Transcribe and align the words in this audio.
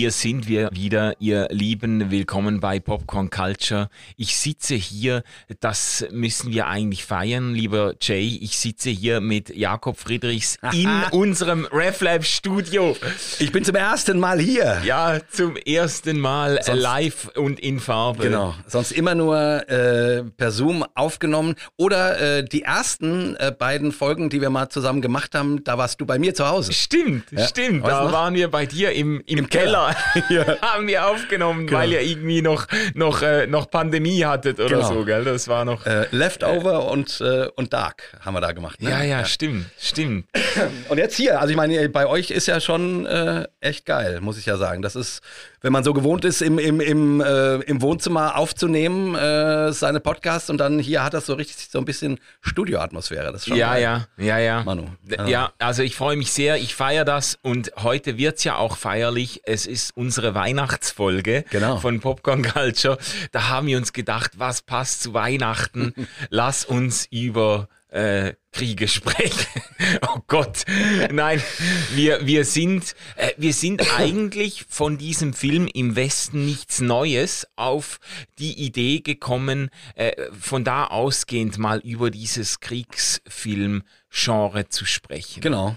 Hier 0.00 0.12
sind 0.12 0.48
wir 0.48 0.70
wieder, 0.72 1.12
ihr 1.20 1.46
Lieben. 1.50 2.10
Willkommen 2.10 2.58
bei 2.58 2.80
Popcorn 2.80 3.28
Culture. 3.28 3.90
Ich 4.16 4.34
sitze 4.34 4.74
hier, 4.74 5.22
das 5.60 6.06
müssen 6.10 6.54
wir 6.54 6.68
eigentlich 6.68 7.04
feiern, 7.04 7.52
lieber 7.52 7.92
Jay. 8.00 8.38
Ich 8.40 8.56
sitze 8.56 8.88
hier 8.88 9.20
mit 9.20 9.54
Jakob 9.54 9.98
Friedrichs 9.98 10.56
in 10.72 10.88
unserem 11.10 11.66
RefLab 11.66 12.24
Studio. 12.24 12.96
Ich 13.40 13.52
bin 13.52 13.62
zum 13.62 13.74
ersten 13.74 14.18
Mal 14.18 14.40
hier. 14.40 14.80
Ja, 14.84 15.18
zum 15.30 15.56
ersten 15.58 16.18
Mal 16.18 16.60
Sonst, 16.62 16.80
live 16.80 17.30
und 17.36 17.60
in 17.60 17.78
Farbe. 17.78 18.22
Genau. 18.22 18.54
Sonst 18.66 18.92
immer 18.92 19.14
nur 19.14 19.68
äh, 19.68 20.22
per 20.22 20.50
Zoom 20.50 20.82
aufgenommen. 20.94 21.56
Oder 21.76 22.38
äh, 22.38 22.42
die 22.42 22.62
ersten 22.62 23.36
äh, 23.36 23.52
beiden 23.52 23.92
Folgen, 23.92 24.30
die 24.30 24.40
wir 24.40 24.48
mal 24.48 24.70
zusammen 24.70 25.02
gemacht 25.02 25.34
haben, 25.34 25.62
da 25.62 25.76
warst 25.76 26.00
du 26.00 26.06
bei 26.06 26.18
mir 26.18 26.34
zu 26.34 26.48
Hause. 26.48 26.72
Stimmt, 26.72 27.30
ja. 27.32 27.46
stimmt. 27.46 27.82
Weißt 27.82 27.92
da 27.92 28.04
noch? 28.04 28.12
waren 28.12 28.32
wir 28.32 28.50
bei 28.50 28.64
dir 28.64 28.92
im, 28.92 29.20
im, 29.26 29.40
Im 29.40 29.50
Keller. 29.50 29.88
Keller 29.88 29.89
haben 30.62 30.86
wir 30.86 31.06
aufgenommen, 31.06 31.66
genau. 31.66 31.80
weil 31.80 31.92
ihr 31.92 32.02
irgendwie 32.02 32.42
noch, 32.42 32.66
noch, 32.94 33.22
äh, 33.22 33.46
noch 33.46 33.70
Pandemie 33.70 34.24
hattet 34.24 34.60
oder 34.60 34.76
genau. 34.76 34.88
so, 34.88 35.04
gell? 35.04 35.24
Das 35.24 35.48
war 35.48 35.64
noch. 35.64 35.86
Äh, 35.86 36.06
Leftover 36.10 36.74
äh, 36.74 36.92
und, 36.92 37.20
und 37.56 37.72
Dark 37.72 38.02
haben 38.20 38.34
wir 38.34 38.40
da 38.40 38.52
gemacht. 38.52 38.82
Ne? 38.82 38.90
Ja, 38.90 38.98
ja, 39.02 39.20
ja, 39.20 39.24
stimmt, 39.24 39.66
stimmt. 39.78 40.26
Und 40.88 40.98
jetzt 40.98 41.16
hier, 41.16 41.40
also 41.40 41.50
ich 41.50 41.56
meine, 41.56 41.88
bei 41.88 42.06
euch 42.06 42.30
ist 42.30 42.46
ja 42.46 42.60
schon 42.60 43.06
äh, 43.06 43.46
echt 43.60 43.86
geil, 43.86 44.20
muss 44.20 44.38
ich 44.38 44.46
ja 44.46 44.56
sagen. 44.56 44.82
Das 44.82 44.96
ist, 44.96 45.20
wenn 45.60 45.72
man 45.72 45.84
so 45.84 45.92
gewohnt 45.92 46.24
ist, 46.24 46.42
im, 46.42 46.58
im, 46.58 46.80
im, 46.80 47.20
äh, 47.20 47.56
im 47.56 47.82
Wohnzimmer 47.82 48.36
aufzunehmen, 48.36 49.16
seine 49.72 50.00
Podcasts 50.00 50.50
und 50.50 50.58
dann 50.58 50.78
hier 50.78 51.02
hat 51.04 51.14
das 51.14 51.26
so 51.26 51.34
richtig 51.34 51.68
so 51.70 51.78
ein 51.78 51.84
bisschen 51.84 52.18
Studioatmosphäre. 52.40 53.32
Das 53.32 53.42
ist 53.42 53.48
schon 53.48 53.56
ja, 53.56 53.72
geil. 53.74 53.82
ja, 53.82 54.06
ja, 54.24 54.38
ja. 54.38 54.62
Manu. 54.64 54.84
Ja, 55.08 55.26
ja 55.26 55.52
also 55.58 55.82
ich 55.82 55.96
freue 55.96 56.16
mich 56.16 56.32
sehr, 56.32 56.56
ich 56.56 56.74
feiere 56.74 57.04
das 57.04 57.38
und 57.42 57.72
heute 57.76 58.18
wird 58.18 58.38
es 58.38 58.44
ja 58.44 58.56
auch 58.56 58.76
feierlich. 58.76 59.42
Es 59.44 59.66
ist 59.66 59.96
unsere 59.96 60.34
Weihnachtsfolge 60.34 61.44
genau. 61.50 61.78
von 61.78 62.00
Popcorn 62.00 62.42
Culture. 62.42 62.98
Da 63.32 63.48
haben 63.48 63.66
wir 63.66 63.76
uns 63.76 63.92
gedacht, 63.92 64.32
was 64.38 64.62
passt 64.62 65.02
zu 65.02 65.14
Weihnachten? 65.14 65.94
Lass 66.30 66.64
uns 66.64 67.06
über 67.10 67.68
äh, 67.90 68.34
Kriege 68.52 68.88
sprechen. 68.88 69.62
oh 70.08 70.20
Gott, 70.26 70.64
nein, 71.10 71.40
wir, 71.94 72.26
wir, 72.26 72.44
sind, 72.44 72.96
äh, 73.16 73.30
wir 73.36 73.52
sind 73.52 73.82
eigentlich 73.98 74.64
von 74.68 74.98
diesem 74.98 75.34
Film 75.34 75.68
im 75.72 75.94
Westen 75.96 76.46
nichts 76.46 76.80
Neues 76.80 77.46
auf 77.56 77.98
die 78.38 78.64
Idee 78.64 79.00
gekommen, 79.00 79.70
äh, 79.94 80.12
von 80.38 80.62
da 80.64 80.86
ausgehend 80.86 81.58
mal 81.58 81.80
über 81.80 82.10
dieses 82.10 82.60
Kriegsfilm-Genre 82.60 84.68
zu 84.68 84.84
sprechen. 84.84 85.40
Genau. 85.40 85.76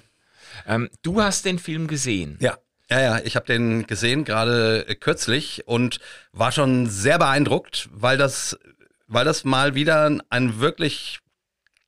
Ähm, 0.67 0.89
du 1.01 1.21
hast 1.21 1.45
den 1.45 1.57
Film 1.59 1.87
gesehen. 1.87 2.37
Ja. 2.39 2.57
Ja, 2.89 2.99
ja, 2.99 3.19
ich 3.23 3.37
habe 3.37 3.45
den 3.45 3.87
gesehen 3.87 4.25
gerade 4.25 4.85
kürzlich 4.99 5.63
und 5.65 5.99
war 6.31 6.51
schon 6.51 6.89
sehr 6.89 7.17
beeindruckt, 7.17 7.89
weil 7.91 8.17
das, 8.17 8.59
weil 9.07 9.25
das 9.25 9.45
mal 9.45 9.73
wieder 9.73 10.15
ein 10.29 10.59
wirklich 10.59 11.22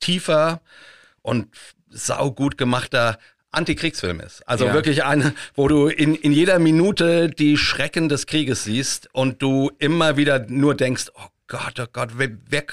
tiefer 0.06 0.62
und 1.22 1.48
saugut 1.90 2.58
gemachter 2.58 3.18
Antikriegsfilm 3.52 4.20
ist. 4.20 4.48
Also 4.48 4.66
ja. 4.66 4.74
wirklich 4.74 5.04
eine, 5.04 5.34
wo 5.56 5.68
du 5.68 5.88
in, 5.88 6.14
in 6.14 6.32
jeder 6.32 6.60
Minute 6.60 7.30
die 7.30 7.58
Schrecken 7.58 8.10
des 8.10 8.28
Krieges 8.28 8.66
siehst 8.66 9.10
und 9.14 9.42
du 9.42 9.72
immer 9.80 10.18
wieder 10.18 10.46
nur 10.48 10.76
denkst, 10.76 11.06
oh 11.16 11.28
Gott, 11.48 11.80
oh 11.80 11.86
Gott, 11.94 12.10
wer, 12.18 12.30
wer, 12.50 12.64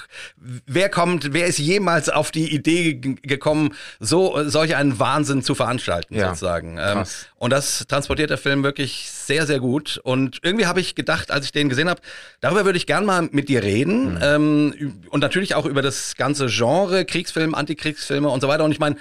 wer 0.67 0.89
kommt, 0.89 1.35
wer 1.35 1.47
ist 1.47 1.59
jemals 1.59 2.09
auf 2.09 2.31
die 2.31 2.55
Idee 2.55 2.95
gekommen, 2.95 3.75
so 4.01 4.49
solch 4.49 4.77
einen 4.77 4.99
Wahnsinn 4.99 5.43
zu 5.43 5.55
veranstalten, 5.55 6.15
ja, 6.15 6.29
sozusagen. 6.29 6.79
Ähm, 6.81 7.05
und 7.37 7.51
das 7.51 7.87
transportiert 7.87 8.31
der 8.31 8.39
Film 8.39 8.63
wirklich 8.63 9.11
sehr, 9.11 9.47
sehr 9.47 9.61
gut. 9.61 10.01
Und 10.03 10.39
irgendwie 10.43 10.65
habe 10.65 10.81
ich 10.81 10.95
gedacht, 10.95 11.31
als 11.31 11.45
ich 11.45 11.53
den 11.53 11.69
gesehen 11.69 11.91
habe, 11.91 12.01
darüber 12.41 12.65
würde 12.65 12.79
ich 12.79 12.87
gern 12.87 13.05
mal 13.05 13.29
mit 13.31 13.51
dir 13.51 13.63
reden. 13.63 14.15
Mhm. 14.15 14.21
Ähm, 14.23 15.03
und 15.11 15.21
natürlich 15.21 15.55
auch 15.55 15.67
über 15.67 15.83
das 15.83 16.17
ganze 16.17 16.47
Genre, 16.47 17.05
Kriegsfilm, 17.05 17.55
Antikriegsfilme 17.55 18.29
und 18.31 18.41
so 18.41 18.49
weiter. 18.49 18.65
Und 18.65 18.73
ich 18.73 18.81
meine, 18.81 18.97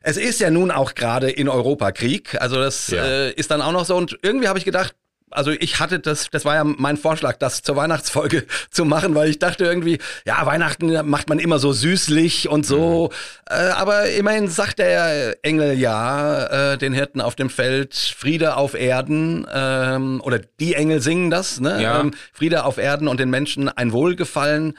es 0.00 0.16
ist 0.16 0.40
ja 0.40 0.50
nun 0.50 0.72
auch 0.72 0.94
gerade 0.94 1.30
in 1.30 1.48
Europa 1.48 1.92
Krieg. 1.92 2.40
Also 2.40 2.56
das 2.56 2.88
ja. 2.88 3.04
äh, 3.04 3.32
ist 3.32 3.52
dann 3.52 3.62
auch 3.62 3.72
noch 3.72 3.84
so. 3.84 3.96
Und 3.96 4.18
irgendwie 4.22 4.48
habe 4.48 4.58
ich 4.58 4.64
gedacht, 4.64 4.96
also 5.34 5.50
ich 5.50 5.80
hatte 5.80 5.98
das, 5.98 6.30
das 6.30 6.44
war 6.44 6.54
ja 6.54 6.64
mein 6.64 6.96
Vorschlag, 6.96 7.36
das 7.36 7.62
zur 7.62 7.76
Weihnachtsfolge 7.76 8.46
zu 8.70 8.84
machen, 8.84 9.14
weil 9.14 9.28
ich 9.28 9.38
dachte 9.38 9.64
irgendwie, 9.64 9.98
ja, 10.24 10.44
Weihnachten 10.46 11.08
macht 11.08 11.28
man 11.28 11.38
immer 11.38 11.58
so 11.58 11.72
süßlich 11.72 12.48
und 12.48 12.64
so. 12.64 13.10
Mhm. 13.10 13.56
Äh, 13.56 13.70
aber 13.70 14.08
immerhin 14.10 14.48
sagt 14.48 14.78
der 14.78 15.36
Engel 15.44 15.78
ja 15.78 16.72
äh, 16.72 16.78
den 16.78 16.92
Hirten 16.92 17.20
auf 17.20 17.34
dem 17.34 17.50
Feld, 17.50 17.94
Friede 17.94 18.56
auf 18.56 18.74
Erden, 18.74 19.46
ähm, 19.52 20.20
oder 20.22 20.40
die 20.60 20.74
Engel 20.74 21.00
singen 21.00 21.30
das, 21.30 21.60
ne? 21.60 21.82
Ja. 21.82 22.00
Ähm, 22.00 22.12
Friede 22.32 22.64
auf 22.64 22.78
Erden 22.78 23.08
und 23.08 23.20
den 23.20 23.30
Menschen 23.30 23.68
ein 23.68 23.92
Wohlgefallen 23.92 24.74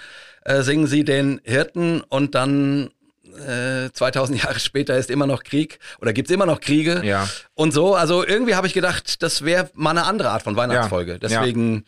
äh, 0.45 0.61
singen 0.61 0.87
sie 0.87 1.03
den 1.03 1.41
Hirten 1.43 2.01
und 2.01 2.35
dann 2.35 2.91
2000 3.93 4.39
äh, 4.39 4.43
Jahre 4.45 4.59
später 4.59 4.97
ist 4.97 5.09
immer 5.09 5.27
noch 5.27 5.43
Krieg 5.43 5.79
oder 5.99 6.13
gibt's 6.13 6.31
immer 6.31 6.45
noch 6.45 6.59
Kriege 6.59 7.01
ja. 7.03 7.27
und 7.53 7.73
so. 7.73 7.95
Also 7.95 8.25
irgendwie 8.25 8.55
habe 8.55 8.67
ich 8.67 8.73
gedacht, 8.73 9.21
das 9.21 9.43
wäre 9.43 9.69
mal 9.73 9.91
eine 9.91 10.05
andere 10.05 10.29
Art 10.29 10.43
von 10.43 10.55
Weihnachtsfolge. 10.55 11.13
Ja. 11.13 11.17
Deswegen 11.17 11.85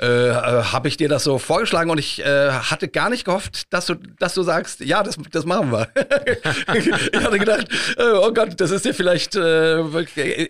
ja. 0.00 0.60
äh, 0.60 0.64
habe 0.64 0.88
ich 0.88 0.96
dir 0.96 1.08
das 1.08 1.24
so 1.24 1.38
vorgeschlagen 1.38 1.90
und 1.90 1.98
ich 1.98 2.24
äh, 2.24 2.50
hatte 2.50 2.88
gar 2.88 3.10
nicht 3.10 3.24
gehofft, 3.24 3.72
dass 3.72 3.86
du, 3.86 3.94
dass 4.18 4.34
du 4.34 4.42
sagst, 4.42 4.80
ja, 4.80 5.02
das, 5.02 5.16
das 5.30 5.44
machen 5.44 5.72
wir. 5.72 5.88
ich 6.74 7.24
hatte 7.24 7.38
gedacht, 7.38 7.68
äh, 7.96 8.12
oh 8.12 8.32
Gott, 8.32 8.60
das 8.60 8.70
ist 8.70 8.84
dir 8.84 8.94
vielleicht 8.94 9.36
äh, 9.36 9.82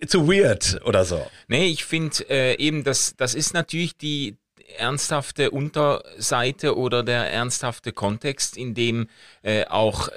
zu 0.07 0.29
weird 0.29 0.81
oder 0.85 1.05
so. 1.05 1.27
Nee, 1.49 1.67
ich 1.67 1.85
finde 1.85 2.29
äh, 2.29 2.57
eben, 2.59 2.85
das, 2.85 3.15
das 3.17 3.35
ist 3.35 3.55
natürlich 3.55 3.97
die, 3.97 4.37
ernsthafte 4.79 5.51
Unterseite 5.51 6.77
oder 6.77 7.03
der 7.03 7.31
ernsthafte 7.31 7.93
Kontext, 7.93 8.57
in 8.57 8.75
dem 8.75 9.09
äh, 9.43 9.65
auch 9.67 10.09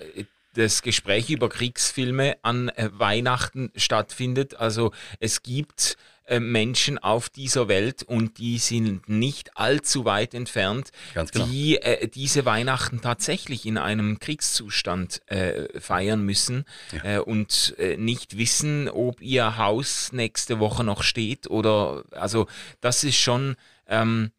das 0.53 0.81
Gespräch 0.81 1.29
über 1.29 1.49
Kriegsfilme 1.49 2.37
an 2.41 2.69
äh, 2.69 2.89
Weihnachten 2.93 3.71
stattfindet. 3.75 4.55
Also 4.55 4.91
es 5.19 5.41
gibt 5.41 5.97
äh, 6.25 6.39
Menschen 6.39 6.97
auf 6.99 7.29
dieser 7.29 7.67
Welt 7.67 8.03
und 8.03 8.37
die 8.37 8.57
sind 8.57 9.09
nicht 9.09 9.57
allzu 9.57 10.05
weit 10.05 10.33
entfernt, 10.33 10.91
genau. 11.13 11.45
die 11.45 11.77
äh, 11.81 12.07
diese 12.07 12.45
Weihnachten 12.45 13.01
tatsächlich 13.01 13.65
in 13.65 13.77
einem 13.77 14.19
Kriegszustand 14.19 15.21
äh, 15.29 15.79
feiern 15.79 16.23
müssen 16.23 16.65
ja. 16.91 17.17
Äh, 17.17 17.19
und 17.19 17.75
äh, 17.77 17.97
nicht 17.97 18.37
wissen, 18.37 18.89
ob 18.89 19.21
ihr 19.21 19.57
Haus 19.57 20.11
nächste 20.13 20.59
Woche 20.59 20.83
noch 20.83 21.03
steht 21.03 21.47
oder 21.47 22.03
also 22.11 22.47
das 22.79 23.03
ist 23.03 23.17
schon 23.17 23.55
ähm, 23.87 24.31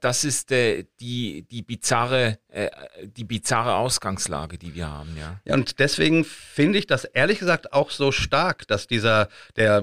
das 0.00 0.24
ist 0.24 0.52
äh, 0.52 0.84
die, 1.00 1.46
die, 1.50 1.62
bizarre, 1.62 2.38
äh, 2.48 2.70
die 3.02 3.24
bizarre 3.24 3.76
Ausgangslage, 3.76 4.58
die 4.58 4.74
wir 4.74 4.88
haben, 4.88 5.16
ja. 5.18 5.40
ja 5.44 5.54
und 5.54 5.78
deswegen 5.78 6.24
finde 6.24 6.78
ich 6.78 6.86
das 6.86 7.04
ehrlich 7.04 7.38
gesagt 7.38 7.72
auch 7.72 7.90
so 7.90 8.12
stark, 8.12 8.66
dass 8.68 8.86
dieser, 8.86 9.28
der, 9.56 9.82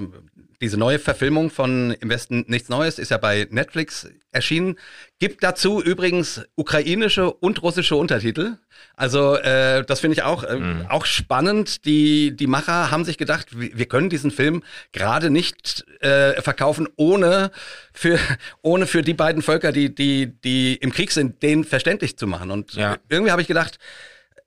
diese 0.61 0.77
neue 0.77 0.99
Verfilmung 0.99 1.49
von 1.49 1.91
Im 1.91 2.09
Westen 2.09 2.45
nichts 2.47 2.69
Neues 2.69 2.99
ist 2.99 3.11
ja 3.11 3.17
bei 3.17 3.47
Netflix 3.49 4.07
erschienen. 4.31 4.77
Gibt 5.19 5.44
dazu 5.44 5.81
übrigens 5.81 6.44
ukrainische 6.53 7.31
und 7.31 7.63
russische 7.63 7.95
Untertitel. 7.95 8.57
Also 8.95 9.35
äh, 9.35 9.83
das 9.83 10.00
finde 10.00 10.13
ich 10.13 10.22
auch, 10.22 10.44
äh, 10.44 10.57
mhm. 10.57 10.85
auch 10.89 11.05
spannend. 11.05 11.86
Die, 11.86 12.36
die 12.36 12.45
Macher 12.45 12.91
haben 12.91 13.03
sich 13.03 13.18
gedacht, 13.18 13.47
wir 13.51 13.88
können 13.88 14.12
diesen 14.12 14.30
Film 14.30 14.63
gerade 14.91 15.31
nicht 15.31 15.86
äh, 16.01 16.39
verkaufen, 16.44 16.88
ohne 16.97 17.50
für, 17.94 18.19
ohne 18.62 18.86
für 18.86 19.01
die 19.01 19.15
beiden 19.15 19.41
Völker, 19.41 19.71
die, 19.71 19.94
die, 19.94 20.39
die 20.44 20.75
im 20.75 20.91
Krieg 20.91 21.12
sind, 21.12 21.41
den 21.41 21.63
verständlich 21.63 22.15
zu 22.18 22.27
machen. 22.27 22.51
Und 22.51 22.74
ja. 22.74 22.97
irgendwie 23.09 23.31
habe 23.31 23.41
ich 23.41 23.47
gedacht, 23.47 23.80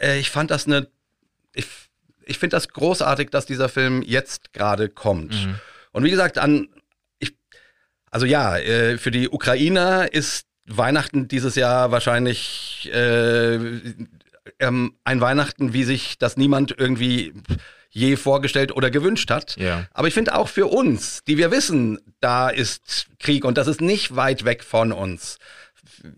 äh, 0.01 0.21
ich 0.21 0.31
fand 0.31 0.53
das 0.53 0.69
eine, 0.69 0.87
ich, 1.53 1.67
ich 2.25 2.39
finde 2.39 2.55
das 2.55 2.69
großartig, 2.69 3.31
dass 3.31 3.45
dieser 3.45 3.69
Film 3.69 4.03
jetzt 4.03 4.53
gerade 4.53 4.89
kommt. 4.89 5.33
Mhm. 5.33 5.57
Und 5.91 6.05
wie 6.05 6.11
gesagt, 6.11 6.39
an 6.39 6.69
ich, 7.19 7.35
also 8.13 8.25
ja, 8.25 8.57
äh, 8.57 8.99
für 8.99 9.11
die 9.11 9.29
Ukrainer 9.29 10.13
ist 10.13 10.47
Weihnachten 10.77 11.29
dieses 11.29 11.55
Jahr 11.55 11.91
wahrscheinlich 11.91 12.91
äh, 12.93 13.57
ähm, 14.59 14.95
ein 15.05 15.21
Weihnachten, 15.21 15.73
wie 15.73 15.85
sich 15.85 16.19
das 16.19 16.37
niemand 16.37 16.75
irgendwie 16.77 17.35
je 17.91 18.17
vorgestellt 18.17 18.73
oder 18.73 18.91
gewünscht 18.91 19.31
hat. 19.31 19.57
Ja. 19.57 19.87
Aber 19.93 20.09
ich 20.09 20.15
finde 20.15 20.37
auch 20.37 20.49
für 20.49 20.67
uns, 20.67 21.25
die 21.27 21.37
wir 21.37 21.51
wissen, 21.51 21.99
da 22.21 22.49
ist 22.49 23.07
Krieg 23.19 23.45
und 23.45 23.59
das 23.59 23.67
ist 23.67 23.81
nicht 23.81 24.15
weit 24.15 24.45
weg 24.45 24.63
von 24.63 24.93
uns, 24.93 25.39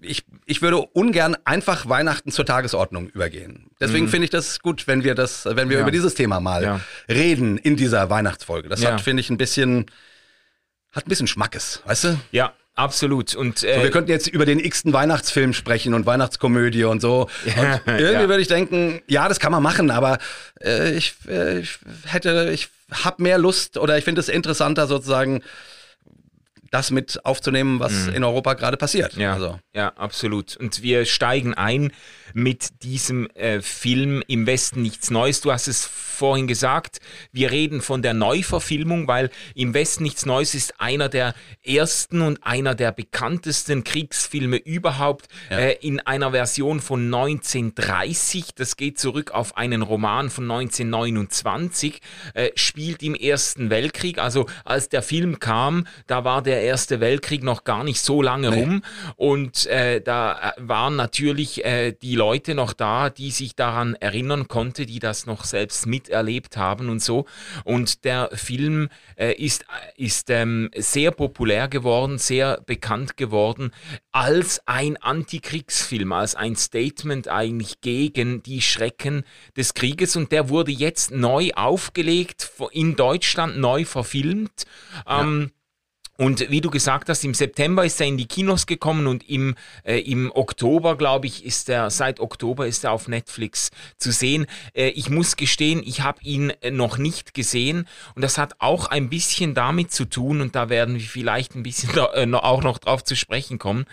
ich, 0.00 0.25
ich 0.46 0.62
würde 0.62 0.78
ungern 0.78 1.37
einfach 1.44 1.88
Weihnachten 1.88 2.31
zur 2.31 2.46
Tagesordnung 2.46 3.08
übergehen. 3.08 3.70
Deswegen 3.81 4.06
mhm. 4.06 4.10
finde 4.10 4.25
ich 4.26 4.31
das 4.31 4.60
gut, 4.60 4.87
wenn 4.87 5.02
wir 5.02 5.14
das, 5.14 5.44
wenn 5.44 5.69
wir 5.69 5.76
ja. 5.76 5.82
über 5.82 5.90
dieses 5.90 6.14
Thema 6.14 6.40
mal 6.40 6.62
ja. 6.62 6.81
reden 7.08 7.58
in 7.58 7.76
dieser 7.76 8.10
Weihnachtsfolge. 8.10 8.69
Das 8.69 8.84
hat, 8.84 9.00
finde 9.00 9.20
ich, 9.20 9.31
ein 9.31 9.38
bisschen, 9.38 9.87
hat 10.93 11.06
ein 11.06 11.08
bisschen 11.08 11.26
Schmackes, 11.26 11.82
weißt 11.84 12.04
du? 12.04 12.20
Ja, 12.31 12.52
Absolut. 12.75 13.35
Und 13.35 13.63
äh, 13.63 13.77
so, 13.77 13.83
wir 13.83 13.91
könnten 13.91 14.11
jetzt 14.11 14.27
über 14.27 14.47
den 14.47 14.59
x-ten 14.59 14.93
Weihnachtsfilm 14.93 15.53
sprechen 15.53 15.93
und 15.93 16.07
Weihnachtskomödie 16.07 16.85
und 16.85 17.01
so. 17.01 17.29
Ja, 17.57 17.75
und 17.75 17.83
irgendwie 17.87 18.23
ja. 18.23 18.29
würde 18.29 18.41
ich 18.41 18.49
denken, 18.49 19.03
ja, 19.07 19.29
das 19.29 19.39
kann 19.41 19.53
man 19.53 19.63
machen, 19.63 19.91
aber 19.91 20.19
äh, 20.63 20.95
ich, 20.95 21.15
äh, 21.29 21.59
ich 21.59 21.79
hätte, 22.07 22.51
ich 22.53 22.69
habe 22.91 23.23
mehr 23.23 23.39
Lust 23.39 23.77
oder 23.77 23.99
ich 23.99 24.05
finde 24.05 24.21
es 24.21 24.29
interessanter 24.29 24.87
sozusagen 24.87 25.43
das 26.71 26.91
mit 26.91 27.25
aufzunehmen, 27.27 27.81
was 27.81 27.93
mhm. 27.93 28.15
in 28.15 28.25
Europa 28.25 28.55
gerade 28.55 28.79
passiert. 28.79 29.15
Ja, 29.15 29.35
also. 29.35 29.59
ja, 29.75 29.89
absolut. 29.97 30.57
Und 30.57 30.83
wir 30.83 31.05
steigen 31.05 31.53
ein 31.53 31.93
mit 32.34 32.82
diesem 32.82 33.29
äh, 33.31 33.61
Film 33.61 34.23
Im 34.26 34.46
Westen 34.46 34.82
nichts 34.82 35.11
Neues. 35.11 35.40
Du 35.40 35.52
hast 35.52 35.69
es 35.69 35.87
vorhin 35.87 36.46
gesagt, 36.46 36.99
wir 37.32 37.50
reden 37.50 37.81
von 37.81 38.02
der 38.02 38.14
Neuverfilmung, 38.14 39.08
weil 39.08 39.31
Im 39.55 39.75
Westen 39.75 40.05
nichts 40.05 40.26
Neues 40.26 40.55
ist 40.55 40.81
einer 40.81 41.08
der 41.08 41.34
ersten 41.64 42.20
und 42.20 42.44
einer 42.44 42.75
der 42.75 42.93
bekanntesten 42.93 43.84
Kriegsfilme 43.84 44.56
überhaupt 44.56 45.29
ja. 45.50 45.58
äh, 45.58 45.73
in 45.81 46.00
einer 46.00 46.31
Version 46.31 46.81
von 46.81 47.06
1930. 47.06 48.55
Das 48.55 48.76
geht 48.76 48.99
zurück 48.99 49.32
auf 49.32 49.56
einen 49.56 49.82
Roman 49.82 50.31
von 50.31 50.44
1929, 50.44 52.00
äh, 52.35 52.50
spielt 52.55 53.02
im 53.02 53.14
Ersten 53.14 53.70
Weltkrieg. 53.70 54.19
Also 54.19 54.46
als 54.64 54.88
der 54.88 55.02
Film 55.02 55.40
kam, 55.40 55.87
da 56.06 56.25
war 56.25 56.43
der 56.43 56.62
Erste 56.62 57.00
Weltkrieg 57.00 57.43
noch 57.43 57.64
gar 57.64 57.85
nicht 57.85 58.00
so 58.00 58.23
lange 58.23 58.50
nee. 58.50 58.61
rum 58.61 58.82
und 59.17 59.67
äh, 59.67 60.00
da 60.00 60.55
äh, 60.56 60.69
waren 60.69 60.96
natürlich 60.96 61.64
äh, 61.64 61.93
die 61.93 62.14
Leute 62.14 62.22
noch 62.55 62.73
da, 62.73 63.11
die 63.11 63.31
sich 63.31 63.55
daran 63.55 63.95
erinnern 63.97 64.49
konnten, 64.49 64.87
die 64.87 64.99
das 64.99 65.27
noch 65.27 65.45
selbst 65.45 65.87
miterlebt 65.87 66.57
haben 66.57 66.89
und 66.89 67.03
so. 67.03 67.27
Und 67.65 68.05
der 68.05 68.31
Film 68.33 68.89
äh, 69.17 69.33
ist, 69.33 69.65
ist 69.97 70.31
ähm, 70.31 70.71
sehr 70.77 71.11
populär 71.11 71.69
geworden, 71.69 72.19
sehr 72.19 72.61
bekannt 72.67 73.17
geworden 73.17 73.73
als 74.13 74.61
ein 74.67 74.97
Antikriegsfilm, 74.97 76.13
als 76.13 76.35
ein 76.35 76.57
Statement 76.57 77.29
eigentlich 77.29 77.81
gegen 77.81 78.43
die 78.43 78.63
Schrecken 78.63 79.25
des 79.57 79.75
Krieges. 79.75 80.17
Und 80.17 80.33
der 80.33 80.49
wurde 80.49 80.73
jetzt 80.73 81.11
neu 81.11 81.51
aufgelegt, 81.55 82.51
in 82.73 82.97
Deutschland 82.97 83.59
neu 83.59 83.85
verfilmt. 83.85 84.65
Ja. 85.07 85.23
Ähm, 85.23 85.51
und 86.19 86.50
wie 86.50 86.61
du 86.61 86.70
gesagt 86.70 87.09
hast, 87.09 87.25
im 87.25 87.32
September 87.32 87.85
ist 87.85 88.00
er 88.00 88.06
in 88.06 88.19
die 88.19 88.26
Kinos 88.26 88.67
gekommen 88.67 89.06
und 89.06 89.29
im, 89.29 89.55
äh, 89.82 89.99
im 89.99 90.31
Oktober, 90.35 90.97
glaube 90.97 91.26
ich, 91.26 91.44
ist 91.44 91.70
er, 91.70 91.91
seit 91.91 92.20
Oktober 92.20 92.67
ist 92.67 92.85
er 92.85 92.93
auf 92.93 93.09
Netflix 93.09 93.70
zu 93.97 94.12
sehen. 94.12 94.47
Äh, 94.75 94.88
ich 94.88 95.09
muss 95.09 95.37
gestehen, 95.37 95.82
ich 95.85 96.03
habe 96.03 96.23
ihn 96.23 96.50
äh, 96.61 96.70
noch 96.70 96.99
nicht 96.99 97.32
gesehen 97.32 97.88
und 98.14 98.23
das 98.23 98.37
hat 98.37 98.55
auch 98.59 98.87
ein 98.88 99.09
bisschen 99.09 99.55
damit 99.55 99.91
zu 99.91 100.05
tun, 100.05 100.43
und 100.43 100.55
da 100.55 100.69
werden 100.69 100.94
wir 100.94 101.00
vielleicht 101.00 101.55
ein 101.55 101.62
bisschen 101.62 101.91
da, 101.94 102.12
äh, 102.14 102.31
auch 102.32 102.62
noch 102.62 102.79
drauf 102.79 103.03
zu 103.03 103.17
sprechen 103.17 103.59
kommen. 103.59 103.87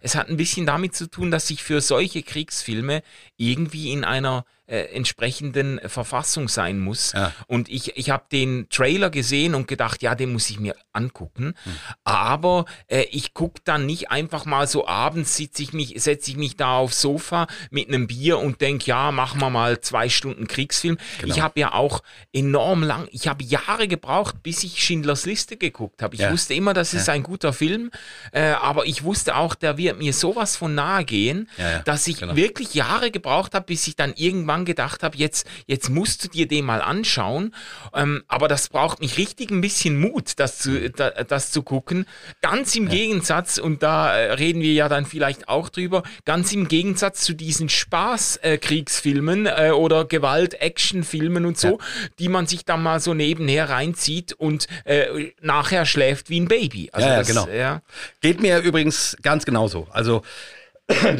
Es 0.00 0.14
hat 0.14 0.28
ein 0.28 0.36
bisschen 0.36 0.66
damit 0.66 0.94
zu 0.94 1.10
tun, 1.10 1.30
dass 1.30 1.50
ich 1.50 1.62
für 1.62 1.80
solche 1.80 2.22
Kriegsfilme 2.22 3.02
irgendwie 3.36 3.90
in 3.90 4.04
einer 4.04 4.44
äh, 4.66 4.94
entsprechenden 4.94 5.80
Verfassung 5.86 6.48
sein 6.48 6.78
muss. 6.78 7.12
Ja. 7.12 7.32
Und 7.46 7.68
ich, 7.68 7.96
ich 7.96 8.10
habe 8.10 8.24
den 8.30 8.68
Trailer 8.70 9.10
gesehen 9.10 9.54
und 9.54 9.68
gedacht, 9.68 10.02
ja, 10.02 10.14
den 10.14 10.32
muss 10.32 10.48
ich 10.50 10.58
mir 10.58 10.74
angucken. 10.92 11.54
Hm. 11.64 11.72
Aber 12.04 12.64
äh, 12.88 13.02
ich 13.10 13.34
gucke 13.34 13.60
dann 13.64 13.86
nicht 13.86 14.10
einfach 14.10 14.44
mal 14.44 14.66
so 14.66 14.86
abends, 14.86 15.36
sitze 15.36 15.62
ich 15.62 15.72
mich, 15.72 15.94
setze 16.02 16.30
ich 16.30 16.36
mich 16.36 16.56
da 16.56 16.78
aufs 16.78 17.00
Sofa 17.00 17.46
mit 17.70 17.88
einem 17.88 18.06
Bier 18.06 18.38
und 18.38 18.60
denke, 18.60 18.86
ja, 18.86 19.12
machen 19.12 19.40
wir 19.40 19.50
mal 19.50 19.80
zwei 19.80 20.08
Stunden 20.08 20.46
Kriegsfilm. 20.46 20.98
Genau. 21.20 21.34
Ich 21.34 21.40
habe 21.40 21.60
ja 21.60 21.74
auch 21.74 22.02
enorm 22.32 22.82
lang, 22.82 23.08
ich 23.10 23.28
habe 23.28 23.44
Jahre 23.44 23.88
gebraucht, 23.88 24.42
bis 24.42 24.64
ich 24.64 24.82
Schindlers 24.82 25.26
Liste 25.26 25.56
geguckt 25.56 26.02
habe. 26.02 26.14
Ich 26.14 26.22
ja. 26.22 26.32
wusste 26.32 26.54
immer, 26.54 26.74
das 26.74 26.94
ist 26.94 27.08
ja. 27.08 27.14
ein 27.14 27.22
guter 27.22 27.52
Film, 27.52 27.90
äh, 28.32 28.52
aber 28.52 28.86
ich 28.86 29.04
wusste 29.04 29.36
auch, 29.36 29.54
der 29.54 29.78
wird 29.78 29.98
mir 29.98 30.12
sowas 30.12 30.56
von 30.56 30.74
nahe 30.74 31.04
gehen, 31.04 31.48
dass 31.84 32.06
ich 32.06 32.18
genau. 32.20 32.36
wirklich 32.36 32.74
Jahre 32.74 33.10
gebraucht 33.10 33.54
habe, 33.54 33.66
bis 33.66 33.86
ich 33.86 33.96
dann 33.96 34.14
irgendwann 34.14 34.63
gedacht 34.64 35.02
habe, 35.02 35.16
jetzt, 35.16 35.46
jetzt 35.66 35.88
musst 35.88 36.24
du 36.24 36.28
dir 36.28 36.46
den 36.48 36.64
mal 36.64 36.80
anschauen. 36.80 37.54
Ähm, 37.94 38.22
aber 38.28 38.48
das 38.48 38.68
braucht 38.68 39.00
mich 39.00 39.18
richtig 39.18 39.50
ein 39.50 39.60
bisschen 39.60 39.98
Mut, 39.98 40.32
das 40.36 40.58
zu, 40.58 40.70
mhm. 40.70 40.92
da, 40.96 41.10
das 41.10 41.50
zu 41.50 41.62
gucken. 41.62 42.06
Ganz 42.40 42.74
im 42.74 42.84
ja. 42.84 42.94
Gegensatz, 42.94 43.58
und 43.58 43.82
da 43.82 44.16
äh, 44.16 44.32
reden 44.32 44.60
wir 44.60 44.72
ja 44.72 44.88
dann 44.88 45.06
vielleicht 45.06 45.48
auch 45.48 45.68
drüber, 45.68 46.02
ganz 46.24 46.52
im 46.52 46.68
Gegensatz 46.68 47.20
zu 47.20 47.34
diesen 47.34 47.68
Spaß-Kriegsfilmen 47.68 49.46
äh, 49.46 49.68
äh, 49.68 49.70
oder 49.70 50.04
Gewalt-Action-Filmen 50.04 51.46
und 51.46 51.58
so, 51.58 51.68
ja. 51.68 52.08
die 52.18 52.28
man 52.28 52.46
sich 52.46 52.64
dann 52.64 52.82
mal 52.82 53.00
so 53.00 53.14
nebenher 53.14 53.68
reinzieht 53.68 54.32
und 54.32 54.66
äh, 54.84 55.32
nachher 55.40 55.86
schläft 55.86 56.30
wie 56.30 56.40
ein 56.40 56.48
Baby. 56.48 56.90
Also 56.92 57.08
ja, 57.08 57.18
das, 57.18 57.28
genau. 57.28 57.48
Ja. 57.48 57.82
Geht 58.20 58.40
mir 58.40 58.60
übrigens 58.60 59.16
ganz 59.22 59.44
genauso. 59.44 59.86
Also 59.90 60.22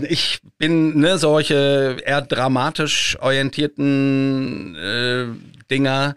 ich 0.08 0.40
bin 0.58 0.98
ne, 0.98 1.18
solche 1.18 1.96
eher 2.04 2.22
dramatisch 2.22 3.16
orientierten 3.20 4.76
äh, 4.76 5.26
Dinger. 5.70 6.16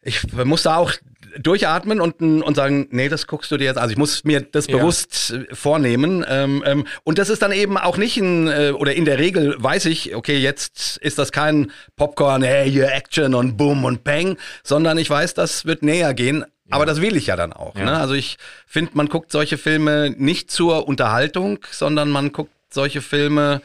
Ich 0.00 0.32
muss 0.32 0.62
da 0.62 0.76
auch 0.76 0.92
durchatmen 1.38 2.00
und, 2.00 2.20
und 2.20 2.54
sagen, 2.54 2.88
nee, 2.90 3.08
das 3.08 3.26
guckst 3.26 3.50
du 3.50 3.56
dir 3.56 3.64
jetzt. 3.64 3.78
Also 3.78 3.92
ich 3.92 3.98
muss 3.98 4.24
mir 4.24 4.40
das 4.40 4.66
ja. 4.66 4.76
bewusst 4.76 5.32
äh, 5.32 5.54
vornehmen. 5.54 6.24
Ähm, 6.28 6.62
ähm, 6.66 6.86
und 7.04 7.18
das 7.18 7.28
ist 7.28 7.42
dann 7.42 7.52
eben 7.52 7.76
auch 7.76 7.96
nicht 7.96 8.16
ein, 8.16 8.48
äh, 8.48 8.70
oder 8.70 8.94
in 8.94 9.04
der 9.04 9.18
Regel 9.18 9.54
weiß 9.58 9.86
ich, 9.86 10.14
okay, 10.14 10.38
jetzt 10.38 10.96
ist 10.98 11.18
das 11.18 11.32
kein 11.32 11.72
Popcorn, 11.96 12.42
hey, 12.42 12.70
hier 12.70 12.90
Action 12.92 13.34
und 13.34 13.56
Boom 13.56 13.84
und 13.84 14.04
Bang, 14.04 14.38
sondern 14.62 14.98
ich 14.98 15.10
weiß, 15.10 15.34
das 15.34 15.64
wird 15.64 15.82
näher 15.82 16.14
gehen. 16.14 16.44
Aber 16.70 16.86
das 16.86 17.00
will 17.00 17.16
ich 17.16 17.26
ja 17.26 17.36
dann 17.36 17.52
auch. 17.52 17.74
Ne? 17.74 17.96
Also 17.96 18.14
ich 18.14 18.36
finde, 18.66 18.92
man 18.94 19.08
guckt 19.08 19.32
solche 19.32 19.58
Filme 19.58 20.14
nicht 20.16 20.50
zur 20.50 20.86
Unterhaltung, 20.86 21.60
sondern 21.70 22.10
man 22.10 22.32
guckt 22.32 22.52
solche 22.70 23.00
Filme, 23.00 23.62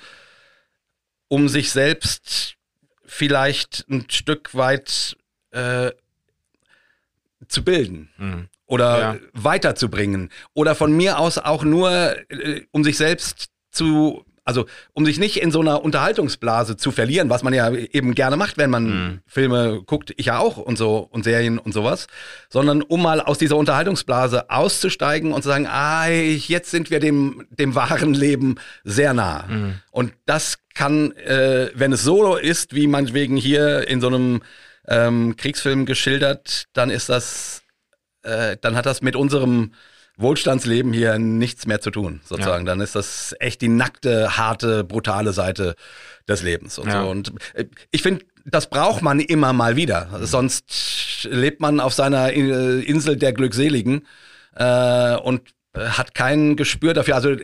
um 1.27 1.49
sich 1.49 1.71
selbst 1.71 2.55
vielleicht 3.05 3.85
ein 3.89 4.09
Stück 4.09 4.55
weit 4.55 5.17
äh, 5.51 5.91
zu 7.47 7.63
bilden. 7.63 8.09
Mhm. 8.17 8.49
Oder 8.65 8.99
ja. 8.99 9.19
weiterzubringen. 9.33 10.29
Oder 10.53 10.73
von 10.73 10.93
mir 10.93 11.19
aus 11.19 11.37
auch 11.37 11.63
nur, 11.63 11.91
äh, 12.31 12.61
um 12.71 12.83
sich 12.83 12.97
selbst 12.97 13.49
zu 13.71 14.25
also 14.45 14.65
um 14.93 15.05
sich 15.05 15.19
nicht 15.19 15.41
in 15.41 15.51
so 15.51 15.61
einer 15.61 15.83
Unterhaltungsblase 15.83 16.75
zu 16.77 16.91
verlieren, 16.91 17.29
was 17.29 17.43
man 17.43 17.53
ja 17.53 17.71
eben 17.71 18.13
gerne 18.13 18.35
macht, 18.35 18.57
wenn 18.57 18.69
man 18.69 18.85
mhm. 18.85 19.19
Filme 19.25 19.81
guckt, 19.85 20.13
ich 20.17 20.27
ja 20.27 20.39
auch 20.39 20.57
und 20.57 20.77
so 20.77 21.07
und 21.11 21.23
Serien 21.23 21.59
und 21.59 21.73
sowas, 21.73 22.07
sondern 22.49 22.81
um 22.81 23.01
mal 23.01 23.21
aus 23.21 23.37
dieser 23.37 23.57
Unterhaltungsblase 23.57 24.49
auszusteigen 24.49 25.31
und 25.31 25.41
zu 25.43 25.49
sagen, 25.49 25.67
ah, 25.67 26.07
jetzt 26.07 26.71
sind 26.71 26.91
wir 26.91 26.99
dem 26.99 27.45
dem 27.49 27.75
wahren 27.75 28.13
Leben 28.13 28.55
sehr 28.83 29.13
nah. 29.13 29.45
Mhm. 29.47 29.75
Und 29.91 30.13
das 30.25 30.57
kann, 30.73 31.11
äh, 31.13 31.69
wenn 31.73 31.93
es 31.93 32.03
so 32.03 32.35
ist, 32.35 32.73
wie 32.73 32.87
meinetwegen 32.87 33.37
hier 33.37 33.87
in 33.87 34.01
so 34.01 34.07
einem 34.07 34.41
ähm, 34.87 35.35
Kriegsfilm 35.37 35.85
geschildert, 35.85 36.65
dann 36.73 36.89
ist 36.89 37.09
das, 37.09 37.63
äh, 38.23 38.57
dann 38.59 38.75
hat 38.75 38.85
das 38.85 39.01
mit 39.01 39.15
unserem 39.15 39.73
Wohlstandsleben 40.17 40.93
hier 40.93 41.17
nichts 41.17 41.65
mehr 41.65 41.81
zu 41.81 41.89
tun, 41.89 42.21
sozusagen. 42.23 42.65
Ja. 42.65 42.71
Dann 42.71 42.81
ist 42.81 42.95
das 42.95 43.35
echt 43.39 43.61
die 43.61 43.67
nackte, 43.67 44.37
harte, 44.37 44.83
brutale 44.83 45.33
Seite 45.33 45.75
des 46.27 46.43
Lebens 46.43 46.77
und 46.77 46.87
ja. 46.87 47.01
so. 47.03 47.09
Und 47.09 47.33
äh, 47.53 47.65
ich 47.91 48.03
finde, 48.03 48.25
das 48.45 48.69
braucht 48.69 49.01
man 49.01 49.19
immer 49.19 49.53
mal 49.53 49.75
wieder. 49.75 50.09
Mhm. 50.11 50.25
Sonst 50.25 51.27
lebt 51.29 51.61
man 51.61 51.79
auf 51.79 51.93
seiner 51.93 52.31
äh, 52.31 52.79
Insel 52.81 53.15
der 53.15 53.33
Glückseligen 53.33 54.05
äh, 54.55 55.15
und 55.15 55.41
hat 55.75 56.13
kein 56.13 56.55
Gespür 56.55 56.93
dafür. 56.93 57.15
Also 57.15 57.35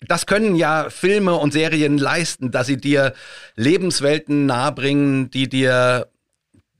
das 0.00 0.26
können 0.26 0.56
ja 0.56 0.90
Filme 0.90 1.34
und 1.34 1.52
Serien 1.52 1.98
leisten, 1.98 2.50
dass 2.50 2.66
sie 2.66 2.76
dir 2.76 3.14
Lebenswelten 3.54 4.46
nahebringen, 4.46 5.30
die 5.30 5.48
dir 5.48 6.08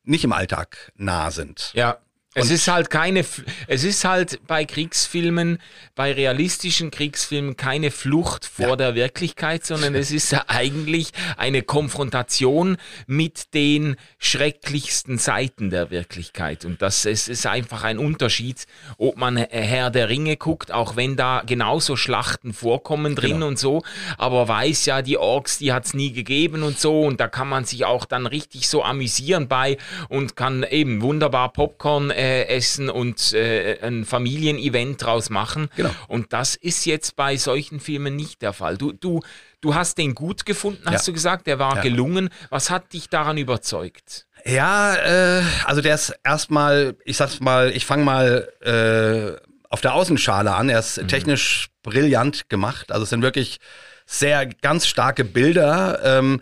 nicht 0.04 0.24
im 0.24 0.32
Alltag 0.32 0.92
nah 0.96 1.30
sind. 1.30 1.70
Ja, 1.74 1.98
es 2.38 2.50
ist 2.50 2.68
halt 2.68 2.90
keine, 2.90 3.24
es 3.66 3.84
ist 3.84 4.04
halt 4.04 4.40
bei 4.46 4.64
Kriegsfilmen, 4.64 5.58
bei 5.94 6.12
realistischen 6.12 6.90
Kriegsfilmen 6.90 7.56
keine 7.56 7.90
Flucht 7.90 8.44
vor 8.44 8.68
ja. 8.68 8.76
der 8.76 8.94
Wirklichkeit, 8.94 9.64
sondern 9.64 9.94
es 9.94 10.10
ist 10.10 10.30
ja 10.32 10.44
eigentlich 10.46 11.10
eine 11.36 11.62
Konfrontation 11.62 12.76
mit 13.06 13.54
den 13.54 13.96
schrecklichsten 14.18 15.18
Seiten 15.18 15.70
der 15.70 15.90
Wirklichkeit. 15.90 16.64
Und 16.64 16.82
das 16.82 17.04
es 17.04 17.28
ist 17.28 17.46
einfach 17.46 17.84
ein 17.84 17.98
Unterschied, 17.98 18.66
ob 18.96 19.16
man 19.16 19.36
Herr 19.36 19.90
der 19.90 20.08
Ringe 20.08 20.36
guckt, 20.36 20.72
auch 20.72 20.96
wenn 20.96 21.16
da 21.16 21.42
genauso 21.44 21.96
Schlachten 21.96 22.52
vorkommen 22.52 23.14
drin 23.14 23.32
genau. 23.32 23.48
und 23.48 23.58
so, 23.58 23.82
aber 24.16 24.48
weiß 24.48 24.86
ja, 24.86 25.02
die 25.02 25.18
Orks, 25.18 25.58
die 25.58 25.72
hat 25.72 25.86
es 25.86 25.94
nie 25.94 26.12
gegeben 26.12 26.62
und 26.62 26.78
so, 26.78 27.02
und 27.02 27.20
da 27.20 27.28
kann 27.28 27.48
man 27.48 27.64
sich 27.64 27.84
auch 27.84 28.04
dann 28.04 28.26
richtig 28.26 28.68
so 28.68 28.82
amüsieren 28.82 29.48
bei 29.48 29.78
und 30.08 30.36
kann 30.36 30.62
eben 30.62 31.02
wunderbar 31.02 31.52
Popcorn 31.52 32.10
äh, 32.10 32.27
äh, 32.28 32.56
essen 32.56 32.88
und 32.90 33.32
äh, 33.32 33.78
ein 33.82 34.04
Familienevent 34.04 35.02
draus 35.02 35.30
machen. 35.30 35.68
Genau. 35.76 35.90
Und 36.08 36.32
das 36.32 36.54
ist 36.54 36.84
jetzt 36.84 37.16
bei 37.16 37.36
solchen 37.36 37.80
Filmen 37.80 38.16
nicht 38.16 38.42
der 38.42 38.52
Fall. 38.52 38.76
Du, 38.76 38.92
du, 38.92 39.20
du 39.60 39.74
hast 39.74 39.96
den 39.98 40.14
gut 40.14 40.44
gefunden, 40.46 40.82
hast 40.86 41.06
Ja. 41.06 41.10
du 41.10 41.14
gesagt, 41.14 41.46
der 41.46 41.58
war 41.58 41.76
Ja. 41.76 41.82
gelungen. 41.82 42.28
Was 42.50 42.70
hat 42.70 42.92
dich 42.92 43.08
daran 43.08 43.38
überzeugt? 43.38 44.26
Ja, 44.44 44.94
äh, 44.94 45.42
also 45.64 45.80
der 45.80 45.94
ist 45.94 46.14
erstmal, 46.24 46.96
ich 47.04 47.16
sag's 47.16 47.40
mal, 47.40 47.70
ich 47.70 47.84
fange 47.86 48.04
mal 48.04 48.48
äh, 48.62 49.48
auf 49.70 49.80
der 49.80 49.94
Außenschale 49.94 50.54
an. 50.54 50.68
Er 50.68 50.78
ist 50.78 51.00
technisch 51.08 51.68
brillant 51.82 52.48
gemacht. 52.48 52.90
Also 52.92 53.02
es 53.04 53.10
sind 53.10 53.22
wirklich 53.22 53.58
sehr 54.06 54.46
ganz 54.46 54.86
starke 54.86 55.24
Bilder. 55.24 56.00
Ähm, 56.04 56.40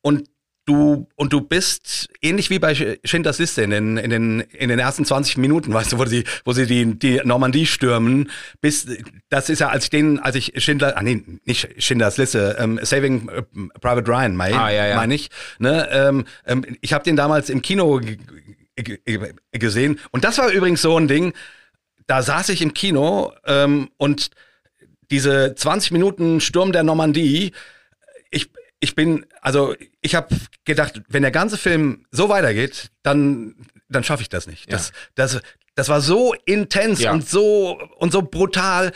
und 0.00 0.28
du 0.66 1.06
und 1.16 1.32
du 1.32 1.40
bist 1.42 2.08
ähnlich 2.22 2.48
wie 2.48 2.58
bei 2.58 2.72
Sch- 2.72 2.98
Schindlers 3.04 3.38
Liste 3.38 3.62
in 3.62 3.70
den, 3.70 3.96
in 3.98 4.10
den 4.10 4.40
in 4.40 4.68
den 4.70 4.78
ersten 4.78 5.04
20 5.04 5.36
Minuten, 5.36 5.72
weißt 5.74 5.92
du, 5.92 5.98
wo 5.98 6.06
sie 6.06 6.24
wo 6.44 6.52
sie 6.52 6.66
die 6.66 6.98
die 6.98 7.20
Normandie 7.24 7.66
stürmen, 7.66 8.30
bis 8.60 8.86
das 9.28 9.50
ist 9.50 9.58
ja 9.58 9.68
als 9.68 9.84
ich 9.84 9.90
den 9.90 10.18
als 10.20 10.36
ich 10.36 10.52
Schindler 10.64 10.96
ah 10.96 11.02
nee, 11.02 11.22
nicht 11.44 11.68
Schindlers 11.82 12.16
Liste, 12.16 12.56
ähm, 12.58 12.78
Saving 12.82 13.28
äh, 13.28 13.42
Private 13.80 14.08
Ryan, 14.10 14.36
mein, 14.36 14.54
Ah, 14.54 14.70
ja, 14.70 14.86
ja. 14.86 14.96
meine 14.96 15.14
ich, 15.14 15.28
ne, 15.58 15.86
ähm, 15.92 16.24
ähm, 16.46 16.64
ich 16.80 16.92
habe 16.94 17.04
den 17.04 17.16
damals 17.16 17.50
im 17.50 17.60
Kino 17.60 18.00
gesehen 19.52 20.00
und 20.10 20.24
das 20.24 20.38
war 20.38 20.48
übrigens 20.50 20.82
so 20.82 20.96
ein 20.98 21.08
Ding, 21.08 21.32
da 22.06 22.22
saß 22.22 22.48
ich 22.50 22.62
im 22.62 22.74
Kino 22.74 23.32
ähm, 23.46 23.90
und 23.96 24.30
diese 25.10 25.54
20 25.54 25.92
Minuten 25.92 26.40
Sturm 26.40 26.72
der 26.72 26.82
Normandie, 26.82 27.52
ich, 28.30 28.48
ich 28.84 28.94
bin, 28.94 29.26
also 29.40 29.74
ich 30.00 30.14
habe 30.14 30.28
gedacht, 30.64 31.00
wenn 31.08 31.22
der 31.22 31.30
ganze 31.30 31.56
Film 31.58 32.06
so 32.10 32.28
weitergeht, 32.28 32.90
dann, 33.02 33.56
dann 33.88 34.04
schaffe 34.04 34.22
ich 34.22 34.28
das 34.28 34.46
nicht. 34.46 34.72
Das, 34.72 34.92
das, 35.14 35.40
das 35.74 35.88
war 35.88 36.00
so 36.00 36.34
intens 36.44 37.00
Ja. 37.00 37.12
und 37.12 37.28
so 37.28 37.80
und 37.98 38.12
so 38.12 38.22
brutal. 38.22 38.92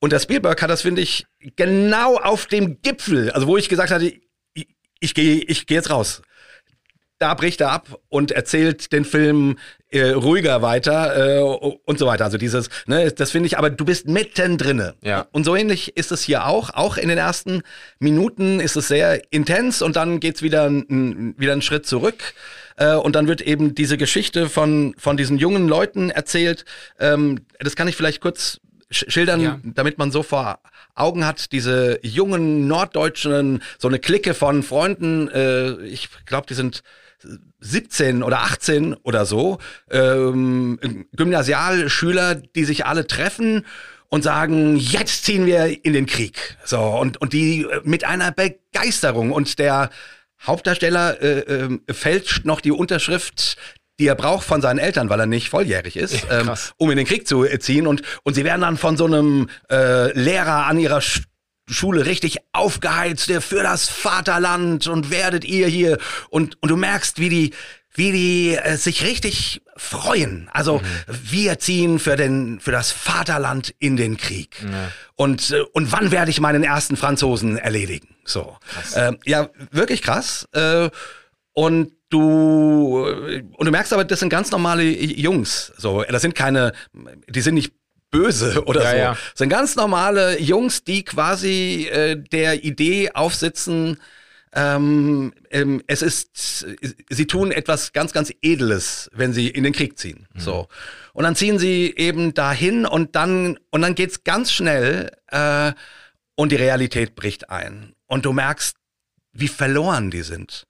Und 0.00 0.12
der 0.12 0.20
Spielberg 0.20 0.60
hat 0.60 0.70
das, 0.70 0.82
finde 0.82 1.00
ich, 1.02 1.24
genau 1.56 2.16
auf 2.16 2.46
dem 2.46 2.82
Gipfel, 2.82 3.30
also 3.30 3.46
wo 3.46 3.56
ich 3.56 3.68
gesagt 3.68 3.90
hatte, 3.90 4.12
ich, 4.54 4.68
ich 5.00 5.14
gehe 5.14 5.36
ich 5.36 5.66
geh 5.66 5.74
jetzt 5.74 5.90
raus 5.90 6.22
da 7.18 7.34
bricht 7.34 7.60
er 7.60 7.70
ab 7.72 7.98
und 8.08 8.30
erzählt 8.30 8.92
den 8.92 9.04
Film 9.04 9.58
äh, 9.90 10.10
ruhiger 10.10 10.62
weiter 10.62 11.38
äh, 11.38 11.40
und 11.40 11.98
so 11.98 12.06
weiter. 12.06 12.24
Also 12.24 12.38
dieses, 12.38 12.68
ne, 12.86 13.10
das 13.10 13.30
finde 13.32 13.46
ich, 13.48 13.58
aber 13.58 13.70
du 13.70 13.84
bist 13.84 14.06
mittendrin. 14.06 14.92
Ja. 15.02 15.26
Und 15.32 15.44
so 15.44 15.56
ähnlich 15.56 15.96
ist 15.96 16.12
es 16.12 16.22
hier 16.22 16.46
auch. 16.46 16.70
Auch 16.74 16.96
in 16.96 17.08
den 17.08 17.18
ersten 17.18 17.62
Minuten 17.98 18.60
ist 18.60 18.76
es 18.76 18.88
sehr 18.88 19.20
intens 19.32 19.82
und 19.82 19.96
dann 19.96 20.20
geht's 20.20 20.42
wieder, 20.42 20.70
wieder 20.70 21.52
einen 21.52 21.62
Schritt 21.62 21.86
zurück. 21.86 22.34
Äh, 22.76 22.94
und 22.94 23.16
dann 23.16 23.26
wird 23.26 23.40
eben 23.40 23.74
diese 23.74 23.96
Geschichte 23.96 24.48
von, 24.48 24.94
von 24.98 25.16
diesen 25.16 25.38
jungen 25.38 25.66
Leuten 25.68 26.10
erzählt. 26.10 26.64
Ähm, 27.00 27.40
das 27.58 27.74
kann 27.74 27.88
ich 27.88 27.96
vielleicht 27.96 28.20
kurz 28.20 28.60
sch- 28.92 29.10
schildern, 29.10 29.40
Ja. 29.40 29.58
damit 29.64 29.98
man 29.98 30.12
so 30.12 30.22
vor 30.22 30.60
Augen 30.94 31.24
hat, 31.26 31.50
diese 31.52 31.98
jungen 32.02 32.68
Norddeutschen, 32.68 33.62
so 33.78 33.88
eine 33.88 33.98
Clique 33.98 34.34
von 34.34 34.62
Freunden, 34.62 35.28
äh, 35.28 35.72
ich 35.86 36.08
glaube, 36.26 36.46
die 36.48 36.54
sind 36.54 36.82
17 37.60 38.22
oder 38.22 38.40
18 38.40 38.94
oder 38.94 39.26
so, 39.26 39.58
ähm, 39.90 40.78
Gymnasialschüler, 41.12 42.36
die 42.36 42.64
sich 42.64 42.86
alle 42.86 43.06
treffen 43.06 43.64
und 44.08 44.22
sagen, 44.22 44.76
jetzt 44.76 45.24
ziehen 45.24 45.46
wir 45.46 45.84
in 45.84 45.92
den 45.92 46.06
Krieg. 46.06 46.56
So, 46.64 46.80
und, 46.80 47.20
und 47.20 47.32
die 47.32 47.62
äh, 47.62 47.80
mit 47.84 48.04
einer 48.04 48.32
Begeisterung 48.32 49.32
und 49.32 49.58
der 49.58 49.90
Hauptdarsteller 50.46 51.20
äh, 51.20 51.38
ähm, 51.40 51.82
fälscht 51.90 52.44
noch 52.44 52.60
die 52.60 52.70
Unterschrift, 52.70 53.56
die 53.98 54.06
er 54.06 54.14
braucht 54.14 54.46
von 54.46 54.62
seinen 54.62 54.78
Eltern, 54.78 55.10
weil 55.10 55.20
er 55.20 55.26
nicht 55.26 55.48
volljährig 55.48 55.96
ist, 55.96 56.26
ähm, 56.30 56.52
um 56.76 56.90
in 56.90 56.96
den 56.96 57.06
Krieg 57.06 57.26
zu 57.26 57.44
äh, 57.44 57.58
ziehen. 57.58 57.86
Und, 57.86 58.02
und 58.22 58.34
sie 58.34 58.44
werden 58.44 58.60
dann 58.60 58.76
von 58.76 58.96
so 58.96 59.06
einem 59.06 59.48
äh, 59.70 60.12
Lehrer 60.18 60.66
an 60.66 60.78
ihrer 60.78 61.00
Schule 61.68 62.06
richtig 62.06 62.38
aufgeheizt 62.52 63.30
äh, 63.30 63.40
für 63.40 63.62
das 63.62 63.88
Vaterland 63.88 64.86
und 64.86 65.10
werdet 65.10 65.44
ihr 65.44 65.68
hier. 65.68 65.98
Und, 66.30 66.60
und 66.62 66.70
du 66.70 66.76
merkst, 66.76 67.18
wie 67.18 67.28
die, 67.28 67.54
wie 67.94 68.12
die 68.12 68.56
äh, 68.56 68.76
sich 68.76 69.04
richtig 69.04 69.62
freuen. 69.76 70.48
Also 70.52 70.80
wir 71.06 71.58
ziehen 71.58 71.98
für 71.98 72.16
den 72.16 72.60
für 72.60 72.72
das 72.72 72.90
Vaterland 72.90 73.74
in 73.78 73.96
den 73.96 74.16
Krieg. 74.16 74.64
Und 75.14 75.50
äh, 75.50 75.60
und 75.72 75.92
wann 75.92 76.10
werde 76.10 76.30
ich 76.30 76.40
meinen 76.40 76.64
ersten 76.64 76.96
Franzosen 76.96 77.58
erledigen? 77.58 78.16
So, 78.24 78.56
ähm, 78.94 79.18
ja 79.24 79.48
wirklich 79.70 80.02
krass. 80.02 80.48
Äh, 80.52 80.90
und 81.52 81.92
du 82.08 83.04
und 83.56 83.64
du 83.64 83.70
merkst 83.70 83.92
aber, 83.92 84.04
das 84.04 84.20
sind 84.20 84.28
ganz 84.28 84.50
normale 84.50 84.84
Jungs. 84.84 85.72
So, 85.76 86.02
das 86.04 86.22
sind 86.22 86.34
keine, 86.34 86.72
die 87.28 87.40
sind 87.40 87.54
nicht 87.54 87.72
böse 88.10 88.64
oder 88.64 88.82
Ja, 88.82 88.90
so. 88.90 88.96
ja. 88.96 89.10
Das 89.12 89.38
sind 89.38 89.48
ganz 89.48 89.76
normale 89.76 90.40
Jungs, 90.40 90.84
die 90.84 91.04
quasi 91.04 91.88
äh, 91.90 92.16
der 92.16 92.64
Idee 92.64 93.10
aufsitzen. 93.12 94.00
Ähm, 94.54 95.34
ähm, 95.50 95.82
es 95.86 96.00
ist, 96.00 96.66
sie 97.10 97.26
tun 97.26 97.52
etwas 97.52 97.92
ganz, 97.92 98.12
ganz 98.12 98.32
Edles, 98.40 99.10
wenn 99.12 99.32
sie 99.34 99.48
in 99.48 99.62
den 99.62 99.74
Krieg 99.74 99.98
ziehen. 99.98 100.26
So. 100.34 100.68
Und 101.12 101.24
dann 101.24 101.36
ziehen 101.36 101.58
sie 101.58 101.94
eben 101.96 102.32
dahin 102.32 102.86
und 102.86 103.14
dann, 103.14 103.58
und 103.70 103.82
dann 103.82 103.94
geht's 103.94 104.24
ganz 104.24 104.50
schnell, 104.52 105.10
äh, 105.30 105.72
und 106.34 106.52
die 106.52 106.56
Realität 106.56 107.14
bricht 107.16 107.50
ein. 107.50 107.94
Und 108.06 108.24
du 108.24 108.32
merkst, 108.32 108.76
wie 109.32 109.48
verloren 109.48 110.10
die 110.10 110.22
sind. 110.22 110.66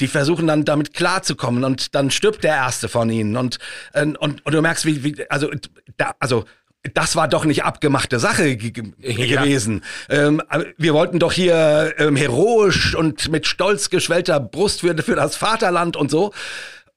Die 0.00 0.08
versuchen 0.08 0.46
dann 0.46 0.64
damit 0.64 0.92
klarzukommen 0.92 1.62
und 1.62 1.94
dann 1.94 2.10
stirbt 2.10 2.42
der 2.42 2.54
erste 2.54 2.88
von 2.88 3.08
ihnen 3.10 3.36
und 3.36 3.58
äh, 3.92 4.02
und, 4.06 4.44
und 4.44 4.52
du 4.52 4.60
merkst 4.60 4.86
wie, 4.86 5.04
wie 5.04 5.30
also 5.30 5.50
da, 5.96 6.14
also 6.18 6.46
das 6.92 7.16
war 7.16 7.28
doch 7.28 7.44
nicht 7.46 7.64
abgemachte 7.64 8.20
Sache 8.20 8.56
ge 8.56 8.92
Ja. 9.00 9.42
gewesen. 9.42 9.82
Ähm, 10.10 10.42
wir 10.76 10.92
wollten 10.92 11.18
doch 11.18 11.32
hier 11.32 11.94
ähm, 11.98 12.16
heroisch 12.16 12.94
und 12.94 13.30
mit 13.30 13.46
stolz 13.46 13.88
geschwellter 13.88 14.38
Brust 14.38 14.80
für, 14.80 14.96
für 15.02 15.16
das 15.16 15.36
Vaterland 15.36 15.96
und 15.96 16.10
so. 16.10 16.32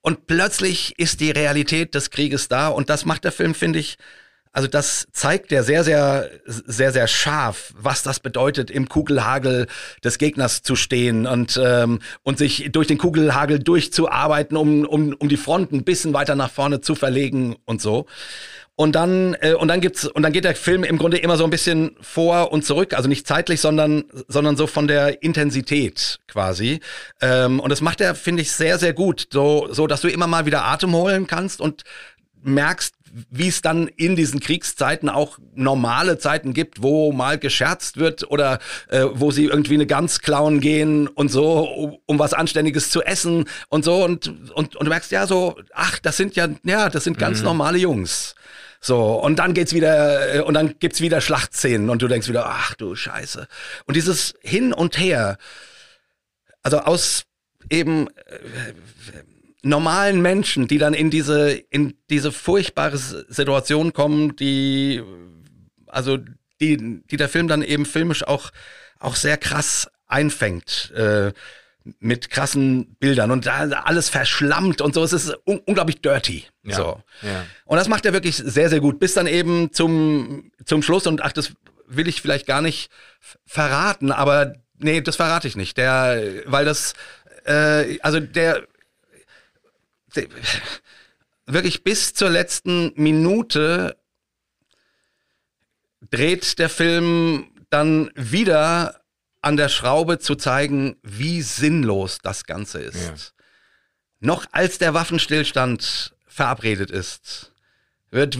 Und 0.02 0.26
plötzlich 0.26 0.98
ist 0.98 1.20
die 1.20 1.30
Realität 1.30 1.94
des 1.94 2.10
Krieges 2.10 2.48
da 2.48 2.68
und 2.68 2.90
das 2.90 3.04
macht 3.04 3.24
der 3.24 3.32
Film, 3.32 3.54
finde 3.54 3.78
ich, 3.78 3.96
also 4.52 4.66
das 4.66 5.06
zeigt 5.12 5.52
ja 5.52 5.62
sehr, 5.62 5.84
sehr, 5.84 6.30
sehr, 6.46 6.92
sehr 6.92 7.06
scharf, 7.06 7.72
was 7.78 8.02
das 8.02 8.18
bedeutet, 8.20 8.70
im 8.70 8.88
Kugelhagel 8.88 9.66
des 10.02 10.18
Gegners 10.18 10.62
zu 10.62 10.74
stehen 10.74 11.26
und, 11.26 11.60
ähm, 11.62 12.00
und 12.22 12.38
sich 12.38 12.70
durch 12.72 12.86
den 12.86 12.98
Kugelhagel 12.98 13.58
durchzuarbeiten, 13.58 14.56
um, 14.56 14.84
um, 14.84 15.14
um 15.18 15.28
die 15.28 15.36
Front 15.36 15.72
ein 15.72 15.84
bisschen 15.84 16.12
weiter 16.12 16.34
nach 16.34 16.50
vorne 16.50 16.80
zu 16.80 16.94
verlegen 16.94 17.56
und 17.66 17.80
so. 17.82 18.06
Und 18.80 18.94
dann, 18.94 19.34
äh, 19.40 19.54
und 19.54 19.66
dann 19.66 19.80
gibt's, 19.80 20.04
und 20.04 20.22
dann 20.22 20.32
geht 20.32 20.44
der 20.44 20.54
Film 20.54 20.84
im 20.84 20.98
Grunde 20.98 21.18
immer 21.18 21.36
so 21.36 21.42
ein 21.42 21.50
bisschen 21.50 21.96
vor 22.00 22.52
und 22.52 22.64
zurück, 22.64 22.94
also 22.94 23.08
nicht 23.08 23.26
zeitlich, 23.26 23.60
sondern, 23.60 24.04
sondern 24.28 24.56
so 24.56 24.68
von 24.68 24.86
der 24.86 25.20
Intensität 25.20 26.20
quasi. 26.28 26.78
Ähm, 27.20 27.58
und 27.58 27.70
das 27.70 27.80
macht 27.80 28.00
er, 28.00 28.14
finde 28.14 28.42
ich, 28.42 28.52
sehr, 28.52 28.78
sehr 28.78 28.92
gut, 28.92 29.26
so, 29.32 29.66
so, 29.72 29.88
dass 29.88 30.00
du 30.00 30.06
immer 30.06 30.28
mal 30.28 30.46
wieder 30.46 30.64
Atem 30.64 30.94
holen 30.94 31.26
kannst 31.26 31.60
und 31.60 31.82
merkst, 32.44 32.94
wie 33.30 33.48
es 33.48 33.62
dann 33.62 33.88
in 33.88 34.14
diesen 34.14 34.38
Kriegszeiten 34.38 35.08
auch 35.08 35.38
normale 35.56 36.18
Zeiten 36.18 36.54
gibt, 36.54 36.80
wo 36.80 37.10
mal 37.10 37.36
gescherzt 37.36 37.96
wird 37.96 38.30
oder 38.30 38.60
äh, 38.90 39.06
wo 39.12 39.32
sie 39.32 39.46
irgendwie 39.46 39.74
eine 39.74 39.86
Gans 39.86 40.20
klauen 40.20 40.60
gehen 40.60 41.08
und 41.08 41.32
so, 41.32 41.68
um, 41.68 41.98
um 42.06 42.18
was 42.20 42.32
Anständiges 42.32 42.90
zu 42.90 43.02
essen 43.02 43.46
und 43.70 43.84
so 43.84 44.04
und, 44.04 44.28
und, 44.54 44.76
und 44.76 44.84
du 44.84 44.88
merkst 44.88 45.10
ja 45.10 45.26
so, 45.26 45.56
ach, 45.72 45.98
das 45.98 46.16
sind 46.16 46.36
ja, 46.36 46.48
ja, 46.62 46.88
das 46.90 47.02
sind 47.02 47.18
ganz 47.18 47.42
normale 47.42 47.78
Jungs. 47.78 48.36
So, 48.80 49.14
und 49.14 49.38
dann 49.38 49.54
geht's 49.54 49.74
wieder, 49.74 50.36
äh, 50.36 50.40
und 50.40 50.54
dann 50.54 50.78
gibt's 50.78 51.00
wieder 51.00 51.20
Schlachtszenen 51.20 51.90
und 51.90 52.00
du 52.02 52.08
denkst 52.08 52.28
wieder, 52.28 52.46
ach 52.46 52.74
du 52.74 52.94
Scheiße. 52.94 53.48
Und 53.86 53.96
dieses 53.96 54.34
Hin 54.40 54.72
und 54.72 54.98
Her, 54.98 55.38
also 56.62 56.78
aus 56.78 57.24
eben 57.70 58.08
äh, 58.08 58.12
normalen 59.62 60.22
Menschen, 60.22 60.68
die 60.68 60.78
dann 60.78 60.94
in 60.94 61.10
diese, 61.10 61.50
in 61.50 61.94
diese 62.10 62.30
furchtbare 62.30 62.96
Situation 62.96 63.92
kommen, 63.92 64.36
die, 64.36 65.02
also, 65.86 66.18
die, 66.60 67.02
die 67.04 67.16
der 67.16 67.28
Film 67.28 67.48
dann 67.48 67.62
eben 67.62 67.86
filmisch 67.86 68.26
auch, 68.26 68.50
auch 68.98 69.16
sehr 69.16 69.36
krass 69.36 69.90
einfängt, 70.06 70.92
äh, 70.92 71.32
mit 72.00 72.30
krassen 72.30 72.94
Bildern 72.96 73.30
und 73.30 73.46
da 73.46 73.60
alles 73.84 74.08
verschlammt 74.08 74.80
und 74.80 74.94
so. 74.94 75.02
Es 75.02 75.12
ist 75.12 75.34
un 75.46 75.58
unglaublich 75.60 76.00
dirty. 76.00 76.44
Ja, 76.62 76.76
So. 76.76 77.02
ja. 77.22 77.46
Und 77.64 77.78
das 77.78 77.88
macht 77.88 78.04
er 78.04 78.12
wirklich 78.12 78.36
sehr, 78.36 78.68
sehr 78.68 78.80
gut. 78.80 78.98
Bis 78.98 79.14
dann 79.14 79.26
eben 79.26 79.72
zum, 79.72 80.50
zum 80.64 80.82
Schluss 80.82 81.06
und 81.06 81.22
ach, 81.22 81.32
das 81.32 81.52
will 81.86 82.08
ich 82.08 82.20
vielleicht 82.20 82.46
gar 82.46 82.60
nicht 82.60 82.90
verraten, 83.46 84.12
aber 84.12 84.54
nee, 84.78 85.00
das 85.00 85.16
verrate 85.16 85.48
ich 85.48 85.56
nicht. 85.56 85.76
Der, 85.78 86.22
weil 86.44 86.64
das, 86.64 86.92
äh, 87.44 87.98
also 88.00 88.20
der, 88.20 88.66
der 90.14 90.26
wirklich 91.46 91.82
bis 91.84 92.12
zur 92.12 92.28
letzten 92.28 92.92
Minute 92.96 93.96
dreht 96.10 96.58
der 96.58 96.68
Film 96.68 97.50
dann 97.70 98.10
wieder 98.14 98.97
an 99.42 99.56
der 99.56 99.68
Schraube 99.68 100.18
zu 100.18 100.34
zeigen, 100.34 100.96
wie 101.02 101.42
sinnlos 101.42 102.18
das 102.22 102.44
Ganze 102.44 102.80
ist. 102.80 102.96
Ja. 103.06 103.14
Noch 104.20 104.46
als 104.52 104.78
der 104.78 104.94
Waffenstillstand 104.94 106.14
verabredet 106.26 106.90
ist, 106.90 107.52
wird 108.10 108.38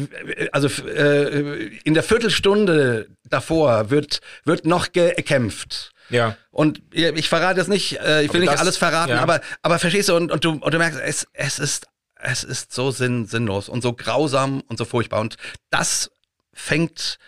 also 0.52 0.68
äh, 0.86 1.66
in 1.84 1.94
der 1.94 2.02
Viertelstunde 2.02 3.08
davor 3.24 3.90
wird 3.90 4.20
wird 4.44 4.64
noch 4.64 4.92
gekämpft. 4.92 5.92
Ja. 6.10 6.36
Und 6.50 6.80
ich 6.92 7.28
verrate 7.28 7.60
es 7.60 7.68
nicht, 7.68 7.98
äh, 8.00 8.22
ich 8.22 8.28
will 8.32 8.36
Aber 8.36 8.40
nicht 8.40 8.52
das- 8.54 8.60
alles 8.60 8.76
verraten, 8.78 9.10
ja. 9.12 9.20
aber 9.20 9.40
aber 9.62 9.78
verstehst 9.78 10.08
du 10.08 10.16
und, 10.16 10.32
und 10.32 10.42
du 10.44 10.52
und 10.52 10.72
du 10.72 10.78
merkst, 10.78 10.98
es 11.00 11.26
es 11.34 11.58
ist 11.58 11.86
es 12.20 12.42
ist 12.44 12.72
so 12.72 12.90
sinn, 12.90 13.26
sinnlos 13.26 13.68
und 13.68 13.82
so 13.82 13.92
grausam 13.92 14.62
und 14.62 14.78
so 14.78 14.84
furchtbar 14.84 15.20
und 15.20 15.36
das 15.70 16.10
fängt 16.52 17.18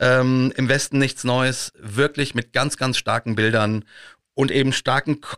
ähm, 0.00 0.52
im 0.56 0.68
Westen 0.68 0.98
nichts 0.98 1.24
Neues 1.24 1.72
wirklich 1.78 2.34
mit 2.34 2.52
ganz 2.52 2.76
ganz 2.76 2.98
starken 2.98 3.36
Bildern 3.36 3.84
und 4.34 4.50
eben 4.50 4.72
starken 4.72 5.20
K 5.20 5.36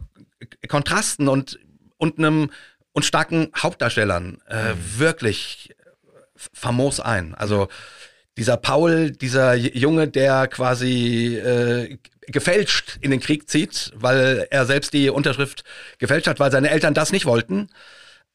Kontrasten 0.69 1.29
und 1.29 1.59
und 1.99 2.19
einem 2.19 2.51
und 2.93 3.05
starken 3.05 3.51
Hauptdarstellern 3.57 4.41
äh, 4.49 4.75
wirklich 4.97 5.75
famos 6.53 7.01
ein. 7.01 7.35
Also 7.35 7.69
dieser 8.37 8.57
Paul, 8.57 9.11
dieser 9.11 9.55
Junge, 9.55 10.09
der 10.09 10.49
quasi 10.49 11.37
äh, 11.37 11.99
gefälscht 12.27 12.99
in 13.01 13.11
den 13.11 13.21
Krieg 13.21 13.49
zieht, 13.49 13.93
weil 13.95 14.47
er 14.51 14.65
selbst 14.67 14.93
die 14.93 15.11
Unterschrift 15.11 15.65
gefälscht 15.99 16.27
hat, 16.27 16.41
weil 16.41 16.51
seine 16.51 16.71
Eltern 16.71 16.95
das 16.95 17.13
nicht 17.13 17.27
wollten, 17.27 17.69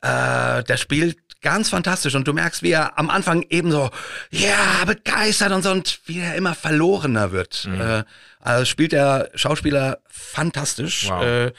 äh, 0.02 0.64
der 0.64 0.78
spielt 0.78 1.18
ganz 1.42 1.70
fantastisch 1.70 2.16
und 2.16 2.28
du 2.28 2.34
merkst, 2.34 2.64
wie 2.64 2.72
er 2.72 2.98
am 2.98 3.10
Anfang 3.10 3.46
eben 3.50 3.72
so, 3.72 3.90
ja, 4.32 4.86
begeistert 4.86 5.52
und 5.52 5.64
so 5.64 5.72
und 5.72 6.00
wie 6.06 6.20
er 6.20 6.36
immer 6.36 6.56
verlorener 6.56 7.32
wird. 7.32 7.68
Äh, 7.80 8.04
also 8.40 8.66
spielt 8.66 8.92
der 8.92 9.30
Schauspieler 9.36 10.00
fantastisch. 10.10 11.10
Wow. 11.10 11.24
Äh, 11.24 11.52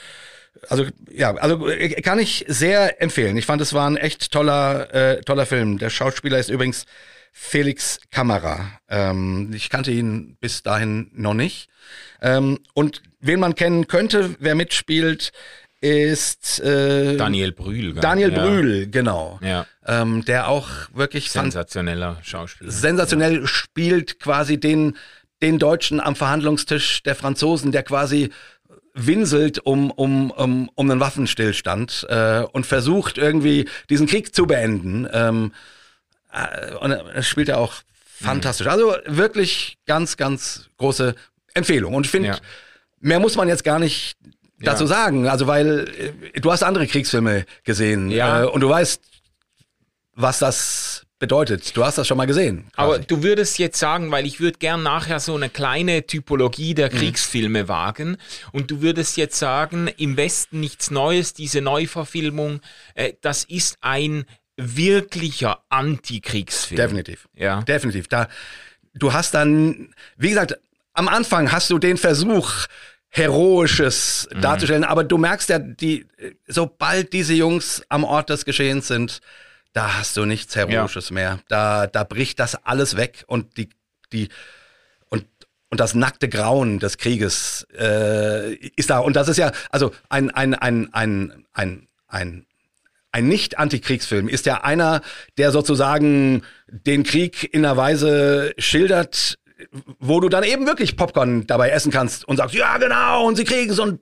also 0.69 0.87
ja, 1.11 1.35
also 1.35 1.69
äh, 1.69 2.01
kann 2.03 2.19
ich 2.19 2.45
sehr 2.49 3.01
empfehlen. 3.01 3.37
Ich 3.37 3.47
fand, 3.47 3.61
es 3.61 3.73
war 3.73 3.89
ein 3.89 3.97
echt 3.97 4.33
toller, 4.33 4.93
äh, 4.95 5.21
toller 5.23 5.47
Film. 5.47 5.79
Der 5.79 5.91
Schauspieler 5.91 6.39
ist 6.39 6.49
übrigens 6.49 6.87
Felix 7.33 8.01
Kamera. 8.11 8.73
Ähm, 8.89 9.53
ich 9.55 9.71
kannte 9.71 9.91
ihn 9.91 10.37
bis 10.41 10.63
dahin 10.63 11.11
noch 11.15 11.35
nicht. 11.35 11.69
Ähm, 12.21 12.59
und 12.75 13.03
wen 13.21 13.41
man 13.41 13.55
kennen 13.55 13.87
könnte, 13.87 14.35
wer 14.41 14.55
mitspielt, 14.55 15.33
ist 15.81 16.61
äh, 16.61 17.17
Daniel 17.17 17.53
Brühl. 17.53 17.95
Daniel 17.95 18.33
ja. 18.33 18.39
Brühl, 18.45 18.87
genau. 18.91 19.39
Ja, 19.43 19.67
Ähm, 19.87 20.25
der 20.25 20.49
auch 20.49 20.69
wirklich 20.93 21.31
sensationeller 21.31 22.19
Schauspieler. 22.23 22.71
sensationell 22.71 23.47
spielt 23.47 24.19
quasi 24.19 24.59
den, 24.59 24.97
den 25.41 25.59
Deutschen 25.59 26.01
am 26.01 26.17
Verhandlungstisch 26.17 27.03
der 27.05 27.15
Franzosen, 27.15 27.71
der 27.73 27.85
quasi 27.85 28.31
winselt 28.95 29.61
um, 29.61 29.93
um, 29.93 30.33
um, 30.33 30.69
um 30.75 30.91
einen 30.91 30.99
Waffenstillstand 30.99 32.07
äh, 32.09 32.41
und 32.53 32.67
versucht 32.67 33.17
irgendwie 33.17 33.69
diesen 33.89 34.09
Krieg 34.09 34.35
zu 34.35 34.47
beenden. 34.47 35.07
Ähm, 35.13 35.53
äh, 36.33 36.75
und 36.75 36.91
das 36.91 37.27
spielt 37.29 37.49
er 37.49 37.59
auch 37.59 37.75
fantastisch. 38.05 38.67
Also 38.67 38.97
wirklich 39.07 39.79
ganz, 39.87 40.17
ganz 40.17 40.69
große 40.79 41.15
Empfehlung. 41.55 41.95
Und 41.95 42.07
ich 42.07 42.11
finde, 42.11 42.31
Ja. 42.31 42.39
mehr 42.99 43.21
muss 43.21 43.37
man 43.37 43.47
jetzt 43.47 43.63
gar 43.63 43.79
nicht 43.79 44.17
dazu 44.61 44.85
Ja. 44.85 44.89
sagen. 44.89 45.29
Also 45.29 45.47
weil 45.47 46.13
äh, 46.35 46.41
du 46.41 46.51
hast 46.53 46.63
andere 46.63 46.87
Kriegsfilme 46.87 47.47
gesehen 47.65 48.11
Ja. 48.11 48.43
äh, 48.43 48.47
und 48.47 48.61
du 48.61 48.69
weißt, 48.69 49.01
was 50.15 50.39
das 50.39 51.05
bedeutet. 51.21 51.77
Du 51.77 51.85
hast 51.85 51.99
das 51.99 52.07
schon 52.07 52.17
mal 52.17 52.27
gesehen. 52.29 52.69
Aber 52.77 52.95
quasi. 52.95 53.07
du 53.09 53.23
würdest 53.25 53.59
jetzt 53.59 53.79
sagen, 53.79 54.11
weil 54.13 54.25
ich 54.25 54.39
würde 54.39 54.59
gern 54.59 54.85
nachher 54.85 55.19
so 55.19 55.35
eine 55.35 55.49
kleine 55.49 56.07
Typologie 56.07 56.75
der 56.75 56.93
Mhm. 56.93 56.97
Kriegsfilme 56.99 57.67
wagen 57.69 58.17
und 58.53 58.71
du 58.71 58.83
würdest 58.83 59.17
jetzt 59.17 59.37
sagen, 59.39 59.89
im 59.97 60.17
Westen 60.17 60.61
nichts 60.61 60.91
Neues, 60.93 61.35
diese 61.35 61.61
Neuverfilmung, 61.61 62.61
äh, 62.95 63.15
das 63.21 63.43
ist 63.45 63.79
ein 63.81 64.27
wirklicher 64.57 65.63
Antikriegsfilm. 65.69 66.77
definitiv. 66.77 67.29
Ja. 67.35 67.63
Definitiv. 67.63 68.09
Da, 68.09 68.29
du 68.95 69.13
hast 69.13 69.35
dann, 69.35 69.93
wie 70.17 70.29
gesagt, 70.31 70.57
am 70.95 71.09
Anfang 71.09 71.51
hast 71.53 71.71
du 71.71 71.79
den 71.79 71.97
Versuch, 71.97 72.53
Heroisches 73.11 74.29
Mhm. 74.33 74.41
darzustellen, 74.41 74.85
aber 74.85 75.05
du 75.05 75.19
merkst 75.19 75.49
ja, 75.49 75.59
die, 75.59 76.07
sobald 76.47 77.13
diese 77.13 77.35
Jungs 77.35 77.83
am 77.89 78.05
Ort 78.05 78.31
des 78.31 78.45
Geschehens 78.45 78.89
sind, 78.89 79.21
da 79.73 79.99
hast 79.99 80.17
du 80.17 80.25
nichts 80.25 80.57
Heroisches 80.57 81.11
mehr. 81.11 81.41
Da, 81.49 81.87
da 81.87 82.05
bricht 82.05 82.39
das 82.39 82.55
alles 82.65 82.97
weg 82.97 83.25
und 83.27 83.57
die, 83.57 83.69
die, 84.13 84.29
und, 85.09 85.27
und 85.71 85.81
das 85.81 85.95
nackte 85.95 86.29
Grauen 86.29 86.79
des 86.79 86.99
Krieges 86.99 87.67
äh, 87.79 88.55
ist 88.55 88.91
da. 88.91 88.99
Und 88.99 89.17
das 89.17 89.29
ist 89.29 89.37
ja, 89.37 89.53
also 89.71 89.93
ein, 90.09 90.31
ein, 90.31 90.55
ein, 90.55 90.93
ein, 90.93 91.45
ein, 91.53 91.89
ein 92.09 92.45
ein 93.11 93.27
Nicht-Antikriegsfilm 93.27 94.29
ist 94.29 94.45
ja 94.45 94.63
einer, 94.65 95.01
der 95.39 95.51
sozusagen 95.51 96.43
den 96.69 97.05
Krieg 97.05 97.53
in 97.55 97.65
einer 97.65 97.77
Weise 97.77 98.53
schildert, 98.59 99.39
wo 99.99 100.21
du 100.21 100.29
dann 100.29 100.45
eben 100.45 100.67
wirklich 100.67 100.97
Popcorn 100.97 101.47
dabei 101.47 101.71
essen 101.71 101.91
kannst 101.91 102.27
und 102.29 102.37
sagst, 102.37 102.55
ja 102.55 102.79
genau, 102.79 103.27
und 103.27 103.37
sie 103.37 103.45
kriegen 103.45 103.73
so 103.73 103.83
ein 103.83 103.99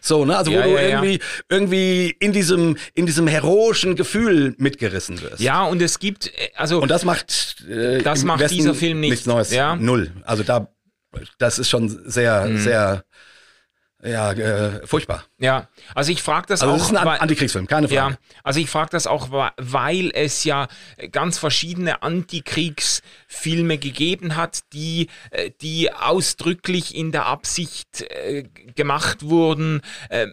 so, 0.00 0.24
ne? 0.24 0.36
Also 0.36 0.52
wo 0.52 0.56
Ja, 0.56 0.62
du 0.62 0.68
ja, 0.70 0.80
ja. 0.82 0.88
irgendwie, 1.02 1.20
irgendwie 1.48 2.16
in 2.20 2.32
diesem, 2.32 2.76
in 2.94 3.06
diesem 3.06 3.26
heroischen 3.26 3.96
Gefühl 3.96 4.54
mitgerissen 4.58 5.20
wirst. 5.22 5.40
Ja, 5.40 5.64
und 5.64 5.82
es 5.82 5.98
gibt, 5.98 6.28
äh, 6.28 6.50
also 6.56 6.80
Und 6.80 6.90
das 6.90 7.04
macht, 7.04 7.56
äh, 7.68 7.98
Das 8.02 8.24
macht 8.24 8.40
Westen 8.40 8.56
dieser 8.58 8.74
Film 8.74 9.00
nicht, 9.00 9.10
Nichts 9.10 9.26
Neues. 9.26 9.50
ja. 9.52 9.76
Null. 9.76 10.12
Also 10.24 10.42
da, 10.42 10.68
das 11.38 11.58
ist 11.58 11.68
schon 11.68 11.88
sehr, 12.08 12.46
Mhm. 12.46 12.58
sehr, 12.58 13.04
ja, 14.04 14.32
äh, 14.32 14.86
furchtbar. 14.86 15.24
ja, 15.38 15.68
also 15.94 16.12
ich 16.12 16.22
frage 16.22 16.46
das 16.48 16.60
Also 16.62 16.74
auch. 16.74 16.78
das 16.78 16.90
ist 16.90 16.96
ein 16.96 17.04
weil- 17.06 17.18
Antikriegsfilm, 17.20 17.66
keine 17.66 17.88
Frage. 17.88 18.12
Ja, 18.14 18.18
also 18.42 18.60
ich 18.60 18.68
frage 18.70 18.90
das 18.90 19.06
auch, 19.06 19.30
weil 19.56 20.10
es 20.14 20.44
ja 20.44 20.68
ganz 21.10 21.38
verschiedene 21.38 22.02
Antikriegsfilme 22.02 23.78
gegeben 23.78 24.36
hat, 24.36 24.60
die, 24.72 25.08
äh, 25.30 25.50
die 25.60 25.92
ausdrücklich 25.92 26.94
in 26.94 27.12
der 27.12 27.26
Absicht 27.26 28.02
äh, 28.10 28.44
gemacht 28.74 29.22
wurden, 29.22 29.80
äh, 30.10 30.26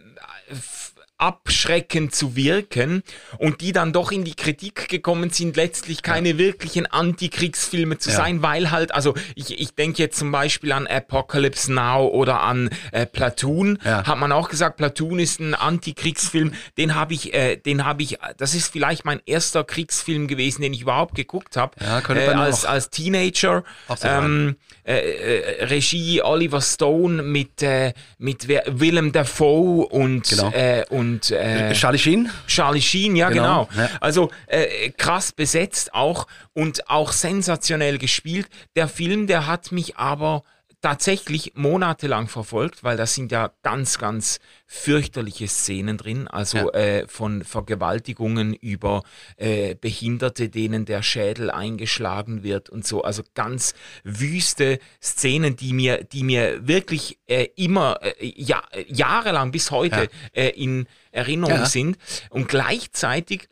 abschreckend 1.22 2.14
zu 2.14 2.34
wirken 2.36 3.02
und 3.38 3.60
die 3.60 3.72
dann 3.72 3.92
doch 3.92 4.10
in 4.10 4.24
die 4.24 4.34
Kritik 4.34 4.88
gekommen 4.88 5.30
sind, 5.30 5.56
letztlich 5.56 6.02
keine 6.02 6.36
wirklichen 6.36 6.86
Antikriegsfilme 6.86 7.98
zu 7.98 8.10
Ja. 8.10 8.16
sein, 8.16 8.42
weil 8.42 8.70
halt, 8.70 8.92
also 8.92 9.14
ich, 9.36 9.60
ich 9.60 9.74
denke 9.74 10.02
jetzt 10.02 10.18
zum 10.18 10.32
Beispiel 10.32 10.72
an 10.72 10.86
Apocalypse 10.86 11.72
Now 11.72 12.08
oder 12.08 12.40
an 12.40 12.70
äh, 12.90 13.06
Platoon, 13.06 13.78
Ja. 13.84 14.04
hat 14.06 14.18
man 14.18 14.32
auch 14.32 14.48
gesagt, 14.48 14.76
Platoon 14.76 15.18
ist 15.20 15.40
ein 15.40 15.54
Antikriegsfilm, 15.54 16.52
den 16.76 16.94
habe 16.94 17.14
ich, 17.14 17.32
äh, 17.34 17.56
den 17.56 17.84
habe 17.84 18.02
ich, 18.02 18.18
das 18.36 18.54
ist 18.54 18.72
vielleicht 18.72 19.04
mein 19.04 19.20
erster 19.24 19.62
Kriegsfilm 19.64 20.26
gewesen, 20.26 20.62
den 20.62 20.72
ich 20.74 20.82
überhaupt 20.82 21.14
geguckt 21.14 21.56
habe, 21.56 21.76
Ja, 21.80 22.00
äh, 22.14 22.28
als, 22.34 22.64
als 22.64 22.90
Teenager. 22.90 23.62
Ähm, 24.02 24.56
äh, 24.84 24.96
äh, 24.96 25.64
Regie 25.66 26.22
Oliver 26.22 26.60
Stone 26.60 27.22
mit, 27.22 27.62
äh, 27.62 27.92
mit 28.18 28.48
Willem 28.48 29.12
Dafoe 29.12 29.86
und, 29.86 30.28
Genau. 30.28 30.50
äh, 30.50 30.84
und 31.12 31.30
äh, 31.30 31.72
Charlie 31.74 31.98
Sheen? 31.98 32.30
Charlie 32.46 32.80
Sheen, 32.80 33.16
ja 33.16 33.28
genau. 33.28 33.66
Genau, 33.66 33.82
ja. 33.82 33.90
Also 34.00 34.30
äh, 34.46 34.90
krass 34.90 35.32
besetzt 35.32 35.94
auch 35.94 36.26
und 36.54 36.88
auch 36.88 37.12
sensationell 37.12 37.98
gespielt. 37.98 38.48
Der 38.76 38.88
Film, 38.88 39.26
der 39.26 39.46
hat 39.46 39.72
mich 39.72 39.96
aber 39.98 40.42
tatsächlich 40.82 41.52
monatelang 41.54 42.28
verfolgt, 42.28 42.82
weil 42.84 42.96
da 42.96 43.06
sind 43.06 43.32
ja 43.32 43.52
ganz, 43.62 43.98
ganz 43.98 44.40
fürchterliche 44.66 45.46
Szenen 45.48 45.96
drin, 45.96 46.26
also 46.28 46.58
Ja. 46.58 46.68
äh, 46.70 47.08
von 47.08 47.44
Vergewaltigungen 47.44 48.52
über 48.52 49.02
äh, 49.36 49.76
Behinderte, 49.76 50.48
denen 50.48 50.84
der 50.84 51.02
Schädel 51.02 51.50
eingeschlagen 51.50 52.42
wird 52.42 52.68
und 52.68 52.84
so, 52.86 53.02
also 53.02 53.22
ganz 53.34 53.74
wüste 54.02 54.80
Szenen, 55.00 55.54
die 55.56 55.72
mir, 55.72 56.02
die 56.04 56.24
mir 56.24 56.66
wirklich 56.66 57.18
äh, 57.26 57.46
immer 57.54 58.00
äh, 58.02 58.14
ja, 58.36 58.62
jahrelang 58.88 59.52
bis 59.52 59.70
heute 59.70 60.08
äh, 60.32 60.48
in 60.48 60.86
Erinnerung 61.12 61.58
Ja. 61.58 61.66
sind 61.66 61.96
und 62.30 62.48
gleichzeitig 62.48 63.48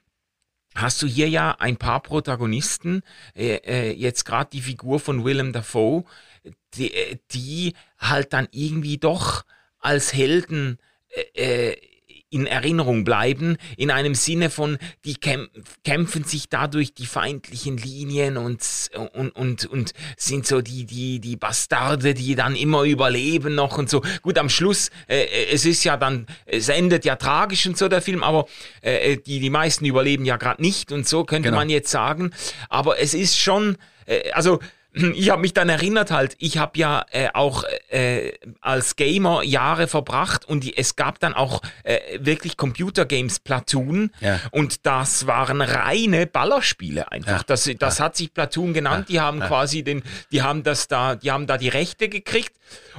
hast 0.74 1.02
du 1.02 1.06
hier 1.06 1.28
ja 1.28 1.56
ein 1.58 1.76
paar 1.76 2.00
Protagonisten, 2.00 3.02
äh, 3.36 3.92
jetzt 3.92 4.24
gerade 4.24 4.50
die 4.52 4.60
Figur 4.62 5.00
von 5.00 5.24
Willem 5.24 5.52
Dafoe, 5.52 6.04
die, 6.74 6.92
äh, 6.94 7.16
die 7.32 7.74
halt 7.98 8.32
dann 8.32 8.48
irgendwie 8.52 8.98
doch 8.98 9.44
als 9.78 10.12
Helden 10.12 10.78
äh, 11.34 11.70
äh, 11.70 11.76
in 12.32 12.46
Erinnerung 12.46 13.02
bleiben, 13.02 13.56
in 13.76 13.90
einem 13.90 14.14
Sinne 14.14 14.50
von, 14.50 14.78
die 15.04 15.14
kämp 15.16 15.50
kämpfen 15.82 16.22
sich 16.22 16.48
dadurch 16.48 16.94
die 16.94 17.06
feindlichen 17.06 17.76
Linien 17.76 18.36
und, 18.36 18.64
und, 19.14 19.30
und, 19.34 19.66
und 19.66 19.92
sind 20.16 20.46
so 20.46 20.60
die, 20.60 20.84
die, 20.84 21.18
die 21.18 21.34
Bastarde, 21.34 22.14
die 22.14 22.36
dann 22.36 22.54
immer 22.54 22.84
überleben 22.84 23.56
noch 23.56 23.78
und 23.78 23.90
so. 23.90 24.02
Gut, 24.22 24.38
am 24.38 24.48
Schluss, 24.48 24.90
äh, 25.08 25.26
es 25.52 25.64
ist 25.66 25.82
ja 25.82 25.96
dann, 25.96 26.26
es 26.46 26.68
endet 26.68 27.04
ja 27.04 27.16
tragisch 27.16 27.66
und 27.66 27.76
so 27.76 27.88
der 27.88 28.00
Film, 28.00 28.22
aber 28.22 28.46
äh, 28.80 29.16
die, 29.16 29.40
die 29.40 29.50
meisten 29.50 29.84
überleben 29.84 30.24
ja 30.24 30.36
gerade 30.36 30.62
nicht 30.62 30.92
und 30.92 31.08
so 31.08 31.24
könnte 31.24 31.48
Genau. 31.48 31.58
man 31.58 31.68
jetzt 31.68 31.90
sagen. 31.90 32.30
Aber 32.68 33.00
es 33.00 33.12
ist 33.12 33.36
schon, 33.40 33.76
äh, 34.06 34.30
also 34.30 34.60
ich 34.92 35.30
habe 35.30 35.40
mich 35.42 35.54
dann 35.54 35.68
erinnert 35.68 36.10
halt, 36.10 36.34
ich 36.38 36.58
habe 36.58 36.78
ja 36.78 37.04
äh, 37.12 37.28
auch 37.32 37.64
äh, 37.90 38.32
als 38.60 38.96
Gamer 38.96 39.42
Jahre 39.44 39.86
verbracht 39.86 40.44
und 40.44 40.64
die, 40.64 40.76
es 40.76 40.96
gab 40.96 41.20
dann 41.20 41.32
auch 41.34 41.62
äh, 41.84 41.98
wirklich 42.18 42.56
Computergames 42.56 43.38
Platoon 43.40 44.10
Ja. 44.20 44.40
und 44.50 44.86
das 44.86 45.26
waren 45.26 45.60
reine 45.62 46.26
Ballerspiele 46.26 47.10
einfach. 47.12 47.38
Ja. 47.38 47.44
Das, 47.46 47.70
das 47.78 48.00
hat 48.00 48.16
sich 48.16 48.34
Platoon 48.34 48.74
genannt. 48.74 49.08
Die 49.08 49.20
haben 49.20 49.40
quasi 49.40 49.82
den, 49.82 50.02
die 50.32 50.42
haben 50.42 50.62
das 50.62 50.88
da, 50.88 51.14
die 51.14 51.30
haben 51.30 51.46
da 51.46 51.56
die 51.56 51.68
Rechte 51.68 52.08
gekriegt 52.08 52.52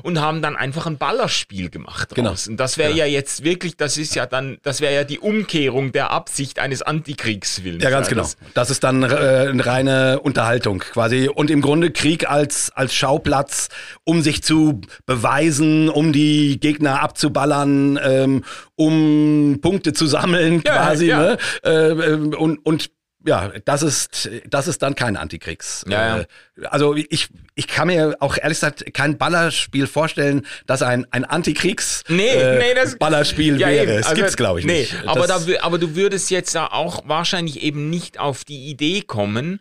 und 0.04 0.20
haben 0.22 0.42
dann 0.42 0.56
einfach 0.56 0.86
ein 0.86 0.98
Ballerspiel 0.98 1.70
gemacht. 1.70 2.16
Genau. 2.16 2.32
Und 2.48 2.58
das 2.58 2.78
wäre 2.78 2.92
Genau. 2.92 3.00
ja 3.04 3.06
jetzt 3.06 3.44
wirklich, 3.44 3.78
das 3.78 3.98
ist 3.98 4.16
ja 4.16 4.26
dann, 4.26 4.58
das 4.64 4.82
wäre 4.82 4.94
ja 4.94 5.04
die 5.04 5.20
Umkehrung 5.20 5.92
der 5.92 6.12
Absicht 6.12 6.60
eines 6.60 6.82
Antikriegsfilms. 6.82 7.84
Ja, 7.84 7.90
ganz 7.90 8.08
genau. 8.08 8.22
Das, 8.24 8.38
Das 8.54 8.70
ist 8.70 8.84
dann 8.84 9.04
äh, 9.04 9.08
eine 9.50 9.66
reine 9.66 10.20
Unterhaltung 10.20 10.80
quasi 10.80 11.28
und 11.30 11.50
im 11.50 11.62
Grunde 11.62 11.81
Krieg 11.90 12.30
als 12.30 12.72
als 12.76 12.94
Schauplatz, 12.94 13.70
um 14.04 14.22
sich 14.22 14.44
zu 14.44 14.82
beweisen, 15.08 15.90
um 15.90 16.14
die 16.14 16.60
Gegner 16.60 17.02
abzuballern, 17.02 18.00
ähm, 18.04 18.44
um 18.76 19.60
Punkte 19.62 19.94
zu 19.94 20.06
sammeln 20.06 20.62
Ja, 20.66 20.74
quasi. 20.76 21.08
ja. 21.08 21.20
Ne? 21.20 21.38
Äh, 21.64 22.14
und 22.36 22.58
und 22.66 22.92
ja, 23.24 23.52
das 23.66 23.84
ist 23.84 24.32
das 24.50 24.68
ist 24.68 24.82
dann 24.82 24.96
kein 24.96 25.16
Antikriegs. 25.16 25.86
Ja, 25.88 26.18
ja. 26.18 26.22
Äh, 26.22 26.26
also 26.66 26.96
ich 26.96 27.28
ich 27.54 27.68
kann 27.68 27.88
mir 27.88 28.16
auch 28.20 28.36
ehrlich 28.36 28.58
gesagt 28.60 28.84
kein 28.96 29.20
Ballerspiel 29.20 29.86
vorstellen, 29.86 30.44
das 30.66 30.82
ein 30.82 31.06
ein 31.12 31.24
Antikriegs 31.24 32.04
Nee, 32.08 32.30
äh, 32.30 32.58
nee, 32.58 32.74
das 32.74 32.98
Ballerspiel 32.98 33.60
Ja, 33.60 33.68
wäre. 33.68 33.84
eben. 33.84 33.92
Es 33.92 34.08
Also, 34.08 34.16
gibt's 34.22 34.38
glaube 34.38 34.60
ich 34.62 34.66
nee, 34.66 34.80
nicht. 34.82 34.96
Aber, 35.06 35.28
Das- 35.28 35.46
da, 35.46 35.54
aber 35.62 35.78
du 35.78 35.96
würdest 35.96 36.32
jetzt 36.32 36.56
da 36.56 36.66
auch 36.68 37.08
wahrscheinlich 37.08 37.62
eben 37.62 37.92
nicht 37.92 38.20
auf 38.20 38.44
die 38.44 38.66
Idee 38.72 39.02
kommen, 39.02 39.60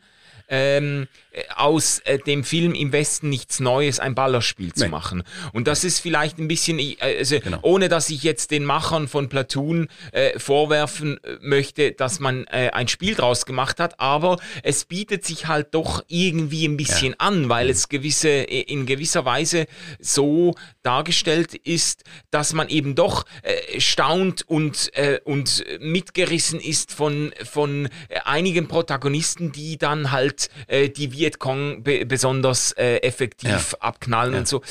ähm, 0.49 1.07
äh, 1.30 1.30
aus 1.55 2.01
äh, 2.01 2.19
dem 2.19 2.45
Film 2.45 2.75
im 2.75 2.93
Westen 2.93 3.29
nichts 3.29 3.61
Neues 3.61 4.01
ein 4.01 4.15
Ballerspiel 4.15 4.73
zu 4.73 4.85
Nee. 4.85 4.91
machen. 4.91 5.23
Und 5.53 5.67
das 5.69 5.85
ist 5.85 6.01
vielleicht 6.01 6.39
ein 6.39 6.49
bisschen, 6.49 6.79
äh, 6.79 6.97
also 7.01 7.39
Genau. 7.41 7.59
ohne 7.63 7.89
dass 7.89 8.11
ich 8.11 8.23
jetzt 8.23 8.51
den 8.51 8.65
Machern 8.65 9.07
von 9.09 9.29
Platoon 9.29 9.89
äh, 10.13 10.39
vorwerfen 10.39 11.23
äh, 11.23 11.37
möchte, 11.41 11.93
dass 11.93 12.19
man 12.21 12.45
äh, 12.49 12.71
ein 12.73 12.89
Spiel 12.89 13.15
draus 13.15 13.47
gemacht 13.47 13.79
hat, 13.81 14.01
aber 14.01 14.39
es 14.63 14.85
bietet 14.85 15.25
sich 15.25 15.47
halt 15.47 15.75
doch 15.75 16.03
irgendwie 16.09 16.67
ein 16.67 16.77
bisschen 16.77 17.15
an, 17.21 17.49
weil 17.49 17.67
Mhm. 17.67 17.71
es 17.73 17.89
gewisse, 17.89 18.29
äh, 18.29 18.63
in 18.63 18.87
gewisser 18.87 19.25
Weise 19.25 19.67
so 20.01 20.55
dargestellt 20.83 21.55
ist, 21.55 22.03
dass 22.31 22.53
man 22.53 22.69
eben 22.69 22.95
doch 22.95 23.25
äh, 23.43 23.81
staunt 23.81 24.43
und, 24.49 24.91
äh, 24.97 25.21
und 25.25 25.65
mitgerissen 25.81 26.59
ist 26.61 26.93
von, 26.93 27.33
von 27.45 27.87
äh, 28.09 28.19
einigen 28.25 28.67
Protagonisten, 28.69 29.53
die 29.53 29.79
dann 29.79 30.11
halt 30.11 30.49
äh, 30.67 30.89
die 30.89 31.13
Vietcong 31.21 31.83
be 31.83 32.07
besonders 32.07 32.73
äh, 32.73 32.97
effektiv 33.03 33.77
abknallen 33.81 34.35
und 34.35 34.49
so. 34.49 34.63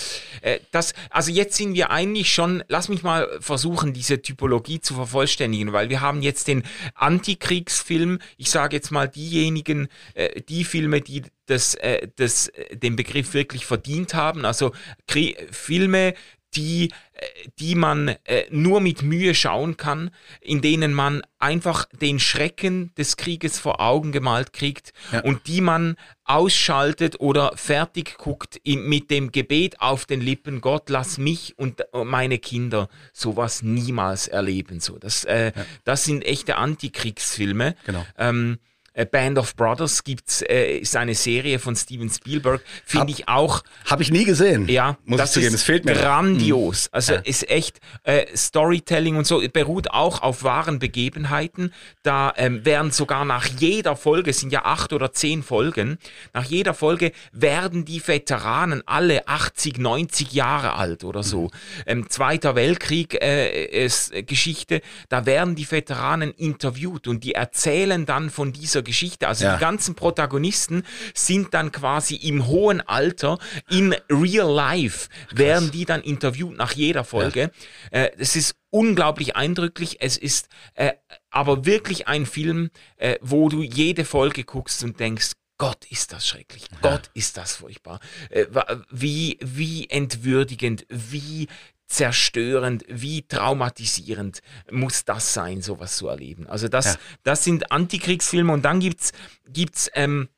Äh, 0.42 0.60
das, 0.72 0.94
also 1.10 1.32
jetzt 1.32 1.56
sind 1.56 1.76
wir 1.76 1.92
eigentlich 1.92 2.34
schon, 2.34 2.64
lass 2.68 2.90
mich 2.90 3.04
mal 3.04 3.30
versuchen, 3.40 3.94
diese 3.94 4.22
Typologie 4.22 4.82
zu 4.82 4.96
vervollständigen, 4.96 5.72
weil 5.72 5.90
wir 5.90 6.02
haben 6.02 6.22
jetzt 6.22 6.48
den 6.48 6.64
Antikriegsfilm, 6.96 8.20
ich 8.38 8.50
sage 8.50 8.76
jetzt 8.76 8.92
mal 8.92 9.08
diejenigen, 9.08 9.88
äh, 10.16 10.42
die 10.42 10.66
Filme, 10.66 11.02
die 11.02 11.24
das, 11.46 11.76
äh, 11.76 12.08
das, 12.16 12.48
äh, 12.50 12.76
den 12.76 12.96
Begriff 12.96 13.34
wirklich 13.34 13.66
verdient 13.66 14.14
haben, 14.14 14.46
also 14.46 14.72
Krie 15.08 15.38
Filme, 15.52 16.14
die, 16.56 16.92
äh, 17.14 17.26
die 17.60 17.76
man 17.76 18.10
äh, 18.26 18.46
nur 18.50 18.82
mit 18.82 19.02
Mühe 19.02 19.36
schauen 19.36 19.78
kann, 19.78 20.12
in 20.42 20.62
denen 20.62 20.94
man 20.94 21.22
einfach 21.38 21.86
den 22.02 22.20
Schrecken 22.20 22.94
des 22.96 23.18
Krieges 23.18 23.60
vor 23.60 23.80
Augen 23.80 24.12
gemalt 24.12 24.52
kriegt 24.54 24.94
Ja. 25.12 25.22
und 25.22 25.48
die 25.48 25.62
man 25.62 25.96
ausschaltet 26.26 27.20
oder 27.20 27.54
fertig 27.56 28.18
guckt 28.18 28.60
mit 28.66 29.10
dem 29.10 29.32
Gebet 29.32 29.82
auf 29.82 30.06
den 30.06 30.22
Lippen, 30.22 30.62
Gott, 30.62 30.90
lass 30.90 31.18
mich 31.18 31.58
und 31.58 31.84
meine 31.94 32.40
Kinder 32.40 32.88
sowas 33.14 33.64
niemals 33.64 34.28
erleben. 34.28 34.80
So, 34.80 34.98
das, 34.98 35.24
äh, 35.26 35.52
das 35.84 36.04
sind 36.04 36.24
echte 36.26 36.58
Antikriegsfilme. 36.58 37.76
Genau. 37.86 38.06
Ähm, 38.18 38.58
äh, 38.60 38.69
Band 39.06 39.38
of 39.38 39.56
Brothers 39.56 40.04
gibt's, 40.04 40.42
äh, 40.42 40.78
ist 40.78 40.96
eine 40.96 41.16
Serie 41.16 41.60
von 41.60 41.76
Steven 41.76 42.10
Spielberg, 42.10 42.62
finde 42.86 43.12
ich 43.12 43.28
auch 43.28 43.64
Habe 43.86 44.04
ich 44.04 44.12
nie 44.12 44.26
gesehen. 44.26 44.68
ja, 44.68 44.98
muss 45.06 45.18
das 45.20 45.30
ich 45.32 45.34
zugeben. 45.36 45.56
Es 45.56 45.64
fehlt 45.64 45.86
mir. 45.86 45.94
grandios. 45.94 46.90
Also 46.92 47.14
Ja. 47.14 47.20
ist 47.20 47.50
echt 47.50 47.80
äh, 48.04 48.26
Storytelling 48.36 49.16
und 49.16 49.26
so 49.26 49.42
beruht 49.52 49.92
auch 49.92 50.22
auf 50.22 50.44
wahren 50.44 50.80
Begebenheiten. 50.80 51.74
Da 52.04 52.34
ähm, 52.38 52.66
werden 52.66 52.92
sogar 52.92 53.26
nach 53.26 53.46
jeder 53.46 53.96
Folge, 53.96 54.32
es 54.32 54.40
sind 54.40 54.52
ja 54.52 54.66
acht 54.66 54.94
oder 54.94 55.12
zehn 55.14 55.44
Folgen, 55.44 55.98
nach 56.34 56.46
jeder 56.46 56.74
Folge 56.74 57.12
werden 57.32 57.86
die 57.86 58.06
Veteranen 58.06 58.84
alle 58.86 59.28
80, 59.28 59.78
90 59.78 60.34
Jahre 60.34 60.74
alt 60.76 61.04
oder 61.04 61.24
so. 61.24 61.50
Ähm, 61.86 62.10
Zweiter 62.10 62.56
Weltkrieg 62.56 63.16
äh, 63.22 63.86
äh, 63.86 64.24
Geschichte, 64.24 64.82
da 65.10 65.26
werden 65.26 65.56
die 65.56 65.70
Veteranen 65.70 66.32
interviewt 66.32 67.08
und 67.08 67.24
die 67.24 67.34
erzählen 67.34 68.06
dann 68.06 68.30
von 68.30 68.52
dieser 68.54 68.82
Geschichte. 68.90 69.28
Also 69.28 69.46
Ja. 69.46 69.56
die 69.56 69.60
ganzen 69.62 69.96
Protagonisten 69.96 70.84
sind 71.14 71.54
dann 71.54 71.72
quasi 71.72 72.16
im 72.16 72.48
hohen 72.48 72.82
Alter 72.82 73.38
in 73.70 73.96
real 74.10 74.52
life 74.52 75.08
werden 75.32 75.72
die 75.72 75.86
dann 75.86 76.02
interviewt 76.02 76.58
nach 76.58 76.74
jeder 76.74 77.04
Folge. 77.04 77.52
Äh, 77.92 78.10
es 78.18 78.36
ist 78.36 78.56
unglaublich 78.72 79.36
eindrücklich. 79.36 79.98
Es 80.02 80.18
ist 80.18 80.50
äh, 80.74 80.94
aber 81.30 81.66
wirklich 81.66 82.08
ein 82.08 82.26
Film, 82.26 82.70
äh, 82.98 83.18
wo 83.22 83.50
du 83.50 83.62
jede 83.62 84.06
Folge 84.06 84.44
guckst 84.44 84.84
und 84.84 85.00
denkst, 85.00 85.34
Gott, 85.58 85.86
ist 85.90 86.14
das 86.14 86.26
schrecklich. 86.26 86.68
Gott, 86.82 87.12
ist 87.14 87.36
das 87.36 87.58
furchtbar. 87.58 88.00
Äh, 88.30 88.46
wie, 88.92 89.38
wie 89.42 89.90
entwürdigend, 89.90 90.86
wie 90.90 91.48
zerstörend, 91.90 92.86
wie 92.88 93.24
traumatisierend 93.24 94.42
muss 94.72 95.06
das 95.06 95.34
sein, 95.34 95.62
sowas 95.62 95.98
zu 95.98 96.08
erleben. 96.08 96.48
Also 96.48 96.68
das, 96.68 96.86
Ja. 96.86 96.96
das 97.24 97.44
sind 97.44 97.72
Antikriegsfilme 97.72 98.54
und 98.54 98.64
dann 98.64 98.80
gibt's, 98.80 99.12
gibt's, 99.48 99.90
ähm, 99.94 100.30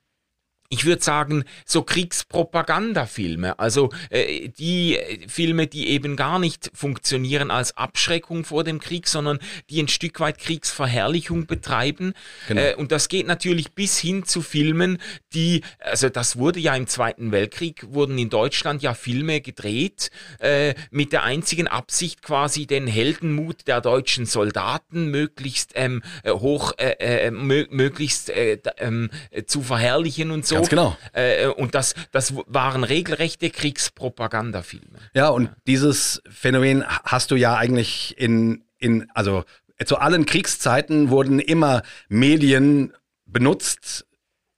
ich 0.71 0.85
würde 0.85 1.03
sagen, 1.03 1.43
so 1.65 1.83
Kriegspropagandafilme, 1.83 3.59
also 3.59 3.89
äh, 4.09 4.47
die 4.47 4.97
äh, 4.97 5.27
Filme, 5.27 5.67
die 5.67 5.89
eben 5.89 6.15
gar 6.15 6.39
nicht 6.39 6.71
funktionieren 6.73 7.51
als 7.51 7.75
Abschreckung 7.75 8.45
vor 8.45 8.63
dem 8.63 8.79
Krieg, 8.79 9.07
sondern 9.07 9.39
die 9.69 9.81
ein 9.81 9.89
Stück 9.89 10.21
weit 10.21 10.39
Kriegsverherrlichung 10.39 11.45
betreiben. 11.45 12.13
Genau. 12.47 12.61
Äh, 12.61 12.75
und 12.75 12.93
das 12.93 13.09
geht 13.09 13.27
natürlich 13.27 13.73
bis 13.73 13.99
hin 13.99 14.23
zu 14.23 14.41
Filmen, 14.41 14.99
die, 15.33 15.61
also 15.79 16.07
das 16.07 16.37
wurde 16.37 16.61
ja 16.61 16.73
im 16.73 16.87
Zweiten 16.87 17.33
Weltkrieg, 17.33 17.85
wurden 17.89 18.17
in 18.17 18.29
Deutschland 18.29 18.81
ja 18.81 18.93
Filme 18.93 19.41
gedreht, 19.41 20.09
äh, 20.39 20.73
mit 20.89 21.11
der 21.11 21.23
einzigen 21.23 21.67
Absicht 21.67 22.21
quasi 22.21 22.65
den 22.65 22.87
Heldenmut 22.87 23.67
der 23.67 23.81
deutschen 23.81 24.25
Soldaten 24.25 25.07
möglichst 25.07 25.73
ähm, 25.75 26.01
äh, 26.23 26.31
hoch, 26.31 26.71
äh, 26.77 27.25
äh, 27.27 27.31
mö 27.31 27.65
möglichst 27.69 28.29
äh, 28.29 28.57
ähm, 28.77 29.09
äh, 29.31 29.43
zu 29.43 29.61
verherrlichen 29.61 30.31
und 30.31 30.45
so. 30.45 30.60
Ganz 30.61 30.69
genau. 30.69 30.97
Äh, 31.13 31.47
und 31.47 31.75
das, 31.75 31.95
das 32.11 32.33
waren 32.47 32.83
regelrechte 32.83 33.49
Kriegspropagandafilme. 33.49 34.99
Ja, 35.13 35.29
und 35.29 35.49
dieses 35.67 36.21
Phänomen 36.29 36.83
hast 36.87 37.31
du 37.31 37.35
ja 37.35 37.55
eigentlich 37.55 38.15
in, 38.17 38.63
in, 38.77 39.09
also 39.13 39.43
zu 39.85 39.97
allen 39.97 40.25
Kriegszeiten 40.25 41.09
wurden 41.09 41.39
immer 41.39 41.81
Medien 42.07 42.93
benutzt, 43.25 44.05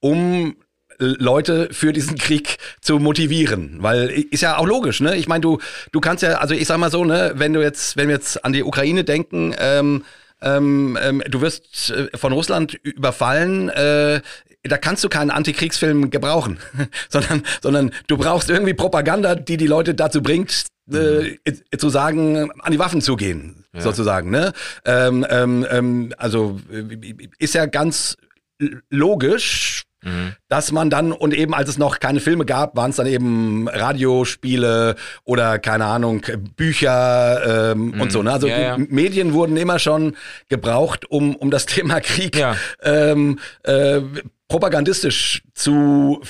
um 0.00 0.56
Leute 0.98 1.68
für 1.72 1.92
diesen 1.92 2.18
Krieg 2.18 2.58
zu 2.80 2.98
motivieren, 2.98 3.78
weil 3.80 4.10
ist 4.10 4.42
ja 4.42 4.58
auch 4.58 4.66
logisch, 4.66 5.00
ne? 5.00 5.16
Ich 5.16 5.26
meine, 5.26 5.40
du 5.40 5.58
du 5.92 6.00
kannst 6.00 6.22
ja, 6.22 6.38
also 6.38 6.54
ich 6.54 6.66
sag 6.66 6.78
mal 6.78 6.90
so, 6.90 7.04
ne, 7.04 7.32
wenn 7.34 7.52
du 7.52 7.62
jetzt, 7.62 7.96
wenn 7.96 8.08
wir 8.08 8.14
jetzt 8.14 8.44
an 8.44 8.52
die 8.52 8.62
Ukraine 8.62 9.04
denken, 9.04 9.54
ähm, 9.58 10.04
ähm, 10.42 10.98
ähm, 11.00 11.22
du 11.28 11.40
wirst 11.40 11.90
äh, 11.90 12.08
von 12.16 12.32
Russland 12.32 12.74
überfallen, 12.74 13.68
äh, 13.70 14.20
da 14.62 14.78
kannst 14.78 15.04
du 15.04 15.08
keinen 15.08 15.30
Antikriegsfilm 15.30 16.10
gebrauchen, 16.10 16.58
sondern, 17.08 17.42
sondern 17.62 17.92
du 18.06 18.16
brauchst 18.16 18.48
irgendwie 18.50 18.74
Propaganda, 18.74 19.34
die 19.34 19.56
die 19.56 19.66
Leute 19.66 19.94
dazu 19.94 20.22
bringt, 20.22 20.66
äh, 20.92 21.38
zu 21.78 21.88
sagen, 21.88 22.50
an 22.60 22.72
die 22.72 22.78
Waffen 22.78 23.00
zu 23.00 23.16
gehen, 23.16 23.64
sozusagen. 23.80 24.30
Ne? 24.30 24.52
Ähm, 24.84 25.26
ähm, 25.30 25.66
ähm, 25.70 26.14
also 26.18 26.60
äh, 26.70 27.26
ist 27.38 27.54
ja 27.54 27.66
ganz 27.66 28.16
l- 28.60 28.82
logisch, 30.04 30.36
dass 30.48 30.72
man 30.72 30.90
dann, 30.90 31.12
und 31.12 31.34
eben 31.34 31.54
als 31.54 31.68
es 31.68 31.78
noch 31.78 31.98
keine 32.00 32.20
Filme 32.20 32.44
gab, 32.44 32.76
waren 32.76 32.90
es 32.90 32.96
dann 32.96 33.06
eben 33.06 33.68
Radiospiele 33.68 34.96
oder 35.24 35.58
keine 35.58 35.86
Ahnung, 35.86 36.22
Bücher 36.56 37.72
ähm, 37.72 38.00
und 38.00 38.12
so. 38.12 38.22
Ne? 38.22 38.32
Also 38.32 38.46
Ja, 38.46 38.58
ja. 38.60 38.78
Medien 38.78 39.32
wurden 39.32 39.56
immer 39.56 39.78
schon 39.78 40.16
gebraucht, 40.48 41.10
um, 41.10 41.34
um 41.36 41.50
das 41.50 41.66
Thema 41.74 42.00
Krieg 42.00 42.36
Ja. 42.36 42.56
ähm, 42.82 43.38
äh, 43.62 44.00
propagandistisch 44.48 45.42
zu 45.54 46.20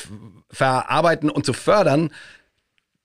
verarbeiten 0.51 1.31
und 1.31 1.45
zu 1.45 1.53
fördern. 1.53 2.11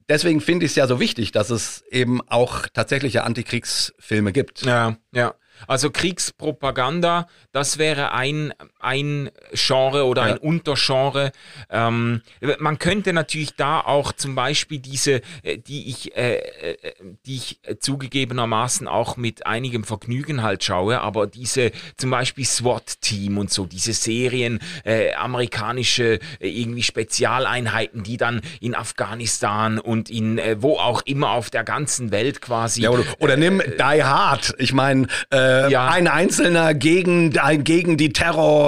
Deswegen 0.08 0.42
finde 0.42 0.66
ich 0.66 0.72
es 0.72 0.76
ja 0.76 0.88
so 0.88 1.00
wichtig, 1.00 1.32
dass 1.32 1.50
es 1.50 1.84
eben 1.92 2.22
auch 2.30 2.66
tatsächliche 2.74 3.24
Antikriegsfilme 3.24 4.32
gibt. 4.32 4.64
Ja, 4.66 4.96
ja. 5.12 5.34
Also 5.68 5.92
Kriegspropaganda, 5.92 7.28
das 7.52 7.78
wäre 7.78 8.14
ein, 8.14 8.54
ein 8.80 9.30
Genre 9.54 10.06
oder 10.06 10.24
ein 10.24 10.38
Untergenre. 10.38 11.32
Ähm, 11.70 12.22
man 12.60 12.80
könnte 12.80 13.14
natürlich 13.14 13.56
da 13.56 13.82
auch 13.82 14.14
zum 14.14 14.36
Beispiel 14.36 14.80
diese, 14.80 15.22
äh, 15.44 15.58
die 15.58 15.90
ich, 15.90 16.16
äh, 16.16 16.38
äh, 16.38 16.78
die 17.26 17.36
ich 17.36 17.60
zugegebenermaßen 17.80 18.88
auch 18.88 19.18
mit 19.18 19.46
einigem 19.46 19.84
Vergnügen 19.84 20.42
halt 20.44 20.64
schaue, 20.64 21.02
aber 21.02 21.28
diese 21.28 21.72
zum 21.98 22.10
Beispiel 22.12 22.46
SWAT-Team 22.46 23.38
und 23.38 23.52
so, 23.52 23.66
diese 23.66 23.94
Serien, 23.94 24.60
äh, 24.86 25.14
amerikanische 25.14 26.20
äh, 26.40 26.48
irgendwie 26.48 26.84
Spezialeinheiten, 26.84 28.04
die 28.04 28.18
dann 28.18 28.42
in 28.62 28.76
Afghanistan 28.76 29.80
und 29.80 30.10
in 30.10 30.38
äh, 30.38 30.58
wo 30.60 30.78
auch 30.78 31.02
immer 31.02 31.32
auf 31.32 31.50
der 31.50 31.64
ganzen 31.64 32.12
Welt 32.12 32.42
quasi. 32.42 32.84
Ja, 32.84 32.92
oder, 32.92 33.04
oder 33.20 33.38
nimm 33.38 33.62
Die 33.62 34.04
Hard. 34.04 34.54
Ich 34.58 34.74
meine, 34.74 35.08
ja. 35.32 35.88
ein 35.90 36.08
Einzelner 36.08 36.74
gegen, 36.74 37.34
gegen 37.64 37.98
die 37.98 38.14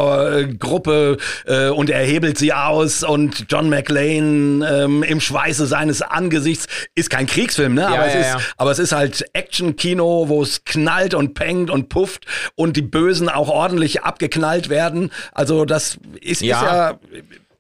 Terrorgruppe 0.02 1.18
äh, 1.46 1.70
und 1.70 1.90
er 1.90 2.04
hebelt 2.04 2.38
sie 2.38 2.54
aus 2.54 3.04
und 3.04 3.46
John 3.50 3.70
McLean 3.70 4.62
ähm, 4.62 5.04
im 5.04 5.22
Schweiße 5.22 5.66
seines 5.68 6.02
Angesichts 6.02 6.68
ist 6.96 7.10
kein 7.10 7.28
Kriegsfilm, 7.28 7.76
ne? 7.76 7.82
Ja, 7.82 7.88
aber, 7.88 8.08
ja, 8.08 8.14
es 8.14 8.28
ist, 8.28 8.54
aber 8.58 8.72
es 8.72 8.80
ist 8.80 8.92
halt 8.92 9.26
Action-Kino, 9.34 10.26
wo 10.28 10.42
es 10.42 10.64
knallt 10.66 11.14
und 11.14 11.34
pengt 11.34 11.70
und 11.70 11.90
pufft 11.90 12.26
und 12.56 12.78
die 12.78 12.82
Bösen 12.82 13.30
auch 13.30 13.50
ordentlich 13.50 14.04
abgeknallt 14.04 14.70
werden. 14.70 15.12
Also 15.32 15.66
das 15.66 15.98
ist 16.22 16.42
ja, 16.42 16.90
ist 16.90 17.00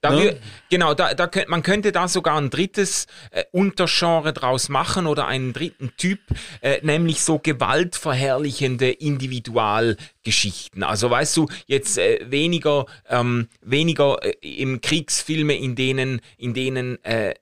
da 0.02 0.10
ne? 0.10 0.24
wir, 0.24 0.38
genau, 0.70 0.96
da, 0.96 1.14
da 1.14 1.28
könnt, 1.28 1.48
man 1.48 1.62
könnte 1.62 1.92
da 1.92 2.08
sogar 2.08 2.36
ein 2.38 2.50
drittes 2.50 3.06
äh, 3.30 3.44
Untergenre 3.52 4.34
draus 4.34 4.68
machen 4.68 5.06
oder 5.06 5.28
einen 5.28 5.54
dritten 5.54 5.92
Typ, 5.96 6.20
äh, 6.62 6.80
nämlich 6.82 7.22
so 7.22 7.38
gewaltverherrlichende 7.38 8.90
Individualgeschichten. 10.22 10.84
Also 10.84 11.10
weißt 11.10 11.38
du, 11.38 11.48
jetzt 11.68 11.98
äh, 11.98 12.20
weniger, 12.30 12.86
ähm, 13.10 13.48
weniger 13.62 14.18
äh, 14.24 14.34
im 14.42 14.82
Kriegsfilme, 14.82 15.54
in 15.56 15.76
denen, 15.76 16.22
in 16.38 16.54
denen 16.54 17.04
äh, 17.04 17.34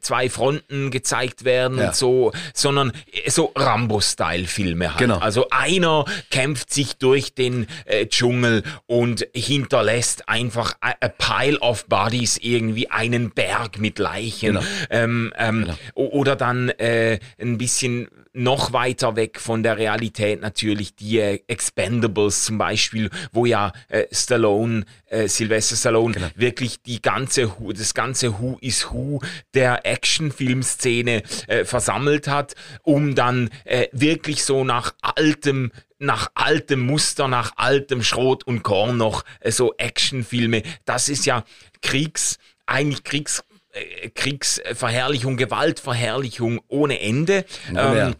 zwei 0.00 0.28
Fronten 0.28 0.90
gezeigt 0.90 1.44
werden 1.44 1.78
ja. 1.78 1.88
und 1.88 1.96
so, 1.96 2.32
sondern 2.54 2.92
äh, 3.12 3.30
so 3.30 3.52
Rambo-Style-Filme 3.56 4.90
halt. 4.90 4.98
Genau. 4.98 5.18
Also 5.18 5.48
einer 5.50 6.04
kämpft 6.30 6.72
sich 6.72 6.96
durch 6.96 7.34
den 7.34 7.66
äh, 7.86 8.06
Dschungel 8.06 8.62
und 8.86 9.26
hinterlässt 9.34 10.28
einfach 10.28 10.74
a, 10.80 10.92
a 11.00 11.08
pile 11.08 11.58
of 11.60 11.86
Bodies 11.86 12.38
irgendwie 12.38 12.90
einen 12.90 13.30
Berg 13.30 13.78
mit 13.78 13.98
Leichen. 13.98 14.54
Genau. 14.54 14.62
Ähm, 14.90 15.32
ähm, 15.36 15.62
genau. 15.62 15.74
Oder 15.94 16.36
dann 16.36 16.68
äh, 16.70 17.18
ein 17.38 17.58
bisschen 17.58 18.08
noch 18.32 18.72
weiter 18.72 19.16
weg 19.16 19.38
von 19.38 19.62
der 19.62 19.76
Realität 19.76 20.40
natürlich 20.40 20.94
die 20.94 21.18
äh, 21.18 21.40
Expendables 21.46 22.44
zum 22.44 22.58
Beispiel, 22.58 23.10
wo 23.32 23.44
ja 23.44 23.72
äh, 23.88 24.06
Stallone, 24.10 24.84
äh, 25.06 25.28
Sylvester 25.28 25.76
Stallone 25.76 26.14
genau. 26.14 26.28
wirklich 26.34 26.82
die 26.82 27.02
ganze, 27.02 27.52
das 27.74 27.94
ganze 27.94 28.38
Who 28.38 28.58
is 28.60 28.90
Who 28.90 29.20
der 29.54 29.84
Actionfilmszene 29.84 31.22
äh, 31.46 31.64
versammelt 31.64 32.28
hat, 32.28 32.54
um 32.82 33.14
dann 33.14 33.50
äh, 33.64 33.88
wirklich 33.92 34.44
so 34.44 34.64
nach 34.64 34.94
altem 35.02 35.70
nach 35.98 36.32
altem 36.34 36.80
Muster, 36.80 37.28
nach 37.28 37.52
altem 37.56 38.02
Schrot 38.02 38.44
und 38.44 38.64
Korn 38.64 38.96
noch 38.96 39.24
äh, 39.38 39.52
so 39.52 39.74
Actionfilme. 39.76 40.62
Das 40.84 41.08
ist 41.08 41.26
ja 41.26 41.44
Kriegs, 41.80 42.38
eigentlich 42.66 43.04
Kriegs 43.04 43.44
äh, 43.72 44.10
Kriegsverherrlichung, 44.10 45.36
Gewaltverherrlichung 45.36 46.60
ohne 46.68 47.00
Ende. 47.00 47.44
Ähm, 47.70 47.76
äh, 47.76 48.12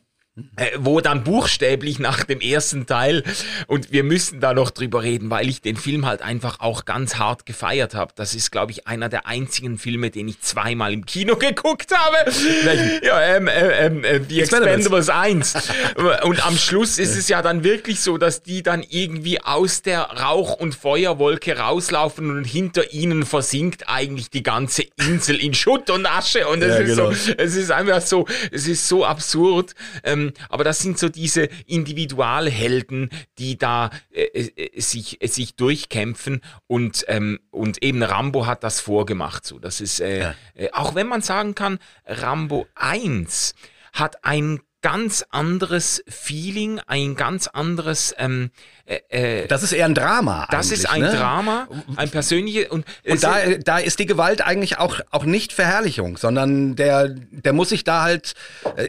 wo 0.78 1.02
dann 1.02 1.24
buchstäblich 1.24 1.98
nach 1.98 2.24
dem 2.24 2.40
ersten 2.40 2.86
Teil, 2.86 3.22
und 3.66 3.92
wir 3.92 4.02
müssen 4.02 4.40
da 4.40 4.54
noch 4.54 4.70
drüber 4.70 5.02
reden, 5.02 5.28
weil 5.28 5.48
ich 5.48 5.60
den 5.60 5.76
Film 5.76 6.06
halt 6.06 6.22
einfach 6.22 6.60
auch 6.60 6.86
ganz 6.86 7.16
hart 7.16 7.44
gefeiert 7.44 7.94
habe. 7.94 8.12
Das 8.14 8.34
ist, 8.34 8.50
glaube 8.50 8.72
ich, 8.72 8.86
einer 8.86 9.10
der 9.10 9.26
einzigen 9.26 9.76
Filme, 9.76 10.10
den 10.10 10.28
ich 10.28 10.40
zweimal 10.40 10.94
im 10.94 11.04
Kino 11.04 11.36
geguckt 11.38 11.92
habe. 11.94 12.32
Welchen? 12.64 13.04
Ja, 13.04 13.20
ähm, 13.20 13.46
äh, 13.46 13.86
ähm, 13.86 14.04
äh, 14.04 14.20
die 14.20 14.40
Expendables 14.40 15.10
1. 15.10 15.54
und 16.24 16.46
am 16.46 16.56
Schluss 16.56 16.98
ist 16.98 17.16
es 17.16 17.28
ja 17.28 17.42
dann 17.42 17.62
wirklich 17.62 18.00
so, 18.00 18.16
dass 18.16 18.42
die 18.42 18.62
dann 18.62 18.82
irgendwie 18.88 19.42
aus 19.42 19.82
der 19.82 20.00
Rauch- 20.02 20.54
und 20.54 20.74
Feuerwolke 20.74 21.58
rauslaufen 21.58 22.30
und 22.30 22.44
hinter 22.44 22.92
ihnen 22.92 23.26
versinkt 23.26 23.88
eigentlich 23.88 24.30
die 24.30 24.42
ganze 24.42 24.84
Insel 24.96 25.36
in 25.36 25.52
Schutt 25.52 25.90
und 25.90 26.06
Asche. 26.06 26.46
Und 26.48 26.62
es 26.62 26.68
ja, 26.68 26.76
ist 26.76 26.96
genau. 26.96 27.12
so, 27.12 27.34
es 27.36 27.54
ist 27.54 27.70
einfach 27.70 28.00
so, 28.00 28.26
es 28.50 28.66
ist 28.66 28.88
so 28.88 29.04
absurd. 29.04 29.74
Ähm, 30.04 30.21
ähm, 30.22 30.32
aber 30.48 30.64
das 30.64 30.80
sind 30.80 30.98
so 30.98 31.08
diese 31.08 31.48
Individualhelden, 31.66 33.10
die 33.38 33.58
da 33.58 33.90
äh, 34.10 34.24
äh, 34.24 34.80
sich, 34.80 35.22
äh, 35.22 35.26
sich 35.28 35.56
durchkämpfen 35.56 36.40
und, 36.66 37.04
ähm, 37.08 37.40
und 37.50 37.82
eben 37.82 38.02
Rambo 38.02 38.46
hat 38.46 38.64
das 38.64 38.80
vorgemacht. 38.80 39.46
So. 39.46 39.58
Das 39.58 39.80
ist, 39.80 40.00
äh, 40.00 40.20
ja. 40.20 40.34
Äh, 40.54 40.70
auch 40.72 40.94
wenn 40.94 41.06
man 41.06 41.22
sagen 41.22 41.54
kann, 41.54 41.78
Rambo 42.06 42.66
1 42.74 43.54
hat 43.92 44.24
ein 44.24 44.60
ganz 44.82 45.24
anderes 45.30 46.02
Feeling, 46.08 46.80
ein 46.86 47.14
ganz 47.14 47.46
anderes. 47.46 48.14
Ähm, 48.18 48.50
äh, 48.84 49.46
das 49.46 49.62
ist 49.62 49.72
eher 49.72 49.86
ein 49.86 49.94
Drama. 49.94 50.48
Das 50.50 50.72
ist 50.72 50.90
ein 50.90 51.02
ne? 51.02 51.12
Drama, 51.12 51.68
ein 51.96 52.10
persönliches 52.10 52.68
und, 52.68 52.84
und 53.08 53.22
da, 53.22 53.36
da 53.64 53.78
ist 53.78 54.00
die 54.00 54.06
Gewalt 54.06 54.42
eigentlich 54.42 54.78
auch 54.78 55.00
auch 55.10 55.24
nicht 55.24 55.52
Verherrlichung, 55.52 56.16
sondern 56.16 56.74
der 56.74 57.08
der 57.08 57.52
muss 57.52 57.68
sich 57.68 57.84
da 57.84 58.02
halt, 58.02 58.34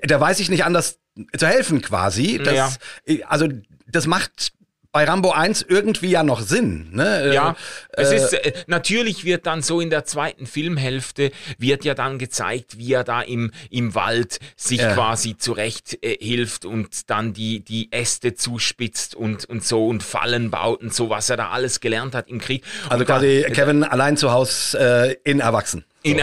der 0.03 0.19
weiß 0.19 0.39
ich 0.39 0.49
nicht 0.49 0.65
anders 0.65 0.99
zu 1.37 1.47
helfen 1.47 1.81
quasi. 1.81 2.39
Das, 2.43 2.79
ja. 3.05 3.25
Also 3.27 3.47
das 3.87 4.07
macht 4.07 4.53
bei 4.93 5.05
Rambo 5.05 5.31
1 5.31 5.65
irgendwie 5.67 6.11
ja 6.11 6.21
noch 6.21 6.39
Sinn. 6.39 6.89
Ne? 6.91 7.33
Ja, 7.33 7.55
äh, 7.89 8.03
es 8.03 8.11
ist 8.11 8.33
äh, 8.33 8.53
natürlich 8.67 9.25
wird 9.25 9.47
dann 9.47 9.63
so 9.63 9.81
in 9.81 9.89
der 9.89 10.05
zweiten 10.05 10.45
Filmhälfte 10.45 11.31
wird 11.57 11.83
ja 11.83 11.95
dann 11.95 12.19
gezeigt, 12.19 12.77
wie 12.77 12.93
er 12.93 13.03
da 13.03 13.21
im, 13.21 13.51
im 13.71 13.95
Wald 13.95 14.39
sich 14.55 14.81
ja. 14.81 14.93
quasi 14.93 15.35
zurecht 15.35 15.97
äh, 16.03 16.15
hilft 16.21 16.63
und 16.63 17.09
dann 17.09 17.33
die, 17.33 17.61
die 17.61 17.91
Äste 17.91 18.35
zuspitzt 18.35 19.15
und, 19.15 19.45
und 19.45 19.65
so 19.65 19.87
und 19.87 20.03
Fallen 20.03 20.51
baut 20.51 20.81
und 20.81 20.93
so, 20.93 21.09
was 21.09 21.27
er 21.31 21.37
da 21.37 21.49
alles 21.49 21.79
gelernt 21.79 22.13
hat 22.13 22.29
im 22.29 22.39
Krieg. 22.39 22.63
Also 22.87 22.99
und 22.99 23.05
quasi 23.07 23.45
da, 23.47 23.53
Kevin 23.53 23.83
allein 23.83 24.15
zu 24.15 24.31
Hause 24.31 25.17
äh, 25.25 25.29
in 25.29 25.39
Erwachsen. 25.39 25.85
In, 26.03 26.21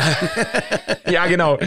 ja, 1.11 1.27
genau. 1.27 1.59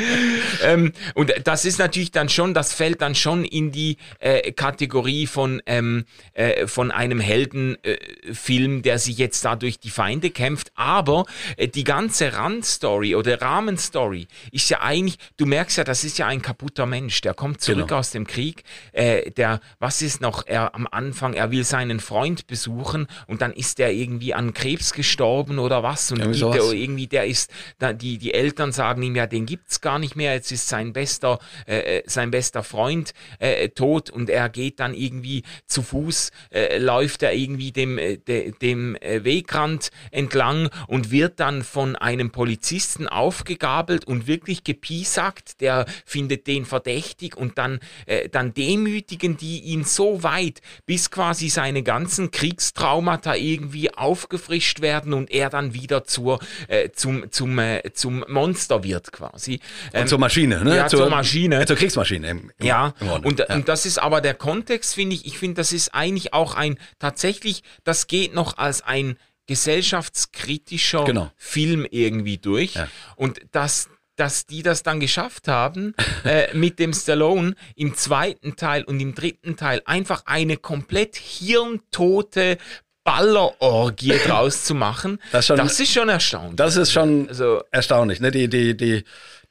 ähm, 0.63 0.93
und 1.15 1.33
das 1.43 1.65
ist 1.65 1.79
natürlich 1.79 2.11
dann 2.11 2.29
schon, 2.29 2.53
das 2.53 2.71
fällt 2.71 3.01
dann 3.01 3.15
schon 3.15 3.43
in 3.43 3.71
die 3.71 3.97
äh, 4.19 4.51
Kategorie 4.51 5.25
von, 5.25 5.63
ähm, 5.65 6.05
äh, 6.33 6.67
von 6.67 6.91
einem 6.91 7.19
Heldenfilm, 7.19 8.77
äh, 8.77 8.81
der 8.81 8.99
sich 8.99 9.17
jetzt 9.17 9.43
da 9.45 9.55
durch 9.55 9.79
die 9.79 9.89
Feinde 9.89 10.29
kämpft. 10.29 10.71
Aber 10.75 11.25
äh, 11.57 11.67
die 11.67 11.83
ganze 11.83 12.33
Randstory 12.33 13.15
oder 13.15 13.41
Rahmenstory 13.41 14.27
ist 14.51 14.69
ja 14.69 14.81
eigentlich, 14.81 15.17
du 15.37 15.47
merkst 15.47 15.77
ja, 15.77 15.83
das 15.83 16.03
ist 16.03 16.19
ja 16.19 16.27
ein 16.27 16.43
kaputter 16.43 16.85
Mensch. 16.85 17.21
Der 17.21 17.33
kommt 17.33 17.61
zurück 17.61 17.87
genau. 17.87 17.99
aus 17.99 18.11
dem 18.11 18.27
Krieg. 18.27 18.63
Äh, 18.91 19.31
der, 19.31 19.59
was 19.79 20.03
ist 20.03 20.21
noch? 20.21 20.45
Er 20.45 20.75
am 20.75 20.87
Anfang, 20.91 21.33
er 21.33 21.49
will 21.49 21.63
seinen 21.63 21.99
Freund 21.99 22.45
besuchen 22.45 23.07
und 23.25 23.41
dann 23.41 23.53
ist 23.53 23.79
er 23.79 23.91
irgendwie 23.91 24.35
an 24.35 24.53
Krebs 24.53 24.93
gestorben 24.93 25.57
oder 25.57 25.81
was. 25.81 26.11
Und 26.11 26.19
ja, 26.35 26.51
der, 26.51 26.63
irgendwie, 26.73 27.07
der 27.07 27.25
ist, 27.25 27.49
da, 27.79 27.93
die, 28.03 28.17
die 28.17 28.33
Eltern 28.33 28.71
sagen 28.73 29.01
ihm 29.01 29.15
ja, 29.15 29.27
den 29.27 29.45
gibt's 29.45 29.79
gar 29.79 29.97
nicht 29.97 30.15
mehr, 30.15 30.33
jetzt 30.33 30.51
ist 30.51 30.67
sein 30.67 30.91
bester, 30.91 31.39
äh, 31.65 31.99
äh, 31.99 32.03
sein 32.05 32.31
bester 32.31 32.63
Freund 32.63 33.13
äh, 33.39 33.69
tot 33.69 34.09
und 34.09 34.29
er 34.29 34.49
geht 34.49 34.79
dann 34.81 34.93
irgendwie 34.93 35.43
zu 35.67 35.81
Fuß, 35.81 36.31
äh, 36.51 36.77
läuft 36.79 37.23
er 37.23 37.33
irgendwie 37.33 37.71
dem, 37.71 37.97
äh, 37.97 38.17
de, 38.17 38.51
dem 38.61 38.95
äh, 38.97 39.23
Wegrand 39.23 39.89
entlang 40.11 40.69
und 40.87 41.11
wird 41.11 41.39
dann 41.39 41.63
von 41.63 41.95
einem 41.95 42.31
Polizisten 42.31 43.07
aufgegabelt 43.07 44.05
und 44.05 44.27
wirklich 44.27 44.65
gepiesackt, 44.65 45.61
der 45.61 45.85
findet 46.05 46.47
den 46.47 46.65
verdächtig 46.65 47.37
und 47.37 47.57
dann, 47.57 47.79
äh, 48.05 48.27
dann 48.27 48.53
demütigen 48.53 49.37
die 49.37 49.61
ihn 49.61 49.85
so 49.85 50.23
weit, 50.23 50.61
bis 50.85 51.09
quasi 51.09 51.47
seine 51.47 51.83
ganzen 51.83 52.31
Kriegstraumata 52.31 53.35
irgendwie 53.35 53.93
aufgefrischt 53.93 54.81
werden 54.81 55.13
und 55.13 55.31
er 55.31 55.49
dann 55.49 55.73
wieder 55.73 56.03
zur, 56.03 56.39
äh, 56.67 56.89
zum, 56.91 57.31
zum, 57.31 57.57
äh, 57.59 57.92
zum 57.93 58.25
Monster 58.27 58.83
wird 58.83 59.11
quasi. 59.11 59.59
Ähm, 59.93 60.07
zur 60.07 60.19
Maschine, 60.19 60.63
ne? 60.63 60.75
Ja, 60.75 60.87
zur, 60.87 60.99
zur 60.99 61.09
Maschine. 61.09 61.65
Zur 61.65 61.75
Kriegsmaschine. 61.75 62.29
Im, 62.29 62.51
im, 62.57 62.65
ja, 62.65 62.93
im 62.99 63.09
und, 63.09 63.39
ja. 63.39 63.53
und 63.53 63.69
das 63.69 63.85
ist 63.85 63.97
aber 63.97 64.21
der 64.21 64.33
Kontext, 64.33 64.95
finde 64.95 65.15
ich, 65.15 65.25
ich 65.25 65.37
finde, 65.37 65.55
das 65.55 65.71
ist 65.71 65.93
eigentlich 65.93 66.33
auch 66.33 66.55
ein, 66.55 66.77
tatsächlich, 66.99 67.63
das 67.83 68.07
geht 68.07 68.33
noch 68.33 68.57
als 68.57 68.81
ein 68.81 69.17
gesellschaftskritischer 69.47 71.03
genau. 71.03 71.31
Film 71.35 71.85
irgendwie 71.89 72.37
durch. 72.37 72.75
Ja. 72.75 72.87
Und 73.15 73.41
das, 73.51 73.89
dass 74.15 74.45
die 74.45 74.63
das 74.63 74.83
dann 74.83 74.99
geschafft 74.99 75.47
haben, 75.47 75.95
äh, 76.23 76.53
mit 76.53 76.79
dem 76.79 76.93
Stallone 76.93 77.55
im 77.75 77.95
zweiten 77.95 78.55
Teil 78.55 78.83
und 78.83 78.99
im 78.99 79.15
dritten 79.15 79.55
Teil 79.57 79.81
einfach 79.85 80.23
eine 80.25 80.57
komplett 80.57 81.15
hirntote 81.15 82.57
Ballerorgie 83.03 84.17
draus 84.25 84.63
zu 84.63 84.75
machen, 84.75 85.19
das, 85.31 85.47
schon, 85.47 85.57
das, 85.57 85.79
ist 85.79 85.91
schon 85.91 86.09
erstaunlich. 86.09 86.55
Das 86.55 86.77
ist 86.77 86.91
schon 86.91 87.27
also, 87.27 87.63
erstaunlich. 87.71 88.19
Ne? 88.19 88.31
Die, 88.31 88.47
die, 88.47 88.77
die, 88.77 89.03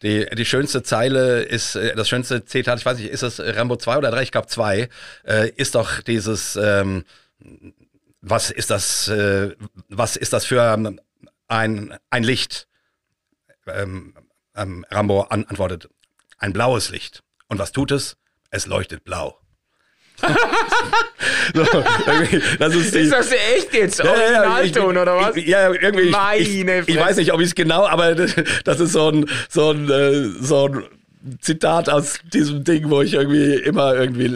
die, 0.02 0.26
die 0.26 0.44
schönste 0.44 0.82
Zeile 0.82 1.42
ist, 1.42 1.76
äh, 1.76 1.94
das 1.94 2.08
schönste 2.08 2.44
Zitat, 2.44 2.78
ich 2.78 2.86
weiß 2.86 2.98
nicht, 2.98 3.10
ist 3.10 3.22
das 3.22 3.40
Rambo 3.40 3.76
2 3.76 3.98
oder 3.98 4.10
3? 4.10 4.22
Ich 4.22 4.32
glaube 4.32 4.46
2, 4.46 4.88
äh, 5.24 5.50
ist 5.50 5.74
doch 5.74 6.00
dieses, 6.00 6.56
ähm, 6.56 7.04
was 8.20 8.50
ist 8.50 8.70
das, 8.70 9.08
äh, 9.08 9.54
was 9.88 10.16
ist 10.16 10.32
das 10.32 10.46
für 10.46 10.62
ein, 11.48 11.98
ein 12.10 12.22
Licht? 12.22 12.68
Ähm, 13.66 14.14
ähm, 14.56 14.84
Rambo 14.90 15.22
an, 15.22 15.44
antwortet, 15.44 15.88
ein 16.38 16.52
blaues 16.52 16.90
Licht. 16.90 17.22
Und 17.48 17.58
was 17.58 17.72
tut 17.72 17.90
es? 17.90 18.16
Es 18.50 18.66
leuchtet 18.66 19.04
blau. 19.04 19.41
so, 21.54 21.64
das 22.58 22.74
ist, 22.74 22.94
die, 22.94 22.98
ist, 23.00 23.12
das 23.12 23.32
echt 23.32 23.74
jetzt? 23.74 23.98
Ja, 23.98 24.10
Originalton 24.10 24.94
ja, 24.94 25.02
oder 25.02 25.16
was? 25.16 25.36
Ja, 25.36 25.72
irgendwie. 25.72 26.10
Meine 26.10 26.40
ich, 26.40 26.58
ich, 26.58 26.88
ich, 26.88 26.96
weiß 26.98 27.16
nicht, 27.16 27.32
ob 27.32 27.40
ich 27.40 27.48
es 27.48 27.54
genau, 27.54 27.86
aber 27.86 28.14
das 28.64 28.80
ist 28.80 28.92
so 28.92 29.08
ein, 29.08 29.28
so 29.48 29.70
ein, 29.70 29.90
äh, 29.90 30.28
so 30.40 30.68
ein 30.68 30.84
Zitat 31.40 31.88
aus 31.88 32.18
diesem 32.32 32.64
Ding, 32.64 32.90
wo 32.90 33.00
ich 33.02 33.14
irgendwie 33.14 33.54
immer 33.54 33.94
irgendwie 33.94 34.26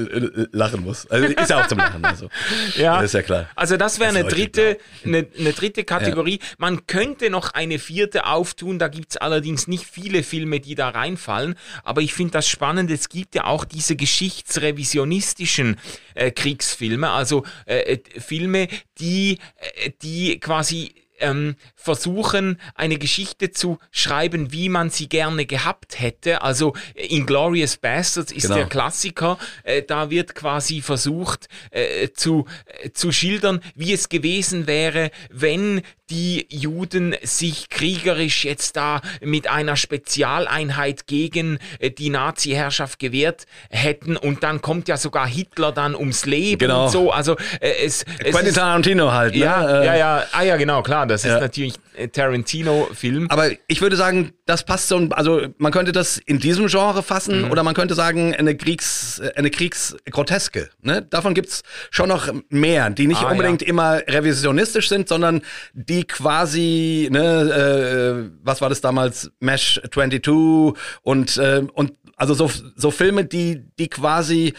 lachen 0.53 0.85
muss. 0.85 1.07
Also 1.11 1.27
ist 1.27 1.51
ja 1.51 1.63
auch 1.63 1.67
zum 1.67 1.79
Lachen. 1.79 2.05
Also. 2.05 2.29
ja, 2.77 2.97
das 2.97 3.07
ist 3.07 3.15
ja 3.15 3.23
klar. 3.23 3.51
Also 3.57 3.77
das 3.77 3.99
wäre 3.99 4.11
eine 4.11 4.25
dritte, 4.25 4.79
eine, 5.05 5.27
eine, 5.39 5.53
dritte 5.53 5.85
Kategorie. 5.85 6.39
Ja. 6.41 6.47
Man 6.59 6.87
könnte 6.87 7.31
noch 7.31 7.55
eine 7.55 7.79
vierte 7.79 8.27
auftun, 8.27 8.79
da 8.79 8.89
gibt's 8.89 9.17
allerdings 9.17 9.67
nicht 9.67 9.85
viele 9.85 10.23
Filme, 10.23 10.61
die 10.61 10.75
da 10.75 10.91
reinfallen. 10.91 11.57
Aber 11.83 12.03
ich 12.03 12.15
finde 12.15 12.33
das 12.33 12.49
spannend, 12.49 12.91
es 12.91 13.09
gibt 13.09 13.35
ja 13.35 13.45
auch 13.45 13.65
diese 13.65 13.97
geschichtsrevisionistischen 13.97 15.77
äh, 16.15 16.31
Kriegsfilme, 16.31 17.11
also 17.11 17.45
äh, 17.67 17.95
äh 17.95 18.21
Filme, 18.21 18.69
die, 18.99 19.39
äh, 19.57 19.91
die 20.03 20.39
quasi 20.39 20.95
ähm, 21.19 21.57
versuchen, 21.87 22.61
eine 22.75 22.99
Geschichte 22.99 23.53
zu 23.53 23.79
schreiben, 23.93 24.51
wie 24.51 24.69
man 24.69 24.91
sie 24.91 25.09
gerne 25.09 25.47
gehabt 25.47 26.01
hätte. 26.01 26.43
Also 26.43 26.75
Inglorious 26.95 27.77
Bastards 27.77 28.33
ist 28.33 28.43
genau. 28.43 28.57
der 28.57 28.67
Klassiker. 28.67 29.39
Äh, 29.63 29.83
da 29.83 30.11
wird 30.11 30.35
quasi 30.35 30.83
versucht 30.83 31.49
äh, 31.71 32.09
zu, 32.13 32.47
äh, 32.67 32.91
zu 32.91 33.13
schildern, 33.13 33.61
wie 33.77 33.93
es 33.93 34.09
gewesen 34.09 34.67
wäre, 34.67 35.13
wenn 35.31 35.83
die 36.11 36.47
Juden 36.51 37.17
sich 37.23 37.69
kriegerisch 37.69 38.45
jetzt 38.45 38.77
da 38.77 39.01
mit 39.21 39.49
einer 39.49 39.77
Spezialeinheit 39.77 41.07
gegen 41.07 41.59
äh, 41.79 41.91
die 41.91 42.11
Nazi-Herrschaft 42.11 42.99
gewehrt 42.99 43.47
hätten 43.71 44.17
und 44.17 44.43
dann 44.43 44.63
kommt 44.63 44.89
ja 44.89 44.97
sogar 44.97 45.27
Hitler 45.27 45.73
dann 45.73 45.97
ums 45.97 46.27
Leben 46.27 46.59
genau. 46.59 46.85
und 46.85 46.93
so. 46.93 47.11
Also 47.11 47.37
äh, 47.61 47.71
es, 47.85 48.05
es 48.19 48.31
Quentin 48.31 48.55
Tarantino 48.55 49.13
halt. 49.13 49.35
Ne? 49.35 49.41
Ja, 49.41 49.85
ja, 49.85 49.97
ja, 49.97 50.25
ah 50.33 50.43
ja, 50.43 50.57
genau, 50.57 50.83
klar. 50.83 51.07
Das 51.07 51.25
ja. 51.25 51.37
ist 51.37 51.41
natürlich 51.41 51.76
Tarantino-Film. 52.13 53.31
Aber 53.31 53.51
ich 53.67 53.81
würde 53.81 53.97
sagen, 53.97 54.33
das 54.45 54.65
passt 54.65 54.89
so, 54.89 54.97
also 55.11 55.49
man 55.59 55.73
könnte 55.73 55.93
das 55.93 56.19
in 56.19 56.39
diesem 56.39 56.67
Genre 56.67 57.03
fassen 57.03 57.43
mhm. 57.43 57.51
oder 57.51 57.63
man 57.63 57.75
könnte 57.75 57.95
sagen, 57.95 58.35
eine 58.35 58.57
Kriegs, 58.57 59.21
eine 59.35 59.51
Kriegsgroteske. 59.51 60.71
Ne? 60.83 61.03
Davon 61.03 61.35
gibt's 61.35 61.63
schon 61.91 62.09
noch 62.09 62.33
mehr, 62.49 62.91
die 62.91 63.07
nicht 63.07 63.23
ah, 63.23 63.31
unbedingt 63.31 63.63
ja. 63.63 63.69
immer 63.69 64.03
revisionistisch 64.07 64.89
sind, 64.89 65.09
sondern 65.09 65.43
die 65.73 66.05
quasi, 66.05 67.09
ne, 67.11 68.29
äh, 68.29 68.31
was 68.43 68.61
war 68.61 68.69
das 68.69 68.81
damals, 68.81 69.31
Mesh 69.41 69.81
22 69.93 70.77
und, 71.03 71.37
äh, 71.39 71.63
und 71.73 71.93
also 72.17 72.35
so, 72.35 72.51
so 72.77 72.91
Filme, 72.91 73.25
die, 73.25 73.63
die 73.79 73.89
quasi 73.89 74.55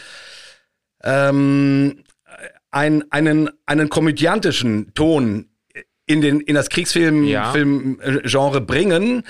ähm, 1.02 2.04
ein, 2.70 3.04
einen, 3.10 3.50
einen 3.66 3.88
komödiantischen 3.88 4.92
Ton 4.94 5.47
in, 6.08 6.20
den, 6.20 6.40
in 6.40 6.54
das 6.54 6.68
Kriegsfilm-Genre 6.68 7.30
ja. 7.30 7.52
Film, 7.52 8.00
äh, 8.02 8.60
bringen. 8.60 9.22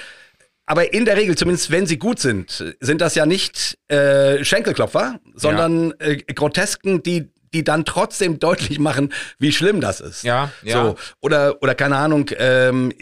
Aber 0.65 0.93
in 0.93 1.05
der 1.05 1.17
Regel, 1.17 1.37
zumindest 1.37 1.71
wenn 1.71 1.87
sie 1.87 1.99
gut 1.99 2.19
sind, 2.19 2.77
sind 2.81 3.01
das 3.01 3.15
ja 3.15 3.27
nicht 3.27 3.79
äh, 3.89 4.45
Schenkelklopfer, 4.45 5.19
sondern 5.35 5.95
ja. 6.01 6.07
äh, 6.07 6.17
Grotesken, 6.35 7.03
die 7.03 7.31
die 7.55 7.65
dann 7.65 7.87
trotzdem 7.87 8.39
deutlich 8.39 8.79
machen, 8.79 9.11
wie 9.39 9.53
schlimm 9.53 9.81
das 9.81 10.01
ist. 10.01 10.23
Ja, 10.23 10.51
ja. 10.63 10.85
So, 10.85 10.97
oder, 11.21 11.63
oder 11.63 11.75
keine 11.75 11.97
Ahnung, 11.97 12.31
ähm, 12.37 12.93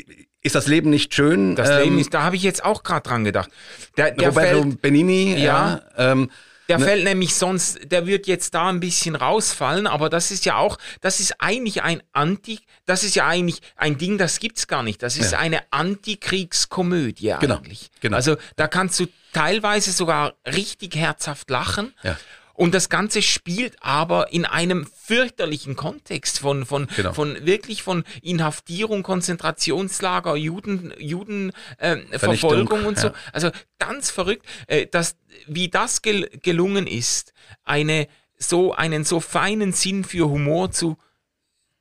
ist 0.40 0.54
das 0.54 0.68
Leben 0.68 0.90
nicht 0.90 1.12
schön? 1.14 1.56
Das 1.56 1.68
ähm, 1.68 1.82
Leben 1.82 1.98
ist, 1.98 2.14
da 2.14 2.22
habe 2.22 2.36
ich 2.36 2.44
jetzt 2.44 2.64
auch 2.64 2.84
gerade 2.84 3.08
dran 3.08 3.24
gedacht. 3.24 3.50
Der, 3.96 4.12
der 4.12 4.28
Roberto 4.28 4.64
Benini, 4.80 5.34
ja. 5.34 5.80
ja 5.98 6.12
ähm, 6.12 6.30
der 6.68 6.78
ne? 6.78 6.84
fällt 6.84 7.04
nämlich 7.04 7.34
sonst, 7.34 7.90
der 7.90 8.06
wird 8.06 8.26
jetzt 8.26 8.54
da 8.54 8.68
ein 8.68 8.80
bisschen 8.80 9.14
rausfallen, 9.14 9.86
aber 9.86 10.08
das 10.08 10.30
ist 10.30 10.44
ja 10.44 10.56
auch, 10.56 10.78
das 11.00 11.20
ist 11.20 11.40
eigentlich 11.40 11.82
ein 11.82 12.02
Anti, 12.12 12.60
das 12.84 13.04
ist 13.04 13.14
ja 13.14 13.26
eigentlich 13.26 13.60
ein 13.76 13.98
Ding, 13.98 14.18
das 14.18 14.38
gibt's 14.38 14.66
gar 14.66 14.82
nicht. 14.82 15.02
Das 15.02 15.16
ist 15.16 15.32
ja. 15.32 15.38
eine 15.38 15.60
Antikriegskomödie 15.70 17.34
genau, 17.40 17.56
eigentlich. 17.56 17.90
Genau. 18.00 18.16
Also 18.16 18.36
da 18.56 18.68
kannst 18.68 18.98
du 19.00 19.06
teilweise 19.32 19.92
sogar 19.92 20.34
richtig 20.46 20.96
herzhaft 20.96 21.50
lachen. 21.50 21.94
Ja. 22.02 22.16
Und 22.56 22.74
das 22.74 22.88
Ganze 22.88 23.20
spielt 23.20 23.76
aber 23.82 24.32
in 24.32 24.46
einem 24.46 24.86
fürchterlichen 24.86 25.76
Kontext 25.76 26.38
von, 26.38 26.64
von, 26.64 26.88
genau. 26.96 27.12
von 27.12 27.44
wirklich 27.44 27.82
von 27.82 28.04
Inhaftierung, 28.22 29.02
Konzentrationslager, 29.02 30.36
Juden, 30.36 30.94
Judenverfolgung 30.98 32.82
äh, 32.82 32.86
und 32.86 32.98
so. 32.98 33.08
Ja. 33.08 33.14
Also 33.32 33.50
ganz 33.78 34.10
verrückt, 34.10 34.46
äh, 34.68 34.86
dass, 34.86 35.16
wie 35.46 35.68
das 35.68 36.00
gel 36.00 36.30
gelungen 36.42 36.86
ist, 36.86 37.34
eine, 37.62 38.08
so, 38.38 38.74
einen 38.74 39.04
so 39.04 39.20
feinen 39.20 39.72
Sinn 39.72 40.02
für 40.02 40.28
Humor 40.28 40.70
zu, 40.70 40.96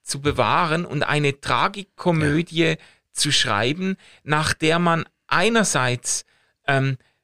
zu 0.04 0.22
bewahren 0.22 0.86
und 0.86 1.04
eine 1.04 1.40
Tragikkomödie 1.40 2.64
ja. 2.64 2.76
zu 3.14 3.32
schreiben, 3.32 3.96
nach 4.24 4.54
der 4.54 4.80
man 4.80 5.06
einerseits 5.28 6.26
ähm, 6.68 6.98
äh, 7.00 7.15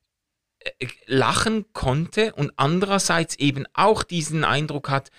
lachen 1.05 1.65
konnte 1.73 2.33
und 2.33 2.51
andererseits 2.55 3.35
eben 3.35 3.65
auch 3.73 4.03
diesen 4.03 4.43
Eindruck 4.43 4.89
hat, 4.89 5.11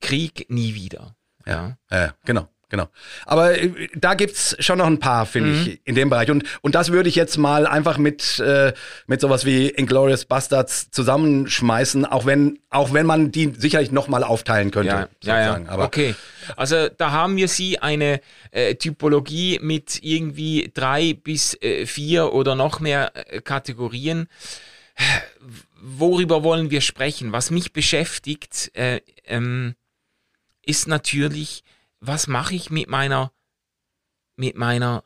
Krieg 0.00 0.46
nie 0.48 0.74
wieder. 0.74 1.14
Ja, 1.46 1.76
ja 1.90 2.14
genau. 2.24 2.48
Genau. 2.72 2.88
Aber 3.26 3.60
äh, 3.60 3.88
da 3.94 4.14
gibt's 4.14 4.56
schon 4.58 4.78
noch 4.78 4.86
ein 4.86 4.98
paar, 4.98 5.26
finde 5.26 5.50
mhm. 5.50 5.60
ich, 5.60 5.80
in 5.84 5.94
dem 5.94 6.08
Bereich. 6.08 6.30
Und, 6.30 6.44
und 6.62 6.74
das 6.74 6.90
würde 6.90 7.10
ich 7.10 7.16
jetzt 7.16 7.36
mal 7.36 7.66
einfach 7.66 7.98
mit, 7.98 8.38
äh, 8.40 8.72
mit 9.06 9.20
sowas 9.20 9.44
wie 9.44 9.68
Inglourious 9.68 10.24
Bastards 10.24 10.90
zusammenschmeißen, 10.90 12.06
auch 12.06 12.24
wenn, 12.24 12.60
auch 12.70 12.94
wenn 12.94 13.04
man 13.04 13.30
die 13.30 13.52
sicherlich 13.58 13.92
nochmal 13.92 14.24
aufteilen 14.24 14.70
könnte. 14.70 15.10
Ja, 15.22 15.38
ja, 15.38 15.58
ja. 15.58 15.68
Aber 15.68 15.84
okay. 15.84 16.14
Also 16.56 16.88
da 16.88 17.10
haben 17.10 17.36
wir 17.36 17.48
sie 17.48 17.78
eine 17.78 18.22
äh, 18.52 18.74
Typologie 18.76 19.58
mit 19.60 20.02
irgendwie 20.02 20.70
drei 20.72 21.12
bis 21.12 21.52
äh, 21.60 21.84
vier 21.84 22.32
oder 22.32 22.54
noch 22.54 22.80
mehr 22.80 23.12
äh, 23.14 23.42
Kategorien 23.42 24.28
worüber 25.80 26.42
wollen 26.42 26.70
wir 26.70 26.80
sprechen? 26.80 27.32
Was 27.32 27.50
mich 27.50 27.72
beschäftigt, 27.72 28.70
äh, 28.74 29.00
ähm, 29.24 29.74
ist 30.64 30.86
natürlich, 30.86 31.64
was 32.00 32.26
mache 32.26 32.54
ich 32.54 32.70
mit 32.70 32.88
meiner, 32.88 33.32
mit 34.36 34.56
meiner 34.56 35.04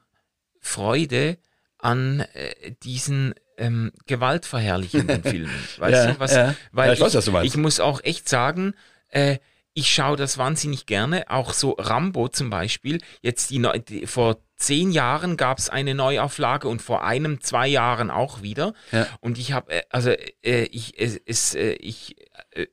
Freude 0.60 1.38
an 1.78 2.20
äh, 2.20 2.72
diesen 2.82 3.34
ähm, 3.58 3.92
gewaltverherrlichenden 4.06 5.22
Filmen. 5.22 5.64
Weißt 5.78 6.06
ja, 6.06 6.12
du, 6.12 6.20
was? 6.20 6.34
Ja. 6.34 6.54
Weil 6.72 6.88
ja, 6.88 6.92
ich, 6.94 7.00
weiß, 7.00 7.14
ich, 7.14 7.34
ich, 7.44 7.56
muss 7.56 7.80
auch 7.80 8.02
echt 8.04 8.28
sagen, 8.28 8.74
äh, 9.08 9.38
ich 9.72 9.92
schaue 9.92 10.16
das 10.16 10.38
wahnsinnig 10.38 10.86
gerne. 10.86 11.30
Auch 11.30 11.52
so 11.52 11.72
Rambo 11.72 12.28
zum 12.28 12.50
Beispiel. 12.50 13.00
Jetzt 13.20 13.50
die, 13.50 13.62
die 13.88 14.06
vor 14.06 14.38
zehn 14.56 14.90
Jahren 14.90 15.36
gab 15.36 15.58
es 15.58 15.68
eine 15.68 15.94
Neuauflage 15.94 16.68
und 16.68 16.82
vor 16.82 17.04
einem, 17.04 17.40
zwei 17.40 17.68
Jahren 17.68 18.10
auch 18.10 18.42
wieder. 18.42 18.72
Ja. 18.92 19.06
Und 19.20 19.38
ich 19.38 19.52
habe, 19.52 19.72
äh, 19.72 19.82
also 19.90 20.10
äh, 20.10 20.64
ich, 20.64 20.98
es, 20.98 21.20
es, 21.26 21.54
äh, 21.54 21.72
ich 21.74 22.16
äh, 22.52 22.66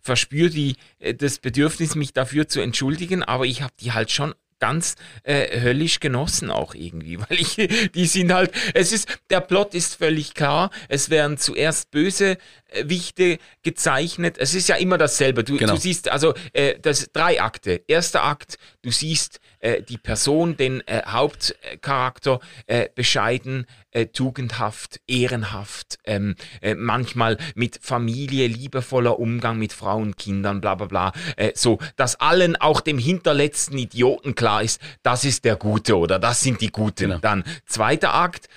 verspüre 0.00 0.50
die, 0.50 0.76
äh, 0.98 1.14
das 1.14 1.38
Bedürfnis, 1.38 1.94
mich 1.94 2.12
dafür 2.12 2.48
zu 2.48 2.60
entschuldigen, 2.60 3.22
aber 3.22 3.46
ich 3.46 3.62
habe 3.62 3.72
die 3.80 3.92
halt 3.92 4.10
schon 4.10 4.34
ganz 4.60 4.94
äh, 5.24 5.60
höllisch 5.60 5.98
genossen 5.98 6.50
auch 6.50 6.74
irgendwie, 6.74 7.18
weil 7.28 7.40
ich, 7.40 7.56
die 7.94 8.06
sind 8.06 8.32
halt, 8.32 8.52
es 8.74 8.92
ist, 8.92 9.08
der 9.30 9.40
Plot 9.40 9.74
ist 9.74 9.96
völlig 9.96 10.34
klar, 10.34 10.70
es 10.88 11.10
werden 11.10 11.38
zuerst 11.38 11.90
böse 11.90 12.36
äh, 12.68 12.88
Wichte 12.88 13.38
gezeichnet, 13.62 14.36
es 14.38 14.54
ist 14.54 14.68
ja 14.68 14.76
immer 14.76 14.98
dasselbe, 14.98 15.42
du, 15.42 15.56
genau. 15.56 15.74
du 15.74 15.80
siehst 15.80 16.08
also 16.08 16.34
äh, 16.52 16.78
das 16.78 17.10
drei 17.12 17.40
Akte, 17.40 17.82
erster 17.88 18.22
Akt, 18.22 18.58
du 18.82 18.92
siehst 18.92 19.40
äh, 19.60 19.82
die 19.82 19.98
Person, 19.98 20.56
den 20.56 20.86
äh, 20.86 21.02
Hauptcharakter 21.06 22.40
äh, 22.66 22.88
bescheiden, 22.94 23.66
äh, 23.92 24.06
tugendhaft, 24.06 25.00
ehrenhaft, 25.08 25.98
ähm, 26.04 26.36
äh, 26.62 26.74
manchmal 26.74 27.38
mit 27.54 27.80
Familie, 27.82 28.46
liebevoller 28.46 29.18
Umgang 29.18 29.58
mit 29.58 29.72
Frauen, 29.72 30.16
Kindern, 30.16 30.60
bla 30.60 30.76
bla 30.76 30.86
bla. 30.86 31.12
Äh, 31.36 31.52
so, 31.54 31.78
dass 31.96 32.20
allen, 32.20 32.56
auch 32.56 32.80
dem 32.80 32.98
hinterletzten 32.98 33.76
Idioten 33.78 34.34
klar 34.34 34.62
ist, 34.62 34.80
das 35.02 35.24
ist 35.24 35.44
der 35.44 35.56
Gute 35.56 35.98
oder 35.98 36.18
das 36.18 36.40
sind 36.40 36.60
die 36.60 36.70
Guten. 36.70 37.10
Genau. 37.10 37.18
Dann 37.18 37.44
zweiter 37.66 38.14
Akt, 38.14 38.48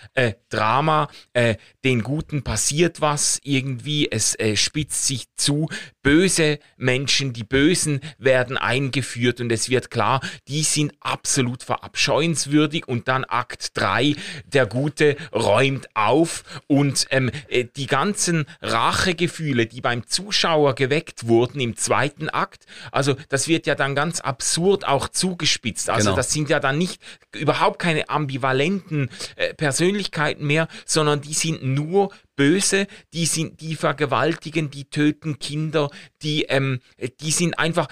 Drama, 0.49 1.07
den 1.83 2.03
Guten 2.03 2.43
passiert 2.43 3.01
was 3.01 3.39
irgendwie, 3.43 4.09
es 4.11 4.37
spitzt 4.55 5.05
sich 5.05 5.25
zu, 5.35 5.69
böse 6.03 6.59
Menschen, 6.77 7.33
die 7.33 7.43
Bösen 7.43 8.01
werden 8.17 8.57
eingeführt 8.57 9.41
und 9.41 9.51
es 9.51 9.69
wird 9.69 9.89
klar, 9.89 10.21
die 10.47 10.63
sind 10.63 10.93
absolut 10.99 11.63
verabscheuenswürdig 11.63 12.87
und 12.87 13.07
dann 13.07 13.23
Akt 13.23 13.71
3, 13.75 14.15
der 14.45 14.65
Gute 14.65 15.15
räumt 15.33 15.87
auf 15.95 16.43
und 16.67 17.07
ähm, 17.09 17.31
äh, 17.47 17.65
die 17.75 17.87
ganzen 17.87 18.45
Rachegefühle, 18.61 19.65
die 19.65 19.81
beim 19.81 20.05
Zuschauer 20.05 20.75
geweckt 20.75 21.27
wurden 21.27 21.59
im 21.59 21.77
zweiten 21.77 22.29
Akt, 22.29 22.65
also 22.91 23.15
das 23.29 23.47
wird 23.47 23.65
ja 23.65 23.75
dann 23.75 23.95
ganz 23.95 24.19
absurd 24.19 24.85
auch 24.85 25.07
zugespitzt. 25.07 25.89
Also 25.89 26.09
genau. 26.09 26.15
das 26.17 26.31
sind 26.31 26.49
ja 26.49 26.59
dann 26.59 26.77
nicht 26.77 27.01
überhaupt 27.33 27.79
keine 27.79 28.09
ambivalenten 28.09 29.09
äh, 29.35 29.53
Persönlichkeiten 29.53 30.45
mehr, 30.45 30.67
sondern 30.85 31.21
die 31.21 31.33
sind 31.33 31.63
nur 31.63 32.11
böse, 32.35 32.87
die 33.13 33.25
sind, 33.25 33.61
die 33.61 33.75
vergewaltigen, 33.75 34.69
die 34.69 34.85
töten 34.85 35.39
Kinder, 35.39 35.89
die, 36.23 36.43
ähm, 36.43 36.79
die 37.21 37.31
sind 37.31 37.59
einfach, 37.59 37.87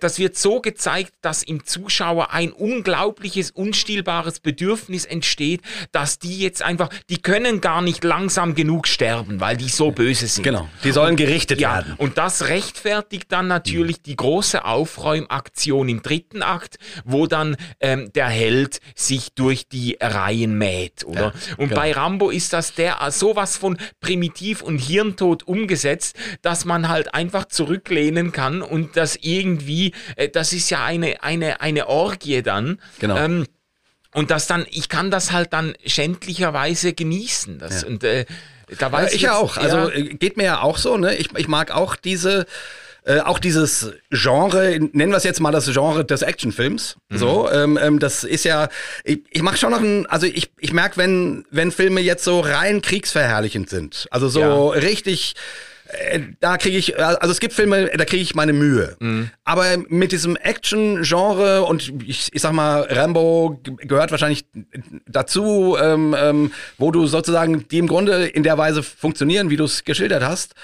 das 0.00 0.18
wird 0.18 0.36
so 0.36 0.60
gezeigt, 0.60 1.12
dass 1.20 1.42
im 1.42 1.64
Zuschauer 1.64 2.32
ein 2.32 2.52
unglaubliches, 2.52 3.50
unstillbares 3.50 4.40
Bedürfnis 4.40 5.04
entsteht, 5.04 5.60
dass 5.92 6.18
die 6.18 6.38
jetzt 6.38 6.62
einfach, 6.62 6.88
die 7.08 7.18
können 7.18 7.60
gar 7.60 7.82
nicht 7.82 8.04
langsam 8.04 8.54
genug 8.54 8.88
sterben, 8.88 9.40
weil 9.40 9.56
die 9.56 9.68
so 9.68 9.90
böse 9.90 10.26
sind. 10.26 10.44
Genau, 10.44 10.68
die 10.84 10.92
sollen 10.92 11.16
gerichtet 11.16 11.60
ja, 11.60 11.76
werden. 11.76 11.94
Und 11.98 12.18
das 12.18 12.48
rechtfertigt 12.48 13.30
dann 13.30 13.48
natürlich 13.48 13.98
mhm. 13.98 14.02
die 14.04 14.16
große 14.16 14.64
Aufräumaktion 14.64 15.88
im 15.88 16.02
dritten 16.02 16.42
Akt, 16.42 16.76
wo 17.04 17.26
dann 17.26 17.56
ähm, 17.80 18.12
der 18.14 18.28
Held 18.28 18.80
sich 18.94 19.32
durch 19.34 19.68
die 19.68 19.96
Reihen 20.00 20.58
mäht, 20.58 21.04
oder? 21.04 21.20
Ja, 21.20 21.54
und 21.58 21.68
genau. 21.68 21.80
bei 21.80 21.92
Rambo 21.92 22.30
ist 22.30 22.52
das 22.52 22.74
der 22.74 22.96
sowas 23.10 23.56
von 23.56 23.78
primitiv 24.00 24.62
und 24.62 24.78
hirntot 24.78 25.44
umgesetzt, 25.44 26.16
dass 26.42 26.64
man 26.64 26.88
halt 26.88 27.14
einfach 27.14 27.46
zurücklehnen 27.66 28.32
kann 28.32 28.62
und 28.62 28.96
das 28.96 29.16
irgendwie, 29.20 29.92
äh, 30.16 30.28
das 30.28 30.52
ist 30.52 30.70
ja 30.70 30.84
eine, 30.84 31.22
eine, 31.22 31.60
eine 31.60 31.88
Orgie 31.88 32.42
dann. 32.42 32.80
Genau. 32.98 33.16
Ähm, 33.16 33.46
und 34.14 34.30
das 34.30 34.46
dann, 34.46 34.66
ich 34.70 34.88
kann 34.88 35.10
das 35.10 35.32
halt 35.32 35.52
dann 35.52 35.74
schändlicherweise 35.84 36.94
genießen. 36.94 37.58
Das, 37.58 37.82
ja. 37.82 37.88
Und 37.88 38.02
äh, 38.02 38.24
da 38.78 38.90
weiß 38.90 39.02
ja, 39.02 39.08
ich, 39.08 39.14
ich 39.16 39.22
ja 39.22 39.34
auch. 39.36 39.56
Also 39.58 39.76
ja, 39.76 39.88
äh, 39.90 40.14
geht 40.14 40.36
mir 40.36 40.44
ja 40.44 40.62
auch 40.62 40.78
so. 40.78 40.96
Ne? 40.96 41.14
Ich, 41.16 41.28
ich 41.36 41.48
mag 41.48 41.70
auch 41.70 41.96
diese 41.96 42.46
äh, 43.06 43.20
auch 43.20 43.38
dieses 43.38 43.92
Genre, 44.10 44.80
nennen 44.80 45.12
wir 45.12 45.16
es 45.16 45.22
jetzt 45.22 45.40
mal 45.40 45.52
das 45.52 45.72
Genre 45.72 46.04
des 46.04 46.22
Actionfilms. 46.22 46.96
Mhm. 47.08 47.16
So, 47.16 47.48
ähm, 47.48 47.78
ähm, 47.80 47.98
das 48.00 48.24
ist 48.24 48.44
ja, 48.44 48.68
ich, 49.04 49.20
ich 49.30 49.42
mache 49.42 49.56
schon 49.56 49.70
noch 49.70 49.80
ein, 49.80 50.06
also 50.06 50.26
ich, 50.26 50.50
ich 50.58 50.72
merke, 50.72 50.96
wenn, 50.96 51.44
wenn 51.50 51.70
Filme 51.70 52.00
jetzt 52.00 52.24
so 52.24 52.40
rein 52.40 52.82
kriegsverherrlichend 52.82 53.70
sind, 53.70 54.08
also 54.10 54.28
so 54.28 54.74
ja. 54.74 54.80
richtig 54.80 55.34
äh, 55.88 56.20
da 56.40 56.56
kriege 56.56 56.76
ich, 56.76 56.98
also 56.98 57.30
es 57.30 57.40
gibt 57.40 57.54
Filme, 57.54 57.90
da 57.96 58.04
kriege 58.04 58.22
ich 58.22 58.34
meine 58.34 58.52
Mühe. 58.52 58.96
Mhm. 58.98 59.30
Aber 59.44 59.64
mit 59.88 60.12
diesem 60.12 60.36
Action-Genre 60.36 61.62
und 61.62 61.92
ich, 62.06 62.30
ich 62.32 62.42
sag 62.42 62.52
mal, 62.52 62.82
Rambo 62.82 63.60
gehört 63.62 64.10
wahrscheinlich 64.10 64.46
dazu, 65.06 65.76
ähm, 65.80 66.14
ähm, 66.18 66.52
wo 66.78 66.90
du 66.90 67.06
sozusagen 67.06 67.68
die 67.68 67.78
im 67.78 67.86
Grunde 67.86 68.26
in 68.26 68.42
der 68.42 68.58
Weise 68.58 68.82
funktionieren, 68.82 69.50
wie 69.50 69.56
du 69.56 69.64
es 69.64 69.84
geschildert 69.84 70.24
hast. 70.24 70.54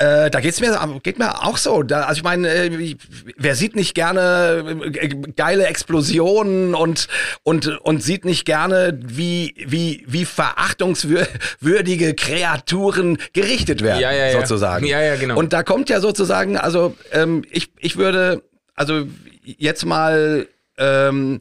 Äh, 0.00 0.30
da 0.30 0.38
geht's 0.38 0.60
mir, 0.60 0.78
geht 1.02 1.18
mir 1.18 1.44
auch 1.44 1.56
so. 1.56 1.82
Da, 1.82 2.02
also 2.02 2.18
ich 2.18 2.22
meine, 2.22 2.48
äh, 2.48 2.96
wer 3.36 3.56
sieht 3.56 3.74
nicht 3.74 3.96
gerne 3.96 4.92
äh, 4.94 5.08
geile 5.08 5.66
Explosionen 5.66 6.76
und 6.76 7.08
und 7.42 7.66
und 7.82 8.00
sieht 8.00 8.24
nicht 8.24 8.44
gerne, 8.44 8.96
wie 9.04 9.54
wie 9.58 10.04
wie 10.06 10.24
verachtungswürdige 10.24 12.14
Kreaturen 12.14 13.18
gerichtet 13.32 13.82
werden, 13.82 14.00
ja, 14.00 14.12
ja, 14.12 14.40
sozusagen. 14.40 14.86
Ja, 14.86 15.02
ja, 15.02 15.16
genau. 15.16 15.36
Und 15.36 15.52
da 15.52 15.64
kommt 15.64 15.90
ja 15.90 16.00
sozusagen, 16.00 16.56
also 16.56 16.96
ähm, 17.10 17.42
ich 17.50 17.72
ich 17.80 17.96
würde 17.96 18.44
also 18.76 19.08
jetzt 19.42 19.84
mal 19.84 20.46
ähm, 20.78 21.40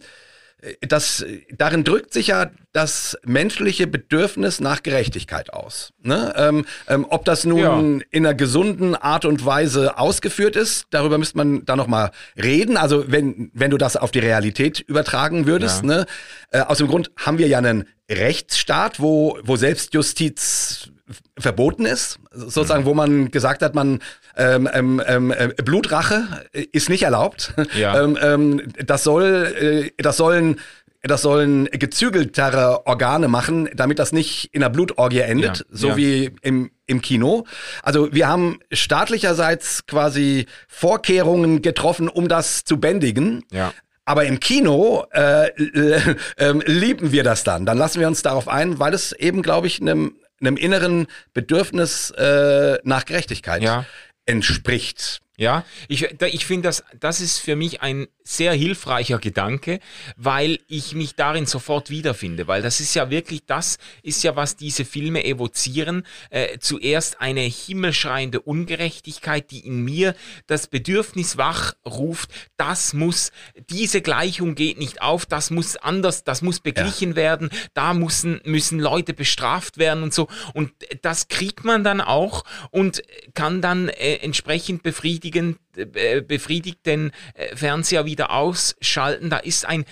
das, 0.82 1.24
darin 1.52 1.84
drückt 1.84 2.14
sich 2.14 2.28
ja 2.28 2.50
das 2.74 3.18
menschliche 3.24 3.86
Bedürfnis 3.86 4.60
nach 4.60 4.82
Gerechtigkeit 4.82 5.54
aus. 5.54 5.94
Ne? 6.02 6.34
Ähm, 6.36 6.66
ähm, 6.88 7.06
ob 7.10 7.26
das 7.26 7.46
nun 7.46 7.60
ja. 8.00 8.06
in 8.10 8.26
einer 8.26 8.34
gesunden 8.34 8.96
Art 8.96 9.26
und 9.26 9.46
Weise 9.46 10.00
ausgeführt 10.00 10.56
ist, 10.56 10.88
darüber 10.90 11.20
müsste 11.20 11.38
man 11.38 11.64
da 11.66 11.76
noch 11.76 11.88
mal 11.88 12.12
reden. 12.36 12.76
Also 12.76 13.12
wenn, 13.12 13.52
wenn 13.54 13.70
du 13.70 13.78
das 13.78 13.98
auf 13.98 14.12
die 14.12 14.20
Realität 14.20 14.80
übertragen 14.80 15.46
würdest. 15.46 15.84
Ja. 15.84 15.88
Ne? 15.88 16.06
Äh, 16.52 16.62
aus 16.62 16.80
dem 16.80 16.88
Grund 16.88 17.12
haben 17.18 17.38
wir 17.38 17.48
ja 17.48 17.60
einen 17.60 17.86
Rechtsstaat, 18.10 19.00
wo, 19.00 19.38
wo 19.44 19.58
Selbstjustiz 19.58 20.90
verboten 21.38 21.86
ist, 21.86 22.20
sozusagen, 22.32 22.86
wo 22.86 22.94
man 22.94 23.32
gesagt 23.32 23.62
hat, 23.62 23.76
man 23.76 24.00
ähm, 24.36 24.70
ähm, 24.74 25.02
ähm, 25.06 25.32
äh, 25.32 25.50
Blutrache 25.64 26.24
ist 26.52 26.90
nicht 26.90 27.04
erlaubt. 27.04 27.54
Ja. 27.78 28.02
Ähm, 28.02 28.18
ähm, 28.22 28.62
das 28.86 29.04
soll, 29.04 29.92
äh, 29.98 30.02
das 30.02 30.18
sollen 30.18 30.60
das 31.04 31.22
sollen 31.22 31.66
gezügeltere 31.66 32.86
Organe 32.86 33.28
machen, 33.28 33.70
damit 33.74 34.00
das 34.00 34.12
nicht 34.12 34.50
in 34.52 34.64
einer 34.64 34.70
Blutorgie 34.70 35.20
endet, 35.20 35.60
ja, 35.60 35.66
so 35.70 35.90
ja. 35.90 35.98
wie 35.98 36.32
im, 36.42 36.72
im 36.86 37.02
Kino. 37.02 37.46
Also 37.84 38.14
wir 38.14 38.28
haben 38.28 38.60
staatlicherseits 38.72 39.86
quasi 39.86 40.48
Vorkehrungen 40.68 41.62
getroffen, 41.62 42.10
um 42.10 42.28
das 42.28 42.64
zu 42.64 42.80
bändigen. 42.80 43.44
Ja. 43.52 43.74
Aber 44.06 44.26
im 44.26 44.40
Kino 44.40 45.06
äh, 45.14 45.50
äh, 45.50 46.16
äh, 46.38 46.54
lieben 46.66 47.12
wir 47.12 47.24
das 47.24 47.44
dann. 47.44 47.66
Dann 47.66 47.78
lassen 47.78 48.00
wir 48.00 48.08
uns 48.08 48.22
darauf 48.22 48.48
ein, 48.48 48.80
weil 48.80 48.94
es 48.94 49.12
eben, 49.12 49.42
glaube 49.42 49.68
ich, 49.68 49.82
einem 49.82 50.16
einem 50.40 50.58
inneren 50.58 51.08
Bedürfnis 51.34 52.12
äh, 52.12 52.80
nach 52.84 53.06
Gerechtigkeit 53.06 53.64
ja. 53.64 53.86
entspricht. 54.26 55.22
Ja, 55.40 55.66
ich, 55.88 56.02
ich 56.02 56.46
finde, 56.48 56.68
das, 56.68 56.84
das 57.00 57.22
ist 57.22 57.38
für 57.38 57.56
mich 57.56 57.84
ein 57.84 58.08
sehr 58.24 58.54
hilfreicher 58.54 59.20
Gedanke, 59.20 59.80
weil 60.16 60.60
ich 60.68 60.96
mich 60.96 61.14
darin 61.16 61.46
sofort 61.46 61.92
wiederfinde, 61.92 62.48
weil 62.48 62.64
das 62.64 62.80
ist 62.80 62.96
ja 62.96 63.12
wirklich, 63.12 63.46
das 63.46 63.78
ist 64.02 64.24
ja, 64.24 64.36
was 64.36 64.56
diese 64.56 64.84
Filme 64.84 65.24
evozieren. 65.24 66.08
Äh, 66.32 66.58
zuerst 66.58 67.22
eine 67.22 67.42
himmelschreiende 67.42 68.42
Ungerechtigkeit, 68.42 69.52
die 69.52 69.60
in 69.60 69.84
mir 69.84 70.16
das 70.48 70.66
Bedürfnis 70.66 71.38
wachruft, 71.38 72.32
das 72.58 72.94
muss, 72.94 73.32
diese 73.70 74.02
Gleichung 74.02 74.56
geht 74.56 74.80
nicht 74.80 75.04
auf, 75.04 75.28
das 75.28 75.52
muss 75.52 75.78
anders, 75.78 76.24
das 76.24 76.42
muss 76.42 76.60
beglichen 76.60 77.12
ja. 77.12 77.16
werden, 77.16 77.52
da 77.76 77.94
müssen, 77.94 78.42
müssen 78.44 78.80
Leute 78.80 79.14
bestraft 79.14 79.78
werden 79.78 80.02
und 80.02 80.16
so. 80.16 80.30
Und 80.56 80.72
das 81.04 81.28
kriegt 81.28 81.64
man 81.64 81.84
dann 81.84 82.02
auch 82.02 82.44
und 82.72 83.04
kann 83.36 83.62
dann 83.62 83.88
äh, 83.88 84.16
entsprechend 84.16 84.82
befriedigen, 84.82 85.27
äh, 85.36 85.56
befriedigt 85.86 86.86
den 86.86 87.12
äh, 87.34 87.56
Fernseher 87.56 88.06
wieder 88.06 88.32
ausschalten. 88.32 89.30
Da 89.30 89.38
ist 89.38 89.66
ein, 89.66 89.86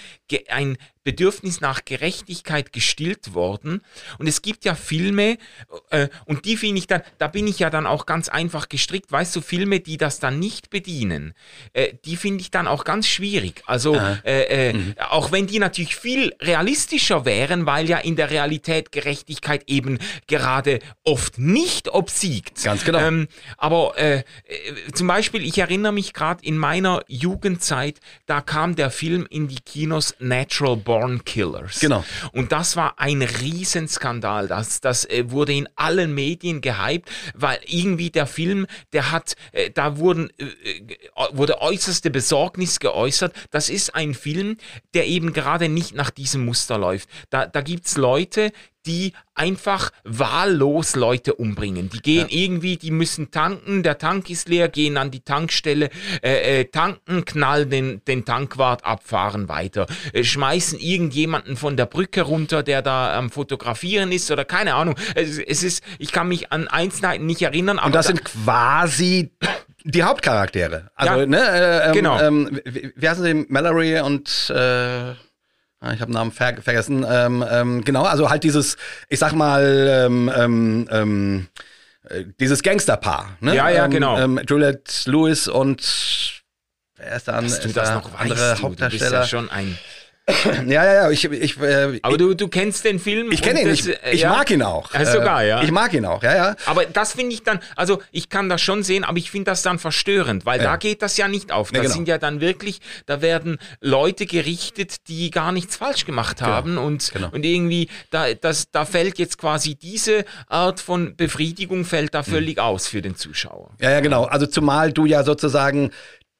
ein 0.49 0.77
Bedürfnis 1.05 1.61
nach 1.61 1.85
Gerechtigkeit 1.85 2.73
gestillt 2.73 3.35
worden. 3.35 3.81
Und 4.17 4.27
es 4.27 4.41
gibt 4.41 4.65
ja 4.65 4.73
Filme, 4.73 5.37
äh, 5.91 6.09
und 6.25 6.45
die 6.45 6.57
finde 6.57 6.79
ich 6.79 6.87
dann, 6.87 7.03
da 7.19 7.27
bin 7.27 7.47
ich 7.47 7.59
ja 7.59 7.69
dann 7.69 7.85
auch 7.85 8.07
ganz 8.07 8.27
einfach 8.27 8.67
gestrickt, 8.69 9.11
weißt 9.11 9.35
du, 9.35 9.41
Filme, 9.41 9.79
die 9.79 9.97
das 9.97 10.19
dann 10.19 10.39
nicht 10.39 10.71
bedienen, 10.71 11.35
äh, 11.73 11.93
die 12.05 12.17
finde 12.17 12.41
ich 12.41 12.49
dann 12.49 12.67
auch 12.67 12.83
ganz 12.83 13.07
schwierig. 13.07 13.61
Also, 13.67 13.95
äh, 14.25 14.69
äh, 14.69 14.73
mhm. 14.73 14.95
auch 15.09 15.31
wenn 15.31 15.45
die 15.45 15.59
natürlich 15.59 15.95
viel 15.95 16.33
realistischer 16.41 17.23
wären, 17.23 17.67
weil 17.67 17.87
ja 17.87 17.99
in 17.99 18.15
der 18.15 18.31
Realität 18.31 18.91
Gerechtigkeit 18.91 19.63
eben 19.67 19.99
gerade 20.27 20.79
oft 21.03 21.37
nicht 21.37 21.87
obsiegt. 21.87 22.63
Ganz 22.63 22.83
genau. 22.83 22.97
Ähm, 22.97 23.27
aber 23.57 23.95
äh, 23.97 24.17
äh, 24.17 24.23
zum 24.91 25.05
Beispiel, 25.05 25.45
ich 25.45 25.59
erinnere 25.59 25.74
mich 25.81 26.13
gerade 26.13 26.43
in 26.43 26.57
meiner 26.57 27.01
Jugendzeit, 27.07 27.99
da 28.25 28.41
kam 28.41 28.75
der 28.75 28.91
Film 28.91 29.25
in 29.29 29.47
die 29.47 29.59
Kinos 29.63 30.15
Natural 30.19 30.77
Born 30.77 31.23
Killers. 31.25 31.79
Genau. 31.79 32.03
Und 32.31 32.51
das 32.51 32.75
war 32.75 32.99
ein 32.99 33.21
Riesenskandal. 33.21 34.47
Das, 34.47 34.81
das 34.81 35.05
äh, 35.05 35.31
wurde 35.31 35.53
in 35.53 35.69
allen 35.75 36.13
Medien 36.13 36.61
gehypt, 36.61 37.09
weil 37.33 37.59
irgendwie 37.65 38.09
der 38.09 38.27
Film, 38.27 38.67
der 38.93 39.11
hat, 39.11 39.35
äh, 39.51 39.69
da 39.71 39.97
wurden, 39.97 40.29
äh, 40.37 40.45
wurde 41.31 41.61
äußerste 41.61 42.09
Besorgnis 42.09 42.79
geäußert. 42.79 43.33
Das 43.51 43.69
ist 43.69 43.95
ein 43.95 44.13
Film, 44.13 44.57
der 44.93 45.07
eben 45.07 45.33
gerade 45.33 45.69
nicht 45.69 45.95
nach 45.95 46.09
diesem 46.09 46.45
Muster 46.45 46.77
läuft. 46.77 47.09
Da, 47.29 47.45
da 47.45 47.61
gibt's 47.61 47.97
Leute, 47.97 48.51
die 48.85 49.13
einfach 49.33 49.91
wahllos 50.03 50.95
Leute 50.95 51.35
umbringen. 51.35 51.89
Die 51.89 51.99
gehen 51.99 52.27
ja. 52.29 52.37
irgendwie, 52.37 52.77
die 52.77 52.91
müssen 52.91 53.31
tanken, 53.31 53.83
der 53.83 53.97
Tank 53.97 54.29
ist 54.29 54.47
leer, 54.47 54.69
gehen 54.69 54.97
an 54.97 55.11
die 55.11 55.21
Tankstelle, 55.21 55.89
äh, 56.21 56.61
äh, 56.61 56.65
tanken, 56.65 57.25
knallen 57.25 57.69
den, 57.69 58.01
den 58.05 58.23
Tankwart, 58.25 58.85
abfahren 58.85 59.49
weiter, 59.49 59.87
äh, 60.13 60.23
schmeißen 60.23 60.79
irgendjemanden 60.79 61.57
von 61.57 61.75
der 61.75 61.85
Brücke 61.85 62.21
runter, 62.21 62.63
der 62.63 62.81
da 62.81 63.17
am 63.17 63.29
Fotografieren 63.29 64.11
ist 64.11 64.31
oder 64.31 64.45
keine 64.45 64.75
Ahnung. 64.75 64.95
Es, 65.15 65.37
es 65.37 65.63
ist, 65.63 65.83
ich 65.99 66.11
kann 66.11 66.27
mich 66.27 66.51
an 66.51 66.67
Einzelheiten 66.67 67.25
nicht 67.25 67.41
erinnern. 67.41 67.79
Und 67.79 67.93
das 67.93 68.07
sind 68.07 68.23
quasi 68.23 69.31
die 69.83 70.03
Hauptcharaktere. 70.03 70.89
Also, 70.95 71.19
ja, 71.19 71.25
ne, 71.25 71.37
äh, 71.37 71.87
ähm, 71.87 71.93
genau. 71.93 72.19
Ähm, 72.19 72.61
wie, 72.65 72.93
wie 72.95 73.09
heißen 73.09 73.23
sie? 73.23 73.45
Mallory 73.49 73.99
und 73.99 74.49
äh 74.49 75.13
ich 75.93 76.01
habe 76.01 76.11
Namen 76.11 76.31
ver 76.31 76.61
vergessen. 76.61 77.05
Ähm, 77.07 77.45
ähm, 77.49 77.83
genau, 77.83 78.03
also 78.03 78.29
halt 78.29 78.43
dieses, 78.43 78.77
ich 79.09 79.19
sag 79.19 79.33
mal, 79.33 80.05
ähm, 80.05 80.31
ähm, 80.35 80.87
ähm 80.91 81.47
äh, 82.09 82.25
dieses 82.39 82.61
Gangsterpaar. 82.61 83.37
Ne? 83.39 83.55
Ja, 83.55 83.69
ja, 83.69 83.87
genau. 83.87 84.17
Ähm, 84.19 84.39
Juliette 84.47 85.09
Lewis 85.09 85.47
und 85.47 86.41
wer 86.95 87.15
ist 87.15 87.27
da 87.27 87.41
Dass 87.41 87.59
du 87.59 87.69
das 87.69 87.89
da 87.89 87.95
noch 87.95 88.13
andere 88.19 88.39
weißt, 88.39 88.39
du, 88.39 88.41
du 88.41 88.51
bist 88.51 88.63
Hauptdarsteller? 88.63 89.19
ja 89.21 89.27
schon 89.27 89.49
ein. 89.49 89.77
ja, 90.65 90.83
ja, 90.83 90.93
ja. 90.93 91.11
Ich, 91.11 91.23
ich, 91.25 91.59
äh, 91.61 91.99
Aber 92.01 92.17
du, 92.17 92.33
du 92.33 92.47
kennst 92.47 92.83
den 92.83 92.97
Film. 92.99 93.31
ich 93.31 93.43
kenne 93.43 93.61
ihn. 93.61 93.67
das, 93.67 93.85
Ich, 93.85 94.03
äh, 94.03 94.11
ich 94.13 94.21
ja. 94.21 94.29
mag 94.31 94.49
ihn 94.49 94.63
auch. 94.63 94.91
Ja, 94.93 95.05
sogar, 95.05 95.43
Äh, 95.43 95.49
ja. 95.49 95.61
Ich 95.63 95.71
mag 95.71 95.93
ihn 95.93 96.03
auch, 96.05 96.23
ja, 96.23 96.35
ja. 96.35 96.55
Aber 96.65 96.85
das 96.85 97.13
finde 97.13 97.33
ich 97.35 97.43
dann, 97.43 97.59
also 97.75 98.01
ich 98.11 98.29
kann 98.29 98.49
das 98.49 98.59
schon 98.61 98.81
sehen, 98.81 99.03
aber 99.03 99.19
ich 99.19 99.29
finde 99.29 99.51
das 99.51 99.61
dann 99.61 99.77
verstörend, 99.77 100.45
weil 100.47 100.59
Ja. 100.59 100.71
da 100.71 100.75
geht 100.77 101.03
das 101.03 101.17
ja 101.17 101.27
nicht 101.27 101.51
auf. 101.51 101.71
Nee, 101.71 101.77
Das 101.77 101.83
genau. 101.87 101.95
sind 101.95 102.07
ja 102.07 102.17
dann 102.17 102.41
wirklich, 102.41 102.79
da 103.05 103.21
werden 103.21 103.59
Leute 103.81 104.25
gerichtet, 104.25 105.07
die 105.07 105.29
gar 105.29 105.51
nichts 105.51 105.75
falsch 105.75 106.05
gemacht 106.05 106.41
haben 106.41 106.79
und, 106.79 107.11
genau. 107.13 107.29
und 107.31 107.45
irgendwie, 107.45 107.89
da, 108.09 108.33
das, 108.33 108.71
da 108.71 108.85
fällt 108.85 109.19
jetzt 109.19 109.37
quasi 109.37 109.75
diese 109.75 110.25
Art 110.47 110.79
von 110.79 111.15
Befriedigung 111.15 111.85
fällt 111.85 112.15
da 112.15 112.25
Hm. 112.25 112.33
völlig 112.33 112.57
aus 112.59 112.87
für 112.87 113.03
den 113.03 113.15
Zuschauer. 113.15 113.71
Ja, 113.79 113.91
ja, 113.91 113.99
genau. 113.99 114.23
Also 114.23 114.47
zumal 114.47 114.91
du 114.91 115.05
ja 115.05 115.23
sozusagen 115.23 115.91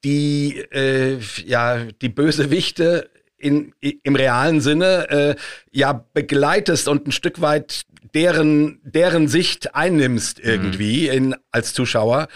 die, 0.04 0.58
äh, 0.72 1.20
ja, 1.46 1.84
die 2.02 2.10
Bösewichte 2.10 3.10
in, 3.46 3.74
im 3.80 4.16
realen 4.16 4.60
Sinne 4.60 5.10
äh, 5.10 5.36
ja 5.72 6.06
begleitest 6.14 6.88
und 6.88 7.08
ein 7.08 7.12
Stück 7.12 7.42
weit 7.42 7.86
deren, 8.14 8.80
deren 8.84 9.28
Sicht 9.28 9.76
einnimmst 9.76 10.40
irgendwie 10.40 11.08
in, 11.08 11.36
als 11.52 11.74
Zuschauer. 11.74 12.28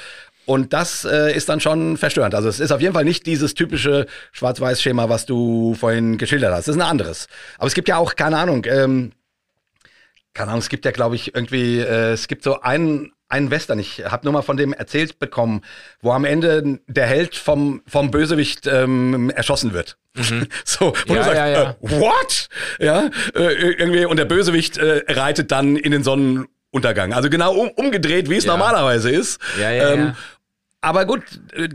Und 0.46 0.74
das 0.74 1.06
äh, 1.06 1.36
ist 1.36 1.50
dann 1.50 1.60
schon 1.60 1.98
verstörend. 1.98 2.34
Also 2.34 2.50
es 2.50 2.60
ist 2.60 2.72
auf 2.72 2.82
jeden 2.82 2.94
Fall 2.94 3.06
nicht 3.06 3.26
dieses 3.26 3.54
typische 3.54 4.08
Schwarz-Weiß-Schema, 4.32 5.08
was 5.08 5.26
du 5.26 5.76
vorhin 5.76 6.18
geschildert 6.18 6.52
hast. 6.52 6.68
Es 6.68 6.76
ist 6.76 6.82
ein 6.82 6.90
anderes. 6.90 7.28
Aber 7.58 7.68
es 7.68 7.76
gibt 7.76 7.88
ja 7.88 7.98
auch, 7.98 8.16
keine 8.16 8.38
Ahnung, 8.38 8.66
ähm, 8.68 9.12
keine 10.34 10.50
Ahnung, 10.52 10.62
es 10.62 10.70
gibt 10.70 10.86
ja, 10.86 10.92
glaube 10.92 11.16
ich, 11.16 11.36
irgendwie, 11.36 11.80
äh, 11.80 12.14
es 12.14 12.28
gibt 12.28 12.44
so 12.44 12.62
einen, 12.62 13.12
einen 13.30 13.52
Western, 13.52 13.80
ich 13.80 14.04
habe 14.06 14.26
nur 14.26 14.34
mal 14.34 14.42
von 14.42 14.58
dem 14.58 14.74
erzählt 14.74 15.20
bekommen, 15.20 15.62
wo 16.02 16.12
am 16.12 16.26
Ende 16.26 16.80
der 16.88 17.06
Held 17.06 17.36
vom, 17.36 17.82
vom 17.88 18.10
Bösewicht 18.12 18.66
ähm, 18.68 19.30
erschossen 19.30 19.72
wird. 19.74 19.98
so, 20.66 20.94
wo 21.08 21.14
Mhm. 21.14 21.16
Ja, 21.16 21.16
du 21.16 21.24
sagst, 21.24 21.36
ja, 21.36 21.48
ja. 21.48 21.70
Äh, 21.70 21.76
what? 21.82 22.50
Ja, 22.80 23.10
äh, 23.36 23.54
irgendwie, 23.54 24.06
und 24.06 24.18
der 24.18 24.26
Bösewicht 24.26 24.78
äh, 24.78 25.04
reitet 25.08 25.52
dann 25.52 25.76
in 25.78 25.92
den 25.92 26.04
Sonnenuntergang. 26.04 27.14
Also 27.14 27.30
genau 27.30 27.54
um, 27.54 27.70
umgedreht, 27.70 28.30
wie 28.30 28.36
es 28.38 28.46
normalerweise 28.46 29.12
ist. 29.12 29.40
Ja, 29.60 29.72
ja, 29.72 29.94
ähm, 29.94 30.00
ja. 30.00 30.16
aber 30.82 31.06
gut, 31.06 31.22
äh, 31.54 31.70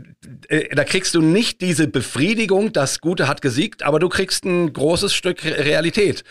äh, 0.49 0.75
da 0.75 0.83
kriegst 0.83 1.15
du 1.15 1.21
nicht 1.21 1.61
diese 1.61 1.87
Befriedigung, 1.87 2.73
das 2.73 2.99
Gute 2.99 3.27
hat 3.29 3.41
gesiegt, 3.41 3.83
aber 3.83 3.99
du 3.99 4.09
kriegst 4.09 4.43
ein 4.45 4.73
großes 4.73 5.13
Stück 5.13 5.43
Re- 5.45 5.63
Realität. 5.65 6.23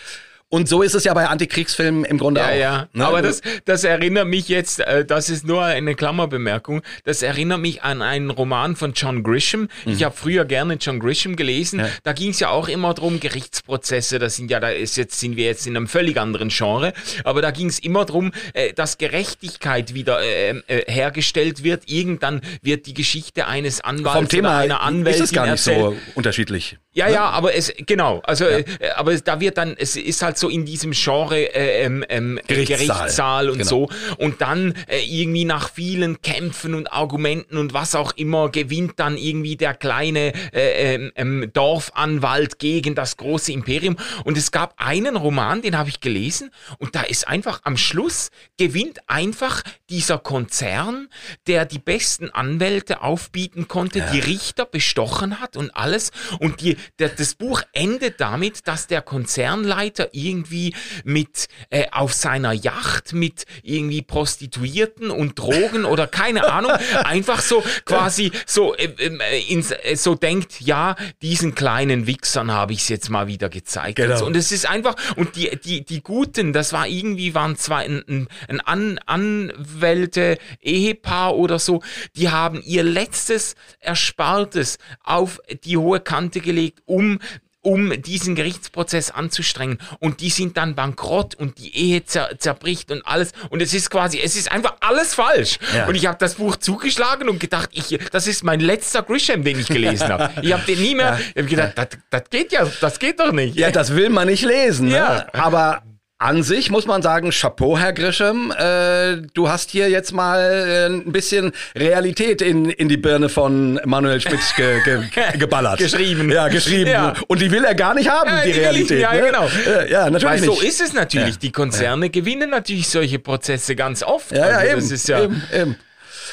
Und 0.55 0.69
so 0.69 0.83
ist 0.83 0.95
es 0.95 1.03
ja 1.03 1.13
bei 1.15 1.27
Antikriegsfilmen 1.27 2.05
im 2.05 2.17
Grunde 2.17 2.41
Ja, 2.41 2.47
auch. 2.47 2.55
ja. 2.55 2.89
ne? 2.93 3.05
Aber 3.05 3.23
das, 3.23 3.43
das 3.65 3.83
erinnert 3.83 4.29
mich 4.29 4.49
jetzt, 4.49 4.79
äh, 4.79 5.05
das 5.05 5.29
ist 5.29 5.45
nur 5.45 5.65
eine 5.65 5.97
Klammerbemerkung, 5.97 6.83
das 7.03 7.23
erinnert 7.23 7.59
mich 7.59 7.83
an 7.83 8.03
einen 8.03 8.31
Roman 8.31 8.77
von 8.77 8.93
John 8.93 9.25
Grisham. 9.25 9.69
Ich 9.85 10.05
habe 10.05 10.17
früher 10.17 10.45
gerne 10.45 10.75
John 10.75 11.01
Grisham 11.01 11.35
gelesen. 11.35 11.81
Ja. 11.81 11.89
Da 12.05 12.13
ging 12.13 12.31
es 12.31 12.39
ja 12.39 12.51
auch 12.51 12.69
immer 12.69 12.95
drum 12.95 13.19
Gerichtsprozesse, 13.19 14.21
das 14.21 14.37
sind 14.37 14.49
ja, 14.49 14.61
da 14.61 14.69
ist 14.69 14.97
jetzt, 14.97 15.19
sind 15.19 15.37
wir 15.37 15.45
jetzt 15.47 15.67
in 15.67 15.77
einem 15.77 15.89
völlig 15.89 16.21
anderen 16.21 16.51
Genre, 16.51 16.93
aber 17.25 17.43
da 17.43 17.51
ging 17.51 17.67
es 17.67 17.81
immer 17.81 18.05
drum, 18.05 18.31
äh, 18.53 18.73
dass 18.73 18.97
Gerechtigkeit 18.97 19.95
wieder 19.95 20.23
äh, 20.23 20.51
äh, 20.69 20.85
hergestellt 20.87 21.65
wird. 21.65 21.89
Irgendwann 21.89 22.43
wird 22.63 22.87
die 22.87 22.95
Geschichte 22.95 23.49
eines 23.49 23.81
Anwalts 23.81 24.19
vom 24.19 24.29
Thema 24.29 24.51
oder 24.51 24.59
einer 24.59 24.83
Anwältin 24.83 25.25
ist 25.25 25.31
es 25.31 25.35
gar 25.35 25.47
nicht 25.47 25.67
erzählt. 25.67 25.81
so 25.81 25.97
unterschiedlich. 26.15 26.79
Ja, 26.93 27.09
ja, 27.09 27.25
aber 27.31 27.57
es, 27.57 27.73
genau, 27.77 28.21
also, 28.21 28.47
aber 28.95 29.17
da 29.19 29.41
wird 29.41 29.59
dann, 29.59 29.75
es 29.77 29.97
ist 29.97 30.23
halt 30.23 30.39
so 30.39 30.44
in 30.49 30.65
diesem 30.65 30.93
Genre 30.93 31.55
äh, 31.55 31.85
ähm, 31.85 32.05
ähm, 32.09 32.41
Gerichtssaal. 32.47 32.99
Gerichtssaal 32.99 33.51
und 33.51 33.59
Genau. 33.59 33.69
so. 33.69 33.89
Und 34.19 34.41
dann 34.41 34.75
äh, 34.89 35.01
irgendwie 35.05 35.45
nach 35.45 35.71
vielen 35.71 36.21
Kämpfen 36.23 36.75
und 36.75 36.93
Argumenten 36.93 37.57
und 37.57 37.73
was 37.73 37.95
auch 37.95 38.13
immer 38.17 38.49
gewinnt 38.51 38.95
dann 38.97 39.17
irgendwie 39.17 39.57
der 39.57 39.75
kleine 39.75 40.33
äh, 40.53 40.95
ähm, 40.95 41.13
ähm, 41.17 41.51
Dorfanwalt 41.53 42.59
gegen 42.59 42.95
das 42.95 43.17
große 43.17 43.53
Imperium. 43.53 43.97
Und 44.25 44.37
es 44.37 44.51
gab 44.51 44.75
einen 44.77 45.17
Roman, 45.17 45.63
den 45.63 45.77
habe 45.77 45.89
ich 45.89 46.01
gelesen 46.01 46.51
und 46.79 46.95
da 46.95 47.03
ist 47.03 47.27
einfach 47.29 47.61
am 47.65 47.77
Schluss 47.77 48.31
gewinnt 48.59 49.01
einfach 49.09 49.63
dieser 49.91 50.19
Konzern, 50.19 51.09
der 51.47 51.65
die 51.65 51.79
besten 51.79 52.31
Anwälte 52.31 53.03
aufbieten 53.03 53.69
konnte, 53.69 54.05
die 54.13 54.21
Richter 54.21 54.65
bestochen 54.65 55.41
hat 55.41 55.57
und 55.57 55.75
alles. 55.77 56.11
Und 56.41 56.61
die, 56.61 56.77
der, 56.99 57.09
das 57.11 57.35
Buch 57.35 57.63
endet 57.73 58.21
damit, 58.21 58.67
dass 58.67 58.87
der 58.87 59.03
Konzernleiter 59.03 60.13
irgendwie 60.25 60.75
mit 61.05 61.49
äh, 61.71 61.87
auf 61.91 62.13
seiner 62.13 62.53
Yacht 62.53 63.13
mit 63.13 63.45
irgendwie 63.63 64.03
Prostituierten 64.03 65.11
und 65.11 65.39
Drogen 65.39 65.85
oder 65.85 66.07
keine 66.07 66.51
Ahnung, 66.53 66.73
einfach 67.05 67.41
so 67.41 67.63
quasi 67.85 68.33
so, 68.47 68.75
äh, 68.75 68.85
äh, 68.99 69.45
ins, 69.49 69.71
äh, 69.71 69.97
so 69.97 70.15
denkt, 70.15 70.61
ja, 70.61 70.97
diesen 71.23 71.55
kleinen 71.55 72.07
Wichsern 72.07 72.53
habe 72.53 72.73
ich 72.73 72.81
es 72.81 72.89
jetzt 72.89 73.11
mal 73.11 73.27
wieder 73.27 73.49
gezeigt. 73.49 73.97
Genau. 73.97 74.13
Und, 74.13 74.19
so. 74.19 74.27
und 74.27 74.37
es 74.37 74.53
ist 74.53 74.69
einfach, 74.69 74.95
und 75.17 75.37
die, 75.37 75.59
die, 75.63 75.85
die 75.85 76.03
Guten, 76.03 76.53
das 76.53 76.73
war 76.73 76.87
irgendwie, 76.87 77.35
waren 77.35 77.57
zwei 77.57 77.85
ein, 77.85 78.05
ein, 78.09 78.29
ein 78.49 78.61
An, 78.61 78.99
Anwälte, 79.07 80.39
Ehepaar 80.61 81.37
oder 81.37 81.59
so, 81.59 81.83
die 82.17 82.31
haben 82.31 82.63
ihr 82.63 82.83
letztes 82.83 83.55
Erspartes 83.81 84.79
auf 85.03 85.41
die 85.65 85.77
hohe 85.77 86.01
Kante 86.01 86.41
gelegt, 86.41 86.81
um 86.87 87.19
um 87.65 88.01
diesen 88.03 88.35
Gerichtsprozess 88.35 89.11
anzustrengen 89.11 89.79
und 89.99 90.21
die 90.21 90.31
sind 90.31 90.57
dann 90.57 90.75
bankrott 90.75 91.35
und 91.35 91.59
die 91.59 91.75
Ehe 91.77 92.05
zer 92.05 92.39
zerbricht 92.39 92.91
und 92.93 93.05
alles 93.07 93.33
und 93.51 93.63
es 93.63 93.75
ist 93.75 93.91
quasi, 93.91 94.21
es 94.21 94.37
ist 94.37 94.53
einfach 94.53 94.75
alles 94.81 95.15
falsch 95.15 95.59
Ja. 95.75 95.87
und 95.87 95.95
ich 95.95 96.07
habe 96.07 96.19
das 96.19 96.35
Buch 96.35 96.57
zugeschlagen 96.57 97.29
und 97.29 97.41
gedacht, 97.41 97.71
ich, 97.73 97.99
das 98.13 98.27
ist 98.27 98.45
mein 98.45 98.61
letzter 98.61 99.03
Grisham, 99.03 99.43
den 99.43 99.59
ich 99.59 99.67
gelesen 99.69 100.09
habe. 100.09 100.31
Ich 100.43 100.53
habe 100.53 100.63
den 100.65 100.81
nie 100.81 100.95
mehr, 100.95 101.19
ich 101.35 101.37
habe 101.43 101.49
gedacht, 101.49 101.73
das, 101.77 101.89
das 102.11 102.23
geht 102.31 102.53
ja, 102.53 102.71
das 102.81 102.99
geht 102.99 103.19
doch 103.19 103.33
nicht. 103.33 103.57
Ja, 103.57 103.71
das 103.71 103.95
will 103.97 104.11
man 104.11 104.29
nicht 104.29 104.45
lesen. 104.45 104.89
Ne? 104.89 104.97
Ja. 104.97 105.27
Aber 105.33 105.83
an 106.19 106.43
sich 106.43 106.71
muss 106.71 106.87
man 106.87 107.03
sagen, 107.03 107.31
Chapeau, 107.33 107.77
Herr 107.77 107.93
Grisham. 107.93 108.53
Äh, 108.57 109.17
du 109.35 109.49
hast 109.49 109.71
hier 109.71 109.91
jetzt 109.91 110.13
mal 110.13 110.39
äh, 110.41 110.87
ein 110.87 111.13
bisschen 111.13 111.53
Realität 111.77 112.41
in, 112.41 112.71
in 112.71 112.89
die 112.89 112.97
Birne 112.97 113.29
von 113.29 113.81
Manuel 113.85 114.21
Schmidt 114.21 114.41
ge, 114.57 114.81
ge, 114.85 115.03
geballert. 115.39 115.79
Geschrieben. 115.79 116.31
Ja, 116.31 116.49
geschrieben. 116.49 116.91
Ja. 116.91 117.15
Und 117.27 117.43
die 117.43 117.51
will 117.51 117.65
er 117.65 117.75
gar 117.75 117.95
nicht 117.95 118.09
haben, 118.09 118.31
Ja, 118.31 118.43
die 118.45 118.53
die- 118.53 118.59
Realität. 118.61 119.01
ja, 119.01 119.13
ne? 119.13 119.23
genau. 119.23 119.49
Äh, 119.67 119.91
ja, 119.91 120.09
natürlich 120.09 120.43
Weil 120.43 120.45
so 120.45 120.61
ist 120.61 120.81
es 120.81 120.93
natürlich. 120.93 121.39
Die 121.39 121.53
Konzerne 121.53 122.09
gewinnen 122.11 122.49
natürlich 122.51 122.89
solche 122.89 123.19
Prozesse 123.19 123.75
ganz 123.77 124.03
oft. 124.03 124.31
Ja, 124.33 124.49
ja, 124.49 124.57
Also 124.59 124.71
eben. 124.71 124.81
Das 124.81 124.91
ist 124.93 125.09
ja, 125.09 125.23
eben, 125.25 125.43
eben. 125.53 125.77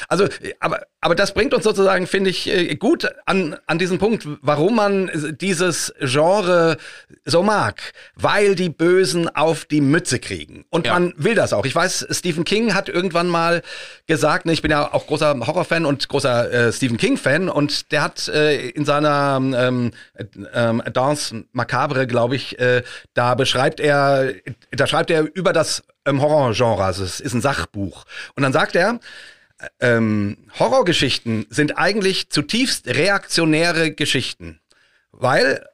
Also, 0.08 0.28
aber, 0.60 0.82
aber 1.00 1.14
das 1.14 1.34
bringt 1.34 1.54
uns 1.54 1.64
sozusagen, 1.64 2.06
finde 2.06 2.30
ich, 2.30 2.48
äh, 2.48 2.74
gut 2.76 3.08
an, 3.26 3.56
an 3.66 3.78
diesen 3.78 3.98
Punkt, 3.98 4.26
warum 4.40 4.76
man 4.76 5.10
dieses 5.40 5.92
Genre 6.00 6.76
so 7.24 7.42
mag. 7.42 7.92
Weil 8.14 8.54
die 8.54 8.68
Bösen 8.68 9.28
auf 9.34 9.64
die 9.64 9.80
Mütze 9.80 10.18
kriegen. 10.18 10.64
Und 10.70 10.86
Ja. 10.86 10.94
man 10.94 11.14
will 11.16 11.34
das 11.34 11.52
auch. 11.52 11.64
Ich 11.64 11.74
weiß, 11.74 12.06
Stephen 12.10 12.44
King 12.44 12.74
hat 12.74 12.88
irgendwann 12.88 13.28
mal 13.28 13.62
gesagt, 14.06 14.46
ne, 14.46 14.52
ich 14.52 14.62
bin 14.62 14.70
ja 14.70 14.92
auch 14.92 15.06
großer 15.06 15.34
Horrorfan 15.46 15.86
und 15.86 16.08
großer 16.08 16.50
äh, 16.68 16.72
Stephen 16.72 16.96
King-Fan, 16.96 17.48
und 17.48 17.92
der 17.92 18.02
hat 18.02 18.28
äh, 18.28 18.68
in 18.70 18.84
seiner 18.84 19.38
ähm, 19.40 19.90
ähm, 20.54 20.82
Danse 20.92 21.44
Macabre, 21.52 22.06
glaube 22.06 22.36
ich, 22.36 22.58
äh, 22.58 22.82
da 23.14 23.34
beschreibt 23.34 23.80
er, 23.80 24.32
da 24.70 24.86
schreibt 24.86 25.10
er 25.10 25.22
über 25.34 25.52
das 25.52 25.82
ähm, 26.04 26.20
Horrorgenre, 26.20 26.82
also 26.84 27.04
es 27.04 27.20
ist 27.20 27.34
ein 27.34 27.40
Sachbuch. 27.40 28.04
Und 28.34 28.42
dann 28.42 28.52
sagt 28.52 28.74
er, 28.76 28.98
ähm, 29.80 30.36
Horrorgeschichten 30.58 31.46
sind 31.50 31.78
eigentlich 31.78 32.30
zutiefst 32.30 32.88
reaktionäre 32.88 33.92
Geschichten, 33.92 34.60
weil 35.12 35.64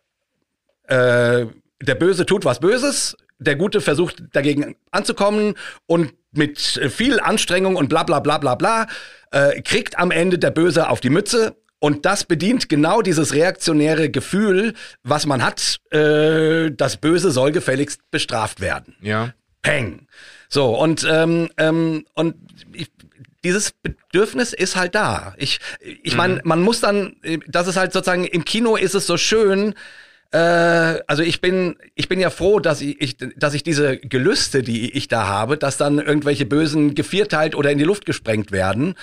äh, 0.84 1.46
der 1.80 1.94
Böse 1.94 2.26
tut 2.26 2.44
was 2.44 2.60
Böses, 2.60 3.16
der 3.38 3.56
Gute 3.56 3.80
versucht 3.80 4.22
dagegen 4.32 4.76
anzukommen 4.90 5.54
und 5.86 6.12
mit 6.32 6.58
viel 6.58 7.20
Anstrengung 7.20 7.76
und 7.76 7.88
bla 7.88 8.02
bla 8.02 8.20
bla 8.20 8.38
bla 8.38 8.54
bla 8.54 8.86
äh, 9.30 9.60
kriegt 9.62 9.98
am 9.98 10.10
Ende 10.10 10.38
der 10.38 10.50
Böse 10.50 10.88
auf 10.88 11.00
die 11.00 11.10
Mütze. 11.10 11.56
Und 11.80 12.04
das 12.06 12.24
bedient 12.24 12.68
genau 12.68 13.02
dieses 13.02 13.34
reaktionäre 13.34 14.10
Gefühl, 14.10 14.74
was 15.04 15.26
man 15.26 15.44
hat, 15.44 15.78
äh, 15.92 16.72
das 16.72 16.96
Böse 16.96 17.30
soll 17.30 17.52
gefälligst 17.52 18.00
bestraft 18.10 18.60
werden. 18.60 18.96
ja. 19.00 19.32
Peng. 19.60 20.06
So, 20.48 20.78
und, 20.78 21.06
ähm, 21.10 21.50
ähm, 21.58 22.06
und 22.14 22.36
ich, 22.72 22.90
dieses 23.44 23.72
Bedürfnis 23.72 24.52
ist 24.52 24.76
halt 24.76 24.94
da. 24.94 25.34
Ich, 25.38 25.60
ich 25.80 26.16
meine, 26.16 26.40
man 26.44 26.60
muss 26.60 26.80
dann, 26.80 27.16
das 27.46 27.68
ist 27.68 27.76
halt 27.76 27.92
sozusagen, 27.92 28.24
im 28.24 28.44
Kino 28.44 28.76
ist 28.76 28.94
es 28.94 29.06
so 29.06 29.16
schön, 29.16 29.74
äh, 30.30 30.38
also 31.06 31.22
ich 31.22 31.40
bin, 31.40 31.76
ich 31.94 32.08
bin 32.08 32.20
ja 32.20 32.30
froh, 32.30 32.60
dass 32.60 32.80
ich, 32.80 33.00
ich, 33.00 33.16
dass 33.36 33.54
ich 33.54 33.62
diese 33.62 33.96
Gelüste, 33.98 34.62
die 34.62 34.90
ich 34.96 35.08
da 35.08 35.26
habe, 35.26 35.56
dass 35.56 35.76
dann 35.76 35.98
irgendwelche 35.98 36.46
Bösen 36.46 36.94
gevierteilt 36.94 37.54
oder 37.54 37.70
in 37.70 37.78
die 37.78 37.84
Luft 37.84 38.04
gesprengt 38.04 38.52
werden, 38.52 38.94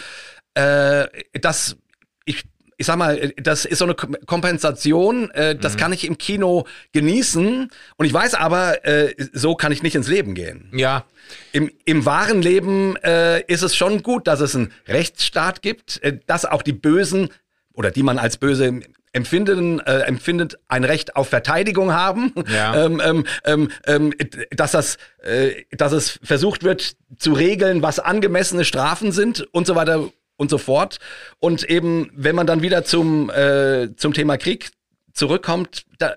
äh, 0.53 1.07
dass 1.33 1.77
ich 2.25 2.43
ich 2.78 2.86
sag 2.86 2.97
mal, 2.97 3.34
das 3.38 3.65
ist 3.65 3.80
so 3.80 3.86
eine 3.86 3.95
Kompensation, 3.95 5.32
äh, 5.32 5.55
das 5.55 5.73
mhm. 5.73 5.78
kann 5.78 5.93
ich 5.93 6.05
im 6.05 6.17
Kino 6.17 6.65
genießen 6.93 7.69
und 7.95 8.05
ich 8.05 8.13
weiß 8.13 8.36
aber, 8.36 8.86
äh, 8.86 9.13
so 9.34 9.55
kann 9.55 9.71
ich 9.71 9.84
nicht 9.84 9.95
ins 9.95 10.07
Leben 10.07 10.36
gehen. 10.36 10.71
Ja. 10.76 11.05
Im, 11.51 11.71
im 11.86 12.05
wahren 12.05 12.41
Leben 12.41 12.95
äh, 12.97 13.41
ist 13.47 13.63
es 13.63 13.76
schon 13.76 14.03
gut, 14.03 14.28
dass 14.28 14.41
es 14.41 14.55
einen 14.55 14.71
Rechtsstaat 14.88 15.61
gibt, 15.61 16.03
äh, 16.03 16.19
dass 16.28 16.45
auch 16.45 16.61
die 16.61 16.73
Bösen 16.73 17.30
oder 17.73 17.91
die 17.91 18.03
man 18.03 18.19
als 18.19 18.38
böse 18.38 18.82
empfinden, 19.15 19.80
äh, 19.80 19.99
empfindet, 20.01 20.59
ein 20.67 20.84
Recht 20.84 21.15
auf 21.15 21.30
Verteidigung 21.30 21.93
haben, 21.93 22.34
ja. 22.47 22.76
ähm, 22.86 23.01
ähm, 23.03 23.26
ähm, 23.45 23.69
ähm, 23.88 24.13
dass, 24.51 24.71
das, 24.71 24.97
äh, 25.23 25.63
dass 25.71 25.93
es 25.93 26.19
versucht 26.21 26.63
wird 26.63 26.97
zu 27.17 27.32
regeln, 27.32 27.82
was 27.82 27.99
angemessene 27.99 28.65
Strafen 28.65 29.13
sind 29.13 29.41
und 29.53 29.65
so 29.67 29.76
weiter 29.76 30.09
und 30.38 30.49
so 30.49 30.57
fort. 30.57 30.99
Und 31.39 31.63
eben, 31.63 32.09
wenn 32.13 32.36
man 32.36 32.47
dann 32.47 32.61
wieder 32.61 32.83
zum, 32.83 33.29
äh, 33.29 33.95
zum 33.95 34.13
Thema 34.13 34.38
Krieg 34.38 34.71
zurückkommt, 35.13 35.86
da, 35.97 36.15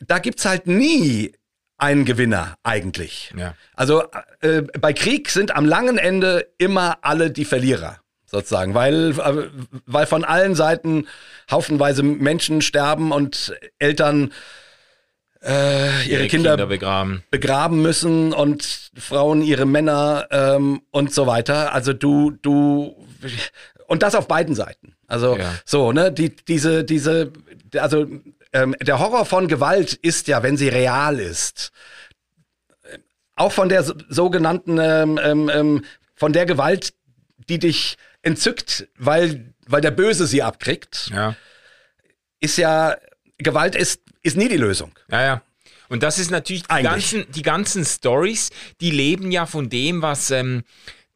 da 0.00 0.18
gibt's 0.18 0.44
halt 0.44 0.66
nie 0.66 1.32
einen 1.78 2.04
Gewinner 2.04 2.56
eigentlich. 2.62 3.32
Ja. 3.36 3.54
Also 3.74 4.04
äh, 4.40 4.62
bei 4.62 4.92
Krieg 4.92 5.30
sind 5.30 5.54
am 5.54 5.66
langen 5.66 5.98
Ende 5.98 6.48
immer 6.58 6.98
alle 7.02 7.30
die 7.30 7.44
Verlierer 7.44 8.00
sozusagen, 8.24 8.74
weil, 8.74 9.10
äh, 9.18 9.48
weil 9.86 10.06
von 10.06 10.24
allen 10.24 10.54
Seiten 10.54 11.06
haufenweise 11.50 12.02
Menschen 12.02 12.60
sterben 12.62 13.12
und 13.12 13.54
Eltern 13.78 14.32
äh, 15.42 16.06
ihre, 16.06 16.20
ihre 16.22 16.28
Kinder, 16.28 16.50
Kinder, 16.52 16.66
begraben. 16.66 17.22
begraben 17.30 17.82
müssen 17.82 18.32
und 18.32 18.90
Frauen 18.96 19.42
ihre 19.42 19.66
Männer 19.66 20.26
ähm, 20.30 20.82
und 20.90 21.12
so 21.12 21.26
weiter. 21.26 21.72
Also 21.72 21.92
du, 21.92 22.30
du 22.30 22.96
und 23.86 24.02
das 24.02 24.14
auf 24.14 24.28
beiden 24.28 24.54
Seiten. 24.54 24.96
Also 25.06 25.36
ja. 25.36 25.54
so, 25.64 25.92
ne, 25.92 26.12
die, 26.12 26.34
diese, 26.34 26.84
diese, 26.84 27.32
also 27.76 28.06
ähm, 28.52 28.74
der 28.80 28.98
Horror 28.98 29.24
von 29.24 29.48
Gewalt 29.48 29.94
ist 29.94 30.28
ja, 30.28 30.42
wenn 30.42 30.56
sie 30.56 30.68
real 30.68 31.18
ist, 31.18 31.72
auch 33.36 33.52
von 33.52 33.68
der 33.68 33.84
sogenannten, 33.84 34.78
ähm, 34.78 35.20
ähm, 35.22 35.50
ähm, 35.52 35.84
von 36.14 36.32
der 36.32 36.46
Gewalt, 36.46 36.94
die 37.48 37.58
dich 37.58 37.96
entzückt, 38.22 38.88
weil, 38.98 39.52
weil 39.66 39.82
der 39.82 39.90
Böse 39.90 40.26
sie 40.26 40.42
abkriegt, 40.42 41.10
ja. 41.14 41.36
ist 42.40 42.56
ja, 42.56 42.96
Gewalt 43.38 43.76
ist, 43.76 44.00
ist 44.22 44.36
nie 44.36 44.48
die 44.48 44.56
Lösung. 44.56 44.92
Ja, 45.10 45.22
ja. 45.22 45.42
Und 45.88 46.02
das 46.02 46.18
ist 46.18 46.30
natürlich 46.30 46.64
die 46.64 46.82
ganzen, 46.82 47.30
die 47.30 47.42
ganzen 47.42 47.84
Stories, 47.84 48.50
die 48.80 48.90
leben 48.90 49.30
ja 49.30 49.46
von 49.46 49.68
dem, 49.68 50.02
was 50.02 50.30
ähm, 50.30 50.64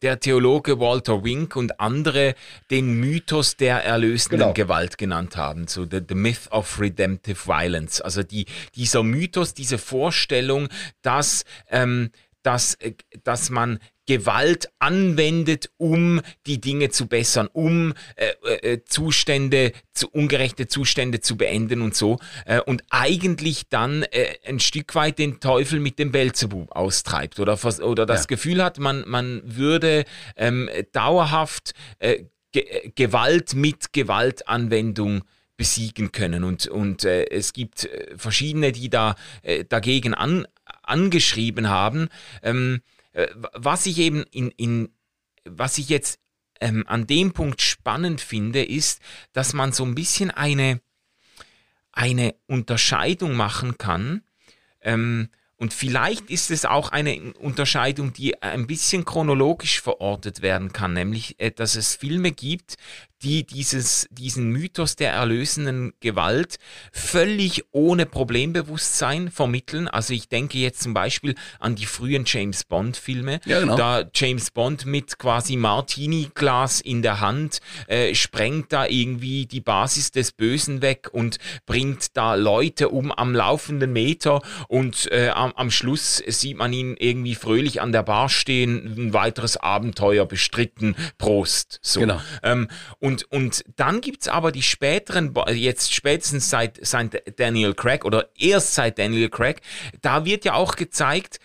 der 0.03 0.21
Theologe 0.21 0.81
Walter 0.81 1.25
Wink 1.25 1.57
und 1.57 1.81
andere 1.81 2.35
den 2.71 2.99
Mythos 3.01 3.57
der 3.57 3.85
erlösenden 3.85 4.41
genau. 4.41 4.53
Gewalt 4.53 4.99
genannt 4.99 5.37
haben, 5.37 5.67
so 5.67 5.87
the, 5.91 6.01
the 6.07 6.15
Myth 6.15 6.51
of 6.51 6.81
Redemptive 6.81 7.47
Violence. 7.47 8.01
Also 8.01 8.23
die, 8.23 8.47
dieser 8.75 9.03
Mythos, 9.03 9.55
diese 9.55 9.79
Vorstellung, 9.79 10.69
dass, 11.03 11.45
ähm, 11.71 12.11
dass, 12.43 12.75
äh, 12.75 12.95
dass 13.25 13.51
man 13.51 13.79
Gewalt 14.11 14.69
anwendet, 14.81 15.71
um 15.77 16.21
die 16.45 16.61
Dinge 16.61 16.91
zu 16.91 17.07
bessern, 17.07 17.49
um 17.53 17.95
äh, 18.17 18.73
äh, 18.73 18.85
Zustände, 18.85 19.71
zu, 19.95 20.09
ungerechte 20.09 20.67
Zustände 20.67 21.21
zu 21.21 21.37
beenden 21.37 21.81
und 21.81 21.95
so. 21.95 22.19
Äh, 22.45 22.61
und 22.61 22.83
eigentlich 22.91 23.69
dann 23.69 24.03
äh, 24.03 24.35
ein 24.45 24.59
Stück 24.59 24.97
weit 24.97 25.21
den 25.21 25.39
Teufel 25.39 25.79
mit 25.79 26.01
dem 26.01 26.11
Belzebub 26.11 26.73
austreibt 26.73 27.39
oder, 27.39 27.57
oder 27.85 28.05
das 28.05 28.23
ja. 28.23 28.27
Gefühl 28.27 28.65
hat, 28.65 28.81
man, 28.81 29.05
man 29.07 29.43
würde 29.45 30.05
ähm, 30.35 30.69
dauerhaft 30.91 31.73
äh, 32.01 32.25
Ge 32.51 32.91
Gewalt 32.97 33.55
mit 33.55 33.93
Gewaltanwendung 33.93 35.23
besiegen 35.57 36.11
können. 36.11 36.43
Und, 36.43 36.67
und 36.67 37.05
äh, 37.05 37.27
es 37.31 37.53
gibt 37.53 37.85
äh, 37.85 38.17
verschiedene, 38.17 38.73
die 38.73 38.91
da 38.91 39.15
äh, 39.43 39.65
dagegen 39.65 40.15
an, 40.15 40.49
angeschrieben 40.83 41.69
haben. 41.69 42.09
Ähm, 42.43 42.81
äh, 42.81 43.00
was 43.13 43.87
ich 43.87 43.99
eben 43.99 44.25
in, 44.31 44.51
in 44.51 44.95
was 45.45 45.79
ich 45.79 45.89
jetzt 45.89 46.21
ähm, 46.61 46.85
an 46.87 47.07
dem 47.07 47.33
Punkt 47.33 47.63
spannend 47.63 48.21
finde, 48.21 48.65
ist, 48.65 49.01
dass 49.33 49.53
man 49.53 49.73
so 49.73 49.85
ein 49.85 49.95
bisschen 49.95 50.31
eine, 50.31 50.81
eine 51.93 52.35
Unterscheidung 52.47 53.35
machen 53.35 53.79
kann. 53.79 54.23
Ähm, 54.83 55.31
und 55.61 55.75
vielleicht 55.75 56.31
ist 56.31 56.51
es 56.51 56.65
auch 56.65 56.89
eine 56.89 57.35
Unterscheidung, 57.39 58.15
die 58.15 58.43
ein 58.43 58.67
bisschen 58.67 59.05
chronologisch 59.05 59.83
verortet 59.83 60.41
werden 60.41 60.73
kann, 60.73 60.95
nämlich, 60.95 61.39
äh, 61.39 61.51
dass 61.51 61.77
es 61.77 61.95
Filme 61.95 62.33
gibt, 62.33 62.77
die 63.23 63.45
dieses, 63.45 64.09
diesen 64.11 64.51
Mythos 64.51 64.97
der 64.97 65.13
erlösenden 65.13 65.93
Gewalt 66.01 66.59
völlig 66.93 67.65
ohne 67.71 68.07
Problembewusstsein 68.07 69.31
vermitteln. 69.31 69.89
Also 69.89 70.15
ich 70.15 70.29
denke 70.29 70.59
jetzt 70.59 70.83
zum 70.83 70.95
Beispiel 70.95 71.35
an 71.59 71.75
die 71.75 71.85
frühen 71.85 72.25
James 72.27 72.65
Bond-Filme. 72.65 73.41
Ja, 73.45 73.61
genau. 73.61 73.77
Da 73.77 74.05
James 74.15 74.51
Bond 74.51 74.87
mit 74.87 75.19
quasi 75.19 75.57
Martini-Glas 75.57 76.81
in 76.81 77.03
der 77.03 77.21
Hand 77.21 77.61
äh, 77.89 78.15
sprengt 78.15 78.73
da 78.73 78.87
irgendwie 78.87 79.47
die 79.47 79.61
Basis 79.61 80.11
des 80.11 80.33
Bösen 80.33 80.81
weg 80.81 81.11
und 81.13 81.39
bringt 81.67 82.17
da 82.17 82.35
Leute 82.35 82.89
um 82.89 83.13
am 83.13 83.35
laufenden 83.35 83.93
Meter 83.93 84.41
und 84.69 85.11
äh, 85.13 85.29
am, 85.51 85.57
am 85.57 85.71
Schluss 85.71 86.23
sieht 86.27 86.57
man 86.57 86.73
ihn 86.73 86.97
irgendwie 86.99 87.35
fröhlich 87.35 87.81
an 87.81 87.93
der 87.93 88.03
Bar 88.03 88.29
stehen, 88.29 88.95
ein 88.97 89.13
weiteres 89.13 89.57
Abenteuer 89.57 90.27
bestritten, 90.27 90.95
Prost. 91.19 91.79
So. 91.83 92.01
Genau. 92.01 92.21
Ähm, 92.43 92.69
und, 92.99 93.25
und 93.31 93.65
dann 93.77 94.01
gibt's 94.01 94.29
aber 94.29 94.53
die 94.53 94.63
späteren, 94.63 95.35
jetzt 95.49 95.93
spätestens 95.93 96.51
seit, 96.51 96.79
seit 96.85 97.39
Daniel 97.39 97.75
Craig 97.75 98.05
oder 98.05 98.29
erst 98.39 98.75
seit 98.75 98.99
Daniel 98.99 99.29
Craig, 99.29 99.61
da 100.03 100.25
wird 100.25 100.45
ja 100.45 100.55
auch 100.55 100.77
gezeigt, 100.77 101.41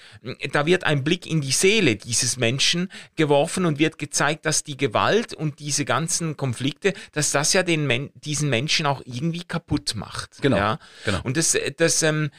da 0.52 0.66
wird 0.66 0.84
ein 0.84 1.04
Blick 1.04 1.26
in 1.26 1.42
die 1.42 1.52
Seele 1.52 1.96
dieses 1.96 2.38
Menschen 2.38 2.92
geworfen 3.16 3.66
und 3.66 3.80
wird 3.80 3.98
gezeigt, 3.98 4.46
dass 4.46 4.64
die 4.64 4.78
Gewalt 4.78 5.34
und 5.34 5.60
diese 5.60 5.86
ganzen 5.86 6.38
Konflikte, 6.38 6.94
dass 7.12 7.32
das 7.32 7.54
ja 7.54 7.64
den 7.64 7.88
Men 7.88 8.12
diesen 8.16 8.50
Menschen 8.50 8.86
auch 8.86 9.02
irgendwie 9.06 9.44
kaputt 9.44 9.94
macht. 9.96 10.42
Genau. 10.42 10.58
Ja? 10.58 10.80
genau. 11.06 11.20
Und 11.24 11.38
das, 11.38 11.58
das 11.78 12.04
ähm, 12.04 12.30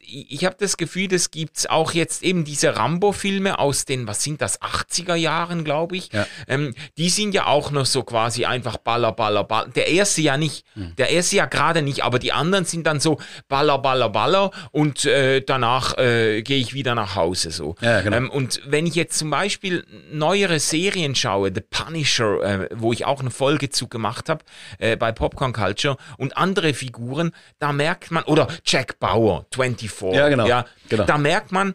ich 0.00 0.44
habe 0.44 0.56
das 0.58 0.76
Gefühl, 0.76 1.07
das 1.08 1.30
gibt's 1.30 1.66
auch 1.66 1.92
jetzt 1.92 2.22
eben 2.22 2.44
diese 2.44 2.76
Rambo-Filme 2.76 3.58
aus 3.58 3.84
den, 3.84 4.06
was 4.06 4.22
sind 4.22 4.40
das, 4.40 4.60
80er 4.60 5.14
Jahren, 5.14 5.64
glaube 5.64 5.96
ich. 5.96 6.12
Ja. 6.12 6.26
Ähm, 6.46 6.74
die 6.96 7.08
sind 7.08 7.34
ja 7.34 7.46
auch 7.46 7.70
noch 7.70 7.86
so 7.86 8.02
quasi 8.02 8.44
einfach 8.44 8.76
Baller, 8.76 9.12
Baller, 9.12 9.44
Baller. 9.44 9.68
Der 9.70 9.88
erste 9.88 10.20
ja 10.20 10.36
nicht, 10.36 10.64
mhm. 10.74 10.94
der 10.96 11.10
erste 11.10 11.36
ja 11.36 11.46
gerade 11.46 11.82
nicht, 11.82 12.04
aber 12.04 12.18
die 12.18 12.32
anderen 12.32 12.64
sind 12.64 12.86
dann 12.86 13.00
so 13.00 13.18
Baller, 13.48 13.78
Baller, 13.78 14.10
Baller 14.10 14.50
und 14.70 15.04
äh, 15.04 15.40
danach 15.40 15.96
äh, 15.98 16.42
gehe 16.42 16.58
ich 16.58 16.74
wieder 16.74 16.94
nach 16.94 17.14
Hause 17.16 17.50
so. 17.50 17.74
Ja, 17.80 18.00
genau. 18.00 18.16
ähm, 18.16 18.30
und 18.30 18.60
wenn 18.66 18.86
ich 18.86 18.94
jetzt 18.94 19.18
zum 19.18 19.30
Beispiel 19.30 19.84
neuere 20.12 20.60
Serien 20.60 21.14
schaue, 21.14 21.52
The 21.54 21.60
Punisher, 21.60 22.42
äh, 22.42 22.68
wo 22.74 22.92
ich 22.92 23.04
auch 23.04 23.20
eine 23.20 23.30
Folge 23.30 23.70
zu 23.70 23.88
gemacht 23.88 24.28
habe 24.28 24.44
äh, 24.78 24.96
bei 24.96 25.12
Popcorn 25.12 25.52
Culture 25.52 25.96
und 26.16 26.36
andere 26.36 26.74
Figuren, 26.74 27.32
da 27.58 27.72
merkt 27.72 28.10
man, 28.10 28.24
oder 28.24 28.48
Jack 28.64 28.98
Bauer, 28.98 29.46
24. 29.54 30.14
Ja, 30.14 30.28
genau. 30.28 30.46
Ja, 30.46 30.64
genau. 30.98 31.06
Da 31.06 31.18
merkt 31.18 31.52
man, 31.52 31.74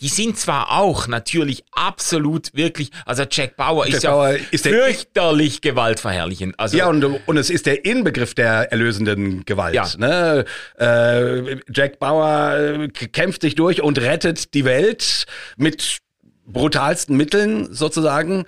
die 0.00 0.08
sind 0.08 0.38
zwar 0.38 0.72
auch 0.72 1.08
natürlich 1.08 1.64
absolut 1.72 2.54
wirklich, 2.54 2.90
also 3.06 3.24
Jack 3.30 3.56
Bauer 3.56 3.86
Jack 3.86 3.94
ist 3.94 4.02
Bauer 4.02 4.30
ja 4.32 4.38
ist 4.50 4.66
fürchterlich 4.66 5.62
gewaltverherrlichend. 5.62 6.54
Also, 6.58 6.76
ja, 6.76 6.86
und, 6.86 7.02
und 7.02 7.36
es 7.38 7.48
ist 7.48 7.64
der 7.64 7.84
Inbegriff 7.86 8.34
der 8.34 8.70
erlösenden 8.72 9.46
Gewalt. 9.46 9.74
Ja. 9.74 9.86
Ne? 9.96 10.44
Äh, 10.78 11.56
Jack 11.72 11.98
Bauer 11.98 12.56
äh, 12.58 12.88
kämpft 12.88 13.40
sich 13.40 13.54
durch 13.54 13.82
und 13.82 13.98
rettet 13.98 14.52
die 14.52 14.66
Welt 14.66 15.24
mit 15.56 16.00
brutalsten 16.46 17.16
Mitteln 17.16 17.72
sozusagen. 17.72 18.44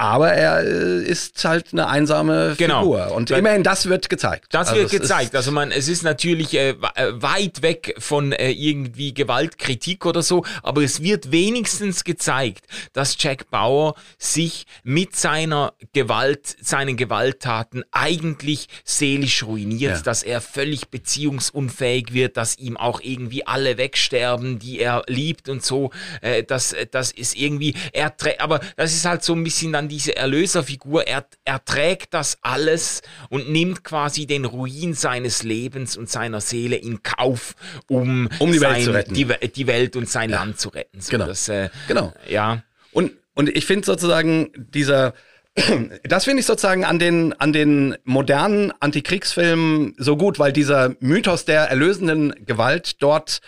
Aber 0.00 0.32
er 0.32 0.64
äh, 0.64 1.02
ist 1.02 1.44
halt 1.44 1.72
eine 1.72 1.88
einsame 1.88 2.54
genau. 2.56 2.82
Figur. 2.82 3.12
Und 3.12 3.30
Weil, 3.30 3.40
immerhin, 3.40 3.64
das 3.64 3.88
wird 3.88 4.08
gezeigt. 4.08 4.46
Das 4.52 4.68
also 4.68 4.80
wird 4.80 4.92
gezeigt. 4.92 5.34
Also 5.34 5.50
man, 5.50 5.72
es 5.72 5.88
ist 5.88 6.04
natürlich 6.04 6.54
äh, 6.54 6.70
äh, 6.70 6.76
weit 7.14 7.62
weg 7.62 7.96
von 7.98 8.30
äh, 8.30 8.52
irgendwie 8.52 9.12
Gewaltkritik 9.12 10.06
oder 10.06 10.22
so, 10.22 10.44
aber 10.62 10.82
es 10.82 11.02
wird 11.02 11.32
wenigstens 11.32 12.04
gezeigt, 12.04 12.64
dass 12.92 13.16
Jack 13.18 13.50
Bauer 13.50 13.96
sich 14.18 14.66
mit 14.84 15.16
seiner 15.16 15.72
Gewalt, 15.92 16.56
seinen 16.60 16.96
Gewalttaten 16.96 17.82
eigentlich 17.90 18.68
seelisch 18.84 19.42
ruiniert, 19.42 19.96
ja. 19.96 20.02
dass 20.02 20.22
er 20.22 20.40
völlig 20.40 20.90
beziehungsunfähig 20.90 22.12
wird, 22.12 22.36
dass 22.36 22.56
ihm 22.56 22.76
auch 22.76 23.00
irgendwie 23.02 23.44
alle 23.48 23.78
wegsterben, 23.78 24.60
die 24.60 24.78
er 24.78 25.02
liebt 25.08 25.48
und 25.48 25.64
so. 25.64 25.90
Äh, 26.20 26.44
das, 26.44 26.76
das 26.92 27.10
ist 27.10 27.36
irgendwie, 27.36 27.74
er 27.92 28.14
aber 28.38 28.60
das 28.76 28.94
ist 28.94 29.04
halt 29.04 29.24
so 29.24 29.32
ein 29.32 29.42
bisschen 29.42 29.72
dann 29.72 29.87
diese 29.88 30.16
Erlöserfigur, 30.16 31.06
er, 31.06 31.26
er 31.44 31.64
trägt 31.64 32.14
das 32.14 32.38
alles 32.42 33.02
und 33.28 33.50
nimmt 33.50 33.84
quasi 33.84 34.26
den 34.26 34.44
Ruin 34.44 34.94
seines 34.94 35.42
Lebens 35.42 35.96
und 35.96 36.08
seiner 36.08 36.40
Seele 36.40 36.76
in 36.76 37.02
Kauf, 37.02 37.54
um, 37.88 38.28
um 38.38 38.52
die, 38.52 38.58
sein, 38.58 38.74
Welt 38.74 38.84
zu 38.84 38.90
retten. 38.92 39.14
Die, 39.14 39.26
die 39.54 39.66
Welt 39.66 39.96
und 39.96 40.08
sein 40.08 40.30
ja. 40.30 40.36
Land 40.36 40.60
zu 40.60 40.68
retten. 40.68 41.00
So, 41.00 41.10
genau. 41.10 41.26
Das, 41.26 41.48
äh, 41.48 41.70
genau. 41.86 42.12
Ja. 42.28 42.62
Und, 42.92 43.12
und 43.34 43.48
ich 43.48 43.66
finde 43.66 43.86
sozusagen 43.86 44.50
dieser, 44.56 45.14
das 46.04 46.24
finde 46.24 46.40
ich 46.40 46.46
sozusagen 46.46 46.84
an 46.84 46.98
den, 46.98 47.32
an 47.34 47.52
den 47.52 47.96
modernen 48.04 48.72
Antikriegsfilmen 48.80 49.94
so 49.98 50.16
gut, 50.16 50.38
weil 50.38 50.52
dieser 50.52 50.94
Mythos 51.00 51.44
der 51.44 51.62
erlösenden 51.62 52.34
Gewalt 52.46 53.02
dort 53.02 53.40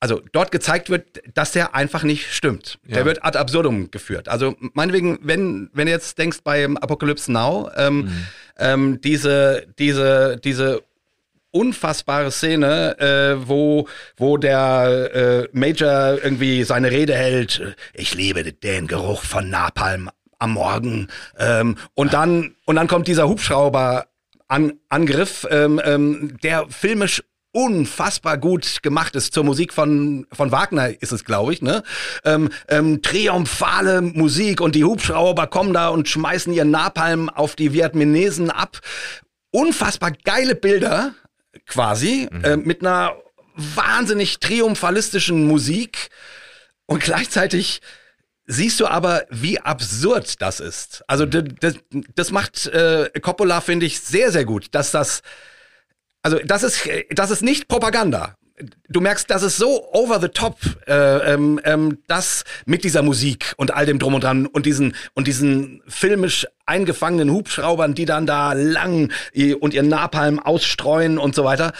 also 0.00 0.22
dort 0.32 0.52
gezeigt 0.52 0.90
wird, 0.90 1.20
dass 1.34 1.52
der 1.52 1.74
einfach 1.74 2.02
nicht 2.04 2.32
stimmt. 2.32 2.78
Ja. 2.86 2.96
Der 2.96 3.04
wird 3.04 3.24
ad 3.24 3.38
absurdum 3.38 3.90
geführt. 3.90 4.28
Also 4.28 4.56
meinetwegen, 4.74 5.18
wenn, 5.22 5.70
wenn 5.72 5.86
du 5.86 5.92
jetzt 5.92 6.18
denkst 6.18 6.38
bei 6.44 6.64
Apocalypse 6.64 7.32
Now, 7.32 7.70
ähm, 7.76 7.96
mhm. 7.96 8.26
ähm, 8.58 9.00
diese, 9.00 9.66
diese, 9.78 10.38
diese 10.42 10.82
unfassbare 11.50 12.30
Szene, 12.30 12.98
äh, 12.98 13.48
wo, 13.48 13.88
wo 14.16 14.36
der 14.36 15.10
äh, 15.14 15.48
Major 15.52 16.18
irgendwie 16.22 16.62
seine 16.62 16.90
Rede 16.90 17.14
hält, 17.14 17.76
ich 17.94 18.14
liebe 18.14 18.52
den 18.52 18.86
Geruch 18.86 19.22
von 19.22 19.50
Napalm 19.50 20.10
am 20.38 20.52
Morgen. 20.52 21.08
Ähm, 21.38 21.76
und 21.94 22.12
dann 22.12 22.54
und 22.64 22.76
dann 22.76 22.86
kommt 22.86 23.08
dieser 23.08 23.28
Hubschrauber 23.28 24.06
an, 24.46 24.74
Angriff, 24.88 25.46
ähm, 25.50 25.80
ähm, 25.84 26.38
der 26.42 26.66
filmisch 26.68 27.22
unfassbar 27.58 28.38
gut 28.38 28.84
gemacht 28.84 29.16
ist. 29.16 29.34
Zur 29.34 29.42
Musik 29.42 29.72
von, 29.72 30.26
von 30.30 30.52
Wagner 30.52 31.02
ist 31.02 31.10
es, 31.10 31.24
glaube 31.24 31.52
ich. 31.52 31.60
Ne? 31.60 31.82
Ähm, 32.24 32.50
ähm, 32.68 33.02
triumphale 33.02 34.00
Musik 34.00 34.60
und 34.60 34.76
die 34.76 34.84
Hubschrauber 34.84 35.48
kommen 35.48 35.72
da 35.72 35.88
und 35.88 36.08
schmeißen 36.08 36.52
ihren 36.52 36.70
Napalm 36.70 37.28
auf 37.28 37.56
die 37.56 37.72
Vietnamesen 37.72 38.50
ab. 38.50 38.78
Unfassbar 39.50 40.12
geile 40.12 40.54
Bilder 40.54 41.14
quasi 41.66 42.28
mhm. 42.30 42.44
äh, 42.44 42.56
mit 42.56 42.82
einer 42.82 43.16
wahnsinnig 43.56 44.38
triumphalistischen 44.38 45.48
Musik 45.48 46.10
und 46.86 47.02
gleichzeitig 47.02 47.80
siehst 48.46 48.78
du 48.78 48.86
aber, 48.86 49.26
wie 49.30 49.58
absurd 49.60 50.40
das 50.40 50.60
ist. 50.60 51.02
Also 51.08 51.26
das, 51.26 51.74
das 52.14 52.30
macht 52.30 52.66
äh, 52.66 53.10
Coppola, 53.20 53.60
finde 53.60 53.86
ich, 53.86 53.98
sehr, 53.98 54.30
sehr 54.30 54.44
gut, 54.44 54.68
dass 54.70 54.92
das 54.92 55.22
also 56.28 56.44
das 56.44 56.62
ist, 56.62 56.88
das 57.10 57.30
ist 57.30 57.42
nicht 57.42 57.68
Propaganda. 57.68 58.34
Du 58.88 59.00
merkst, 59.00 59.30
das 59.30 59.42
ist 59.42 59.56
so 59.56 59.88
over 59.94 60.20
the 60.20 60.28
top, 60.28 60.58
äh, 60.86 61.32
ähm, 61.32 61.58
ähm, 61.64 61.98
das 62.06 62.44
mit 62.66 62.84
dieser 62.84 63.02
Musik 63.02 63.54
und 63.56 63.72
all 63.72 63.86
dem 63.86 63.98
drum 63.98 64.14
und 64.14 64.24
dran 64.24 64.46
und 64.46 64.66
diesen 64.66 64.94
und 65.14 65.26
diesen 65.26 65.80
filmisch 65.86 66.46
eingefangenen 66.66 67.30
Hubschraubern, 67.30 67.94
die 67.94 68.04
dann 68.04 68.26
da 68.26 68.52
lang 68.52 69.10
und 69.60 69.72
ihren 69.72 69.88
Napalm 69.88 70.38
ausstreuen 70.38 71.18
und 71.18 71.34
so 71.34 71.44
weiter. 71.44 71.72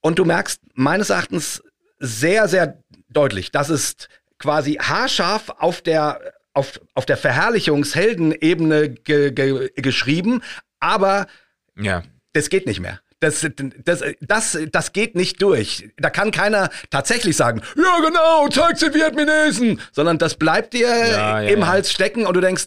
Und 0.00 0.18
du 0.18 0.24
merkst 0.24 0.60
meines 0.74 1.10
Erachtens 1.10 1.62
sehr, 2.00 2.48
sehr 2.48 2.82
deutlich, 3.10 3.52
das 3.52 3.70
ist 3.70 4.08
quasi 4.38 4.78
haarscharf 4.80 5.50
auf 5.50 5.82
der 5.82 6.20
auf, 6.54 6.80
auf 6.94 7.06
der 7.06 7.16
Verherrlichungsheldenebene 7.16 8.90
ge, 8.90 9.30
ge, 9.30 9.70
geschrieben, 9.76 10.42
aber 10.80 11.26
ja. 11.76 12.02
das 12.32 12.50
geht 12.50 12.66
nicht 12.66 12.80
mehr. 12.80 13.00
Das, 13.22 13.46
das, 13.84 14.02
das, 14.20 14.58
das 14.72 14.92
geht 14.92 15.14
nicht 15.14 15.40
durch. 15.40 15.90
Da 15.96 16.10
kann 16.10 16.32
keiner 16.32 16.70
tatsächlich 16.90 17.36
sagen, 17.36 17.62
ja 17.76 18.00
genau, 18.04 18.48
zeig 18.48 18.80
den 18.80 18.92
Vietminesen, 18.94 19.80
sondern 19.92 20.18
das 20.18 20.34
bleibt 20.34 20.74
dir 20.74 20.88
ja, 20.88 21.40
ja, 21.40 21.48
im 21.48 21.60
ja. 21.60 21.66
Hals 21.68 21.92
stecken 21.92 22.26
und 22.26 22.34
du 22.34 22.40
denkst, 22.40 22.64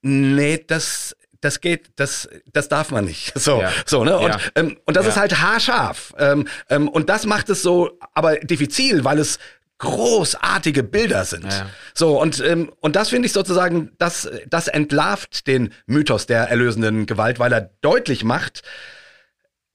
nee, 0.00 0.64
das, 0.66 1.14
das 1.42 1.60
geht, 1.60 1.90
das, 1.96 2.30
das 2.50 2.70
darf 2.70 2.90
man 2.92 3.04
nicht. 3.04 3.38
So, 3.38 3.60
ja. 3.60 3.70
so, 3.84 4.04
ne? 4.04 4.16
Und, 4.16 4.30
ja. 4.30 4.38
ähm, 4.54 4.78
und 4.86 4.96
das 4.96 5.04
ja. 5.04 5.10
ist 5.10 5.16
halt 5.18 5.38
haarscharf. 5.38 6.14
Ähm, 6.18 6.48
ähm, 6.70 6.88
und 6.88 7.10
das 7.10 7.26
macht 7.26 7.50
es 7.50 7.60
so, 7.60 7.98
aber 8.14 8.36
diffizil, 8.36 9.04
weil 9.04 9.18
es 9.18 9.38
großartige 9.76 10.82
Bilder 10.82 11.26
sind. 11.26 11.46
So, 11.94 12.18
und, 12.20 12.40
ähm, 12.40 12.72
und 12.80 12.96
das 12.96 13.10
finde 13.10 13.26
ich 13.26 13.32
sozusagen, 13.32 13.92
das, 13.98 14.28
das 14.48 14.66
entlarvt 14.66 15.46
den 15.46 15.74
Mythos 15.86 16.26
der 16.26 16.48
erlösenden 16.48 17.04
Gewalt, 17.04 17.38
weil 17.38 17.52
er 17.52 17.70
deutlich 17.82 18.24
macht, 18.24 18.62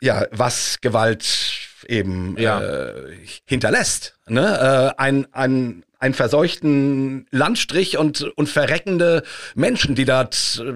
ja, 0.04 0.28
was 0.32 0.82
Gewalt 0.82 1.26
eben 1.88 2.36
ja. 2.38 2.62
äh, 2.62 3.16
hinterlässt. 3.46 4.18
Ne? 4.28 4.94
Äh, 4.98 5.02
ein, 5.02 5.28
ein, 5.34 5.86
einen 5.98 6.14
verseuchten 6.14 7.26
Landstrich 7.32 7.98
und, 7.98 8.24
und 8.36 8.50
verreckende 8.50 9.24
Menschen, 9.56 9.96
die 9.96 10.04
dort 10.04 10.62
äh, 10.64 10.74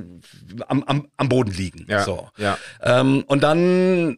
am, 0.67 0.83
am, 0.83 1.07
am 1.17 1.29
Boden 1.29 1.51
liegen. 1.51 1.85
Ja. 1.89 2.03
So. 2.03 2.29
Ja. 2.37 2.57
Ähm, 2.81 3.25
und 3.27 3.43
dann, 3.43 4.17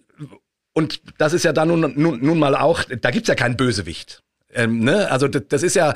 und 0.74 1.02
das 1.18 1.34
ist 1.34 1.44
ja 1.44 1.54
dann 1.54 1.70
nun, 1.70 1.94
nun, 1.96 2.24
nun 2.24 2.38
mal 2.38 2.56
auch, 2.56 2.84
da 2.84 3.10
gibt's 3.10 3.30
ja 3.30 3.36
keinen 3.36 3.58
Bösewicht. 3.58 4.22
Ähm, 4.54 4.80
ne? 4.80 5.10
Also 5.10 5.28
das, 5.28 5.44
das 5.50 5.64
ist 5.64 5.76
ja 5.76 5.96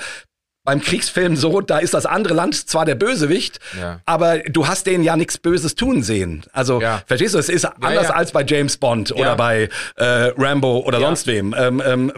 beim 0.64 0.82
Kriegsfilm 0.82 1.36
so, 1.36 1.61
da 1.61 1.80
ist 1.80 1.93
das 1.93 2.05
andere 2.05 2.34
Land 2.34 2.55
zwar 2.70 2.86
der 2.86 2.95
Bösewicht, 2.95 3.59
ja. 3.80 3.99
aber 4.05 4.39
du 4.39 4.68
hast 4.68 4.86
denen 4.88 5.03
ja 5.03 5.18
nichts 5.18 5.38
Böses 5.38 5.76
tun 5.76 6.03
sehen. 6.03 6.43
Also, 6.53 6.82
ja. 6.82 7.01
verstehst 7.05 7.34
du, 7.34 7.39
es 7.39 7.49
ist 7.49 7.66
anders 7.66 8.07
ja, 8.07 8.14
als 8.14 8.32
bei 8.32 8.43
James 8.43 8.78
Bond 8.78 9.11
oder 9.11 9.36
bei 9.36 9.70
äh, 9.97 10.05
Rambo 10.38 10.80
oder 10.80 10.99
sonst 10.99 11.28
wem. 11.28 11.53
Ähm, 11.57 11.82
ähm, 11.86 12.14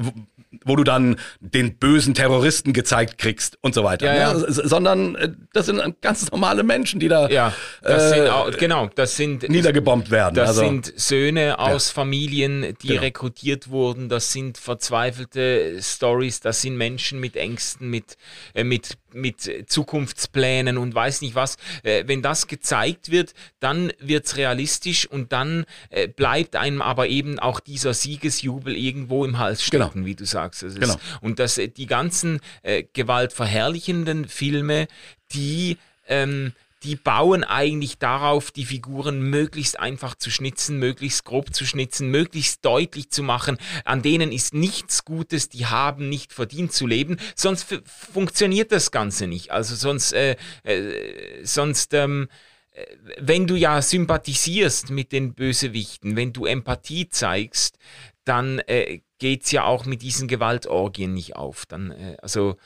wo 0.63 0.75
du 0.75 0.83
dann 0.83 1.17
den 1.39 1.77
bösen 1.77 2.13
Terroristen 2.13 2.73
gezeigt 2.73 3.17
kriegst 3.17 3.57
und 3.61 3.73
so 3.73 3.83
weiter. 3.83 4.05
Ja, 4.05 4.33
ne? 4.33 4.45
ja. 4.47 4.51
Sondern 4.51 5.15
äh, 5.15 5.31
das 5.53 5.65
sind 5.67 6.01
ganz 6.01 6.29
normale 6.31 6.63
Menschen, 6.63 6.99
die 6.99 7.07
da 7.07 7.29
ja, 7.29 7.53
das 7.81 8.11
äh, 8.11 8.15
sind 8.15 8.27
auch, 8.27 8.51
genau, 8.57 8.89
das 8.95 9.15
sind 9.15 9.49
niedergebombt 9.49 10.11
werden. 10.11 10.35
Das 10.35 10.49
also, 10.49 10.61
sind 10.61 10.93
Söhne 10.95 11.59
aus. 11.59 11.89
Familien, 11.89 12.75
die 12.81 12.87
genau. 12.87 13.01
rekrutiert 13.01 13.69
wurden. 13.69 14.09
Das 14.09 14.31
sind 14.31 14.57
verzweifelte 14.57 15.77
Stories. 15.81 16.39
Das 16.39 16.61
sind 16.61 16.77
Menschen 16.77 17.19
mit 17.19 17.35
Ängsten, 17.35 17.89
mit 17.89 18.17
äh, 18.53 18.63
mit 18.63 18.97
mit 19.16 19.70
Zukunftsplänen 19.70 20.78
und 20.78 20.93
weiß 20.93 21.22
nicht 21.22 21.36
was. 21.36 21.57
Äh, 21.84 22.03
wenn 22.07 22.22
das 22.22 22.47
gezeigt 22.47 23.09
wird, 23.11 23.34
dann 23.59 23.91
wird's 23.99 24.38
realistisch 24.38 25.07
und 25.07 25.32
dann 25.32 25.66
äh, 25.89 26.07
bleibt 26.07 26.55
einem 26.55 26.82
aber 26.82 27.07
eben 27.07 27.39
auch 27.39 27.59
dieser 27.59 27.93
Siegesjubel 27.93 28.76
irgendwo 28.76 29.26
im 29.26 29.39
Hals 29.39 29.63
stecken, 29.63 29.91
genau. 29.93 30.05
wie 30.05 30.16
du 30.16 30.26
sagst. 30.26 30.63
Das 30.63 30.76
genau. 30.76 30.95
und 31.22 31.39
dass 31.39 31.57
äh, 31.57 31.68
die 31.68 31.88
ganzen 31.88 32.39
äh, 32.61 32.84
gewaltverherrlichenden 32.93 34.28
Filme, 34.28 34.88
die 35.32 35.78
ähm, 36.07 36.53
die 36.86 36.95
bauen 36.95 37.43
eigentlich 37.43 37.97
darauf, 37.97 38.51
die 38.51 38.65
Figuren 38.65 39.19
möglichst 39.19 39.79
einfach 39.79 40.13
zu 40.13 40.29
schnitzen, 40.29 40.77
möglichst 40.77 41.25
grob 41.25 41.53
zu 41.53 41.65
schnitzen, 41.65 42.11
möglichst 42.11 42.63
deutlich 42.63 43.09
zu 43.09 43.23
machen. 43.23 43.57
An 43.86 44.03
denen 44.03 44.31
ist 44.31 44.53
nichts 44.53 45.03
Gutes, 45.03 45.49
die 45.49 45.65
haben 45.65 46.09
nicht 46.09 46.31
verdient 46.31 46.73
zu 46.73 46.86
leben, 46.86 47.17
sonst 47.36 47.65
funktioniert 47.86 48.71
das 48.71 48.91
Ganze 48.91 49.25
nicht. 49.25 49.49
Also 49.51 49.73
sonst, 49.73 50.13
äh, 50.13 50.36
äh, 50.63 51.43
sonst, 51.43 51.95
ähm, 51.95 52.27
äh, 52.71 52.86
wenn 53.19 53.47
du 53.47 53.55
ja 53.55 53.81
sympathisierst 53.81 54.91
mit 54.91 55.11
den 55.11 55.33
Bösewichten, 55.33 56.15
wenn 56.15 56.33
du 56.33 56.45
Empathie 56.45 57.09
zeigst, 57.09 57.79
dann 58.25 58.59
äh, 58.59 59.01
geht's 59.17 59.51
ja 59.51 59.63
auch 59.63 59.86
mit 59.86 60.03
diesen 60.03 60.27
Gewaltorgien 60.27 61.15
nicht 61.15 61.36
auf. 61.36 61.65
Dann, 61.65 61.89
äh, 61.89 62.17
also 62.21 62.57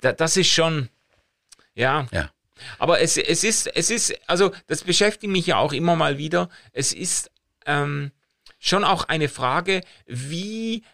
da, 0.00 0.12
das 0.12 0.36
ist 0.36 0.48
schon, 0.48 0.88
ja. 1.74 2.08
ja. 2.10 2.30
Aber 2.78 3.00
es, 3.00 3.16
es 3.16 3.44
ist, 3.44 3.66
es 3.74 3.90
ist, 3.90 4.14
also 4.26 4.52
das 4.66 4.84
beschäftigt 4.84 5.32
mich 5.32 5.46
ja 5.46 5.58
auch 5.58 5.72
immer 5.72 5.96
mal 5.96 6.18
wieder. 6.18 6.48
Es 6.72 6.92
ist 6.92 7.30
ähm, 7.66 8.12
schon 8.58 8.84
auch 8.84 9.04
eine 9.04 9.28
Frage, 9.28 9.82
wie 10.06 10.84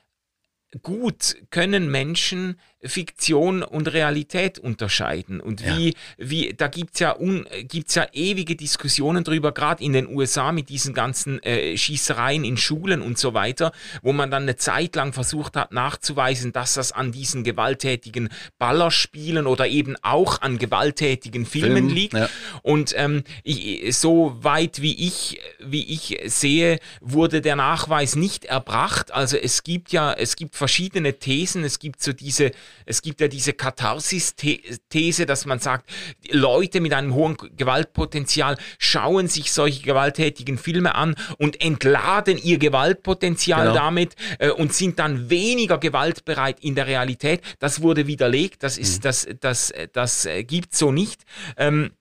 gut 0.83 1.37
können 1.51 1.91
Menschen 1.91 2.59
Fiktion 2.87 3.63
und 3.63 3.93
Realität 3.93 4.59
unterscheiden. 4.59 5.41
Und 5.41 5.65
wie, 5.65 5.89
ja. 5.89 5.95
wie 6.19 6.55
da 6.57 6.69
gibt's 6.69 7.01
ja, 7.01 7.17
un, 7.19 7.47
gibt's 7.63 7.95
ja 7.95 8.07
ewige 8.13 8.57
Diskussionen 8.57 9.25
drüber, 9.25 9.53
gerade 9.53 9.83
in 9.83 9.93
den 9.93 10.09
USA 10.09 10.53
mit 10.53 10.69
diesen 10.69 10.95
ganzen 10.95 11.43
äh, 11.43 11.77
Schießereien 11.77 12.45
in 12.45 12.57
Schulen 12.57 13.03
und 13.03 13.19
so 13.19 13.35
weiter, 13.35 13.73
wo 14.03 14.13
man 14.13 14.31
dann 14.31 14.45
eine 14.45 14.57
Zeit 14.57 14.97
lang 14.97 15.13
versucht 15.13 15.57
hat 15.57 15.73
nachzuweisen, 15.73 16.53
dass 16.53 16.75
das 16.75 16.93
an 16.93 17.13
diesen 17.13 17.45
gewalttätigen 17.45 18.29
Ballerspielen 18.59 19.47
oder 19.47 19.67
eben 19.67 19.97
auch 20.03 20.41
an 20.43 20.59
gewalttätigen 20.59 21.47
Filmen 21.47 21.89
Film, 21.89 21.89
liegt. 21.89 22.15
Ja. 22.15 22.29
Und 22.63 22.95
ähm, 22.97 23.25
ich, 23.43 23.97
so 23.97 24.37
weit 24.41 24.83
wie 24.83 25.07
ich, 25.07 25.41
wie 25.61 25.85
ich 25.85 26.19
sehe, 26.27 26.79
wurde 27.01 27.41
der 27.41 27.57
Nachweis 27.57 28.17
nicht 28.17 28.45
erbracht. 28.45 29.13
Also 29.13 29.37
es 29.37 29.63
gibt 29.63 29.93
ja, 29.93 30.13
es 30.13 30.37
gibt 30.37 30.57
verschiedene 30.57 31.19
Thesen, 31.19 31.65
es 31.65 31.79
gibt 31.79 32.03
so 32.03 32.13
diese 32.13 32.53
es 32.87 33.03
gibt 33.03 33.21
ja 33.21 33.29
diese 33.29 33.53
Katharsis-These, 33.53 35.27
dass 35.27 35.47
man 35.47 35.59
sagt, 35.59 35.89
Leute 36.31 36.81
mit 36.81 36.93
einem 36.93 37.15
hohen 37.15 37.37
Gewaltpotenzial 37.57 38.57
schauen 38.79 39.29
sich 39.29 39.53
solche 39.53 39.83
gewalttätigen 39.83 40.59
Filme 40.59 40.95
an 40.95 41.15
und 41.39 41.61
entladen 41.61 42.39
ihr 42.39 42.59
Gewaltpotenzial 42.59 43.69
genau. 43.69 43.75
damit 43.75 44.15
äh, 44.39 44.51
und 44.51 44.73
sind 44.73 44.99
dann 44.99 45.31
weniger 45.31 45.79
gewaltbereit 45.79 46.61
in 46.61 46.75
der 46.75 46.87
Realität. 46.87 47.41
Das 47.59 47.83
wurde 47.83 48.07
widerlegt, 48.07 48.63
das 48.63 48.79
ist, 48.79 48.99
mhm. 48.99 49.03
das, 49.03 49.27
das, 49.41 49.73
das, 49.73 49.73
das 49.93 50.27
äh, 50.27 50.45
gibt 50.45 50.75
so 50.75 50.93
nicht. 50.93 51.23
Ähm, 51.57 51.93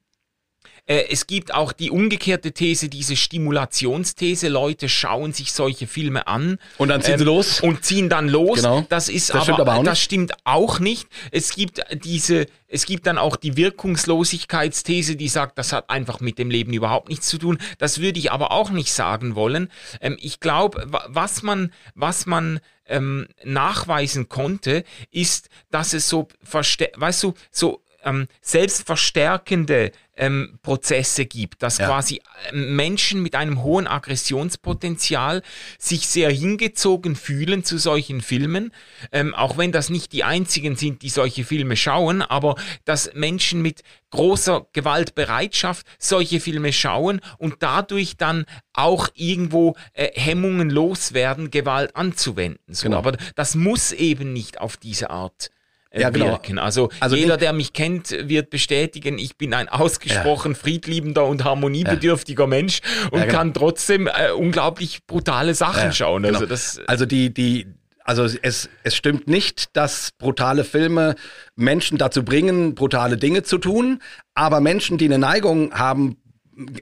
äh, 0.86 1.06
es 1.10 1.28
gibt 1.28 1.54
auch 1.54 1.72
die 1.72 1.90
umgekehrte 1.92 2.52
These, 2.52 2.90
diese 2.90 3.16
Stimulationsthese. 3.16 4.50
Leute 4.50 4.90
schauen 4.90 5.32
sich 5.34 5.54
solche 5.54 5.88
Filme 5.88 6.28
an. 6.28 6.60
Und 6.78 6.90
dann 6.90 7.02
ziehen 7.02 7.18
sie 7.18 7.24
los. 7.24 7.62
Und 7.62 7.84
ziehen 7.86 8.10
dann 8.10 8.28
los. 8.30 8.58
Genau. 8.62 8.86
Das 8.90 9.08
ist 9.10 9.30
Das 9.30 9.36
aber, 9.36 9.44
stimmt 9.44 9.60
aber 9.62 9.76
auch 9.76 9.84
das 9.84 9.94
nicht. 9.98 10.04
stimmt 10.04 10.34
auch 10.44 10.80
nicht. 10.80 11.08
Es 11.32 11.54
gibt 11.56 11.82
diese, 12.04 12.48
es 12.68 12.86
gibt 12.86 13.08
dann 13.08 13.18
auch 13.18 13.36
die 13.36 13.56
Wirkungslosigkeitsthese, 13.58 15.16
die 15.16 15.28
sagt, 15.28 15.58
das 15.58 15.74
hat 15.74 15.90
einfach 15.90 16.20
mit 16.20 16.38
dem 16.38 16.50
Leben 16.50 16.74
überhaupt 16.74 17.10
nichts 17.10 17.28
zu 17.28 17.38
tun. 17.38 17.58
Das 17.78 18.00
würde 18.00 18.20
ich 18.20 18.32
aber 18.32 18.52
auch 18.52 18.70
nicht 18.72 18.94
sagen 18.94 19.36
wollen. 19.36 19.70
Ähm, 20.02 20.18
ich 20.20 20.40
glaube, 20.40 20.84
wa- 20.88 21.06
was 21.08 21.44
man, 21.44 21.72
was 21.96 22.26
man 22.26 22.60
ähm, 22.86 23.28
nachweisen 23.46 24.28
konnte, 24.28 24.84
ist, 25.12 25.50
dass 25.72 25.94
es 25.94 26.10
so, 26.10 26.28
weißt 26.52 27.24
du, 27.24 27.34
so 27.52 27.82
ähm, 28.04 28.28
selbstverstärkende 28.42 29.92
ähm, 30.16 30.60
Prozesse 30.62 31.26
gibt, 31.26 31.64
dass 31.64 31.80
Ja. 31.80 31.88
quasi 31.88 32.22
ähm, 32.52 32.76
Menschen 32.76 33.24
mit 33.24 33.36
einem 33.36 33.64
hohen 33.64 33.88
Aggressionspotenzial 33.88 35.42
sich 35.80 36.08
sehr 36.08 36.30
hingezogen 36.30 37.16
fühlen 37.16 37.64
zu 37.64 37.78
solchen 37.80 38.22
Filmen, 38.22 38.72
ähm, 39.12 39.34
auch 39.34 39.58
wenn 39.58 39.72
das 39.72 39.90
nicht 39.90 40.12
die 40.12 40.24
einzigen 40.24 40.76
sind, 40.76 41.02
die 41.02 41.10
solche 41.10 41.44
Filme 41.44 41.76
schauen, 41.76 42.22
aber 42.22 42.56
dass 42.86 43.12
Menschen 43.16 43.62
mit 43.62 43.82
großer 44.12 44.68
Gewaltbereitschaft 44.74 45.88
solche 45.98 46.40
Filme 46.40 46.74
schauen 46.74 47.20
und 47.40 47.56
dadurch 47.60 48.16
dann 48.18 48.46
auch 48.74 49.10
irgendwo 49.16 49.76
äh, 49.94 50.10
Hemmungen 50.14 50.70
loswerden, 50.70 51.50
Gewalt 51.50 51.96
anzuwenden. 51.96 52.74
So. 52.74 52.84
Genau. 52.84 52.98
Aber 52.98 53.18
das 53.36 53.56
muss 53.56 53.92
eben 53.92 54.32
nicht 54.34 54.62
auf 54.62 54.78
diese 54.78 55.10
Art 55.10 55.50
äh, 55.94 56.02
Ja, 56.02 56.10
genau. 56.10 56.26
wirken. 56.26 56.60
Also, 56.60 56.90
Also 57.00 57.16
jeder, 57.16 57.38
der 57.38 57.54
mich 57.54 57.72
kennt, 57.72 58.10
wird 58.28 58.50
bestätigen, 58.50 59.18
ich 59.18 59.38
bin 59.38 59.54
ein 59.54 59.70
ausgesprochen 59.70 60.56
friedliebender 60.56 61.26
und 61.26 61.44
harmoniebedürftiger 61.46 62.48
Mensch 62.48 62.82
und 63.12 63.20
Ja, 63.20 63.26
genau. 63.26 63.38
kann 63.38 63.54
trotzdem 63.54 64.08
äh, 64.08 64.32
unglaublich 64.32 65.06
brutale 65.08 65.54
Sachen 65.54 65.84
Ja, 65.86 65.92
schauen. 65.92 66.24
genau. 66.24 66.36
Also 66.36 66.46
das, 66.48 66.82
Also 66.88 67.06
die, 67.06 67.34
die, 67.34 67.68
also 68.04 68.26
es, 68.26 68.70
es 68.84 68.96
stimmt 68.96 69.28
nicht, 69.28 69.76
dass 69.78 70.12
brutale 70.18 70.64
Filme 70.66 71.16
Menschen 71.56 71.98
dazu 71.98 72.24
bringen, 72.26 72.76
brutale 72.76 73.16
Dinge 73.18 73.44
zu 73.44 73.58
tun, 73.58 74.00
aber 74.34 74.60
Menschen, 74.60 74.98
die 74.98 75.06
eine 75.06 75.20
Neigung 75.20 75.74
haben, 75.74 76.18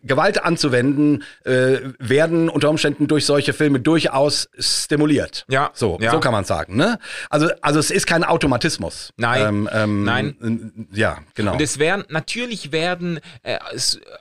Gewalt 0.03 0.43
anzuwenden, 0.43 1.23
äh, 1.45 1.77
werden 1.99 2.49
unter 2.49 2.69
Umständen 2.69 3.07
durch 3.07 3.25
solche 3.25 3.53
Filme 3.53 3.79
durchaus 3.79 4.49
stimuliert. 4.59 5.45
Ja, 5.49 5.71
So, 5.73 5.97
ja. 6.01 6.11
so 6.11 6.19
kann 6.19 6.33
man 6.33 6.43
sagen. 6.43 6.75
Ne? 6.75 6.99
Also, 7.29 7.49
also 7.61 7.79
es 7.79 7.91
ist 7.91 8.05
kein 8.07 8.23
Automatismus. 8.23 9.13
Nein, 9.17 9.41
Ähm, 9.41 9.69
ähm, 9.71 10.03
nein. 10.03 10.87
Ja, 10.91 11.19
genau. 11.35 11.53
Und 11.53 11.61
es 11.61 11.79
werden, 11.79 12.03
natürlich 12.09 12.71
werden 12.71 13.19
äh, 13.43 13.57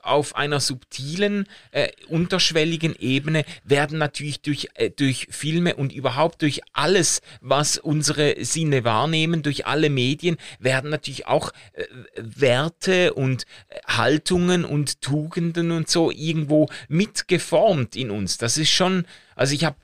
auf 0.03 0.35
einer 0.35 0.59
subtilen, 0.59 1.47
äh, 1.71 1.89
unterschwelligen 2.07 2.95
Ebene, 2.97 3.43
werden 3.63 3.97
natürlich 3.97 4.41
durch, 4.41 4.69
äh, 4.75 4.89
durch 4.89 5.27
Filme 5.31 5.75
und 5.75 5.91
überhaupt 5.93 6.41
durch 6.41 6.61
alles, 6.73 7.21
was 7.41 7.77
unsere 7.77 8.35
Sinne 8.43 8.83
wahrnehmen, 8.83 9.43
durch 9.43 9.65
alle 9.65 9.89
Medien, 9.89 10.37
werden 10.59 10.89
natürlich 10.89 11.27
auch 11.27 11.51
äh, 11.73 11.83
Werte 12.15 13.13
und 13.13 13.43
äh, 13.67 13.79
Haltungen 13.87 14.65
und 14.65 15.01
Tugenden 15.01 15.40
und 15.71 15.89
so 15.89 16.11
irgendwo 16.11 16.67
mitgeformt 16.87 17.95
in 17.95 18.11
uns. 18.11 18.37
Das 18.37 18.57
ist 18.57 18.71
schon, 18.71 19.05
also 19.35 19.53
ich 19.53 19.63
habe 19.65 19.77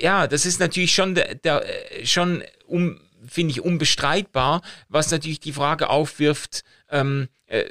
ja, 0.00 0.26
das 0.26 0.46
ist 0.46 0.58
natürlich 0.58 0.94
schon 0.94 1.14
der, 1.14 1.36
der 1.36 1.64
schon 2.04 2.42
um 2.66 3.00
finde 3.28 3.52
ich 3.52 3.60
unbestreitbar, 3.60 4.62
was 4.88 5.10
natürlich 5.10 5.40
die 5.40 5.52
Frage 5.52 5.90
aufwirft, 5.90 6.62
ähm, 6.90 7.28
äh, 7.46 7.64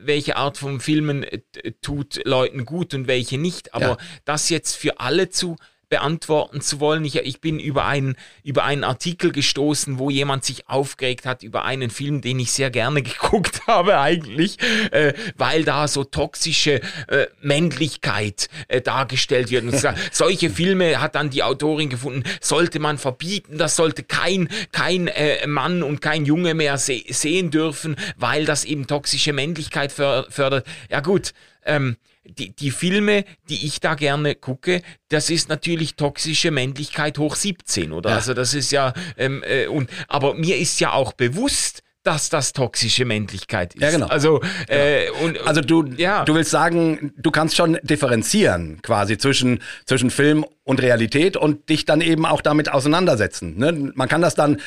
welche 0.00 0.36
Art 0.36 0.58
von 0.58 0.80
Filmen 0.80 1.24
äh, 1.24 1.40
tut 1.82 2.20
Leuten 2.24 2.64
gut 2.64 2.94
und 2.94 3.06
welche 3.06 3.38
nicht. 3.38 3.74
Aber 3.74 3.88
Ja. 3.88 3.96
das 4.24 4.48
jetzt 4.50 4.76
für 4.76 5.00
alle 5.00 5.28
zu 5.28 5.56
beantworten 5.90 6.62
zu 6.62 6.80
wollen. 6.80 7.04
Ich, 7.04 7.16
ich 7.16 7.40
bin 7.42 7.58
über 7.60 7.84
einen, 7.84 8.16
über 8.42 8.64
einen 8.64 8.84
Artikel 8.84 9.32
gestoßen, 9.32 9.98
wo 9.98 10.08
jemand 10.08 10.44
sich 10.44 10.68
aufgeregt 10.68 11.26
hat 11.26 11.42
über 11.42 11.64
einen 11.66 11.90
Film, 11.90 12.22
den 12.22 12.38
ich 12.38 12.52
sehr 12.52 12.70
gerne 12.70 13.02
geguckt 13.02 13.66
habe 13.66 13.98
eigentlich, 14.00 14.56
äh, 14.92 15.12
weil 15.36 15.64
da 15.64 15.86
so 15.88 16.04
toxische 16.04 16.80
äh, 17.08 17.26
Männlichkeit 17.42 18.48
äh, 18.68 18.80
dargestellt 18.80 19.50
wird. 19.50 19.64
Und 19.64 19.76
so- 19.78 19.90
solche 20.12 20.48
Filme 20.48 21.00
hat 21.02 21.14
dann 21.14 21.28
die 21.28 21.42
Autorin 21.42 21.90
gefunden, 21.90 22.22
sollte 22.40 22.78
man 22.78 22.96
verbieten, 22.96 23.58
das 23.58 23.76
sollte 23.76 24.02
kein, 24.02 24.48
kein 24.72 25.08
äh, 25.08 25.46
Mann 25.46 25.82
und 25.82 26.00
kein 26.00 26.24
Junge 26.24 26.54
mehr 26.54 26.78
se 26.78 27.02
sehen 27.08 27.50
dürfen, 27.50 27.96
weil 28.16 28.44
das 28.46 28.64
eben 28.64 28.86
toxische 28.86 29.32
Männlichkeit 29.32 29.90
för 29.92 30.26
fördert. 30.30 30.66
Ja 30.88 31.00
gut, 31.00 31.32
ähm, 31.66 31.96
die, 32.24 32.54
die 32.54 32.70
Filme, 32.70 33.24
die 33.48 33.66
ich 33.66 33.80
da 33.80 33.94
gerne 33.94 34.34
gucke, 34.34 34.82
das 35.08 35.30
ist 35.30 35.48
natürlich 35.48 35.96
toxische 35.96 36.50
Männlichkeit 36.50 37.18
hoch 37.18 37.34
17, 37.34 37.92
oder? 37.92 38.10
Ja. 38.10 38.16
Also 38.16 38.34
das 38.34 38.54
ist 38.54 38.70
ja, 38.72 38.92
ähm, 39.16 39.42
äh, 39.46 39.66
und, 39.66 39.90
aber 40.08 40.34
mir 40.34 40.56
ist 40.58 40.80
ja 40.80 40.92
auch 40.92 41.12
bewusst, 41.12 41.82
dass 42.02 42.30
das 42.30 42.54
toxische 42.54 43.04
Männlichkeit 43.04 43.74
ist. 43.74 43.82
Ja, 43.82 43.90
genau. 43.90 44.06
Also, 44.06 44.40
äh, 44.68 45.10
und, 45.22 45.38
Also 45.46 45.60
du, 45.60 45.84
Ja. 45.96 46.24
du 46.24 46.34
willst 46.34 46.50
sagen, 46.50 47.12
du 47.18 47.30
kannst 47.30 47.56
schon 47.56 47.78
differenzieren 47.82 48.80
quasi 48.82 49.18
zwischen, 49.18 49.60
zwischen 49.84 50.10
Film 50.10 50.46
und 50.64 50.80
Realität 50.80 51.36
und 51.36 51.68
dich 51.68 51.84
dann 51.84 52.00
eben 52.00 52.24
auch 52.24 52.40
damit 52.40 52.70
auseinandersetzen. 52.72 53.58
Ne? 53.58 53.92
Man 53.94 54.08
kann 54.08 54.22
das 54.22 54.34
dann, 54.34 54.60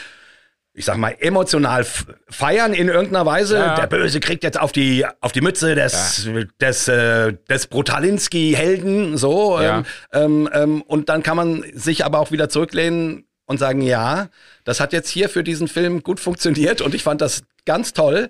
ich 0.76 0.86
sag 0.86 0.98
mal, 0.98 1.16
emotional 1.20 1.86
feiern 2.30 2.74
in 2.74 2.88
irgendeiner 2.88 3.26
Weise. 3.26 3.58
Ja. 3.58 3.76
Der 3.76 3.88
Böse 3.88 4.20
kriegt 4.20 4.44
jetzt 4.44 4.60
auf 4.60 4.72
die, 4.72 5.06
auf 5.22 5.32
die 5.32 5.42
Mütze 5.42 5.76
des, 5.76 6.28
des, 6.60 6.88
äh, 6.88 7.34
des 7.48 7.68
Brutalinski-Helden, 7.68 9.18
so. 9.18 9.62
Ja. 9.62 9.80
Ähm, 9.80 9.86
ähm, 10.12 10.50
ähm, 10.52 10.82
und 10.82 11.10
dann 11.10 11.22
kann 11.22 11.38
man 11.38 11.64
sich 11.74 12.06
aber 12.06 12.20
auch 12.20 12.32
wieder 12.32 12.50
zurücklehnen 12.50 13.26
und 13.46 13.60
sagen, 13.60 13.82
ja, 13.82 14.30
das 14.64 14.80
hat 14.80 14.94
jetzt 14.94 15.10
hier 15.10 15.30
für 15.30 15.44
diesen 15.44 15.68
Film 15.68 16.02
gut 16.02 16.20
funktioniert 16.20 16.82
und 16.82 16.96
ich 16.96 17.04
fand 17.04 17.22
das 17.22 17.44
ganz 17.66 17.94
toll. 17.94 18.30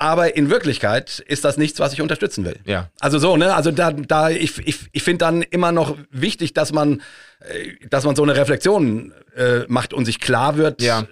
Aber 0.00 0.36
in 0.36 0.48
Wirklichkeit 0.48 1.18
ist 1.26 1.44
das 1.44 1.56
nichts, 1.56 1.80
was 1.80 1.92
ich 1.92 2.00
unterstützen 2.00 2.44
will. 2.44 2.56
Ja. 2.64 2.88
Also 3.00 3.18
so, 3.18 3.36
ne? 3.36 3.54
Also 3.54 3.72
da, 3.72 3.90
da 3.90 4.30
ich, 4.30 4.56
ich, 4.64 4.78
ich 4.92 5.02
finde 5.02 5.18
dann 5.18 5.42
immer 5.42 5.72
noch 5.72 5.96
wichtig, 6.12 6.54
dass 6.54 6.72
man, 6.72 7.02
äh, 7.40 7.86
dass 7.90 8.04
man 8.04 8.14
so 8.14 8.22
eine 8.22 8.36
Reflexion 8.36 9.12
äh, 9.36 9.60
macht 9.66 9.92
und 9.92 10.04
sich 10.04 10.20
klar 10.20 10.56
wird, 10.56 10.82
Ja. 10.82 11.00
äh, 11.00 11.04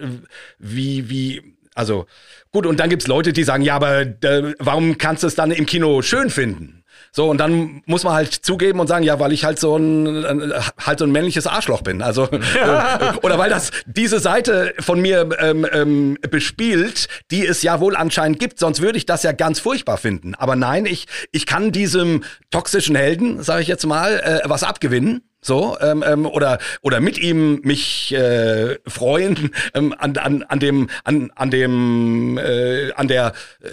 wie, 0.61 1.11
wie, 1.11 1.57
also 1.75 2.07
gut, 2.53 2.65
und 2.65 2.79
dann 2.79 2.89
gibt's 2.89 3.09
Leute, 3.09 3.33
die 3.33 3.43
sagen, 3.43 3.65
ja, 3.65 3.75
aber 3.75 4.03
äh, 4.03 4.55
warum 4.61 4.99
kannst 4.99 5.25
du 5.25 5.27
es 5.27 5.35
dann 5.35 5.51
im 5.51 5.67
Kino 5.67 6.01
schön 6.03 6.31
finden? 6.31 6.85
So, 7.13 7.31
und 7.31 7.39
dann 7.39 7.83
muss 7.87 8.05
man 8.05 8.15
halt 8.15 8.33
zugeben 8.33 8.81
und 8.81 8.87
sagen, 8.87 9.05
ja, 9.05 9.19
weil 9.19 9.33
ich 9.33 9.45
halt 9.45 9.59
so 9.59 9.77
ein, 9.77 10.53
halt 10.79 10.99
so 10.99 11.05
ein 11.05 11.13
männliches 11.13 11.47
Arschloch 11.47 11.83
bin. 11.83 12.03
Also, 12.03 12.25
äh, 12.31 13.17
oder 13.23 13.39
weil 13.39 13.51
das 13.51 13.71
diese 13.87 14.21
Seite 14.21 14.75
von 14.81 15.01
mir 15.01 15.29
ähm, 15.39 15.67
ähm, 15.73 16.19
bespielt, 16.31 17.09
die 17.31 17.47
es 17.47 17.63
ja 17.63 17.81
wohl 17.81 17.97
anscheinend 17.97 18.39
gibt, 18.39 18.59
sonst 18.59 18.83
würde 18.83 18.99
ich 18.99 19.07
das 19.07 19.23
ja 19.23 19.33
ganz 19.33 19.61
furchtbar 19.61 19.97
finden. 19.97 20.35
Aber 20.35 20.57
nein, 20.57 20.87
ich, 20.87 21.07
ich 21.33 21.47
kann 21.47 21.73
diesem 21.73 22.25
toxischen 22.51 22.97
Helden, 22.97 23.43
sage 23.43 23.63
ich 23.63 23.69
jetzt 23.69 23.87
mal, 23.87 24.21
äh, 24.21 24.41
was 24.49 24.63
abgewinnen. 24.63 25.23
So, 25.47 25.77
ähm, 25.81 26.03
ähm, 26.05 26.27
oder, 26.27 26.59
oder 26.83 27.01
mit 27.01 27.19
ihm 27.19 27.61
mich 27.63 28.13
äh, 28.13 28.79
freuen 28.89 29.53
ähm, 29.75 29.95
an, 29.97 30.17
an, 30.17 30.43
an 30.43 30.59
dem, 30.59 30.91
an, 31.05 31.31
an 31.37 31.51
dem, 31.51 32.37
äh, 32.37 32.93
an 32.95 33.07
der 33.07 33.33
äh, 33.63 33.69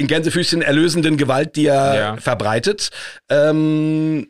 in 0.00 0.06
Gänsefüßchen 0.06 0.62
erlösenden 0.62 1.16
Gewalt, 1.16 1.54
die 1.56 1.66
er 1.66 1.94
Ja. 1.94 2.16
verbreitet. 2.16 2.90
Ähm, 3.28 4.28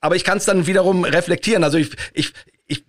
aber 0.00 0.16
ich 0.16 0.24
kann 0.24 0.38
es 0.38 0.46
dann 0.46 0.66
wiederum 0.66 1.04
reflektieren. 1.04 1.62
Also 1.62 1.76
ich, 1.78 1.90
ich, 2.14 2.32
ich, 2.66 2.84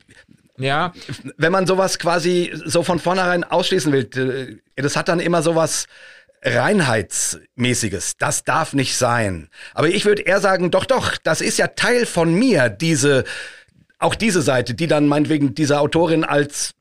ja, 0.58 0.94
wenn 1.38 1.52
man 1.52 1.68
sowas 1.68 2.00
quasi 2.00 2.52
so 2.66 2.84
von 2.84 3.00
vornherein 3.00 3.44
ausschließen 3.44 3.92
will, 3.92 4.60
äh, 4.76 4.82
das 4.82 4.96
hat 4.96 5.10
dann 5.10 5.20
immer 5.20 5.42
sowas 5.42 5.86
Reinheitsmäßiges. 6.44 8.18
Das 8.18 8.44
darf 8.44 8.74
nicht 8.74 8.96
sein. 8.96 9.50
Aber 9.74 9.90
ich 9.90 10.06
würde 10.06 10.24
eher 10.24 10.40
sagen, 10.40 10.72
doch, 10.72 10.86
doch, 10.86 11.18
das 11.18 11.42
ist 11.42 11.58
ja 11.58 11.68
Teil 11.68 12.06
von 12.06 12.34
mir, 12.34 12.70
diese, 12.70 13.26
auch 14.00 14.16
diese 14.16 14.42
Seite, 14.42 14.74
die 14.74 14.88
dann 14.88 15.08
meinetwegen 15.08 15.54
diese 15.54 15.80
Autorin 15.80 16.24
als 16.24 16.72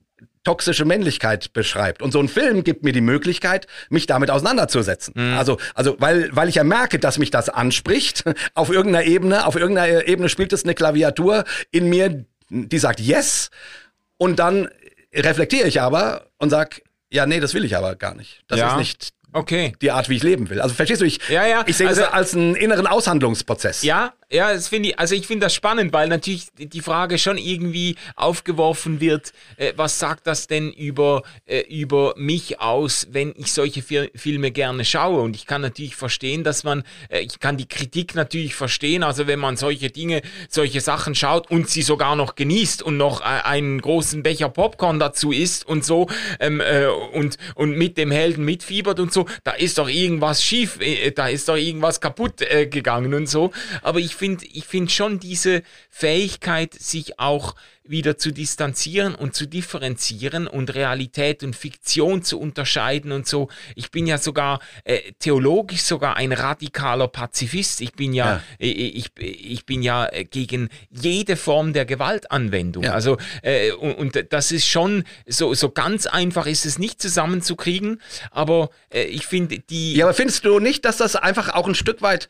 toxische 0.45 0.84
Männlichkeit 0.84 1.53
beschreibt. 1.53 2.01
Und 2.03 2.12
so 2.12 2.20
ein 2.20 2.28
Film 2.28 2.64
gibt 2.64 2.82
mir 2.82 2.93
die 2.93 3.01
Möglichkeit, 3.03 3.66
mich 3.91 4.07
damit 4.07 4.30
auseinanderzusetzen. 4.30 5.34
Also, 5.34 5.59
also, 5.74 5.97
weil, 5.99 6.30
weil 6.34 6.49
ich 6.49 6.55
ja 6.55 6.64
merke, 6.64 6.99
dass 6.99 7.18
mich 7.18 7.30
das 7.30 7.49
anspricht, 7.49 8.24
auf 8.55 8.70
irgendeiner 8.70 9.05
Ebene, 9.05 9.47
auf 9.47 9.57
irgendeiner 9.57 10.07
Ebene 10.07 10.28
spielt 10.28 10.53
es 10.53 10.64
eine 10.64 10.74
Klaviatur 10.74 11.45
in 11.70 11.88
mir, 11.88 12.24
die 12.49 12.78
sagt 12.78 13.01
Yes. 13.01 13.51
Und 14.16 14.38
dann 14.38 14.68
reflektiere 15.14 15.66
ich 15.68 15.80
aber 15.80 16.26
und 16.38 16.51
sag, 16.51 16.82
ja, 17.11 17.26
nee, 17.26 17.41
das 17.41 17.55
will 17.55 17.64
ich 17.64 17.76
aber 17.76 17.97
gar 17.97 18.14
nicht. 18.14 18.43
Das 18.49 18.59
Ja. 18.59 18.72
ist 18.72 18.76
nicht 18.78 19.09
okay. 19.32 19.72
die 19.82 19.91
Art, 19.91 20.09
wie 20.09 20.16
ich 20.16 20.22
leben 20.22 20.49
will. 20.51 20.61
Also 20.61 20.74
verstehst 20.74 21.01
du, 21.01 21.05
ich, 21.05 21.18
Ja, 21.28 21.47
ja, 21.47 21.64
ich 21.66 21.76
sehe 21.76 21.88
also- 21.88 22.03
das 22.03 22.12
als 22.12 22.34
einen 22.34 22.55
inneren 22.55 22.86
Aushandlungsprozess. 22.86 23.82
Ja, 23.82 24.12
ja, 24.33 24.53
das 24.53 24.68
finde 24.68 24.91
ich, 24.91 24.99
also 24.99 25.16
ich 25.16 25.26
finde 25.26 25.47
das 25.47 25.55
spannend, 25.55 25.93
weil 25.93 26.09
natürlich 26.09 26.49
die 26.57 26.81
Frage 26.81 27.18
schon 27.18 27.37
irgendwie 27.37 27.97
aufgeworfen 28.14 29.01
wird, 29.01 29.33
äh, 29.57 29.72
was 29.74 29.99
sagt 29.99 30.28
das 30.28 30.47
denn 30.47 30.70
über, 30.70 31.22
äh, 31.47 31.62
über 31.62 32.14
mich 32.16 32.61
aus, 32.61 33.09
wenn 33.11 33.35
ich 33.37 33.53
solche 33.53 33.83
Fi 33.83 34.09
Filme 34.14 34.53
gerne 34.53 34.85
schaue? 34.85 35.20
Und 35.20 35.35
ich 35.35 35.47
kann 35.47 35.62
natürlich 35.62 35.97
verstehen, 35.97 36.45
dass 36.45 36.62
man, 36.62 36.85
äh, 37.09 37.20
ich 37.20 37.41
kann 37.41 37.57
die 37.57 37.66
Kritik 37.66 38.14
natürlich 38.14 38.55
verstehen, 38.55 39.03
also 39.03 39.26
wenn 39.26 39.41
man 39.41 39.57
solche 39.57 39.91
Dinge, 39.91 40.22
solche 40.49 40.81
Sachen 40.81 41.16
schaut 41.16 41.51
und 41.51 41.68
sie 41.68 41.83
sogar 41.83 42.14
noch 42.14 42.37
genießt 42.37 42.85
und 42.85 42.97
noch 42.97 43.22
äh, 43.22 43.24
einen 43.24 43.81
großen 43.81 44.22
Becher 44.22 44.49
Popcorn 44.49 45.01
dazu 45.01 45.33
isst 45.33 45.66
und 45.66 45.85
so 45.85 46.09
ähm, 46.39 46.61
äh, 46.61 46.87
und, 46.87 47.37
und 47.57 47.76
mit 47.76 47.99
dem 47.99 48.12
Helden 48.12 48.45
mitfiebert 48.45 49.01
und 49.01 49.12
so, 49.12 49.26
da 49.43 49.53
ist 49.53 49.78
doch 49.78 49.89
irgendwas 49.89 50.45
schief, 50.45 50.78
äh, 50.81 51.11
da 51.11 51.26
ist 51.26 51.49
doch 51.49 51.57
irgendwas 51.57 52.01
kaputt 52.01 52.31
gegangen 52.70 53.12
und 53.14 53.28
so. 53.28 53.51
Aber 53.83 53.99
ich 53.99 54.20
finde 54.21 54.45
ich 54.45 54.66
finde 54.66 54.91
schon 54.91 55.18
diese 55.18 55.62
Fähigkeit, 55.89 56.75
sich 56.75 57.18
auch 57.18 57.55
wieder 57.83 58.18
zu 58.18 58.33
distanzieren 58.33 59.14
und 59.14 59.35
zu 59.35 59.47
differenzieren 59.47 60.47
und 60.47 60.75
Realität 60.75 61.43
und 61.43 61.57
Fiktion 61.57 62.23
zu 62.23 62.39
unterscheiden 62.39 63.12
und 63.12 63.27
so. 63.27 63.49
Ich 63.75 63.91
bin 63.91 64.07
ja 64.07 64.18
sogar 64.18 64.61
äh, 64.85 65.12
theologisch 65.18 65.81
sogar 65.81 66.16
ein 66.16 66.33
radikaler 66.33 67.09
Pazifist. 67.09 67.81
Ich 67.81 67.95
bin 67.95 68.12
ja, 68.12 68.43
ja. 68.59 68.66
Äh, 68.66 68.71
ich, 68.71 69.11
ich 69.18 69.64
bin 69.64 69.83
ja 69.83 70.09
gegen 70.31 70.68
jede 70.91 71.37
Form 71.37 71.73
der 71.73 71.87
Gewaltanwendung. 71.87 72.85
Ja. 72.85 72.93
Also 72.93 73.16
äh, 73.43 73.73
und, 73.73 73.95
und, 73.95 74.33
das 74.33 74.53
ist 74.53 74.68
schon 74.68 75.05
so 75.27 75.55
so 75.55 75.71
ganz 75.71 76.07
einfach 76.07 76.47
ist 76.47 76.66
es 76.66 76.79
nicht 76.79 77.01
zusammenzukriegen. 77.01 78.03
Aber 78.31 78.68
äh, 78.91 79.05
ich 79.05 79.27
finde 79.27 79.61
die. 79.61 79.95
Ja, 79.95 80.05
aber 80.05 80.14
findest 80.14 80.45
du 80.45 80.61
nicht, 80.61 80.85
dass 80.85 80.99
das 80.99 81.16
einfach 81.16 81.55
auch 81.55 81.66
ein 81.66 81.75
Stück 81.75 82.03
weit 82.03 82.29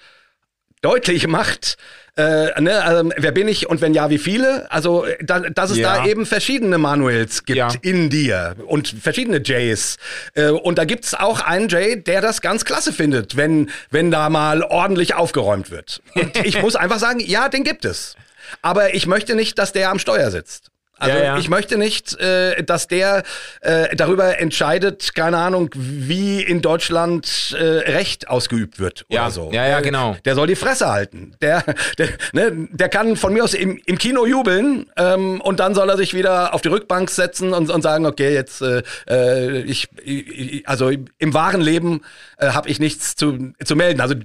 deutlich 0.82 1.26
macht, 1.26 1.76
äh, 2.16 2.60
ne, 2.60 2.82
also, 2.82 3.10
wer 3.16 3.32
bin 3.32 3.48
ich 3.48 3.68
und 3.68 3.80
wenn 3.80 3.94
ja, 3.94 4.10
wie 4.10 4.18
viele? 4.18 4.70
Also, 4.70 5.06
da, 5.20 5.40
dass 5.40 5.70
es 5.70 5.78
ja. 5.78 5.96
da 5.96 6.06
eben 6.06 6.26
verschiedene 6.26 6.76
Manuels 6.76 7.44
gibt 7.44 7.56
ja. 7.56 7.68
in 7.82 8.10
dir 8.10 8.56
und 8.66 8.88
verschiedene 8.88 9.40
Jays. 9.42 9.96
Äh, 10.34 10.50
und 10.50 10.78
da 10.78 10.84
gibt's 10.84 11.14
auch 11.14 11.40
einen 11.40 11.68
Jay, 11.68 12.02
der 12.02 12.20
das 12.20 12.40
ganz 12.40 12.64
klasse 12.64 12.92
findet, 12.92 13.36
wenn, 13.36 13.70
wenn 13.90 14.10
da 14.10 14.28
mal 14.28 14.62
ordentlich 14.62 15.14
aufgeräumt 15.14 15.70
wird. 15.70 16.02
Und 16.14 16.36
ich 16.44 16.60
muss 16.60 16.76
einfach 16.76 16.98
sagen, 16.98 17.20
ja, 17.20 17.48
den 17.48 17.64
gibt 17.64 17.84
es. 17.84 18.16
Aber 18.60 18.94
ich 18.94 19.06
möchte 19.06 19.36
nicht, 19.36 19.58
dass 19.58 19.72
der 19.72 19.90
am 19.90 19.98
Steuer 19.98 20.30
sitzt. 20.30 20.70
Also 21.00 21.16
ja, 21.16 21.24
ja. 21.24 21.38
ich 21.38 21.48
möchte 21.48 21.78
nicht, 21.78 22.18
äh, 22.20 22.62
dass 22.62 22.86
der 22.86 23.22
äh, 23.62 23.96
darüber 23.96 24.38
entscheidet, 24.38 25.14
keine 25.14 25.38
Ahnung, 25.38 25.70
wie 25.74 26.42
in 26.42 26.60
Deutschland 26.60 27.56
äh, 27.58 27.64
Recht 27.90 28.28
ausgeübt 28.28 28.78
wird 28.78 29.06
ja. 29.08 29.22
oder 29.22 29.30
so. 29.30 29.50
Ja, 29.52 29.66
ja, 29.66 29.80
genau. 29.80 30.16
Der 30.26 30.34
soll 30.34 30.46
die 30.46 30.56
Fresse 30.56 30.88
halten. 30.88 31.34
Der, 31.40 31.64
der, 31.98 32.08
ne, 32.32 32.68
der 32.70 32.90
kann 32.90 33.16
von 33.16 33.32
mir 33.32 33.42
aus 33.42 33.54
im, 33.54 33.80
im 33.86 33.96
Kino 33.98 34.26
jubeln 34.26 34.90
ähm, 34.96 35.40
und 35.40 35.58
dann 35.58 35.74
soll 35.74 35.88
er 35.88 35.96
sich 35.96 36.12
wieder 36.12 36.52
auf 36.52 36.60
die 36.60 36.68
Rückbank 36.68 37.10
setzen 37.10 37.54
und, 37.54 37.70
und 37.70 37.82
sagen, 37.82 38.04
okay, 38.04 38.34
jetzt 38.34 38.60
äh, 38.60 38.82
äh 39.08 39.62
ich, 39.62 39.88
ich, 40.04 40.68
also 40.68 40.90
im 40.90 41.34
wahren 41.34 41.62
Leben 41.62 42.02
äh, 42.36 42.48
habe 42.48 42.68
ich 42.68 42.78
nichts 42.78 43.16
zu, 43.16 43.52
zu 43.64 43.74
melden. 43.74 44.02
Also 44.02 44.16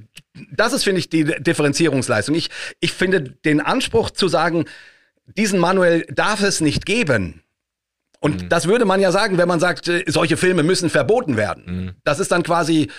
das 0.52 0.74
ist, 0.74 0.84
finde 0.84 1.00
ich, 1.00 1.10
die 1.10 1.24
Differenzierungsleistung. 1.24 2.36
Ich, 2.36 2.50
ich 2.82 2.92
finde 2.92 3.22
den 3.22 3.62
Anspruch 3.62 4.10
zu 4.12 4.28
sagen, 4.28 4.66
diesen 5.26 5.60
Manuel 5.60 6.06
darf 6.10 6.42
es 6.42 6.62
nicht 6.62 6.86
geben. 6.86 7.42
Und 8.20 8.44
mhm. 8.44 8.50
das 8.50 8.68
würde 8.68 8.86
man 8.86 9.00
ja 9.00 9.12
sagen, 9.12 9.38
wenn 9.38 9.48
man 9.48 9.60
sagt, 9.60 9.88
äh, 9.88 10.04
solche 10.08 10.38
Filme 10.38 10.64
müssen 10.64 10.90
verboten 10.90 11.38
werden. 11.38 11.64
Mhm. 11.66 11.92
Das 12.04 12.20
ist 12.20 12.32
dann 12.32 12.44
quasi 12.44 12.90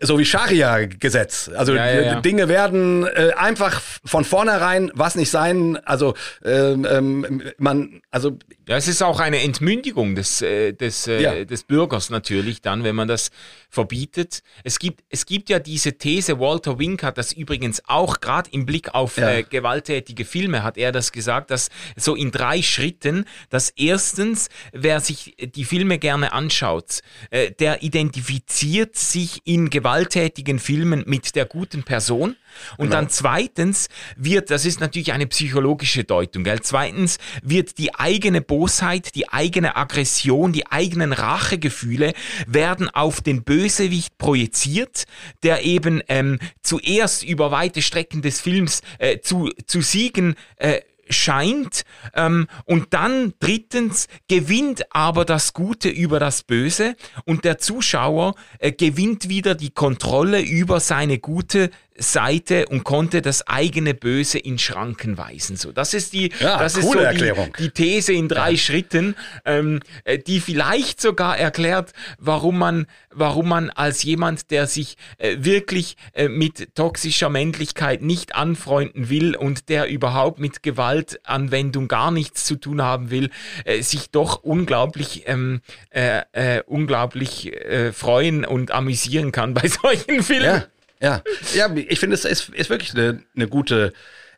so 0.00 0.18
wie 0.18 0.24
Scharia-Gesetz. 0.24 1.50
Also 1.54 1.74
ja, 1.74 1.86
ja, 1.86 2.00
ja. 2.00 2.20
Dinge 2.20 2.48
werden 2.48 3.06
äh, 3.06 3.32
einfach 3.36 3.80
von 4.04 4.24
vornherein 4.24 4.90
was 4.94 5.14
nicht 5.14 5.30
sein. 5.30 5.76
Also 5.84 6.14
ähm, 6.44 6.86
ähm, 6.90 7.42
man, 7.58 8.02
also 8.10 8.38
ja, 8.66 8.76
es 8.76 8.88
ist 8.88 9.02
auch 9.02 9.20
eine 9.20 9.42
Entmündigung 9.42 10.14
des, 10.14 10.42
äh, 10.42 10.72
des, 10.72 11.06
äh, 11.06 11.44
des 11.44 11.64
Bürgers 11.64 12.10
natürlich 12.10 12.62
dann, 12.62 12.84
wenn 12.84 12.96
man 12.96 13.08
das 13.08 13.30
verbietet. 13.68 14.42
Es 14.62 14.78
gibt, 14.78 15.04
es 15.10 15.26
gibt 15.26 15.50
ja 15.50 15.58
diese 15.58 15.98
These, 15.98 16.38
Walter 16.38 16.78
Wink 16.78 17.02
hat 17.02 17.18
das 17.18 17.32
übrigens 17.32 17.82
auch 17.86 18.20
gerade 18.20 18.48
im 18.52 18.64
Blick 18.64 18.94
auf 18.94 19.18
äh, 19.18 19.42
gewalttätige 19.42 20.24
Filme, 20.24 20.62
hat 20.62 20.78
er 20.78 20.92
das 20.92 21.12
gesagt, 21.12 21.50
dass 21.50 21.68
so 21.96 22.14
in 22.14 22.30
drei 22.30 22.62
Schritten, 22.62 23.26
dass 23.50 23.70
erstens, 23.70 24.48
wer 24.72 25.00
sich 25.00 25.36
die 25.38 25.64
Filme 25.64 25.98
gerne 25.98 26.32
anschaut, 26.32 27.00
äh, 27.30 27.50
der 27.50 27.82
identifiziert 27.82 28.96
sich 28.96 29.42
in 29.44 29.68
gewalttätigen 29.68 30.58
Filmen 30.58 31.04
mit 31.06 31.36
der 31.36 31.44
guten 31.44 31.82
Person. 31.82 32.36
Und 32.78 32.86
genau. 32.86 32.96
dann 32.96 33.10
zweitens 33.10 33.88
wird, 34.16 34.50
das 34.50 34.64
ist 34.64 34.80
natürlich 34.80 35.12
eine 35.12 35.26
psychologische 35.26 36.04
Deutung, 36.04 36.44
gell? 36.44 36.60
zweitens 36.62 37.18
wird 37.42 37.78
die 37.78 37.94
eigene 37.94 38.40
Bosheit, 38.40 39.14
die 39.14 39.28
eigene 39.28 39.76
Aggression, 39.76 40.52
die 40.52 40.66
eigenen 40.66 41.12
Rachegefühle 41.12 42.14
werden 42.46 42.88
auf 42.88 43.20
den 43.20 43.42
Bösewicht 43.42 44.16
projiziert, 44.18 45.04
der 45.42 45.64
eben 45.64 46.02
ähm, 46.08 46.38
zuerst 46.62 47.24
über 47.24 47.50
weite 47.50 47.82
Strecken 47.82 48.22
des 48.22 48.40
Films 48.40 48.82
äh, 48.98 49.18
zu, 49.18 49.50
zu 49.66 49.80
siegen 49.82 50.36
äh, 50.56 50.80
scheint. 51.08 51.84
Ähm, 52.14 52.46
und 52.64 52.94
dann 52.94 53.34
drittens 53.38 54.08
gewinnt 54.28 54.94
aber 54.94 55.24
das 55.24 55.52
Gute 55.52 55.88
über 55.88 56.18
das 56.18 56.42
Böse 56.42 56.96
und 57.24 57.44
der 57.44 57.58
Zuschauer 57.58 58.34
äh, 58.58 58.72
gewinnt 58.72 59.28
wieder 59.28 59.54
die 59.54 59.70
Kontrolle 59.70 60.40
über 60.40 60.80
seine 60.80 61.18
gute 61.18 61.70
Seite 61.96 62.66
und 62.66 62.82
konnte 62.82 63.22
das 63.22 63.46
eigene 63.46 63.94
Böse 63.94 64.38
in 64.38 64.58
Schranken 64.58 65.16
weisen. 65.16 65.56
So, 65.56 65.70
das 65.70 65.94
ist 65.94 66.12
die, 66.12 66.32
ja, 66.40 66.58
das 66.58 66.76
ist 66.76 66.90
so 66.90 66.98
die, 66.98 67.32
die, 67.58 67.70
These 67.70 68.12
in 68.12 68.28
drei 68.28 68.52
ja. 68.52 68.56
Schritten, 68.56 69.14
ähm, 69.44 69.80
äh, 70.02 70.18
die 70.18 70.40
vielleicht 70.40 71.00
sogar 71.00 71.38
erklärt, 71.38 71.92
warum 72.18 72.58
man, 72.58 72.86
warum 73.10 73.48
man 73.48 73.70
als 73.70 74.02
jemand, 74.02 74.50
der 74.50 74.66
sich 74.66 74.96
äh, 75.18 75.36
wirklich 75.38 75.96
äh, 76.14 76.28
mit 76.28 76.74
toxischer 76.74 77.28
Männlichkeit 77.28 78.02
nicht 78.02 78.34
anfreunden 78.34 79.08
will 79.08 79.36
und 79.36 79.68
der 79.68 79.88
überhaupt 79.88 80.40
mit 80.40 80.64
Gewaltanwendung 80.64 81.86
gar 81.86 82.10
nichts 82.10 82.44
zu 82.44 82.56
tun 82.56 82.82
haben 82.82 83.10
will, 83.10 83.30
äh, 83.64 83.82
sich 83.82 84.10
doch 84.10 84.42
unglaublich, 84.42 85.24
ähm, 85.26 85.60
äh, 85.90 86.22
äh, 86.32 86.62
unglaublich 86.66 87.52
freuen 87.92 88.44
und 88.44 88.70
amüsieren 88.70 89.32
kann 89.32 89.54
bei 89.54 89.68
solchen 89.82 90.22
Filmen. 90.22 90.44
Ja. 90.44 90.64
Ja, 91.04 91.22
ja 91.54 91.70
ich 91.74 92.00
finde, 92.00 92.14
es 92.14 92.24
ist, 92.24 92.48
ist 92.48 92.70
wirklich 92.70 92.94
eine, 92.94 93.22
eine 93.36 93.46
gute 93.46 93.92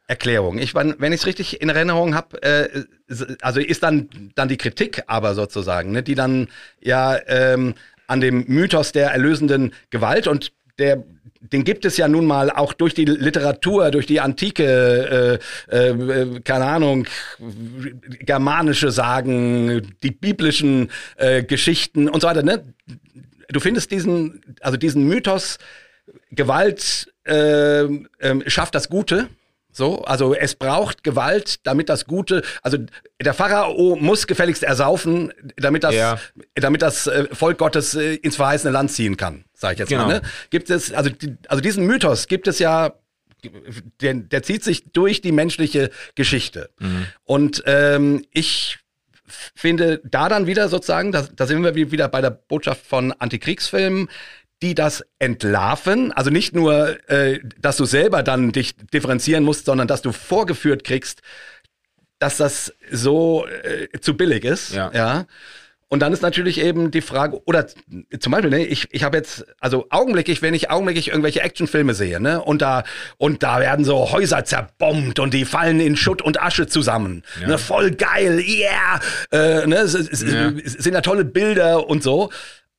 Erklärung. 0.09 0.59
Ich, 0.59 0.75
wenn 0.75 1.13
ich 1.13 1.21
es 1.21 1.27
richtig 1.27 1.61
in 1.61 1.69
Erinnerung 1.69 2.15
habe, 2.15 2.43
äh, 2.43 2.85
also 3.41 3.61
ist 3.61 3.83
dann, 3.83 4.09
dann 4.35 4.49
die 4.49 4.57
Kritik 4.57 5.05
aber 5.07 5.35
sozusagen, 5.35 5.93
ne, 5.93 6.03
die 6.03 6.17
dann 6.17 6.49
ja 6.81 7.19
ähm, 7.29 7.75
an 8.09 8.21
dem 8.21 8.45
Mythos 8.49 8.93
der 8.93 9.11
erlösenden 9.11 9.73
Gewalt 9.91 10.27
und 10.27 10.53
der 10.79 11.05
den 11.53 11.63
gibt 11.63 11.85
es 11.85 11.97
ja 11.97 12.09
nun 12.09 12.27
mal 12.27 12.51
auch 12.51 12.73
durch 12.73 12.93
die 12.93 13.05
Literatur, 13.05 13.93
durch 13.93 14.07
die 14.07 14.21
antike, 14.21 15.39
äh, 15.71 15.89
äh, 15.89 16.41
keine 16.41 16.65
Ahnung, 16.65 17.07
germanische 18.19 18.91
Sagen, 18.91 19.95
die 20.03 20.11
biblischen 20.11 20.91
äh, 21.17 21.45
Geschichten 21.45 22.09
und 22.09 22.21
so 22.21 22.27
weiter. 22.27 22.43
Ne? 22.43 22.65
Du 23.49 23.61
findest 23.61 23.93
diesen, 23.93 24.41
also 24.61 24.77
diesen 24.77 25.07
Mythos 25.07 25.59
Gewalt 26.31 27.13
äh, 27.25 27.83
äh, 27.83 28.51
schafft 28.51 28.75
das 28.75 28.89
Gute. 28.89 29.29
So, 29.77 30.03
also 30.05 30.35
es 30.35 30.55
braucht 30.55 31.05
Gewalt, 31.05 31.67
damit 31.67 31.91
das 31.91 32.07
Gute, 32.07 32.43
also 32.63 32.79
der 33.21 33.35
Pharao 33.35 33.95
muss 34.01 34.27
gefälligst 34.27 34.63
ersaufen, 34.63 35.35
damit 35.57 35.85
das, 35.85 35.95
ja. 35.95 36.19
damit 36.55 36.81
das 36.81 37.07
äh, 37.07 37.27
Volk 37.31 37.59
Gottes 37.59 37.95
äh, 37.95 38.15
ins 38.15 38.37
verheißene 38.37 38.73
Land 38.73 38.91
ziehen 38.93 39.19
kann, 39.19 39.45
sage 39.53 39.75
ich 39.75 39.79
jetzt 39.81 39.89
genau. 39.91 40.07
mal. 40.07 40.21
Ne? 40.21 40.23
Gibt 40.49 40.71
es, 40.71 40.95
also, 40.95 41.11
also 41.49 41.61
diesen 41.61 41.85
Mythos 41.85 42.27
gibt 42.27 42.49
es 42.49 42.59
ja, 42.59 42.95
der, 44.01 44.15
der 44.15 44.43
zieht 44.43 44.65
sich 44.65 44.93
durch 44.93 45.21
die 45.21 45.33
menschliche 45.33 45.91
Geschichte. 46.15 46.71
Mhm. 46.79 47.07
Und 47.25 47.63
ähm, 47.67 48.25
ich 48.31 48.79
finde 49.55 50.01
da 50.05 50.31
dann 50.31 50.47
wieder 50.47 50.71
sozusagen, 50.71 51.13
da, 51.13 51.29
da 51.37 51.47
sind 51.47 51.63
wir 51.63 51.75
wieder 51.75 52.09
bei 52.09 52.23
der 52.23 52.31
Botschaft 52.31 52.87
von 52.87 53.13
Antikriegsfilmen, 53.13 54.09
die 54.63 54.75
das 54.75 55.05
entlarven. 55.19 56.13
Also 56.13 56.31
nicht 56.31 56.55
nur, 56.55 56.97
äh, 57.11 57.41
dass 57.59 57.77
du 57.77 57.85
selber 57.85 58.23
dann 58.23 58.53
dich 58.53 58.77
differenzieren 58.77 59.45
musst, 59.45 59.67
sondern 59.67 59.89
dass 59.89 60.03
du 60.03 60.13
vorgeführt 60.13 60.85
kriegst, 60.85 61.21
dass 62.19 62.39
das 62.39 62.73
so 62.91 63.47
äh, 63.47 64.01
zu 64.01 64.17
billig 64.17 64.45
ist. 64.45 64.75
Ja. 64.75 64.91
ja. 64.95 65.27
Und 65.89 66.01
dann 66.01 66.13
ist 66.13 66.23
natürlich 66.23 66.59
eben 66.59 66.91
die 66.91 67.01
Frage, 67.01 67.41
oder 67.45 67.67
zum 67.69 68.33
Beispiel, 68.33 68.51
ne, 68.51 68.67
ich, 68.67 68.89
ich 68.91 69.05
habe 69.05 69.19
jetzt, 69.19 69.47
also 69.61 69.87
augenblicklich, 69.91 70.43
wenn 70.43 70.53
ich 70.53 70.69
augenblicklich 70.69 71.09
irgendwelche 71.09 71.43
Actionfilme 71.43 71.95
sehe, 71.95 72.19
ne, 72.19 72.43
und 72.43 72.61
da, 72.61 72.83
und 73.19 73.45
da 73.45 73.61
werden 73.61 73.85
so 73.85 74.11
Häuser 74.11 74.45
zerbombt 74.45 75.21
und 75.21 75.33
die 75.33 75.45
fallen 75.45 75.79
in 75.79 75.97
Schutt 75.97 76.23
und 76.23 76.43
Asche 76.43 76.67
zusammen. 76.67 77.23
Ja. 77.41 77.49
Ne, 77.49 77.59
voll 77.59 77.93
geil, 77.93 78.41
yeah! 78.41 79.01
Äh, 79.31 79.67
ne, 79.69 79.77
es, 79.77 79.95
es, 79.95 80.23
ja. 80.23 80.51
es 80.51 80.73
sind 80.73 80.95
ja 80.95 81.03
tolle 81.03 81.25
Bilder 81.25 81.89
und 81.89 82.03
so. 82.03 82.31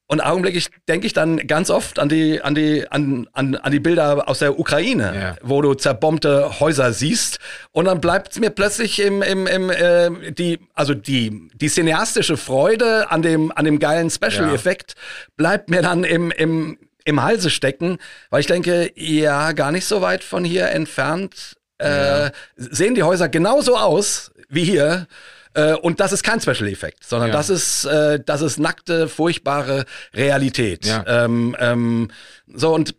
Und 0.10 0.22
augenblicklich 0.22 0.68
denke 0.88 1.06
ich 1.06 1.14
dann 1.14 1.46
ganz 1.48 1.70
oft 1.70 2.00
an 2.00 2.08
die, 2.08 2.42
an 2.42 2.56
die, 2.56 2.90
an, 2.90 3.28
an, 3.34 3.56
an 3.56 3.72
die 3.74 3.80
Bilder 3.82 4.30
aus 4.30 4.40
der 4.40 4.58
Ukraine, 4.58 5.14
Ja. 5.20 5.36
wo 5.42 5.62
du 5.62 5.74
zerbombte 5.74 6.60
Häuser 6.62 6.94
siehst. 6.94 7.40
Und 7.74 7.86
dann 7.86 8.00
bleibt 8.00 8.40
mir 8.40 8.50
plötzlich 8.50 9.00
im, 9.02 9.22
im, 9.22 9.48
im, 9.48 9.70
äh, 9.70 10.32
die, 10.32 10.60
also 10.74 10.94
die, 10.94 11.50
die 11.56 11.68
cineastische 11.70 12.38
Freude 12.38 13.12
an 13.12 13.22
dem, 13.22 13.52
an 13.52 13.66
dem 13.66 13.80
geilen 13.80 14.10
Special-Effekt 14.10 14.94
bleibt 15.36 15.70
mir 15.70 15.82
dann 15.82 16.06
im, 16.06 16.32
im, 16.32 16.78
im 17.04 17.22
Halse 17.24 17.50
stecken, 17.50 17.98
weil 18.30 18.40
ich 18.40 18.48
denke, 18.48 18.92
ja, 18.96 19.52
gar 19.52 19.72
nicht 19.74 19.86
so 19.86 20.02
weit 20.02 20.24
von 20.24 20.46
hier 20.46 20.70
entfernt 20.70 21.58
äh, 21.80 22.32
sehen 22.56 22.96
die 22.96 23.04
Häuser 23.04 23.28
genauso 23.30 23.76
aus 23.78 24.32
wie 24.50 24.64
hier. 24.64 25.06
Äh, 25.54 25.74
und 25.74 26.00
das 26.00 26.12
ist 26.12 26.24
kein 26.24 26.40
Special 26.42 26.68
Effekt, 26.68 27.04
sondern 27.04 27.30
Ja. 27.30 27.36
das 27.36 27.50
ist 27.50 27.86
äh, 27.86 28.20
das 28.24 28.42
ist 28.42 28.60
nackte, 28.60 29.08
furchtbare 29.08 29.86
Realität. 30.14 30.86
Ja. 30.86 31.04
Ähm, 31.26 31.56
ähm, 31.60 32.12
so 32.54 32.74
und 32.74 32.96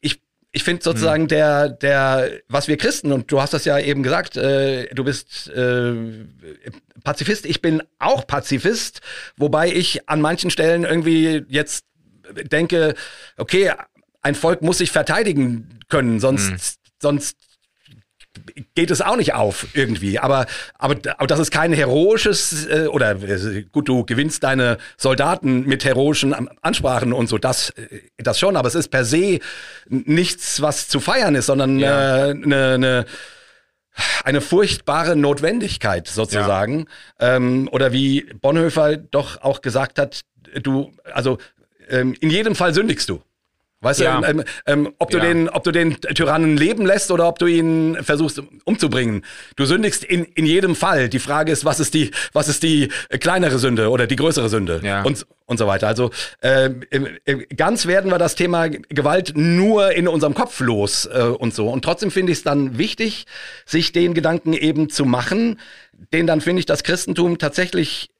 ich 0.00 0.20
ich 0.52 0.64
finde 0.64 0.82
sozusagen 0.82 1.28
der 1.28 1.68
der 1.68 2.30
was 2.48 2.68
wir 2.68 2.76
Christen 2.76 3.12
und 3.12 3.30
du 3.30 3.40
hast 3.40 3.52
das 3.54 3.64
ja 3.64 3.78
eben 3.78 4.02
gesagt, 4.02 4.36
äh, 4.36 4.86
du 4.94 5.04
bist 5.04 5.48
äh, 5.50 5.94
Pazifist. 7.04 7.46
Ich 7.46 7.62
bin 7.62 7.82
auch 7.98 8.26
Pazifist, 8.26 9.00
wobei 9.36 9.72
ich 9.72 10.08
an 10.08 10.20
manchen 10.20 10.50
Stellen 10.50 10.84
irgendwie 10.84 11.44
jetzt 11.48 11.84
denke, 12.52 12.94
okay, 13.36 13.72
ein 14.22 14.34
Volk 14.34 14.62
muss 14.62 14.78
sich 14.78 14.90
verteidigen 14.90 15.80
können, 15.88 16.20
sonst 16.20 16.78
sonst 17.00 17.36
geht 18.74 18.90
es 18.90 19.00
auch 19.00 19.16
nicht 19.16 19.34
auf 19.34 19.66
irgendwie. 19.74 20.18
Aber, 20.18 20.46
aber, 20.78 20.96
aber 21.16 21.26
das 21.26 21.38
ist 21.38 21.50
kein 21.50 21.72
heroisches, 21.72 22.66
äh, 22.66 22.86
oder 22.86 23.12
äh, 23.22 23.64
gut, 23.72 23.88
du 23.88 24.04
gewinnst 24.04 24.42
deine 24.42 24.78
Soldaten 24.96 25.66
mit 25.66 25.84
heroischen 25.84 26.34
Ansprachen 26.62 27.12
und 27.12 27.28
so, 27.28 27.38
das, 27.38 27.70
äh, 27.70 28.00
das 28.18 28.38
schon, 28.38 28.56
aber 28.56 28.68
es 28.68 28.74
ist 28.74 28.88
per 28.88 29.04
se 29.04 29.38
nichts, 29.88 30.60
was 30.62 30.88
zu 30.88 31.00
feiern 31.00 31.34
ist, 31.34 31.46
sondern 31.46 31.70
eine 31.70 31.80
Ja. 31.80 32.26
äh, 32.28 32.34
ne, 32.34 32.78
ne, 32.78 33.06
eine 34.24 34.40
furchtbare 34.40 35.16
Notwendigkeit 35.16 36.06
sozusagen. 36.08 36.86
Ähm, 37.18 37.68
oder 37.72 37.92
wie 37.92 38.22
Bonhoeffer 38.40 38.96
doch 38.96 39.42
auch 39.42 39.60
gesagt 39.62 39.98
hat, 39.98 40.20
du, 40.62 40.92
also 41.12 41.38
ähm, 41.88 42.14
in 42.20 42.30
jedem 42.30 42.54
Fall 42.54 42.72
sündigst 42.72 43.08
du. 43.08 43.22
Weißt 43.82 44.00
Ja. 44.00 44.20
du, 44.20 44.26
ähm, 44.28 44.44
ähm, 44.66 44.92
ob, 44.98 45.10
du 45.10 45.16
Ja. 45.18 45.24
den, 45.24 45.48
ob 45.48 45.64
du 45.64 45.70
den 45.72 45.98
Tyrannen 46.00 46.58
leben 46.58 46.84
lässt 46.84 47.10
oder 47.10 47.26
ob 47.26 47.38
du 47.38 47.46
ihn 47.46 47.96
versuchst 48.02 48.42
umzubringen. 48.64 49.24
Du 49.56 49.64
sündigst 49.64 50.04
in, 50.04 50.24
in 50.26 50.44
jedem 50.44 50.76
Fall. 50.76 51.08
Die 51.08 51.18
Frage 51.18 51.50
ist, 51.50 51.64
was 51.64 51.80
ist 51.80 51.94
die, 51.94 52.10
was 52.34 52.48
ist 52.48 52.62
die 52.62 52.90
äh, 53.08 53.16
kleinere 53.16 53.58
Sünde 53.58 53.88
oder 53.88 54.06
die 54.06 54.16
größere 54.16 54.50
Sünde 54.50 54.82
Ja. 54.84 55.02
und, 55.02 55.26
und 55.46 55.56
so 55.58 55.66
weiter. 55.66 55.88
Also 55.88 56.10
ähm, 56.42 56.82
äh, 56.90 57.36
ganz 57.56 57.86
werden 57.86 58.10
wir 58.10 58.18
das 58.18 58.34
Thema 58.34 58.68
Gewalt 58.68 59.32
nur 59.34 59.92
in 59.92 60.08
unserem 60.08 60.34
Kopf 60.34 60.60
los 60.60 61.06
äh, 61.10 61.22
und 61.22 61.54
so. 61.54 61.68
Und 61.70 61.82
trotzdem 61.82 62.10
finde 62.10 62.32
ich 62.32 62.38
es 62.38 62.44
dann 62.44 62.76
wichtig, 62.76 63.24
sich 63.64 63.92
den 63.92 64.12
Gedanken 64.12 64.52
eben 64.52 64.90
zu 64.90 65.06
machen, 65.06 65.58
den 66.12 66.26
dann 66.26 66.42
finde 66.42 66.60
ich 66.60 66.66
das 66.66 66.82
Christentum 66.82 67.38
tatsächlich 67.38 68.10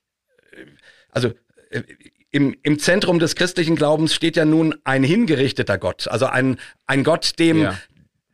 also 1.10 1.32
äh, 1.70 1.82
im, 2.30 2.56
im 2.62 2.78
Zentrum 2.78 3.18
des 3.18 3.34
christlichen 3.34 3.76
Glaubens 3.76 4.14
steht 4.14 4.36
ja 4.36 4.44
nun 4.44 4.74
ein 4.84 5.02
hingerichteter 5.02 5.78
Gott, 5.78 6.08
also 6.08 6.26
ein, 6.26 6.58
ein 6.86 7.04
Gott, 7.04 7.38
dem, 7.38 7.62
Ja. 7.62 7.78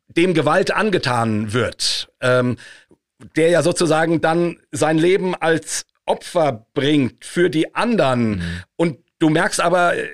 dem 0.09 0.35
Gewalt 0.35 0.71
angetan 0.71 1.53
wird, 1.53 2.09
ähm, 2.21 2.57
der 3.37 3.49
ja 3.51 3.63
sozusagen 3.63 4.21
dann 4.21 4.59
sein 4.73 4.99
Leben 4.99 5.35
als 5.35 5.87
Opfer 6.05 6.67
bringt 6.75 7.25
für 7.25 7.49
die 7.51 7.75
anderen. 7.75 8.43
Und 8.77 8.99
du 9.19 9.31
merkst 9.31 9.61
aber, 9.61 9.97
äh, 9.97 10.05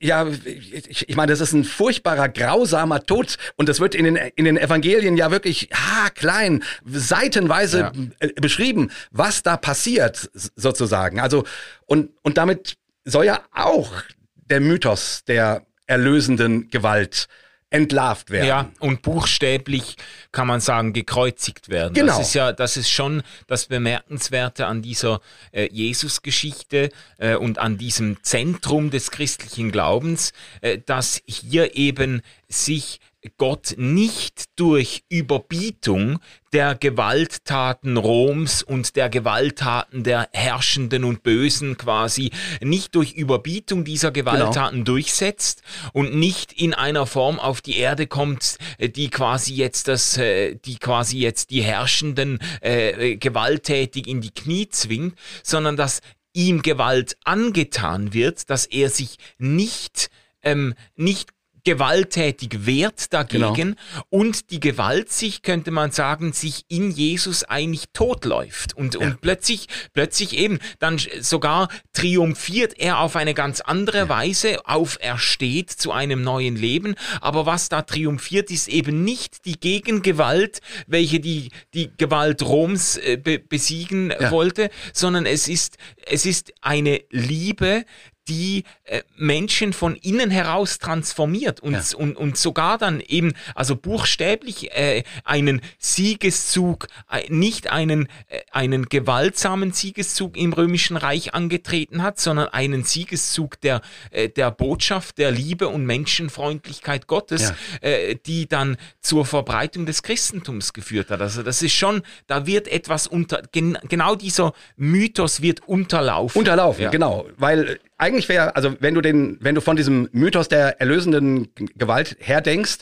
ja, 0.00 0.26
ich, 0.46 1.08
ich 1.08 1.16
meine, 1.16 1.32
das 1.32 1.40
ist 1.40 1.52
ein 1.52 1.64
furchtbarer, 1.64 2.28
grausamer 2.28 3.02
Tod. 3.04 3.36
Und 3.56 3.68
das 3.68 3.80
wird 3.80 3.94
in 3.94 4.04
den, 4.04 4.16
in 4.16 4.44
den 4.44 4.56
Evangelien 4.56 5.16
ja 5.16 5.30
wirklich 5.32 5.68
ha, 5.74 6.08
klein, 6.10 6.62
seitenweise 6.86 7.80
Ja. 7.80 7.92
äh, 8.20 8.28
beschrieben, 8.40 8.90
was 9.10 9.42
da 9.42 9.56
passiert, 9.56 10.30
sozusagen. 10.56 11.20
Also, 11.20 11.44
und, 11.86 12.10
und 12.22 12.38
damit 12.38 12.76
soll 13.04 13.26
ja 13.26 13.40
auch 13.52 13.90
der 14.34 14.60
Mythos 14.60 15.24
der 15.24 15.66
erlösenden 15.86 16.70
Gewalt 16.70 17.28
entlarvt 17.72 18.30
werden. 18.30 18.46
Ja, 18.46 18.70
und 18.80 19.02
buchstäblich 19.02 19.96
kann 20.30 20.46
man 20.46 20.60
sagen, 20.60 20.92
gekreuzigt 20.92 21.70
werden. 21.70 21.94
Genau. 21.94 22.18
Das 22.18 22.28
ist 22.28 22.34
ja, 22.34 22.52
das 22.52 22.76
ist 22.76 22.90
schon 22.90 23.22
das 23.46 23.66
Bemerkenswerte 23.66 24.66
an 24.66 24.82
dieser 24.82 25.20
äh, 25.52 25.68
Jesus-Geschichte 25.72 26.90
äh, 27.18 27.34
und 27.34 27.58
an 27.58 27.78
diesem 27.78 28.22
Zentrum 28.22 28.90
des 28.90 29.10
christlichen 29.10 29.72
Glaubens, 29.72 30.32
äh, 30.60 30.78
dass 30.84 31.22
hier 31.24 31.74
eben 31.74 32.20
sich 32.48 33.00
Gott 33.36 33.74
nicht 33.76 34.44
durch 34.56 35.04
Überbietung 35.08 36.18
der 36.52 36.74
Gewalttaten 36.74 37.96
Roms 37.96 38.62
und 38.62 38.96
der 38.96 39.08
Gewalttaten 39.08 40.02
der 40.02 40.28
Herrschenden 40.32 41.04
und 41.04 41.22
Bösen 41.22 41.76
quasi 41.76 42.30
nicht 42.60 42.94
durch 42.94 43.12
Überbietung 43.12 43.84
dieser 43.84 44.10
Gewalttaten 44.10 44.84
durchsetzt 44.84 45.62
und 45.92 46.14
nicht 46.16 46.52
in 46.52 46.74
einer 46.74 47.06
Form 47.06 47.38
auf 47.38 47.60
die 47.60 47.76
Erde 47.76 48.06
kommt, 48.06 48.58
äh, 48.78 48.88
die 48.88 49.08
quasi 49.08 49.54
jetzt 49.54 49.88
das, 49.88 50.18
äh, 50.18 50.56
die 50.56 50.78
quasi 50.78 51.18
jetzt 51.18 51.50
die 51.50 51.62
Herrschenden 51.62 52.40
äh, 52.60 53.16
gewalttätig 53.16 54.08
in 54.08 54.20
die 54.20 54.32
Knie 54.32 54.68
zwingt, 54.68 55.16
sondern 55.42 55.76
dass 55.76 56.00
ihm 56.34 56.62
Gewalt 56.62 57.16
angetan 57.24 58.14
wird, 58.14 58.50
dass 58.50 58.66
er 58.66 58.90
sich 58.90 59.16
nicht 59.38 60.10
ähm, 60.42 60.74
nicht 60.96 61.30
gewalttätig 61.64 62.66
wehrt 62.66 63.12
dagegen 63.12 63.76
und 64.10 64.50
die 64.50 64.60
Gewalt 64.60 65.12
sich, 65.12 65.42
könnte 65.42 65.70
man 65.70 65.90
sagen, 65.92 66.32
sich 66.32 66.64
in 66.68 66.90
Jesus 66.90 67.44
eigentlich 67.44 67.84
totläuft 67.92 68.76
und, 68.76 68.96
und 68.96 69.20
plötzlich, 69.20 69.68
plötzlich 69.92 70.36
eben 70.36 70.58
dann 70.78 71.00
sogar 71.20 71.68
triumphiert 71.92 72.78
er 72.78 72.98
auf 72.98 73.16
eine 73.16 73.34
ganz 73.34 73.60
andere 73.60 74.08
Weise, 74.08 74.66
aufersteht 74.66 75.70
zu 75.70 75.92
einem 75.92 76.22
neuen 76.22 76.56
Leben. 76.56 76.94
Aber 77.20 77.46
was 77.46 77.68
da 77.68 77.82
triumphiert, 77.82 78.50
ist 78.50 78.68
eben 78.68 79.04
nicht 79.04 79.44
die 79.44 79.58
Gegengewalt, 79.58 80.60
welche 80.86 81.20
die, 81.20 81.50
die 81.74 81.90
Gewalt 81.96 82.42
Roms 82.42 82.96
äh, 82.96 83.16
be 83.16 83.38
besiegen 83.38 84.12
Ja. 84.20 84.30
wollte, 84.30 84.70
sondern 84.92 85.26
es 85.26 85.48
ist, 85.48 85.76
es 86.06 86.26
ist 86.26 86.52
eine 86.60 87.02
Liebe, 87.10 87.84
die 88.28 88.64
äh, 88.84 89.02
Menschen 89.16 89.72
von 89.72 89.96
innen 89.96 90.30
heraus 90.30 90.78
transformiert 90.78 91.60
und, 91.60 91.72
Ja. 91.74 91.82
und, 91.96 92.16
und 92.16 92.36
sogar 92.36 92.78
dann 92.78 93.00
eben, 93.00 93.32
also 93.54 93.74
buchstäblich 93.76 94.70
äh, 94.72 95.02
einen 95.24 95.60
Siegeszug, 95.78 96.86
äh, 97.10 97.22
nicht 97.32 97.70
einen, 97.70 98.06
äh, 98.28 98.40
einen 98.52 98.86
gewaltsamen 98.88 99.72
Siegeszug 99.72 100.36
im 100.36 100.52
Römischen 100.52 100.96
Reich 100.96 101.34
angetreten 101.34 102.02
hat, 102.02 102.20
sondern 102.20 102.48
einen 102.48 102.84
Siegeszug 102.84 103.60
der, 103.60 103.80
äh, 104.10 104.28
der 104.28 104.50
Botschaft, 104.50 105.18
der 105.18 105.30
Liebe 105.30 105.68
und 105.68 105.84
Menschenfreundlichkeit 105.86 107.06
Gottes, 107.06 107.52
äh, 107.80 108.16
die 108.26 108.46
dann 108.48 108.76
zur 109.00 109.24
Verbreitung 109.26 109.86
des 109.86 110.02
Christentums 110.02 110.72
geführt 110.72 111.10
hat. 111.10 111.20
Also 111.20 111.42
das 111.42 111.62
ist 111.62 111.72
schon, 111.72 112.02
da 112.26 112.46
wird 112.46 112.68
etwas 112.68 113.06
unter, 113.06 113.42
gen, 113.52 113.78
genau 113.88 114.14
dieser 114.14 114.52
Mythos 114.76 115.42
wird 115.42 115.66
unterlaufen. 115.66 116.38
Unterlaufen, 116.38 116.82
Ja. 116.84 116.90
genau. 116.90 117.26
Weil 117.36 117.80
eigentlich 118.02 118.28
wäre, 118.28 118.54
also 118.56 118.74
wenn 118.80 118.94
du 118.94 119.00
den, 119.00 119.38
wenn 119.40 119.54
du 119.54 119.60
von 119.60 119.76
diesem 119.76 120.08
Mythos 120.12 120.48
der 120.48 120.80
erlösenden 120.80 121.48
Gewalt 121.76 122.16
her 122.20 122.40
denkst, 122.40 122.78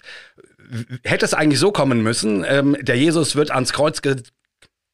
w- 0.59 0.85
hätte 1.05 1.25
es 1.25 1.35
eigentlich 1.35 1.61
so 1.61 1.71
kommen 1.73 2.03
müssen, 2.03 2.45
ähm, 2.49 2.77
der 2.81 2.97
Jesus 2.97 3.37
wird 3.37 3.51
ans 3.51 3.73
Kreuz 3.73 4.03
ge 4.03 4.17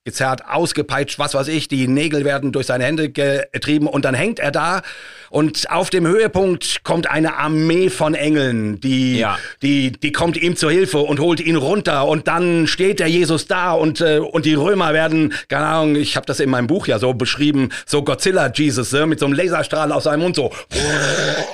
gezerrt, 0.07 0.42
ausgepeitscht, 0.48 1.18
was 1.18 1.34
weiß 1.34 1.48
ich, 1.48 1.68
die 1.68 1.86
Nägel 1.88 2.24
werden 2.24 2.52
durch 2.52 2.64
seine 2.66 2.84
Hände 2.84 3.11
getrieben 3.11 3.86
und 3.88 4.07
dann 4.07 4.14
hängt 4.14 4.38
er 4.38 4.52
da 4.52 4.80
und 5.28 5.70
auf 5.70 5.90
dem 5.90 6.07
Höhepunkt 6.07 6.84
kommt 6.84 7.11
eine 7.11 7.36
Armee 7.36 7.90
von 7.90 8.14
Engeln, 8.14 8.80
die, 8.80 9.18
Ja. 9.18 9.36
die, 9.62 9.90
die 9.92 10.12
kommt 10.12 10.36
ihm 10.36 10.57
zur 10.57 10.70
Hilfe 10.70 10.98
und 10.98 11.18
holt 11.20 11.40
ihn 11.40 11.57
runter 11.57 12.07
und 12.07 12.28
dann 12.28 12.66
steht 12.68 13.00
der 13.00 13.09
Jesus 13.09 13.48
da 13.48 13.72
und, 13.72 14.00
äh, 14.00 14.18
und 14.20 14.46
die 14.46 14.54
Römer 14.54 14.94
werden, 14.94 15.34
keine 15.48 15.66
Ahnung, 15.66 15.96
ich 15.96 16.16
habe 16.16 16.24
das 16.24 16.38
in 16.40 16.48
meinem 16.48 16.68
Buch 16.68 16.86
ja 16.86 16.98
so 17.00 17.12
beschrieben, 17.12 17.70
so 17.84 18.02
Godzilla 18.04 18.50
Jesus, 18.54 18.92
äh, 18.92 19.04
mit 19.07 19.18
so 19.18 19.26
einem 19.26 19.34
Laserstrahl 19.34 19.90
aus 19.90 20.04
seinem 20.04 20.20
Mund 20.20 20.36
so, 20.36 20.52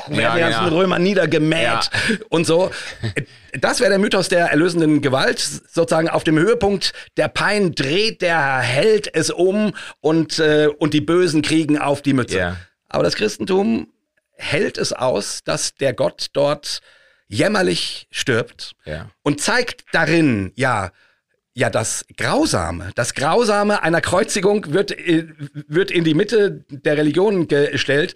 werden 0.09 0.35
die 0.37 0.41
ganzen 0.41 0.65
genau. 0.67 0.77
Römer 0.77 0.99
niedergemäht 0.99 1.63
Ja. 1.63 1.81
und 2.29 2.47
so. 2.47 2.71
Das 3.61 3.81
wäre 3.81 3.91
der 3.91 3.99
Mythos 3.99 4.31
der 4.31 4.47
erlösenden 4.47 5.03
Gewalt. 5.03 5.39
Sozusagen 5.39 6.09
auf 6.09 6.25
dem 6.25 6.39
Höhepunkt 6.39 6.93
der 7.19 7.29
Pein 7.29 7.75
dreht 7.75 8.23
der 8.23 8.39
Held 8.61 9.15
es 9.15 9.31
um 9.31 9.73
und, 10.01 10.39
äh, 10.39 10.69
und 10.79 10.95
die 10.95 11.01
Bösen 11.01 11.43
kriegen 11.43 11.79
auf 11.79 12.03
die 12.03 12.13
Mütze. 12.13 12.39
Ja. 12.39 12.57
Aber 12.89 13.03
das 13.05 13.15
Christentum 13.15 13.89
hält 14.37 14.79
es 14.79 14.93
aus, 14.93 15.43
dass 15.45 15.75
der 15.75 15.93
Gott 15.95 16.27
dort 16.33 16.81
jämmerlich 17.29 18.07
stirbt 18.11 18.73
Ja. 18.85 19.09
und 19.23 19.41
zeigt 19.41 19.85
darin, 19.93 20.53
ja, 20.55 20.91
ja, 21.55 21.69
das 21.71 22.05
Grausame, 22.17 22.91
das 22.95 23.15
Grausame 23.15 23.83
einer 23.83 24.01
Kreuzigung 24.01 24.73
wird, 24.73 24.91
äh, 24.93 25.29
wird 25.69 25.91
in 25.91 26.05
die 26.05 26.15
Mitte 26.15 26.65
der 26.71 26.97
Religion 26.97 27.47
gestellt. 27.49 28.15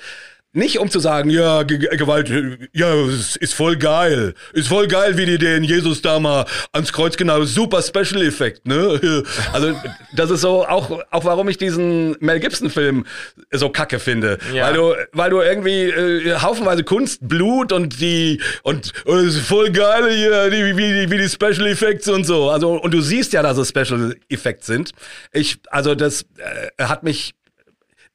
Nicht 0.57 0.79
um 0.79 0.91
zu 0.91 1.01
sagen, 1.01 1.29
ja, 1.29 1.63
Ge 1.65 1.79
Gewalt, 1.97 2.33
ja, 2.73 2.95
ist, 3.07 3.55
voll 3.55 3.77
geil. 3.77 4.35
Ist 4.55 4.69
voll 4.69 4.89
geil, 4.89 5.19
wie 5.19 5.27
die 5.27 5.39
den 5.39 5.63
Jesus 5.63 6.01
da 6.01 6.19
mal 6.19 6.47
ans 6.73 6.93
Kreuz 6.93 7.17
genau, 7.17 7.45
super 7.45 7.83
Special 7.83 8.23
Effekt, 8.23 8.67
ne? 8.67 9.23
Also, 9.53 9.75
das 10.15 10.31
ist 10.31 10.41
so 10.41 10.67
auch, 10.67 11.03
auch 11.11 11.25
warum 11.25 11.49
ich 11.49 11.59
diesen 11.59 12.17
Mel 12.21 12.41
Gibson 12.41 12.71
Film 12.71 13.05
so 13.53 13.69
kacke 13.69 13.99
finde. 13.99 14.39
Ja. 14.55 14.67
Weil 14.67 14.75
du, 14.75 14.95
weil 15.13 15.31
du 15.31 15.41
irgendwie 15.41 15.85
äh, 15.85 16.39
haufenweise 16.41 16.85
Kunst, 16.85 17.29
Blut 17.29 17.73
und 17.73 18.01
die, 18.01 18.41
und, 18.63 18.93
und 19.05 19.27
ist 19.27 19.39
voll 19.41 19.71
geil 19.71 20.11
hier, 20.11 20.51
die, 20.51 20.77
wie, 20.77 21.11
wie 21.11 21.19
die 21.19 21.29
Special 21.29 21.67
Effects 21.67 22.09
und 22.09 22.25
so. 22.25 22.49
Also, 22.51 22.81
und 22.81 22.95
du 22.95 23.03
siehst 23.03 23.35
ja, 23.35 23.43
dass 23.43 23.59
es 23.59 23.69
Special 23.69 24.17
Effects 24.31 24.67
sind. 24.67 24.93
Ich, 25.33 25.59
also, 25.69 25.95
das 25.95 26.25
äh, 26.39 26.83
hat 26.83 27.03
mich 27.03 27.35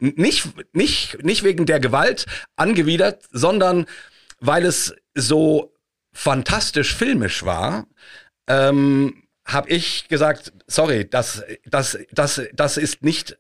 nicht, 0.01 0.49
nicht, 0.73 1.23
nicht 1.23 1.43
wegen 1.43 1.65
der 1.65 1.79
Gewalt 1.79 2.25
angewidert, 2.55 3.23
sondern 3.31 3.85
weil 4.39 4.65
es 4.65 4.95
so 5.13 5.73
fantastisch 6.11 6.95
filmisch 6.95 7.43
war, 7.45 7.87
ähm, 8.47 9.23
habe 9.45 9.69
ich 9.69 10.07
gesagt, 10.07 10.51
sorry, 10.67 11.09
das, 11.09 11.43
das, 11.65 11.97
das, 12.11 12.41
das 12.53 12.77
ist 12.77 13.03
nicht, 13.03 13.37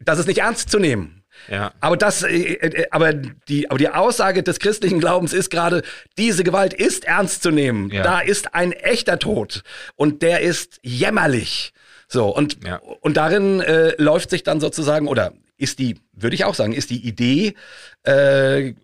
das 0.00 0.18
ist 0.18 0.26
nicht 0.26 0.38
ernst 0.38 0.70
zu 0.70 0.78
nehmen. 0.78 1.24
Ja. 1.48 1.72
Aber 1.80 1.96
das, 1.96 2.22
äh, 2.22 2.54
äh, 2.54 2.86
aber 2.90 3.12
die, 3.12 3.70
aber 3.70 3.78
die 3.78 3.88
Aussage 3.88 4.42
des 4.42 4.58
christlichen 4.58 5.00
Glaubens 5.00 5.32
ist 5.32 5.50
gerade, 5.50 5.82
diese 6.18 6.44
Gewalt 6.44 6.74
ist 6.74 7.04
ernst 7.04 7.42
zu 7.42 7.50
nehmen. 7.50 7.90
Ja. 7.90 8.02
Da 8.02 8.20
ist 8.20 8.54
ein 8.54 8.72
echter 8.72 9.18
Tod 9.18 9.62
und 9.94 10.22
der 10.22 10.40
ist 10.40 10.80
jämmerlich. 10.82 11.72
So 12.08 12.28
und 12.28 12.64
ja. 12.64 12.76
und 12.76 13.16
darin 13.16 13.60
äh, 13.60 13.94
läuft 14.00 14.30
sich 14.30 14.44
dann 14.44 14.60
sozusagen 14.60 15.08
oder 15.08 15.32
ist 15.56 15.78
die, 15.78 16.00
würde 16.12 16.34
ich 16.34 16.44
auch 16.44 16.54
sagen, 16.54 16.72
ist 16.72 16.90
die 16.90 17.06
Idee 17.06 17.54
äh, 18.02 18.74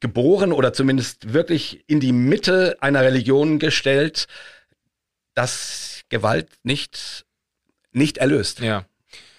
geboren 0.00 0.52
oder 0.52 0.72
zumindest 0.72 1.32
wirklich 1.32 1.84
in 1.86 2.00
die 2.00 2.12
Mitte 2.12 2.76
einer 2.80 3.02
Religion 3.02 3.58
gestellt, 3.58 4.26
dass 5.34 6.02
Gewalt 6.08 6.48
nicht, 6.62 7.26
nicht 7.92 8.18
erlöst. 8.18 8.60
Ja 8.60 8.86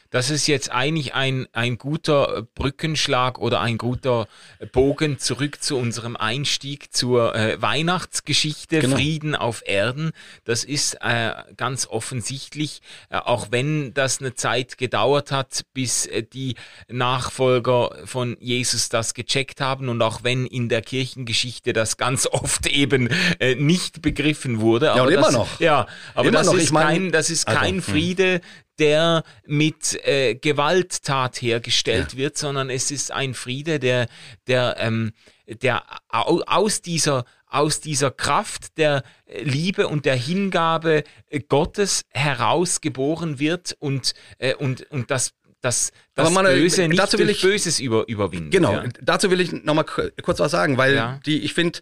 das 0.09 0.29
ist 0.29 0.47
jetzt 0.47 0.71
eigentlich 0.71 1.13
ein, 1.13 1.47
ein 1.51 1.77
guter 1.77 2.47
Brückenschlag 2.55 3.39
oder 3.39 3.61
ein 3.61 3.77
guter 3.77 4.27
Bogen 4.71 5.19
zurück 5.19 5.61
zu 5.61 5.77
unserem 5.77 6.15
Einstieg 6.15 6.93
zur 6.93 7.35
äh, 7.35 7.61
Weihnachtsgeschichte 7.61 8.79
genau. 8.79 8.95
Frieden 8.95 9.35
auf 9.35 9.63
Erden. 9.65 10.11
Das 10.45 10.63
ist 10.63 10.97
äh, 11.01 11.31
ganz 11.55 11.87
offensichtlich, 11.87 12.81
äh, 13.09 13.17
auch 13.17 13.47
wenn 13.51 13.93
das 13.93 14.19
eine 14.19 14.33
Zeit 14.33 14.77
gedauert 14.77 15.31
hat, 15.31 15.65
bis 15.73 16.05
äh, 16.05 16.23
die 16.23 16.55
Nachfolger 16.87 17.91
von 18.05 18.37
Jesus 18.39 18.89
das 18.89 19.13
gecheckt 19.13 19.61
haben 19.61 19.89
und 19.89 20.01
auch 20.01 20.23
wenn 20.23 20.45
in 20.45 20.69
der 20.69 20.81
Kirchengeschichte 20.81 21.73
das 21.73 21.97
ganz 21.97 22.27
oft 22.31 22.67
eben 22.67 23.09
äh, 23.39 23.55
nicht 23.55 24.01
begriffen 24.01 24.61
wurde. 24.61 24.91
Aber 24.93 25.11
ja, 25.11 25.19
das, 25.19 25.29
immer 25.29 25.37
noch. 25.37 25.59
Ja, 25.59 25.87
aber 26.13 26.27
immer 26.27 26.39
das, 26.39 26.47
noch. 26.47 26.53
Ist 26.55 26.63
ich 26.63 26.71
mein, 26.71 26.87
kein, 26.87 27.11
das 27.11 27.29
ist 27.29 27.47
also, 27.47 27.59
kein 27.59 27.75
hm. 27.75 27.81
Friede, 27.81 28.41
der 28.79 29.23
mit 29.45 29.99
äh, 30.05 30.35
Gewalttat 30.35 31.41
hergestellt 31.41 32.13
ja. 32.13 32.17
wird, 32.17 32.37
sondern 32.37 32.69
es 32.69 32.91
ist 32.91 33.11
ein 33.11 33.33
Friede, 33.33 33.79
der, 33.79 34.07
der, 34.47 34.75
ähm, 34.79 35.13
der 35.47 35.83
aus 36.09 36.81
dieser 36.81 37.25
aus 37.49 37.79
dieser 37.79 38.11
Kraft 38.11 38.77
der 38.77 39.03
Liebe 39.41 39.87
und 39.87 40.05
der 40.05 40.15
Hingabe 40.15 41.05
Gottes 41.47 42.03
herausgeboren 42.09 43.39
wird 43.39 43.75
und, 43.79 44.13
äh, 44.37 44.53
und, 44.55 44.91
und 44.91 45.09
das 45.11 45.33
das, 45.61 45.91
das 46.13 46.31
man, 46.31 46.45
Böse 46.45 46.87
nicht 46.87 46.99
dazu 46.99 47.17
will 47.17 47.29
ich, 47.29 47.41
Böses 47.41 47.79
über, 47.79 48.07
überwinden. 48.07 48.51
Genau, 48.51 48.73
ja. 48.73 48.83
dazu 49.01 49.31
will 49.31 49.41
ich 49.41 49.51
nochmal 49.51 49.85
kurz 49.85 50.39
was 50.39 50.51
sagen, 50.51 50.77
weil 50.77 50.95
ja. 50.95 51.19
die, 51.25 51.39
ich 51.39 51.53
finde, 51.53 51.79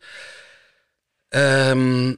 ähm, 1.32 2.18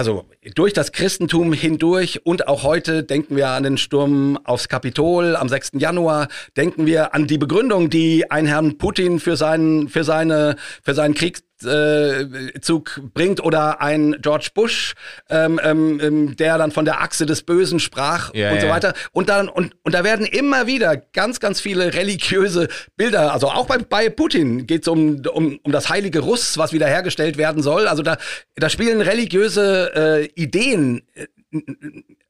also 0.00 0.24
durch 0.54 0.72
das 0.72 0.92
Christentum 0.92 1.52
hindurch 1.52 2.22
und 2.24 2.48
auch 2.48 2.62
heute 2.62 3.02
denken 3.02 3.36
wir 3.36 3.48
an 3.48 3.64
den 3.64 3.76
Sturm 3.76 4.38
aufs 4.44 4.70
Kapitol 4.70 5.36
am 5.36 5.50
6. 5.50 5.72
Januar, 5.74 6.28
denken 6.56 6.86
wir 6.86 7.14
an 7.14 7.26
die 7.26 7.36
Begründung, 7.36 7.90
die 7.90 8.30
ein 8.30 8.46
Herrn 8.46 8.78
Putin 8.78 9.20
für 9.20 9.36
seinen, 9.36 9.90
für 9.90 10.02
seine, 10.02 10.56
für 10.82 10.94
seinen 10.94 11.12
Krieg 11.12 11.40
äh, 11.64 12.60
Zug 12.60 13.00
bringt 13.14 13.42
oder 13.42 13.80
ein 13.80 14.16
George 14.20 14.50
Bush, 14.54 14.94
ähm, 15.28 15.60
ähm, 15.62 16.00
ähm, 16.00 16.36
der 16.36 16.58
dann 16.58 16.70
von 16.72 16.84
der 16.84 17.00
Achse 17.00 17.26
des 17.26 17.42
Bösen 17.42 17.80
sprach 17.80 18.34
ja, 18.34 18.52
und 18.52 18.60
so 18.60 18.68
weiter. 18.68 18.94
Und 19.12 19.28
dann 19.28 19.48
und 19.48 19.74
und 19.82 19.94
da 19.94 20.04
werden 20.04 20.26
immer 20.26 20.66
wieder 20.66 20.96
ganz 20.96 21.40
ganz 21.40 21.60
viele 21.60 21.94
religiöse 21.94 22.68
Bilder. 22.96 23.32
Also 23.32 23.48
auch 23.48 23.66
bei, 23.66 23.78
bei 23.78 24.08
Putin 24.08 24.66
geht 24.66 24.82
es 24.82 24.88
um, 24.88 25.22
um 25.32 25.58
um 25.62 25.72
das 25.72 25.88
heilige 25.88 26.20
Russ, 26.20 26.58
was 26.58 26.72
wiederhergestellt 26.72 27.36
werden 27.36 27.62
soll. 27.62 27.88
Also 27.88 28.02
da 28.02 28.16
da 28.56 28.68
spielen 28.68 29.00
religiöse 29.00 29.92
äh, 29.94 30.24
Ideen 30.40 31.02
äh, 31.14 31.26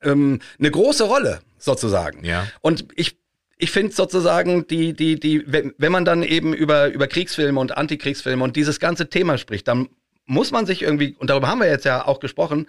ähm, 0.03 0.41
eine 0.59 0.71
große 0.71 1.05
Rolle 1.05 1.41
sozusagen. 1.59 2.25
Ja. 2.25 2.47
Und 2.63 2.87
ich 2.97 3.20
ich 3.61 3.71
finde 3.71 3.93
sozusagen, 3.93 4.67
die, 4.67 4.95
die, 4.95 5.21
die, 5.21 5.45
wenn 5.47 5.93
man 5.93 6.05
dann 6.05 6.23
eben 6.23 6.55
über, 6.55 6.89
über 6.89 7.07
Kriegsfilme 7.07 7.61
und 7.61 7.77
Antikriegsfilme 7.77 8.43
und 8.43 8.57
dieses 8.57 8.81
ganze 8.81 9.09
Thema 9.09 9.39
spricht, 9.39 9.69
dann 9.69 9.89
muss 10.27 10.51
man 10.51 10.67
sich 10.67 10.83
irgendwie, 10.83 11.17
und 11.19 11.29
darüber 11.31 11.49
haben 11.49 11.61
wir 11.61 11.69
jetzt 11.69 11.85
ja 11.85 12.07
auch 12.07 12.21
gesprochen, 12.21 12.67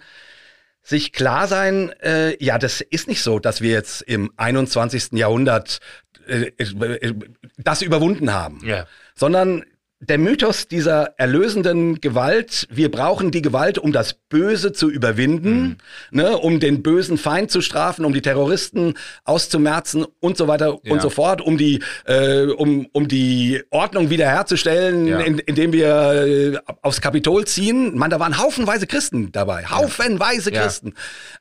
sich 0.82 1.12
klar 1.12 1.46
sein, 1.46 1.90
äh, 2.02 2.42
ja, 2.44 2.58
das 2.58 2.80
ist 2.80 3.08
nicht 3.08 3.22
so, 3.22 3.38
dass 3.38 3.60
wir 3.60 3.70
jetzt 3.70 4.02
im 4.02 4.32
21. 4.36 5.12
Jahrhundert 5.12 5.78
äh, 6.26 6.50
äh, 6.58 7.14
das 7.56 7.82
überwunden 7.82 8.32
haben, 8.32 8.60
ja. 8.64 8.86
sondern 9.14 9.64
der 10.02 10.18
Mythos 10.18 10.66
dieser 10.66 11.14
erlösenden 11.16 12.00
Gewalt, 12.00 12.66
wir 12.70 12.90
brauchen 12.90 13.30
die 13.30 13.40
Gewalt, 13.40 13.78
um 13.78 13.92
das 13.92 14.14
Böse 14.14 14.72
zu 14.72 14.90
überwinden, 14.90 15.62
mhm. 15.62 15.76
ne, 16.10 16.38
um 16.38 16.58
den 16.58 16.82
bösen 16.82 17.18
Feind 17.18 17.52
zu 17.52 17.60
strafen, 17.60 18.04
um 18.04 18.12
die 18.12 18.20
Terroristen 18.20 18.94
auszumerzen 19.24 20.04
und 20.18 20.36
so 20.36 20.48
weiter 20.48 20.80
ja. 20.82 20.92
und 20.92 21.00
so 21.00 21.08
fort, 21.08 21.40
um 21.40 21.56
die, 21.56 21.84
äh, 22.04 22.46
um, 22.46 22.88
um 22.92 23.06
die 23.06 23.62
Ordnung 23.70 24.10
wiederherzustellen, 24.10 25.06
ja. 25.06 25.20
in, 25.20 25.38
indem 25.38 25.72
wir 25.72 25.86
äh, 25.86 26.58
aufs 26.82 27.00
Kapitol 27.00 27.46
ziehen. 27.46 27.96
Man, 27.96 28.10
da 28.10 28.18
waren 28.18 28.38
haufenweise 28.38 28.88
Christen 28.88 29.30
dabei, 29.30 29.66
haufenweise 29.66 30.52
ja. 30.52 30.62
Christen. 30.62 30.94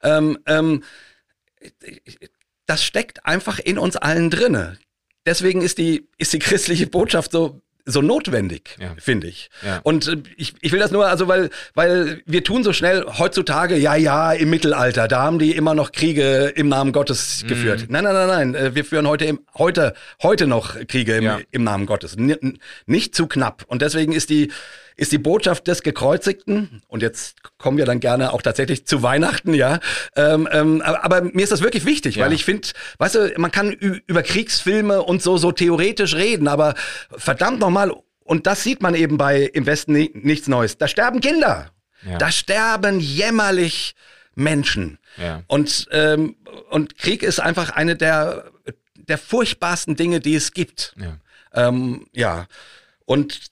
Ähm, 0.03 0.37
ähm, 0.45 0.83
das 2.67 2.83
steckt 2.83 3.25
einfach 3.25 3.57
in 3.57 3.79
uns 3.79 3.97
allen 3.97 4.29
drinne. 4.29 4.77
Deswegen 5.25 5.61
ist 5.61 5.79
die, 5.79 6.07
ist 6.19 6.31
die 6.33 6.39
christliche 6.39 6.85
Botschaft 6.85 7.31
so 7.31 7.59
so 7.85 8.01
notwendig, 8.01 8.77
ja. 8.79 8.93
finde 8.97 9.27
ich. 9.27 9.49
Ja. 9.65 9.79
Und 9.83 10.07
äh, 10.07 10.17
ich, 10.37 10.53
ich 10.61 10.71
will 10.71 10.79
das 10.79 10.91
nur, 10.91 11.07
also 11.07 11.27
weil, 11.27 11.49
weil 11.73 12.21
wir 12.25 12.43
tun 12.43 12.63
so 12.63 12.73
schnell 12.73 13.05
heutzutage, 13.17 13.77
ja, 13.77 13.95
ja, 13.95 14.31
im 14.33 14.49
Mittelalter, 14.49 15.07
da 15.07 15.21
haben 15.21 15.39
die 15.39 15.51
immer 15.51 15.73
noch 15.73 15.91
Kriege 15.91 16.53
im 16.55 16.69
Namen 16.69 16.91
Gottes 16.91 17.43
mhm. 17.43 17.47
geführt. 17.47 17.85
Nein, 17.89 18.03
nein, 18.03 18.13
nein, 18.13 18.27
nein, 18.27 18.55
äh, 18.55 18.75
wir 18.75 18.85
führen 18.85 19.07
heute, 19.07 19.25
im, 19.25 19.39
heute, 19.57 19.93
heute 20.21 20.47
noch 20.47 20.75
Kriege 20.87 21.15
im, 21.15 21.23
ja. 21.23 21.39
im 21.51 21.63
Namen 21.63 21.85
Gottes. 21.85 22.15
N 22.15 22.59
nicht 22.85 23.15
zu 23.15 23.27
knapp. 23.27 23.63
Und 23.67 23.81
deswegen 23.81 24.11
ist 24.13 24.29
die, 24.29 24.51
ist 24.95 25.11
die 25.11 25.17
Botschaft 25.17 25.67
des 25.67 25.83
Gekreuzigten, 25.83 26.81
und 26.87 27.01
jetzt 27.01 27.37
kommen 27.57 27.77
wir 27.77 27.85
dann 27.85 27.99
gerne 27.99 28.33
auch 28.33 28.41
tatsächlich 28.41 28.85
zu 28.85 29.03
Weihnachten, 29.03 29.53
ja. 29.53 29.79
Ähm, 30.15 30.47
ähm, 30.51 30.81
aber 30.81 31.21
mir 31.21 31.43
ist 31.43 31.51
das 31.51 31.61
wirklich 31.61 31.85
wichtig, 31.85 32.15
ja. 32.15 32.25
weil 32.25 32.33
ich 32.33 32.45
finde, 32.45 32.67
weißt 32.97 33.15
du, 33.15 33.33
man 33.37 33.51
kann 33.51 33.71
über 33.71 34.23
Kriegsfilme 34.23 35.01
und 35.01 35.21
so, 35.21 35.37
so 35.37 35.51
theoretisch 35.51 36.15
reden, 36.15 36.47
aber 36.47 36.75
verdammt 37.11 37.59
nochmal, 37.59 37.91
und 38.23 38.47
das 38.47 38.63
sieht 38.63 38.81
man 38.81 38.95
eben 38.95 39.17
bei 39.17 39.41
Im 39.41 39.65
Westen 39.65 39.93
nichts 39.93 40.47
Neues, 40.47 40.77
da 40.77 40.87
sterben 40.87 41.19
Kinder. 41.19 41.71
Ja. 42.07 42.17
Da 42.17 42.31
sterben 42.31 42.99
jämmerlich 42.99 43.95
Menschen. 44.35 44.97
Ja. 45.17 45.43
Und, 45.47 45.87
ähm, 45.91 46.35
und 46.69 46.97
Krieg 46.97 47.23
ist 47.23 47.39
einfach 47.39 47.71
eine 47.71 47.95
der, 47.95 48.45
der 48.95 49.17
furchtbarsten 49.17 49.95
Dinge, 49.95 50.19
die 50.19 50.35
es 50.35 50.53
gibt. 50.53 50.95
Ja. 50.97 51.17
Ähm, 51.53 52.07
ja. 52.13 52.47
Und 53.05 53.50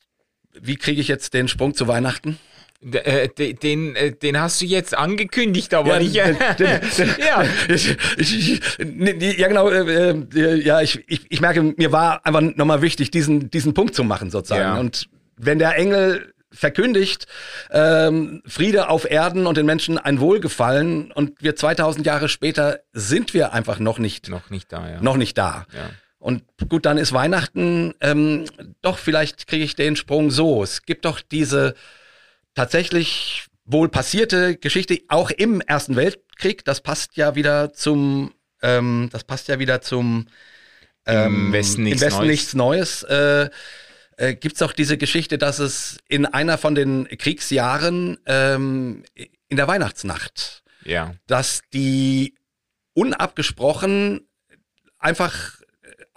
wie 0.62 0.76
kriege 0.76 1.02
ich 1.02 1.08
jetzt 1.08 1.34
den 1.34 1.48
Sprung 1.48 1.74
zu 1.74 1.88
Weihnachten? 1.88 2.38
Äh, 2.82 3.28
den, 3.28 3.96
äh, 3.98 4.14
den 4.14 4.40
hast 4.40 4.62
du 4.62 4.66
jetzt 4.66 4.96
angekündigt, 4.96 5.74
aber 5.74 6.00
ja, 6.00 6.28
nicht. 6.30 6.60
Den, 6.60 6.70
ja. 7.20 7.44
Ich, 7.68 7.98
ich, 8.18 8.62
ja, 9.38 9.48
genau. 9.50 9.70
Äh, 9.70 10.12
äh, 10.34 10.56
ja, 10.56 10.80
ich, 10.80 11.04
ich, 11.08 11.26
ich 11.30 11.42
merke, 11.42 11.62
mir 11.62 11.92
war 11.92 12.26
einfach 12.26 12.40
nochmal 12.40 12.82
wichtig, 12.82 13.12
diesen, 13.12 13.52
diesen 13.52 13.74
Punkt 13.74 13.96
zu 13.96 14.06
machen, 14.06 14.30
sozusagen. 14.30 14.62
Ja. 14.62 14.80
Und 14.80 15.10
wenn 15.36 15.60
der 15.60 15.76
Engel 15.76 16.34
verkündigt, 16.54 17.28
ähm, 17.70 18.42
Friede 18.46 18.90
auf 18.90 19.10
Erden 19.10 19.46
und 19.46 19.58
den 19.58 19.66
Menschen 19.66 19.98
ein 19.98 20.22
Wohlgefallen 20.22 21.12
und 21.12 21.42
wir 21.42 21.58
2000 21.58 22.06
Jahre 22.06 22.30
später 22.30 22.80
sind 22.94 23.34
wir 23.34 23.52
einfach 23.52 23.80
noch 23.80 24.00
nicht. 24.00 24.30
Noch 24.30 24.50
nicht 24.50 24.72
da, 24.72 24.90
ja. 24.90 25.02
Noch 25.02 25.18
nicht 25.18 25.38
da. 25.38 25.66
Ja. 25.74 25.90
Und 26.20 26.44
gut, 26.68 26.86
dann 26.86 26.98
ist 26.98 27.14
Weihnachten, 27.14 27.94
ähm, 28.02 28.46
doch, 28.82 28.98
vielleicht 28.98 29.48
kriege 29.48 29.64
ich 29.64 29.76
den 29.76 29.96
Sprung 29.96 30.32
so. 30.32 30.62
Es 30.64 30.84
gibt 30.84 31.06
doch 31.06 31.22
diese 31.22 31.76
tatsächlich 32.54 33.48
wohl 33.64 33.88
passierte 33.88 34.58
Geschichte, 34.58 35.00
auch 35.08 35.30
im 35.32 35.62
Ersten 35.62 35.96
Weltkrieg. 35.96 36.66
Das 36.66 36.82
passt 36.82 37.16
ja 37.16 37.36
wieder 37.36 37.72
zum, 37.74 38.34
ähm, 38.62 39.10
das 39.14 39.24
passt 39.24 39.48
ja 39.48 39.60
wieder 39.60 39.82
zum 39.82 40.28
ähm, 41.06 41.48
Im 41.48 41.54
Westen 41.54 41.84
nichts 41.84 42.02
im 42.02 42.06
Westen 42.08 42.20
Neues. 42.20 42.30
Nichts 42.32 42.54
Neues. 42.54 43.04
Äh, 43.04 43.50
äh, 44.18 44.36
gibt 44.36 44.56
es 44.56 44.62
auch 44.62 44.74
diese 44.74 44.98
Geschichte, 44.98 45.38
dass 45.38 45.60
es 45.60 45.98
in 46.10 46.26
einer 46.26 46.58
von 46.58 46.76
den 46.76 47.08
Kriegsjahren 47.08 48.18
ähm, 48.26 49.04
in 49.48 49.56
der 49.58 49.68
Weihnachtsnacht, 49.68 50.64
Ja. 50.84 51.16
dass 51.28 51.62
die 51.74 52.36
unabgesprochen 52.94 54.28
einfach 54.98 55.59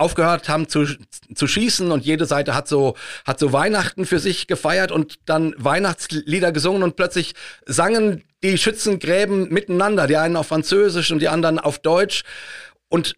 aufgehört 0.03 0.49
haben 0.49 0.69
zu, 0.69 0.87
zu 1.35 1.47
schießen 1.47 1.91
und 1.91 2.05
jede 2.05 2.27
Seite 2.27 2.55
hat 2.55 2.69
so, 2.69 2.97
hat 3.24 3.39
so 3.39 3.53
Weihnachten 3.53 4.05
für 4.05 4.19
sich 4.19 4.47
gefeiert 4.47 4.93
und 4.93 5.16
dann 5.24 5.55
Weihnachtslieder 5.57 6.53
gesungen 6.53 6.83
und 6.83 6.97
plötzlich 6.97 7.35
sangen 7.66 8.24
die 8.43 8.59
Schützengräben 8.59 9.49
miteinander, 9.49 10.07
die 10.07 10.16
einen 10.16 10.37
auf 10.37 10.49
Französisch 10.49 11.11
und 11.12 11.20
die 11.20 11.29
anderen 11.29 11.59
auf 11.59 11.79
Deutsch 11.79 12.24
und 12.89 13.15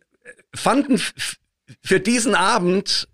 fanden 0.55 1.01
für 1.83 2.01
diesen 2.01 2.35
Abend 2.35 3.09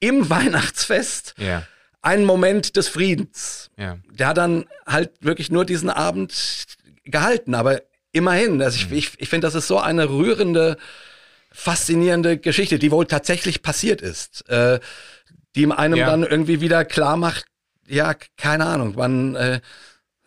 im 0.00 0.28
Weihnachtsfest 0.30 1.34
Ja. 1.38 1.66
einen 2.00 2.24
Moment 2.24 2.76
des 2.76 2.88
Friedens. 2.88 3.70
Ja. 3.76 3.98
Der 4.10 4.28
hat 4.28 4.38
dann 4.38 4.64
halt 4.86 5.10
wirklich 5.20 5.50
nur 5.50 5.64
diesen 5.64 5.90
Abend 5.90 6.64
gehalten, 7.04 7.54
aber 7.54 7.82
immerhin, 8.12 8.60
also 8.62 8.76
ich, 8.76 8.90
ich, 8.92 9.10
ich 9.18 9.28
finde, 9.28 9.46
das 9.46 9.54
ist 9.54 9.68
so 9.68 9.78
eine 9.78 10.08
rührende, 10.08 10.76
faszinierende 11.52 12.38
Geschichte, 12.38 12.78
die 12.78 12.90
wohl 12.90 13.06
tatsächlich 13.06 13.62
passiert 13.62 14.00
ist, 14.00 14.48
äh, 14.48 14.80
die 15.54 15.70
einem 15.70 15.98
Ja. 15.98 16.06
dann 16.06 16.22
irgendwie 16.22 16.60
wieder 16.60 16.84
klar 16.84 17.16
macht, 17.16 17.44
ja, 17.86 18.14
keine 18.36 18.66
Ahnung, 18.66 18.94
man, 18.94 19.34
äh, 19.34 19.60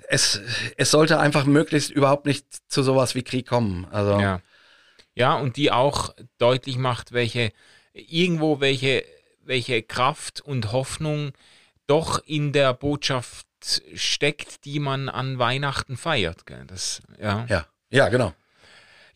es, 0.08 0.40
es 0.78 0.92
sollte 0.92 1.20
einfach 1.20 1.46
möglichst 1.46 1.90
überhaupt 1.90 2.26
nicht 2.26 2.46
zu 2.68 2.84
sowas 2.84 3.16
wie 3.16 3.24
Krieg 3.24 3.48
kommen. 3.48 3.88
Also, 3.92 4.20
Ja. 4.20 4.42
Ja, 5.18 5.36
und 5.36 5.56
die 5.56 5.72
auch 5.72 6.14
deutlich 6.40 6.78
macht, 6.78 7.14
welche, 7.14 7.54
irgendwo 7.94 8.60
welche, 8.60 9.06
welche 9.42 9.82
Kraft 9.82 10.42
und 10.42 10.74
Hoffnung 10.74 11.32
doch 11.88 12.22
in 12.26 12.52
der 12.52 12.74
Botschaft 12.74 13.48
steckt, 13.96 14.66
die 14.66 14.80
man 14.80 15.08
an 15.08 15.40
Weihnachten 15.40 15.96
feiert. 15.96 16.46
Gell? 16.46 16.66
Das, 16.68 17.02
ja. 17.18 17.46
ja, 17.48 17.66
ja, 17.90 18.10
genau. 18.10 18.34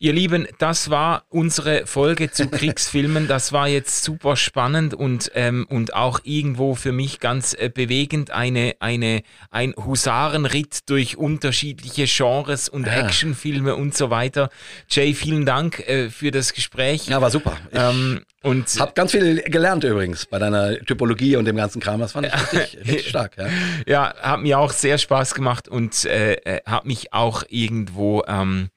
Ihr 0.02 0.14
Lieben, 0.14 0.48
das 0.56 0.88
war 0.88 1.24
unsere 1.28 1.86
Folge 1.86 2.30
zu 2.30 2.48
Kriegsfilmen. 2.50 3.28
Das 3.28 3.52
war 3.52 3.68
jetzt 3.68 4.02
super 4.02 4.34
spannend 4.34 4.94
und, 4.94 5.30
ähm, 5.34 5.66
und 5.68 5.92
auch 5.92 6.20
irgendwo 6.24 6.74
für 6.74 6.90
mich 6.90 7.20
ganz 7.20 7.52
äh, 7.52 7.68
bewegend. 7.68 8.30
Eine, 8.30 8.76
eine, 8.80 9.20
ein 9.50 9.74
Husarenritt 9.76 10.88
durch 10.88 11.18
unterschiedliche 11.18 12.06
Genres 12.06 12.70
und 12.70 12.86
Ja. 12.86 12.94
Actionfilme 12.94 13.76
und 13.76 13.94
so 13.94 14.08
weiter. 14.08 14.48
Jay, 14.88 15.12
vielen 15.12 15.44
Dank 15.44 15.80
äh, 15.80 16.08
für 16.08 16.30
das 16.30 16.54
Gespräch. 16.54 17.08
Ja, 17.08 17.20
war 17.20 17.30
super. 17.30 17.58
Ich 17.70 17.78
ähm, 17.78 18.22
und 18.42 18.68
hab 18.80 18.94
ganz 18.94 19.10
viel 19.10 19.42
gelernt 19.42 19.84
übrigens 19.84 20.24
bei 20.24 20.38
deiner 20.38 20.78
Typologie 20.78 21.36
und 21.36 21.44
dem 21.44 21.56
ganzen 21.56 21.78
Kram. 21.78 22.00
Das 22.00 22.12
fand 22.12 22.26
ich 22.26 22.32
richtig, 22.52 22.78
richtig 22.78 23.08
stark. 23.10 23.36
Ja. 23.36 23.48
ja, 23.86 24.14
hat 24.18 24.40
mir 24.40 24.60
auch 24.60 24.72
sehr 24.72 24.96
Spaß 24.96 25.34
gemacht 25.34 25.68
und 25.68 26.06
äh, 26.06 26.36
äh, 26.36 26.60
hat 26.64 26.86
mich 26.86 27.12
auch 27.12 27.42
irgendwo 27.50 28.24
ähm, 28.26 28.70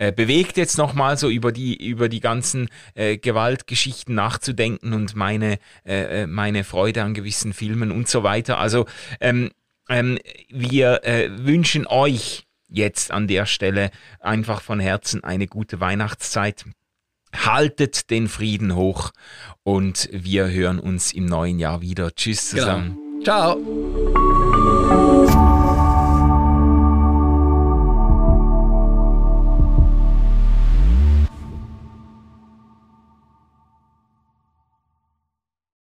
äh, 0.00 0.12
bewegt, 0.12 0.56
jetzt 0.56 0.78
nochmal 0.78 1.18
so 1.18 1.28
über 1.28 1.52
die, 1.52 1.76
über 1.76 2.08
die 2.08 2.20
ganzen 2.20 2.68
äh, 2.94 3.18
Gewaltgeschichten 3.18 4.14
nachzudenken 4.14 4.94
und 4.94 5.14
meine, 5.14 5.58
äh, 5.84 6.22
äh, 6.22 6.26
meine 6.26 6.64
Freude 6.64 7.02
an 7.02 7.12
gewissen 7.12 7.52
Filmen 7.52 7.90
und 7.92 8.08
so 8.08 8.22
weiter. 8.22 8.56
Also 8.58 8.86
ähm, 9.20 9.50
ähm, 9.90 10.18
wir 10.48 11.04
äh, 11.04 11.28
wünschen 11.44 11.86
euch 11.86 12.46
jetzt 12.68 13.10
an 13.10 13.28
der 13.28 13.44
Stelle 13.44 13.90
einfach 14.20 14.62
von 14.62 14.80
Herzen 14.80 15.22
eine 15.22 15.46
gute 15.46 15.80
Weihnachtszeit. 15.80 16.64
Haltet 17.36 18.08
den 18.10 18.26
Frieden 18.28 18.74
hoch 18.74 19.10
und 19.64 20.08
wir 20.12 20.48
hören 20.50 20.78
uns 20.78 21.12
im 21.12 21.26
neuen 21.26 21.58
Jahr 21.58 21.82
wieder. 21.82 22.14
Tschüss 22.14 22.52
Genau. 22.52 22.62
zusammen. 22.62 22.96
Ciao. 23.22 23.58